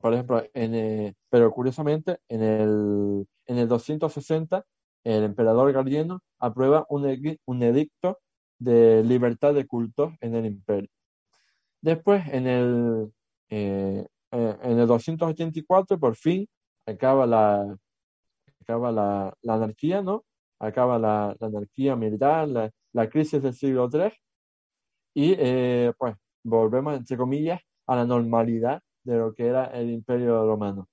por 0.00 0.14
ejemplo, 0.14 0.42
en, 0.54 0.74
eh, 0.74 1.14
pero 1.30 1.50
curiosamente, 1.50 2.18
en 2.28 2.42
el, 2.42 3.26
en 3.46 3.58
el 3.58 3.68
260, 3.68 4.64
el 5.04 5.24
emperador 5.24 5.72
Gallieno 5.72 6.20
aprueba 6.38 6.86
un, 6.90 7.04
edi- 7.04 7.38
un 7.46 7.62
edicto 7.62 8.18
de 8.58 9.02
libertad 9.04 9.54
de 9.54 9.66
culto 9.66 10.14
en 10.20 10.34
el 10.34 10.46
imperio. 10.46 10.90
Después, 11.80 12.26
en 12.28 12.46
el, 12.46 13.12
eh, 13.50 14.06
eh, 14.32 14.56
en 14.62 14.78
el 14.78 14.86
284, 14.86 15.98
por 15.98 16.16
fin, 16.16 16.46
acaba 16.86 17.26
la, 17.26 17.76
acaba 18.62 18.92
la, 18.92 19.34
la 19.42 19.54
anarquía, 19.54 20.02
¿no? 20.02 20.24
Acaba 20.60 20.98
la, 20.98 21.36
anarquía 21.40 21.96
militar, 21.96 22.48
la, 22.48 22.70
la 22.92 23.08
crisis 23.08 23.42
del 23.42 23.54
siglo 23.54 23.88
III, 23.90 24.12
y 25.14 25.34
eh, 25.38 25.92
pues 25.98 26.14
volvemos, 26.44 26.96
entre 26.96 27.16
comillas, 27.16 27.60
a 27.86 27.96
la 27.96 28.04
normalidad 28.04 28.82
de 29.04 29.16
lo 29.18 29.34
que 29.34 29.46
era 29.46 29.66
el 29.66 29.90
imperio 29.90 30.44
romano. 30.46 30.88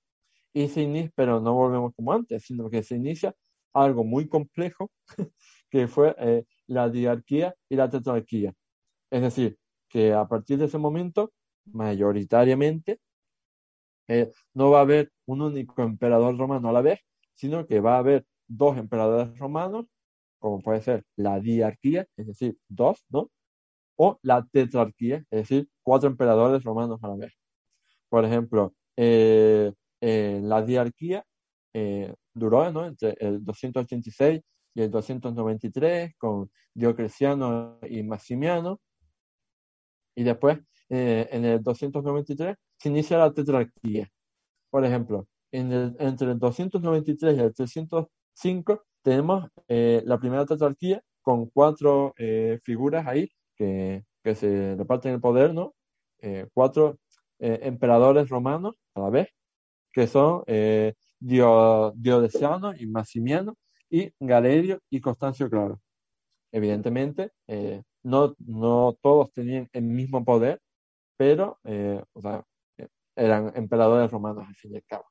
Y 0.54 0.68
se 0.70 0.84
inicia, 0.84 1.12
pero 1.16 1.40
no 1.42 1.54
volvemos 1.54 1.94
como 1.96 2.14
antes, 2.14 2.44
sino 2.46 2.70
que 2.70 2.84
se 2.84 2.96
inicia 2.96 3.36
algo 3.76 4.04
muy 4.04 4.28
complejo, 4.28 4.92
que 5.70 5.88
fue 5.88 6.16
eh, 6.20 6.46
la 6.68 6.90
diarquía 6.90 7.56
y 7.70 7.76
la 7.76 7.90
tetrarquía. 7.90 8.54
Es 9.12 9.22
decir, 9.22 9.58
que 9.90 10.14
a 10.14 10.28
partir 10.28 10.58
de 10.58 10.66
ese 10.66 10.78
momento, 10.78 11.34
mayoritariamente, 11.66 13.00
eh, 14.08 14.32
no 14.54 14.72
va 14.72 14.80
a 14.80 14.82
haber 14.82 15.12
un 15.26 15.42
único 15.42 15.82
emperador 15.84 16.38
romano 16.38 16.70
a 16.70 16.74
la 16.74 16.82
vez, 16.82 17.00
sino 17.34 17.66
que 17.68 17.80
va 17.80 17.96
a 17.96 18.00
haber 18.00 18.26
dos 18.48 18.78
emperadores 18.78 19.38
romanos, 19.38 19.88
como 20.40 20.62
puede 20.62 20.82
ser 20.82 21.06
la 21.16 21.40
diarquía, 21.40 22.08
es 22.18 22.28
decir, 22.28 22.58
dos, 22.70 23.06
¿no? 23.10 23.32
O 23.98 24.20
la 24.24 24.46
tetrarquía, 24.52 25.18
es 25.32 25.50
decir, 25.50 25.70
cuatro 25.84 26.10
emperadores 26.10 26.64
romanos 26.64 27.00
a 27.04 27.10
la 27.10 27.16
vez. 27.16 27.34
Por 28.10 28.26
ejemplo, 28.26 28.74
eh, 28.98 29.74
la 30.02 30.62
diarquía 30.64 31.26
eh, 31.78 32.14
duró 32.34 32.72
¿no? 32.72 32.86
entre 32.86 33.16
el 33.20 33.44
286 33.44 34.42
y 34.76 34.82
el 34.82 34.90
293 34.92 36.14
con 36.18 36.50
Diocleciano 36.74 37.78
y 37.90 38.02
Maximiano. 38.04 38.80
Y 40.16 40.24
después, 40.24 40.60
eh, 40.90 41.28
en 41.32 41.44
el 41.46 41.62
293, 41.62 42.56
se 42.80 42.90
inicia 42.90 43.18
la 43.18 43.34
tetrarquía. 43.34 44.08
Por 44.70 44.86
ejemplo, 44.86 45.28
en 45.52 45.72
el- 45.74 45.96
entre 46.00 46.32
el 46.32 46.40
293 46.40 47.38
y 47.38 47.42
el 47.42 47.54
305 47.54 48.84
tenemos 49.04 49.50
eh, 49.68 50.02
la 50.06 50.18
primera 50.20 50.46
tetrarquía 50.46 51.02
con 51.22 51.48
cuatro 51.50 52.14
eh, 52.18 52.60
figuras 52.64 53.06
ahí 53.08 53.30
que, 53.58 54.04
que 54.24 54.36
se 54.36 54.76
reparten 54.78 55.14
el 55.16 55.22
poder, 55.22 55.54
¿no? 55.54 55.74
cuatro 56.54 56.98
emperadores 57.40 58.30
romanos 58.30 58.76
a 58.96 59.02
la 59.02 59.10
vez, 59.12 59.28
que 59.94 60.08
son 60.08 60.44
Diocleciano 61.26 62.74
y 62.76 62.88
Maximiano 62.88 63.56
y 63.90 64.12
Galerio 64.20 64.80
y 64.90 65.02
Constancio 65.02 65.50
Claro. 65.50 65.80
Evidentemente, 66.52 67.32
no, 68.04 68.36
no 68.40 68.98
todos 69.02 69.32
tenían 69.34 69.68
el 69.74 69.84
mismo 69.84 70.24
poder, 70.24 70.62
pero 71.18 71.60
o 72.14 72.22
sea, 72.22 72.44
eran 73.16 73.52
emperadores 73.56 74.12
romanos 74.12 74.46
al 74.48 74.56
fin 74.56 74.74
y 74.74 74.78
al 74.78 74.84
cabo. 74.86 75.06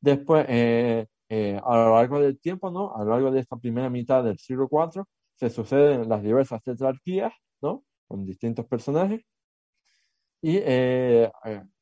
Después, 0.00 0.46
eh, 0.48 1.06
eh, 1.28 1.60
a 1.62 1.76
lo 1.76 1.94
largo 1.94 2.20
del 2.20 2.38
tiempo, 2.40 2.70
¿no? 2.70 2.94
A 2.94 3.04
lo 3.04 3.10
largo 3.10 3.30
de 3.30 3.40
esta 3.40 3.56
primera 3.56 3.90
mitad 3.90 4.22
del 4.24 4.38
siglo 4.38 4.68
IV, 4.70 5.04
se 5.34 5.50
suceden 5.50 6.08
las 6.08 6.22
diversas 6.22 6.62
tetrarquías, 6.62 7.32
¿no? 7.60 7.84
Con 8.06 8.24
distintos 8.24 8.66
personajes. 8.66 9.22
Y 10.40 10.58
eh, 10.62 11.30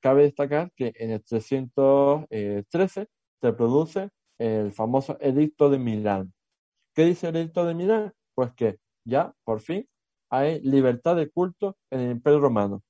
cabe 0.01 0.23
destacar 0.23 0.71
que 0.75 0.93
en 0.97 1.11
el 1.11 1.23
313 1.23 3.07
se 3.41 3.53
produce 3.53 4.11
el 4.39 4.73
famoso 4.73 5.17
Edicto 5.21 5.71
de 5.71 5.79
Milán. 5.79 6.33
¿Qué 6.95 7.05
dice 7.05 7.29
el 7.29 7.37
Edicto 7.37 7.65
de 7.65 7.75
Milán? 7.75 8.13
Pues 8.35 8.53
que 8.55 8.79
ya, 9.05 9.33
por 9.45 9.61
fin, 9.61 9.89
hay 10.31 10.61
libertad 10.61 11.17
de 11.17 11.31
culto 11.31 11.77
en 11.91 12.01
el 12.01 12.11
Imperio 12.13 12.41
Romano. 12.41 12.83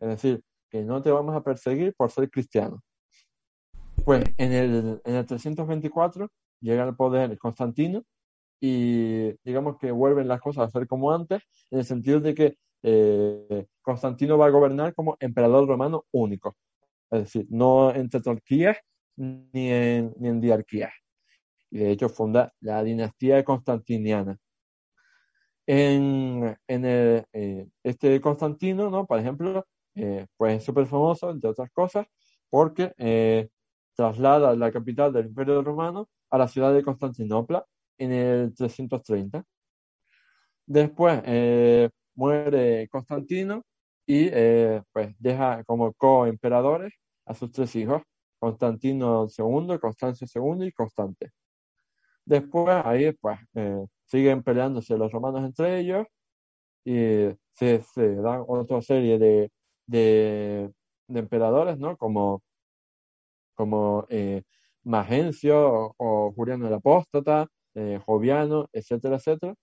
Es 0.00 0.08
decir, 0.08 0.42
que 0.70 0.82
no 0.82 1.02
te 1.02 1.10
vamos 1.10 1.34
a 1.34 1.42
perseguir 1.42 1.94
por 1.96 2.10
ser 2.10 2.30
cristiano. 2.30 2.82
Pues 4.04 4.24
en 4.36 4.52
el, 4.52 5.00
en 5.04 5.14
el 5.14 5.26
324 5.26 6.28
llega 6.60 6.82
al 6.82 6.96
poder 6.96 7.38
Constantino 7.38 8.02
y 8.60 9.32
digamos 9.44 9.76
que 9.78 9.90
vuelven 9.92 10.28
las 10.28 10.40
cosas 10.40 10.68
a 10.68 10.70
ser 10.70 10.86
como 10.86 11.12
antes, 11.12 11.42
en 11.70 11.78
el 11.78 11.84
sentido 11.84 12.20
de 12.20 12.34
que 12.34 12.56
eh, 12.82 13.66
Constantino 13.82 14.36
va 14.36 14.46
a 14.46 14.50
gobernar 14.50 14.94
como 14.94 15.16
emperador 15.20 15.66
romano 15.66 16.04
único, 16.12 16.56
es 17.10 17.20
decir, 17.20 17.46
no 17.50 17.94
en 17.94 18.08
tetrarquías 18.08 18.78
ni 19.16 19.70
en, 19.70 20.14
ni 20.18 20.28
en 20.28 20.40
diarquías. 20.40 20.92
Y 21.70 21.78
de 21.78 21.90
hecho 21.92 22.08
funda 22.08 22.52
la 22.60 22.82
dinastía 22.84 23.44
constantiniana. 23.44 24.38
En, 25.66 26.56
en 26.68 26.82
eh, 26.84 27.68
este 27.82 28.20
Constantino, 28.20 28.90
¿no? 28.90 29.06
por 29.06 29.18
ejemplo, 29.18 29.64
eh, 29.94 30.26
pues 30.36 30.58
es 30.58 30.64
súper 30.64 30.86
famoso, 30.86 31.30
entre 31.30 31.50
otras 31.50 31.70
cosas, 31.72 32.06
porque 32.50 32.92
eh, 32.98 33.48
traslada 33.94 34.54
la 34.56 34.72
capital 34.72 35.12
del 35.12 35.26
Imperio 35.26 35.62
Romano 35.62 36.08
a 36.30 36.38
la 36.38 36.48
ciudad 36.48 36.74
de 36.74 36.82
Constantinopla 36.82 37.64
en 37.98 38.12
el 38.12 38.54
330. 38.54 39.44
Después 40.66 41.22
eh, 41.26 41.90
muere 42.14 42.88
Constantino 42.88 43.62
y 44.06 44.28
pues 44.92 45.14
deja 45.18 45.64
como 45.64 45.92
coemperadores 45.94 46.92
a 47.26 47.34
sus 47.34 47.50
tres 47.52 47.74
hijos, 47.76 48.02
Constantino 48.44 49.26
II, 49.26 49.78
Constancio 49.80 50.26
II 50.32 50.66
y 50.66 50.72
Constante. 50.72 51.32
Después 52.24 52.74
ahí 52.84 53.12
pues 53.12 53.38
siguen 54.06 54.42
peleándose 54.42 54.96
los 54.96 55.12
romanos 55.12 55.44
entre 55.44 55.80
ellos 55.80 56.06
y 56.84 57.28
se, 57.52 57.82
se 57.82 58.14
dan 58.16 58.44
otra 58.46 58.80
serie 58.82 59.18
de 59.18 59.50
de, 59.86 60.72
emperadores, 61.08 61.78
¿no? 61.78 61.96
Como, 61.96 62.42
como 63.54 64.06
eh, 64.10 64.42
Magencio 64.84 65.94
o, 65.96 66.32
Juliano 66.32 66.66
el 66.68 66.74
Apóstata, 66.74 67.48
eh, 67.74 68.00
Joviano, 68.04 68.68
etcétera, 68.72 69.16
etcétera. 69.16 69.54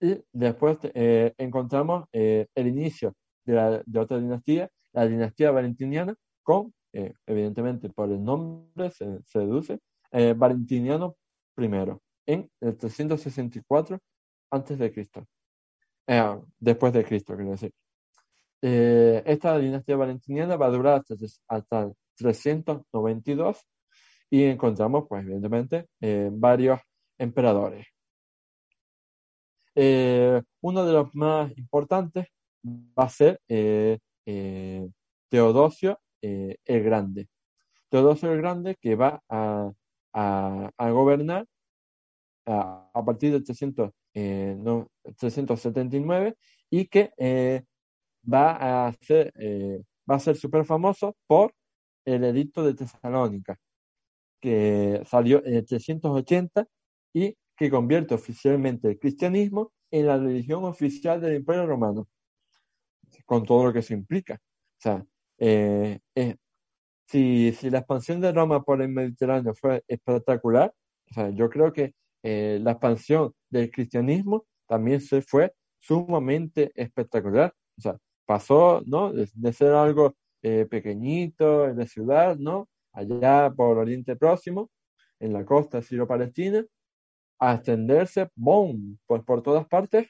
Y 0.00 0.22
después 0.32 0.78
eh, 0.94 1.32
encontramos 1.38 2.06
el 2.12 2.66
inicio 2.66 3.14
de, 3.44 3.82
de, 3.86 3.98
otra 3.98 4.18
dinastía, 4.18 4.68
la 4.92 5.06
dinastía 5.06 5.50
valentiniana, 5.50 6.14
con, 6.42 6.74
evidentemente 7.26 7.90
por 7.90 8.10
el 8.10 8.22
nombre 8.22 8.90
se, 8.90 9.22
se 9.24 9.38
deduce, 9.40 9.80
Valentiniano 10.36 11.16
I, 11.56 11.64
en 12.26 12.50
el 12.60 12.76
364 12.76 13.98
antes 14.50 14.78
de 14.78 14.92
Cristo. 14.92 15.26
después 16.58 16.92
de 16.92 17.04
Cristo, 17.04 17.34
quiero 17.34 17.50
decir. 17.52 17.72
Eh, 18.66 19.22
esta 19.26 19.58
dinastía 19.58 19.94
valentiniana 19.94 20.56
va 20.56 20.66
a 20.66 20.70
durar 20.70 20.94
hasta, 21.00 21.14
hasta 21.48 21.92
392 22.16 23.58
y 24.30 24.44
encontramos, 24.44 25.04
pues, 25.06 25.22
evidentemente, 25.22 25.86
eh, 26.00 26.30
varios 26.32 26.80
emperadores. 27.18 27.86
Eh, 29.74 30.40
uno 30.62 30.86
de 30.86 30.92
los 30.94 31.14
más 31.14 31.52
importantes 31.58 32.26
va 32.64 33.04
a 33.04 33.08
ser 33.10 33.38
Teodosio 35.28 35.98
el 36.64 36.82
Grande. 36.82 37.28
Teodosio 37.90 38.32
el 38.32 38.38
Grande 38.38 38.76
que 38.80 38.96
va 38.96 39.22
a, 39.28 39.70
a, 40.12 40.90
gobernar 40.90 41.46
a, 42.46 43.02
partir 43.04 43.32
de 43.32 43.40
300, 43.40 43.90
no, 44.58 44.88
379 45.16 46.36
y 46.70 46.86
que 46.86 47.12
va 48.32 48.86
a 48.86 48.92
ser, 49.00 49.32
eh, 49.38 49.82
va 50.10 50.18
ser 50.18 50.36
súper 50.36 50.64
famoso 50.64 51.16
por 51.26 51.54
el 52.04 52.24
edicto 52.24 52.64
de 52.64 52.74
Tesalónica, 52.74 53.58
que 54.40 55.02
salió 55.06 55.44
en 55.44 55.54
el 55.54 55.66
380 55.66 56.66
y 57.12 57.36
que 57.56 57.70
convierte 57.70 58.14
oficialmente 58.14 58.88
el 58.88 58.98
cristianismo 58.98 59.72
en 59.90 60.06
la 60.06 60.18
religión 60.18 60.64
oficial 60.64 61.20
del 61.20 61.36
Imperio 61.36 61.66
Romano, 61.66 62.08
con 63.26 63.44
todo 63.44 63.66
lo 63.66 63.72
que 63.72 63.78
eso 63.78 63.94
implica. 63.94 64.34
O 64.34 64.80
sea, 64.80 65.06
eh, 65.38 65.98
eh, 66.14 66.36
si, 67.06 67.52
si, 67.52 67.70
la 67.70 67.78
expansión 67.78 68.20
de 68.20 68.32
Roma 68.32 68.62
por 68.62 68.82
el 68.82 68.88
Mediterráneo 68.88 69.54
fue 69.54 69.82
espectacular, 69.88 70.72
yo 71.34 71.50
creo 71.50 71.72
que 71.72 71.94
la 72.22 72.72
expansión 72.72 73.32
del 73.50 73.70
cristianismo 73.70 74.46
también 74.66 75.00
se 75.00 75.22
fue 75.22 75.52
sumamente 75.78 76.72
espectacular. 76.74 77.54
O 77.78 77.80
sea, 77.80 77.98
pasó, 78.26 78.82
¿no? 78.86 79.12
De, 79.12 79.52
ser 79.52 79.72
algo 79.72 80.14
eh, 80.42 80.66
pequeñito 80.70 81.68
en 81.68 81.78
la 81.78 81.86
ciudad, 81.86 82.36
¿no? 82.36 82.68
Allá 82.92 83.52
por 83.54 83.78
Oriente 83.78 84.16
Próximo, 84.16 84.70
en 85.20 85.32
la 85.32 85.44
costa 85.44 85.82
siro-palestina, 85.82 86.64
a 87.40 87.54
extenderse, 87.54 88.28
¡boom!, 88.36 88.98
pues 89.06 89.22
por 89.24 89.42
todas 89.42 89.66
partes 89.66 90.08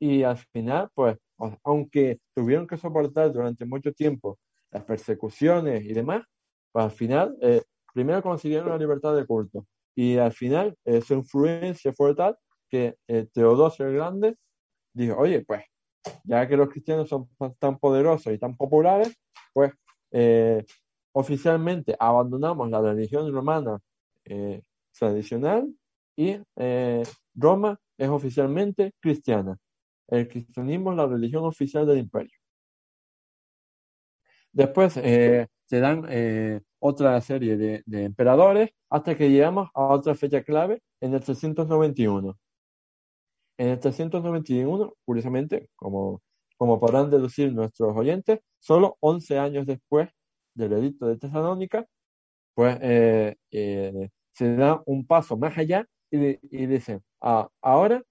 y 0.00 0.22
al 0.22 0.38
final, 0.38 0.90
pues, 0.94 1.16
aunque 1.64 2.20
tuvieron 2.34 2.66
que 2.66 2.76
soportar 2.76 3.32
durante 3.32 3.64
mucho 3.66 3.92
tiempo 3.92 4.38
las 4.74 4.84
persecuciones 4.84 5.82
y 5.84 5.94
demás, 5.94 6.22
pues 6.70 6.84
al 6.84 6.90
final, 6.90 7.36
eh, 7.40 7.62
primero 7.94 8.22
consiguieron 8.22 8.68
la 8.68 8.76
libertad 8.76 9.16
de 9.16 9.24
culto 9.24 9.66
y 9.94 10.18
al 10.18 10.32
final 10.32 10.76
eh, 10.84 11.00
su 11.00 11.14
influencia 11.14 11.94
fue 11.94 12.14
tal 12.14 12.36
que 12.68 12.96
Teodosio 13.32 13.86
el 13.86 13.94
Grande 13.94 14.36
dijo, 14.92 15.16
oye, 15.16 15.42
pues 15.44 15.62
ya 16.24 16.46
que 16.48 16.56
los 16.56 16.68
cristianos 16.68 17.08
son 17.08 17.28
tan 17.58 17.78
poderosos 17.78 18.32
y 18.32 18.38
tan 18.38 18.56
populares, 18.56 19.16
pues 19.52 19.72
eh, 20.10 20.64
oficialmente 21.12 21.96
abandonamos 21.98 22.70
la 22.70 22.80
religión 22.80 23.32
romana 23.32 23.78
eh, 24.24 24.62
tradicional 24.98 25.72
y 26.16 26.36
eh, 26.56 27.02
Roma 27.34 27.78
es 27.98 28.08
oficialmente 28.08 28.92
cristiana. 29.00 29.56
El 30.08 30.28
cristianismo 30.28 30.90
es 30.92 30.96
la 30.96 31.06
religión 31.06 31.44
oficial 31.44 31.86
del 31.86 31.98
imperio. 31.98 32.38
Después 34.54 34.94
se 34.94 35.48
dan 35.70 36.06
otra 36.78 37.20
serie 37.20 37.56
de, 37.56 37.82
de, 37.86 38.04
emperadores 38.04 38.70
hasta 38.90 39.16
que 39.16 39.30
llegamos 39.30 39.68
a 39.74 39.86
otra 39.88 40.14
fecha 40.14 40.42
clave 40.42 40.82
en 41.00 41.14
el 41.14 41.20
391. 41.20 42.38
En 43.58 43.68
el 43.68 43.78
391, 43.80 44.94
curiosamente, 45.04 45.68
como, 45.76 46.22
como 46.56 46.78
podrán 46.80 47.10
deducir 47.10 47.52
nuestros 47.52 47.96
oyentes, 47.96 48.40
solo 48.58 48.96
11 49.00 49.38
años 49.38 49.66
después 49.66 50.08
del 50.54 50.72
edicto 50.74 51.06
de 51.06 51.16
Tesalónica, 51.18 51.86
pues 52.54 52.78
eh, 52.82 53.36
eh, 53.50 54.10
se 54.32 54.56
da 54.56 54.82
un 54.86 55.06
paso 55.06 55.36
más 55.36 55.56
allá 55.58 55.86
y, 56.10 56.66
dicen, 56.66 57.02
ah, 57.20 57.48
ahora 57.60 58.02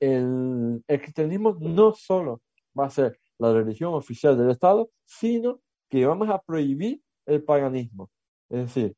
el, 0.00 0.82
el, 0.86 1.00
cristianismo 1.00 1.56
no 1.60 1.92
solo 1.92 2.42
va 2.78 2.86
a 2.86 2.90
ser 2.90 3.18
la 3.42 3.52
religión 3.52 3.94
oficial 3.94 4.36
del 4.38 4.50
Estado, 4.50 4.90
sino 5.04 5.60
que 5.90 6.06
vamos 6.06 6.28
a 6.30 6.40
prohibir 6.40 7.02
el 7.26 7.42
paganismo. 7.44 8.10
Es 8.50 8.74
decir, 8.74 8.94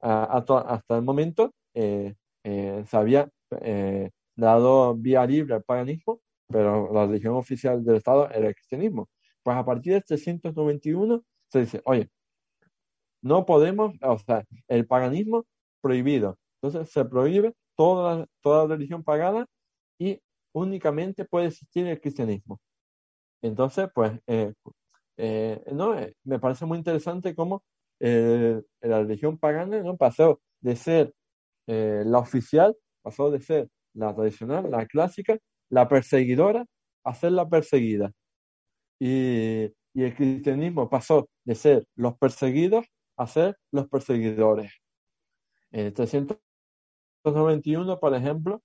hasta 0.00 0.96
el 0.96 1.02
momento 1.02 1.52
eh, 1.74 2.14
se 2.42 2.96
había 2.96 3.28
dado 4.36 4.94
vía 4.94 5.26
libre 5.26 5.54
al 5.54 5.62
paganismo, 5.62 6.20
pero 6.48 6.92
la 6.92 7.06
religión 7.06 7.34
oficial 7.34 7.84
del 7.84 7.96
Estado 7.96 8.30
era 8.30 8.48
el 8.48 8.54
cristianismo. 8.54 9.08
Pues 9.42 9.56
a 9.56 9.64
partir 9.64 9.94
de 9.94 10.02
391 10.02 11.22
se 11.48 11.60
dice, 11.60 11.80
oye, 11.84 12.10
no 13.22 13.44
podemos, 13.46 13.94
o 14.02 14.18
sea, 14.18 14.44
el 14.68 14.86
paganismo 14.86 15.46
prohibido. 15.80 16.38
Entonces 16.60 16.92
se 16.92 17.04
prohíbe 17.04 17.54
toda, 17.76 18.26
toda 18.40 18.66
religión 18.66 19.02
pagana 19.02 19.46
y 19.98 20.20
únicamente 20.52 21.24
puede 21.24 21.46
existir 21.48 21.86
el 21.86 22.00
cristianismo. 22.00 22.60
Entonces, 23.46 23.88
pues, 23.94 24.12
eh, 24.26 24.52
eh, 25.18 25.62
no, 25.72 25.98
eh, 25.98 26.14
me 26.24 26.38
parece 26.38 26.66
muy 26.66 26.78
interesante 26.78 27.34
cómo 27.34 27.62
eh, 28.00 28.60
la 28.82 28.98
religión 29.00 29.38
pagana 29.38 29.82
no 29.82 29.96
pasó 29.96 30.40
de 30.60 30.76
ser 30.76 31.12
la 31.68 32.18
oficial, 32.20 32.76
pasó 33.02 33.28
de 33.30 33.40
ser 33.40 33.68
la 33.94 34.14
tradicional, 34.14 34.70
la 34.70 34.86
clásica, 34.86 35.36
la 35.70 35.88
perseguidora, 35.88 36.64
a 37.04 37.14
ser 37.14 37.32
la 37.32 37.48
perseguida. 37.48 38.12
Y, 39.00 39.64
y 39.94 40.04
el 40.04 40.14
cristianismo 40.16 40.88
pasó 40.90 41.28
de 41.44 41.54
ser 41.56 41.84
los 41.96 42.16
perseguidos 42.18 42.86
a 43.18 43.26
ser 43.26 43.56
los 43.72 43.88
perseguidores. 43.88 44.72
En 45.72 45.92
391, 45.94 47.98
por 48.00 48.14
ejemplo, 48.14 48.62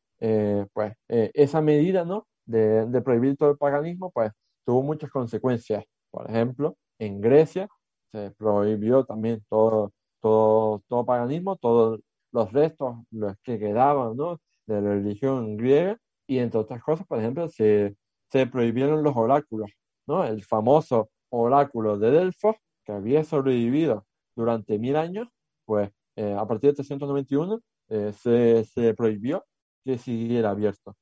pues 0.73 0.93
esa 1.07 1.61
medida 1.61 2.05
¿no? 2.05 2.27
de 2.45 3.01
prohibir 3.03 3.35
todo 3.37 3.51
el 3.51 3.57
paganismo, 3.57 4.11
pues 4.11 4.31
tuvo 4.65 4.83
muchas 4.83 5.09
consecuencias. 5.11 5.83
Por 6.11 6.29
ejemplo, 6.29 6.75
en 6.99 7.21
Grecia 7.21 7.67
se 8.11 8.31
prohibió 8.31 9.05
también 9.05 9.43
todo, 9.49 9.91
todo, 10.21 10.83
todo 10.87 11.05
paganismo, 11.05 11.55
todos 11.57 11.99
los 12.31 12.51
restos, 12.51 12.97
los 13.11 13.35
que 13.43 13.59
quedaban 13.59 14.15
¿no? 14.15 14.39
de 14.67 14.81
la 14.81 14.89
religión 14.91 15.57
griega, 15.57 15.97
y 16.27 16.39
entre 16.39 16.59
otras 16.59 16.81
cosas, 16.83 17.05
por 17.07 17.19
ejemplo, 17.19 17.47
se, 17.49 17.95
se 18.31 18.47
prohibieron 18.47 19.03
los 19.03 19.15
oráculos, 19.17 19.69
¿no? 20.07 20.23
El 20.23 20.43
famoso 20.43 21.09
oráculo 21.29 21.97
de 21.97 22.11
Delfos, 22.11 22.55
que 22.85 22.93
había 22.93 23.23
sobrevivido 23.23 24.05
durante 24.35 24.79
mil 24.79 24.95
años, 24.95 25.27
pues 25.65 25.91
eh, 26.15 26.33
a 26.33 26.45
partir 26.45 26.69
de 26.71 26.75
391 26.75 27.59
eh, 27.89 28.13
se, 28.13 28.63
se 28.63 28.93
prohibió 28.93 29.43
que 29.83 29.97
siguiera 29.97 30.51
abierto. 30.51 30.95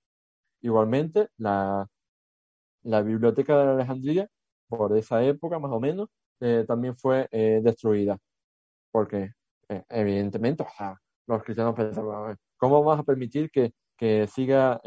Igualmente, 0.61 1.27
la, 1.37 1.87
la 2.83 3.01
biblioteca 3.01 3.57
de 3.57 3.71
Alejandría 3.71 4.29
por 4.69 4.95
esa 4.97 5.23
época 5.23 5.59
más 5.59 5.71
o 5.71 5.79
menos, 5.79 6.09
eh, 6.39 6.63
también 6.67 6.95
fue 6.95 7.27
eh, 7.31 7.59
destruida. 7.63 8.17
Porque, 8.91 9.33
eh, 9.69 9.83
evidentemente, 9.89 10.65
los 11.27 11.43
cristianos 11.43 11.75
pensaban, 11.75 12.37
¿cómo 12.57 12.83
vamos 12.83 12.99
a 12.99 13.03
permitir 13.03 13.49
que, 13.51 13.73
que 13.97 14.27
siga 14.27 14.81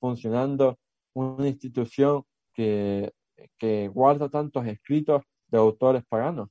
funcionando 0.00 0.78
una 1.14 1.48
institución 1.48 2.24
que, 2.52 3.12
que 3.58 3.88
guarda 3.88 4.28
tantos 4.28 4.66
escritos 4.66 5.22
de 5.48 5.58
autores 5.58 6.04
paganos? 6.08 6.48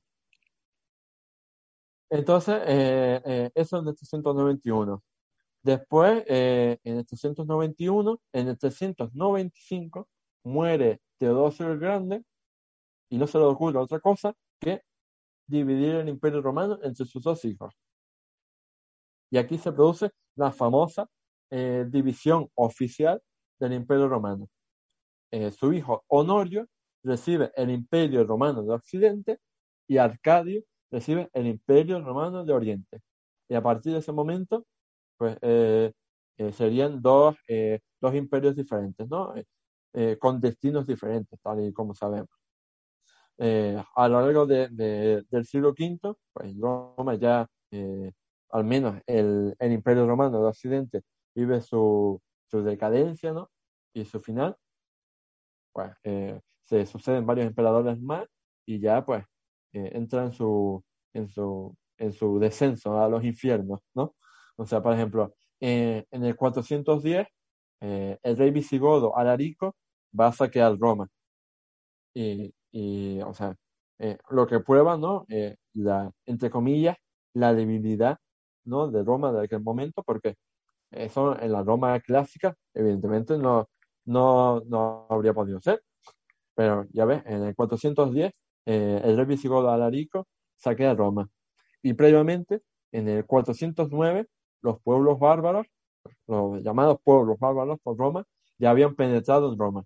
Entonces, 2.10 2.56
eso 3.54 3.78
en 3.78 3.88
el 3.88 3.94
391. 3.94 5.02
Después, 5.62 6.24
en 6.26 6.78
el 6.98 7.06
391, 7.06 8.20
en 8.32 8.48
el 8.48 8.58
395, 8.58 10.08
muere 10.44 11.00
Teodosio 11.18 11.70
el 11.70 11.78
Grande, 11.78 12.22
y 13.10 13.18
no 13.18 13.26
se 13.26 13.38
le 13.38 13.44
ocurre 13.44 13.78
otra 13.78 14.00
cosa 14.00 14.34
que 14.58 14.82
dividir 15.46 15.96
el 15.96 16.08
imperio 16.08 16.40
romano 16.40 16.78
entre 16.82 17.04
sus 17.04 17.22
dos 17.22 17.44
hijos. 17.44 17.74
Y 19.30 19.36
aquí 19.36 19.58
se 19.58 19.72
produce 19.72 20.10
la 20.36 20.50
famosa 20.50 21.06
eh, 21.50 21.84
división 21.88 22.48
oficial 22.54 23.20
del 23.60 23.74
imperio 23.74 24.08
romano. 24.08 24.48
Eh, 25.30 25.50
su 25.50 25.72
hijo 25.74 26.04
Honorio 26.08 26.66
recibe 27.04 27.52
el 27.54 27.70
imperio 27.70 28.24
romano 28.24 28.62
de 28.62 28.72
Occidente 28.72 29.38
y 29.86 29.98
Arcadio 29.98 30.62
recibe 30.90 31.28
el 31.34 31.46
imperio 31.46 32.00
romano 32.00 32.44
de 32.44 32.52
Oriente. 32.54 33.00
Y 33.48 33.54
a 33.54 33.62
partir 33.62 33.92
de 33.92 33.98
ese 33.98 34.12
momento, 34.12 34.64
pues 35.18 35.36
eh, 35.42 35.92
serían 36.52 37.02
dos, 37.02 37.36
dos 38.00 38.14
imperios 38.14 38.56
diferentes, 38.56 39.08
¿no? 39.08 39.34
Con 40.18 40.40
destinos 40.40 40.86
diferentes, 40.86 41.38
tal 41.40 41.60
y 41.66 41.72
como 41.72 41.94
sabemos. 41.94 42.42
Eh, 43.38 43.82
a 43.96 44.08
lo 44.08 44.20
largo 44.20 44.46
de, 44.46 44.68
del 45.28 45.44
siglo 45.46 45.70
V, 45.70 46.14
pues 46.32 46.56
Roma 46.58 47.14
ya, 47.16 47.46
eh, 47.70 48.12
al 48.50 48.64
menos 48.64 49.00
el, 49.06 49.54
el, 49.58 49.72
Imperio 49.72 50.06
Romano 50.06 50.40
de 50.40 50.48
Occidente, 50.48 51.02
vive 51.34 51.60
su, 51.60 52.20
su 52.46 52.62
decadencia, 52.62 53.32
¿no? 53.32 53.50
Y 53.94 54.04
su 54.04 54.20
final, 54.20 54.56
pues 55.72 55.90
eh, 56.04 56.40
se 56.64 56.86
suceden 56.86 57.26
varios 57.26 57.46
emperadores 57.46 58.00
más 58.00 58.26
y 58.66 58.80
ya 58.80 59.04
pues 59.04 59.24
entra 59.72 60.24
en 60.24 60.32
su, 60.32 60.84
en 61.14 61.28
su, 61.28 61.74
en 61.98 62.12
su 62.12 62.38
descenso 62.38 63.00
a 63.00 63.08
los 63.08 63.24
infiernos, 63.24 63.80
¿no? 63.94 64.14
O 64.56 64.66
sea, 64.66 64.82
por 64.82 64.92
ejemplo, 64.94 65.34
en 65.60 66.06
el 66.24 66.36
410, 66.36 67.26
el 67.82 68.36
rey 68.36 68.50
visigodo 68.50 69.16
Alarico 69.16 69.74
va 70.18 70.28
a 70.28 70.32
saquear 70.32 70.78
Roma. 70.78 71.08
Y, 72.14 72.54
y, 72.72 73.20
o 73.22 73.32
sea, 73.34 73.56
eh, 73.98 74.18
lo 74.30 74.46
que 74.46 74.60
prueba, 74.60 74.96
¿no? 74.96 75.24
Eh, 75.28 75.56
la, 75.74 76.10
entre 76.26 76.50
comillas, 76.50 76.96
la 77.34 77.54
debilidad, 77.54 78.18
¿no? 78.64 78.88
De 78.90 79.02
Roma 79.04 79.32
de 79.32 79.44
aquel 79.44 79.62
momento, 79.62 80.02
porque 80.04 80.36
eso 80.90 81.38
en 81.40 81.52
la 81.52 81.62
Roma 81.64 82.00
clásica, 82.00 82.54
evidentemente, 82.74 83.38
no, 83.38 83.68
no, 84.06 84.60
no 84.66 85.06
habría 85.10 85.34
podido 85.34 85.60
ser. 85.60 85.82
Pero 86.54 86.86
ya 86.92 87.04
ves, 87.06 87.22
en 87.26 87.44
el 87.44 87.54
410, 87.56 88.32
eh, 88.66 89.00
el 89.04 89.16
rey 89.16 89.26
visigodo 89.26 89.70
Alarico 89.70 90.26
saquea 90.56 90.94
Roma. 90.94 91.28
Y 91.82 91.94
previamente, 91.94 92.62
en 92.92 93.08
el 93.08 93.26
409, 93.26 94.26
los 94.62 94.80
pueblos 94.82 95.18
bárbaros, 95.18 95.66
los 96.32 96.62
llamados 96.62 96.98
pueblos 97.04 97.38
bárbaros 97.38 97.78
por 97.82 97.96
Roma, 97.98 98.24
ya 98.58 98.70
habían 98.70 98.94
penetrado 98.94 99.52
en 99.52 99.58
Roma. 99.58 99.84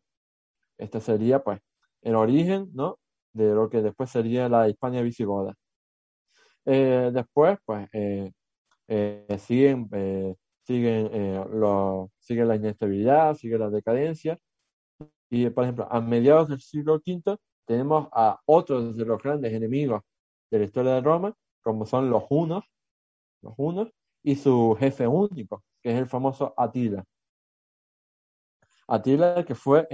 Este 0.78 1.00
sería, 1.00 1.42
pues, 1.42 1.60
el 2.02 2.16
origen, 2.16 2.70
¿no? 2.74 2.98
De 3.32 3.54
lo 3.54 3.70
que 3.70 3.82
después 3.82 4.10
sería 4.10 4.48
la 4.48 4.68
Hispania 4.68 5.02
visigoda. 5.02 5.54
Eh, 6.66 7.10
después, 7.12 7.58
pues, 7.64 7.88
eh, 7.92 8.32
eh, 8.88 9.38
siguen, 9.38 9.88
siguen, 10.64 11.10
lo, 11.60 12.10
sigue 12.18 12.44
la 12.44 12.56
inestabilidad, 12.56 13.34
sigue 13.36 13.58
la 13.58 13.70
decadencia. 13.70 14.38
Y, 15.30 15.50
por 15.50 15.64
ejemplo, 15.64 15.88
a 15.90 16.00
mediados 16.00 16.48
del 16.48 16.60
siglo 16.60 16.94
V 17.06 17.36
tenemos 17.66 18.08
a 18.12 18.40
otros 18.46 18.96
de 18.96 19.04
los 19.04 19.22
grandes 19.22 19.52
enemigos 19.52 20.02
de 20.50 20.58
la 20.60 20.64
historia 20.64 20.94
de 20.94 21.00
Roma, 21.00 21.34
como 21.62 21.86
son 21.86 22.10
los 22.10 22.24
hunos, 22.30 22.64
los 23.42 23.54
hunos, 23.56 23.88
y 24.22 24.36
su 24.36 24.76
jefe 24.78 25.06
único, 25.06 25.62
que 25.86 25.92
es 25.92 25.98
el 25.98 26.08
famoso 26.08 26.52
Atila. 26.56 27.04
Atila, 28.88 29.44
que 29.44 29.54
fue 29.54 29.86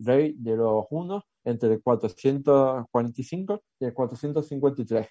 rey 0.00 0.34
de 0.36 0.56
los 0.56 0.86
hunos 0.90 1.22
entre 1.44 1.74
el 1.74 1.80
445 1.80 3.62
y 3.78 3.84
el 3.84 3.94
453. 3.94 5.06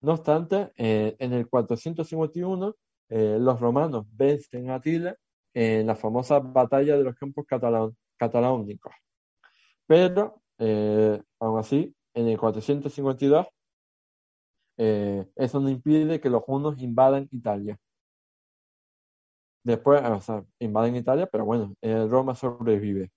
No 0.00 0.14
obstante, 0.14 0.72
eh, 0.76 1.14
en 1.20 1.32
el 1.32 1.48
451 1.48 2.74
eh, 3.10 3.38
los 3.40 3.60
romanos 3.60 4.04
vencen 4.10 4.70
a 4.70 4.76
Atila 4.76 5.14
en 5.54 5.86
la 5.86 5.94
famosa 5.94 6.40
batalla 6.40 6.96
de 6.96 7.04
los 7.04 7.14
campos 7.14 7.46
catalánicos. 8.16 8.92
Pero, 9.86 10.42
eh, 10.58 11.22
aún 11.38 11.60
así, 11.60 11.94
en 12.14 12.26
el 12.26 12.36
452 12.36 13.46
eso 14.76 15.60
no 15.60 15.68
impide 15.68 16.20
que 16.20 16.30
los 16.30 16.42
hunos 16.48 16.80
invadan 16.82 17.28
Italia. 17.30 17.78
Después, 19.68 20.02
o 20.02 20.20
sea, 20.22 20.42
invaden 20.60 20.96
Italia, 20.96 21.28
pero 21.30 21.44
bueno, 21.44 21.74
Roma 21.82 22.34
sobrevive. 22.34 23.10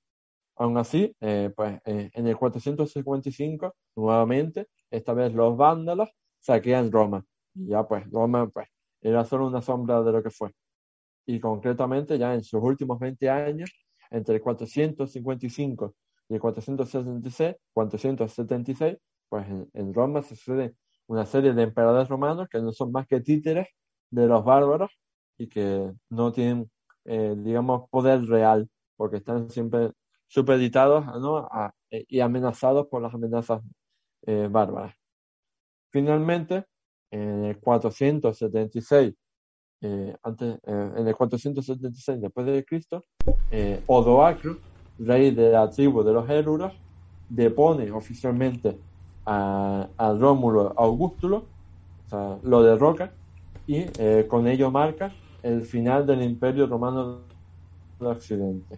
Aún 0.58 0.78
así, 0.78 1.16
eh, 1.22 1.50
pues 1.56 1.80
eh, 1.86 2.10
en 2.14 2.28
el 2.28 2.36
455, 2.36 3.74
nuevamente, 3.96 4.68
esta 4.90 5.14
vez 5.14 5.34
los 5.34 5.56
vándalos 5.56 6.10
saquean 6.40 6.92
Roma. 6.92 7.24
Y 7.56 7.68
ya 7.70 7.88
pues 7.88 8.04
Roma 8.12 8.50
pues, 8.50 8.68
era 9.02 9.24
solo 9.24 9.48
una 9.48 9.62
sombra 9.62 10.02
de 10.04 10.12
lo 10.12 10.22
que 10.22 10.30
fue. 10.30 10.52
Y 11.26 11.40
concretamente 11.40 12.18
ya 12.18 12.34
en 12.34 12.44
sus 12.44 12.62
últimos 12.62 13.00
20 13.00 13.30
años, 13.30 13.72
entre 14.10 14.36
el 14.36 14.42
455 14.42 15.96
y 16.28 16.34
el 16.34 16.42
476, 16.42 17.56
476 17.74 18.98
pues 19.30 19.48
en, 19.74 19.94
Roma 19.94 20.22
se 20.22 20.36
sucede 20.36 20.76
una 21.08 21.26
serie 21.26 21.54
de 21.54 21.64
emperadores 21.64 22.10
romanos 22.10 22.50
que 22.52 22.60
no 22.60 22.74
son 22.74 22.92
más 22.92 23.08
que 23.08 23.22
títeres 23.22 23.70
de 24.10 24.28
los 24.28 24.44
bárbaros 24.44 24.92
y 25.38 25.48
que 25.48 25.92
no 26.10 26.32
tienen, 26.32 26.70
eh, 27.06 27.36
digamos, 27.38 27.90
poder 27.90 28.26
real, 28.26 28.70
porque 28.96 29.18
están 29.18 29.50
siempre 29.50 29.92
supeditados 30.32 31.06
¿no? 31.20 31.48
Eh, 31.90 32.06
y 32.08 32.22
amenazados 32.22 32.88
por 32.88 33.02
las 33.02 33.14
amenazas 33.14 33.62
eh, 34.26 34.48
bárbaras. 34.50 34.96
Finalmente, 35.90 36.64
en 37.12 37.44
el 37.44 37.60
476, 37.60 39.14
eh, 39.82 40.16
antes, 40.24 40.60
en 40.66 41.08
el 41.08 41.16
476 41.16 42.22
después 42.22 42.46
de 42.46 42.64
Cristo, 42.64 43.06
Odoacro, 43.88 44.58
rey 45.00 45.32
de 45.32 45.52
la 45.52 45.70
tribu 45.70 46.04
de 46.04 46.14
los 46.14 46.30
Héruros, 46.30 46.72
depone 47.28 47.92
oficialmente 47.92 48.78
a, 49.26 49.90
a 49.98 50.14
Rómulo 50.14 50.74
Augustulo, 50.78 51.46
o 52.06 52.10
sea, 52.10 52.38
lo 52.44 52.64
derroca 52.64 53.12
y 53.68 53.86
con 54.28 54.48
ello 54.48 54.72
marca 54.72 55.12
el 55.44 55.64
final 55.64 56.06
del 56.06 56.22
Imperio 56.22 56.68
Romano 56.68 57.20
de 58.00 58.08
Occidente. 58.08 58.78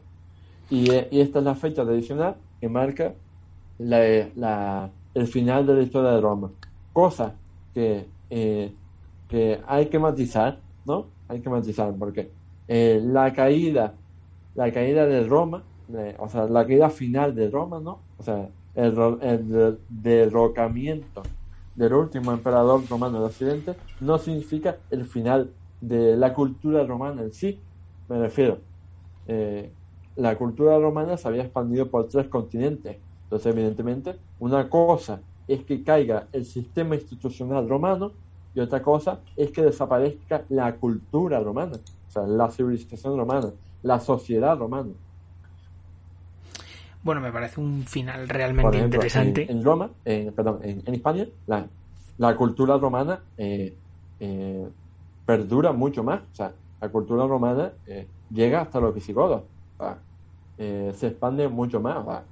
Y, 0.70 0.90
esta 0.92 1.40
es 1.40 1.46
la 1.46 1.56
fecha 1.56 1.84
tradicional 1.84 2.36
que 2.60 2.70
marca 2.70 3.14
la, 3.80 4.90
el 5.14 5.28
final 5.28 5.66
de 5.66 5.74
la 5.76 5.82
historia 5.82 6.12
de 6.12 6.22
Roma. 6.22 6.52
Cosa 6.94 7.34
que, 7.74 8.06
eh, 8.30 8.74
que 9.28 9.60
hay 9.68 9.88
que 9.88 10.00
matizar, 10.00 10.60
¿no? 10.86 11.08
Hay 11.28 11.42
que 11.42 11.50
matizar 11.50 11.94
porque 11.98 12.32
eh, 12.68 13.02
la 13.04 13.34
caída, 13.34 13.94
la 14.56 14.72
caída 14.72 15.06
de 15.06 15.24
Roma, 15.26 15.64
o 16.18 16.30
sea, 16.30 16.46
la 16.46 16.66
caída 16.66 16.90
final 16.90 17.36
de 17.36 17.50
Roma, 17.50 17.80
¿no? 17.80 18.00
O 18.18 18.24
sea, 18.24 18.48
el, 18.76 19.18
el 19.22 19.78
derrocamiento 19.90 21.24
del 21.76 21.94
último 21.94 22.32
emperador 22.32 22.82
romano 22.90 23.20
de 23.20 23.26
Occidente 23.26 23.76
no 24.00 24.18
significa 24.18 24.78
el 24.92 25.06
final 25.06 25.50
de 25.84 26.16
la 26.16 26.34
cultura 26.34 26.86
romana 26.86 27.22
en 27.22 27.34
sí. 27.34 27.60
Me 28.08 28.18
refiero, 28.18 28.60
eh, 29.28 29.70
la 30.16 30.38
cultura 30.38 30.80
romana 30.80 31.18
se 31.18 31.28
había 31.28 31.44
expandido 31.44 31.90
por 31.90 32.08
tres 32.08 32.28
continentes. 32.28 32.98
Entonces, 33.26 33.54
evidentemente, 33.54 34.16
una 34.40 34.70
cosa 34.70 35.20
es 35.48 35.64
que 35.66 35.84
caiga 35.84 36.28
el 36.32 36.46
sistema 36.46 36.96
institucional 36.96 37.68
romano 37.68 38.12
y 38.56 38.62
otra 38.62 38.82
cosa 38.82 39.20
es 39.36 39.52
que 39.52 39.62
desaparezca 39.64 40.44
la 40.50 40.74
cultura 40.76 41.40
romana, 41.40 41.74
o 42.08 42.12
sea, 42.12 42.24
la 42.24 42.50
civilización 42.50 43.18
romana, 43.18 43.50
la 43.82 44.00
sociedad 44.00 44.58
romana. 44.58 44.92
Bueno, 47.02 47.20
me 47.20 47.32
parece 47.34 47.60
un 47.60 47.84
final 47.84 48.30
realmente 48.30 48.78
interesante. 48.78 49.52
En, 49.52 49.62
Roma, 49.64 49.90
perdón, 50.06 50.60
en, 50.62 50.94
España, 50.94 51.28
la, 51.48 51.68
la, 52.18 52.36
cultura 52.38 52.78
romana 52.78 53.20
eh, 53.38 53.76
eh, 54.22 54.70
perdura 55.26 55.72
mucho 55.72 56.04
más. 56.04 56.22
O 56.32 56.36
sea, 56.36 56.54
la 56.82 56.90
cultura 56.90 57.26
romana 57.26 57.74
eh, 57.88 58.08
llega 58.32 58.62
hasta 58.62 58.80
los 58.80 58.94
visigodos. 58.94 59.44
se 60.58 61.08
expande 61.08 61.48
mucho 61.48 61.80
más. 61.80 62.24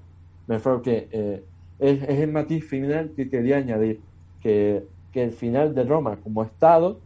Me 0.48 0.56
refiero 0.56 0.82
que 0.82 1.44
es, 1.80 2.04
es, 2.04 2.20
el 2.20 2.32
matiz 2.32 2.66
final 2.68 3.12
que 3.16 3.30
quería 3.30 3.58
añadir. 3.58 4.02
Que, 4.42 4.88
que 5.12 5.24
el 5.24 5.32
final 5.34 5.76
de 5.76 5.84
Roma 5.84 6.18
como 6.24 6.44
Estado, 6.44 7.00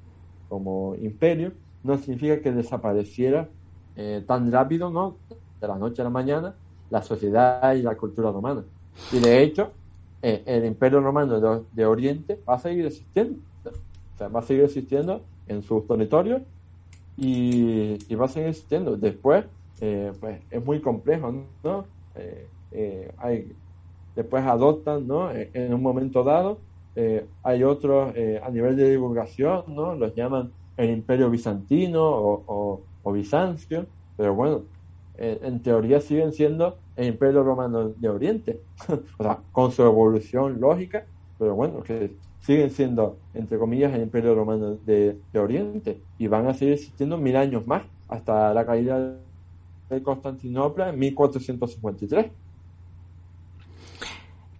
como 0.48 0.96
imperio, 0.96 1.52
no 1.84 1.98
significa 1.98 2.40
que 2.40 2.52
desapareciera 2.52 3.50
tan 4.26 4.52
rápido, 4.52 4.90
¿no? 4.90 5.18
De 5.60 5.68
la 5.68 5.76
noche 5.76 6.02
a 6.02 6.06
la 6.06 6.12
mañana, 6.12 6.56
la 6.90 7.02
sociedad 7.02 7.74
y 7.74 7.82
la 7.82 7.96
cultura 7.96 8.32
romana. 8.32 8.64
Y 9.12 9.20
de 9.20 9.44
hecho, 9.44 9.72
eh, 10.22 10.44
el 10.46 10.66
imperio 10.66 11.02
romano 11.02 11.62
de, 11.72 11.86
Oriente 11.86 12.40
va 12.48 12.56
a 12.56 12.60
seguir 12.60 12.86
existiendo. 12.86 13.40
O 13.66 14.18
sea, 14.18 14.28
va 14.28 14.40
a 14.40 14.44
seguir 14.44 14.64
existiendo 14.64 15.22
en 15.48 15.64
sus 15.64 15.88
territorios 15.88 16.42
y, 17.18 18.14
va 18.16 18.26
a 18.26 18.28
seguir 18.28 18.50
existiendo. 18.50 18.98
Después, 18.98 19.46
eh, 19.82 20.12
pues 20.20 20.42
es 20.50 20.66
muy 20.66 20.80
complejo, 20.82 21.34
¿no? 21.64 21.86
Eh, 22.16 23.12
hay, 23.18 23.52
después 24.16 24.44
adoptan, 24.44 25.08
¿no? 25.08 25.32
En 25.32 25.74
un 25.74 25.82
momento 25.82 26.24
dado, 26.24 26.60
hay 27.44 27.64
otros 27.64 28.14
a 28.44 28.50
nivel 28.50 28.76
de 28.76 28.92
divulgación, 28.92 29.64
¿no? 29.68 29.96
Los 29.96 30.16
llaman 30.16 30.52
el 30.78 30.90
imperio 30.90 31.30
bizantino 31.30 32.04
o, 32.04 32.82
o 33.04 33.12
Bizancio, 33.12 33.86
pero 34.18 34.34
bueno, 34.34 34.62
en 35.18 35.62
teoría 35.62 36.02
siguen 36.02 36.34
siendo 36.34 36.78
el 36.96 37.08
Imperio 37.08 37.44
Romano 37.44 37.90
de 37.90 38.10
Oriente, 38.10 38.60
o 39.18 39.24
sea, 39.24 39.40
con 39.52 39.72
su 39.72 39.84
evolución 39.84 40.60
lógica, 40.60 41.06
pero 41.38 41.56
bueno, 41.56 41.82
que 41.84 42.12
siguen 42.46 42.70
siendo, 42.70 43.18
entre 43.34 43.58
comillas, 43.58 43.94
el 43.94 44.04
Imperio 44.04 44.36
Romano 44.36 44.78
de, 44.86 45.18
Oriente 45.34 46.00
y 46.20 46.28
van 46.28 46.48
a 46.48 46.54
seguir 46.54 46.76
existiendo 46.76 47.18
mil 47.18 47.36
años 47.36 47.66
más, 47.66 47.84
hasta 48.08 48.54
la 48.54 48.66
caída 48.66 49.16
de 49.90 50.04
Constantinopla 50.04 50.90
en 50.90 51.00
1453. 51.00 52.28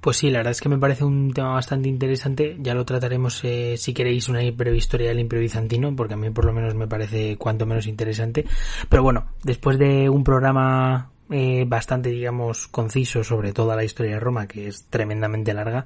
Pues 0.02 0.18
sí, 0.18 0.30
la 0.30 0.40
verdad 0.40 0.52
es 0.52 0.62
que 0.62 0.70
me 0.70 0.78
parece 0.78 1.04
un 1.04 1.34
tema 1.34 1.54
bastante 1.54 1.90
interesante. 1.90 2.58
Ya 2.60 2.76
lo 2.76 2.86
trataremos 2.86 3.44
eh, 3.44 3.76
si 3.78 3.94
queréis 3.94 4.30
una 4.30 4.40
breve 4.52 4.78
historia 4.78 5.10
del 5.10 5.20
Imperio 5.20 5.42
Bizantino, 5.42 5.96
porque 5.96 6.14
a 6.14 6.18
mí 6.18 6.30
por 6.30 6.46
lo 6.46 6.54
menos 6.54 6.76
me 6.76 6.88
parece 6.88 7.38
cuanto 7.38 7.66
menos 7.66 7.88
interesante. 7.88 8.46
Pero 8.88 9.02
bueno, 9.02 9.26
después 9.44 9.80
de 9.80 10.08
un 10.10 10.24
programa 10.24 11.12
eh, 11.32 11.66
bastante, 11.68 12.10
digamos, 12.10 12.68
conciso 12.68 13.24
sobre 13.24 13.52
toda 13.52 13.76
la 13.76 13.84
historia 13.84 14.14
de 14.14 14.20
Roma, 14.20 14.48
que 14.48 14.68
es 14.68 14.86
tremendamente 14.92 15.56
larga, 15.56 15.86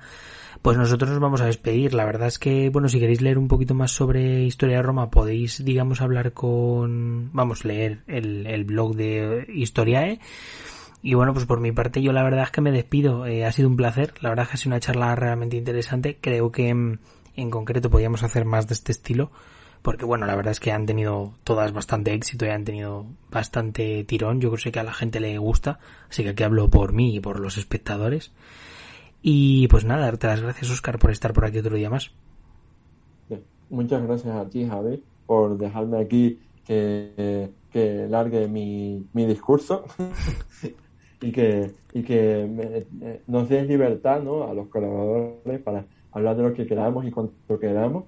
pues 0.62 0.78
nosotros 0.78 1.10
nos 1.12 1.20
vamos 1.20 1.42
a 1.42 1.46
despedir. 1.46 1.94
La 1.94 2.06
verdad 2.06 2.28
es 2.28 2.40
que, 2.40 2.70
bueno, 2.70 2.90
si 2.90 3.00
queréis 3.00 3.22
leer 3.22 3.38
un 3.38 3.48
poquito 3.48 3.74
más 3.74 3.92
sobre 3.92 4.44
historia 4.44 4.78
de 4.78 4.84
Roma, 4.84 5.10
podéis, 5.10 5.64
digamos, 5.64 6.02
hablar 6.02 6.34
con, 6.34 7.30
vamos, 7.34 7.66
leer 7.66 8.04
el, 8.08 8.46
el 8.48 8.64
blog 8.64 8.96
de 8.96 9.46
Historiae 9.54 10.20
y 11.02 11.14
bueno, 11.14 11.34
pues 11.34 11.46
por 11.46 11.62
mi 11.62 11.72
parte 11.72 12.02
yo 12.02 12.12
la 12.12 12.24
verdad 12.24 12.44
es 12.44 12.52
que 12.52 12.62
me 12.62 12.72
despido. 12.72 13.26
Eh, 13.26 13.46
ha 13.46 13.52
sido 13.52 13.70
un 13.70 13.78
placer. 13.78 14.14
La 14.22 14.30
verdad 14.30 14.44
es 14.44 14.50
que 14.50 14.54
ha 14.56 14.58
sido 14.58 14.72
una 14.72 14.80
charla 14.80 15.16
realmente 15.16 15.58
interesante. 15.58 16.18
Creo 16.20 16.52
que 16.52 16.74
mm, 16.74 17.00
en, 17.36 17.50
concreto 17.50 17.90
podríamos 17.90 18.24
hacer 18.24 18.46
más 18.46 18.68
de 18.68 18.74
este 18.74 18.92
estilo. 18.92 19.32
Porque 19.82 20.04
bueno, 20.04 20.26
la 20.26 20.36
verdad 20.36 20.52
es 20.52 20.60
que 20.60 20.74
han 20.74 20.86
tenido 20.86 21.34
todas 21.46 21.72
bastante 21.72 22.14
éxito 22.14 22.46
y 22.46 22.50
han 22.50 22.66
tenido 22.66 23.06
bastante 23.32 24.04
tirón. 24.04 24.42
Yo 24.42 24.52
creo 24.52 24.74
que 24.74 24.80
a 24.80 24.84
la 24.84 24.94
gente 24.94 25.22
le 25.22 25.38
gusta. 25.38 25.80
Así 26.10 26.24
que 26.24 26.30
aquí 26.30 26.44
hablo 26.44 26.70
por 26.70 26.92
mí 26.92 27.16
y 27.16 27.20
por 27.22 27.40
los 27.40 27.58
espectadores. 27.58 28.34
Y 29.22 29.68
pues 29.68 29.86
nada, 29.86 30.06
darte 30.06 30.28
las 30.28 30.42
gracias 30.42 30.72
Oscar 30.72 31.00
por 31.00 31.12
estar 31.12 31.34
por 31.34 31.46
aquí 31.46 31.60
otro 31.60 31.76
día 31.76 31.90
más. 31.90 32.12
Muchas 33.70 34.02
gracias 34.04 34.36
a 34.36 34.50
ti 34.50 34.66
Javi 34.68 35.04
por 35.28 35.58
dejarme 35.58 36.00
aquí 36.00 36.40
que, 36.66 37.52
que 37.72 38.08
largue 38.10 38.48
mi, 38.48 39.06
mi 39.14 39.26
discurso. 39.26 39.86
y 41.22 41.32
que, 41.32 41.72
y 41.94 42.04
que 42.04 42.86
eh, 43.02 43.22
nos 43.28 43.50
den 43.50 43.68
libertad 43.68 44.22
¿no? 44.22 44.44
a 44.44 44.54
los 44.54 44.68
colaboradores 44.68 45.62
para 45.62 45.86
hablar 46.12 46.38
de 46.38 46.44
lo 46.44 46.54
que 46.54 46.66
queramos 46.66 47.06
y 47.06 47.12
cuanto 47.12 47.60
queramos. 47.60 48.06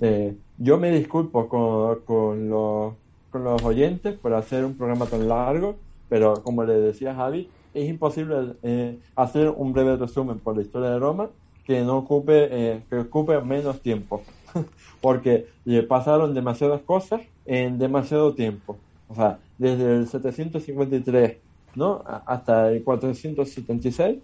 Eh, 0.00 0.36
yo 0.58 0.78
me 0.78 0.90
disculpo 0.90 1.48
con, 1.48 2.00
con, 2.00 2.48
los, 2.48 2.94
con 3.30 3.44
los 3.44 3.62
oyentes 3.62 4.16
por 4.18 4.34
hacer 4.34 4.64
un 4.64 4.76
programa 4.76 5.06
tan 5.06 5.28
largo, 5.28 5.76
pero 6.08 6.42
como 6.42 6.64
le 6.64 6.74
decía 6.74 7.14
Javi, 7.14 7.48
es 7.74 7.88
imposible 7.88 8.54
eh, 8.62 8.98
hacer 9.16 9.48
un 9.48 9.72
breve 9.72 9.96
resumen 9.96 10.38
por 10.38 10.56
la 10.56 10.62
historia 10.62 10.90
de 10.90 10.98
Roma 10.98 11.30
que 11.64 11.82
no 11.82 11.98
ocupe, 11.98 12.82
que 12.88 12.96
ocupe 12.96 13.38
menos 13.42 13.82
tiempo, 13.82 14.22
porque 15.02 15.48
le 15.66 15.82
pasaron 15.82 16.32
demasiadas 16.32 16.80
cosas 16.80 17.20
en 17.44 17.78
demasiado 17.78 18.32
tiempo. 18.34 18.78
O 19.08 19.14
sea, 19.14 19.38
desde 19.58 19.96
el 19.96 20.08
753 20.08 21.36
¿no? 21.74 22.02
hasta 22.26 22.70
el 22.70 22.82
476 22.82 24.18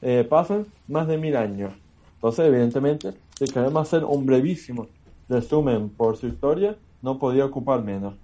eh, 0.00 0.26
pasan 0.28 0.66
más 0.86 1.08
de 1.08 1.18
mil 1.18 1.36
años. 1.36 1.72
Entonces, 2.14 2.46
evidentemente, 2.46 3.12
si 3.38 3.46
queremos 3.46 3.82
hacer 3.82 4.04
un 4.04 4.26
brevísimo 4.26 4.86
resumen 5.28 5.88
por 5.88 6.16
su 6.16 6.26
historia, 6.26 6.76
no 7.02 7.18
podía 7.18 7.44
ocupar 7.44 7.82
menos. 7.82 8.14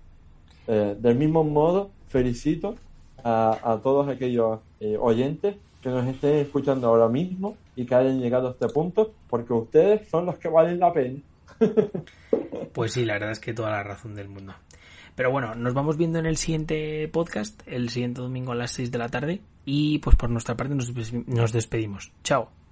Eh, 0.67 0.97
del 0.99 1.17
mismo 1.17 1.45
modo, 1.45 1.91
felicito 2.09 2.77
a, 3.25 3.81
todos 3.83 4.09
aquellos 4.09 4.61
eh, 4.81 4.97
oyentes 5.01 5.57
que 5.83 5.89
nos 5.89 6.07
estén 6.07 6.37
escuchando 6.37 6.89
ahora 6.89 7.09
mismo 7.09 7.57
y 7.77 7.85
que 7.85 7.95
hayan 7.95 8.21
llegado 8.21 8.49
a 8.49 8.51
este 8.53 8.69
punto, 8.69 9.13
porque 9.29 9.53
ustedes 9.53 10.09
son 10.09 10.27
los 10.27 10.39
que 10.39 10.49
valen 10.49 10.79
la 10.79 10.93
pena. 10.93 11.19
pues 12.73 12.93
sí, 12.93 13.05
la 13.05 13.15
verdad 13.15 13.33
es 13.33 13.41
que 13.41 13.55
toda 13.55 13.71
la 13.71 13.83
razón 13.83 14.15
del 14.15 14.29
mundo. 14.29 14.55
Pero 15.15 15.31
bueno, 15.31 15.55
nos 15.55 15.75
vamos 15.75 15.97
viendo 15.97 16.19
en 16.19 16.27
el 16.27 16.37
siguiente 16.37 17.09
podcast, 17.09 17.63
el 17.67 17.89
siguiente 17.89 18.21
domingo 18.21 18.53
a 18.53 18.57
las 18.57 18.73
6 18.73 18.91
de 18.91 18.99
la 18.99 19.09
tarde. 19.09 19.41
Y 19.65 19.99
pues 19.99 20.17
por 20.17 20.29
nuestra 20.29 20.57
parte 20.57 20.75
nos 20.75 21.53
despedimos. 21.53 22.13
Chao. 22.23 22.64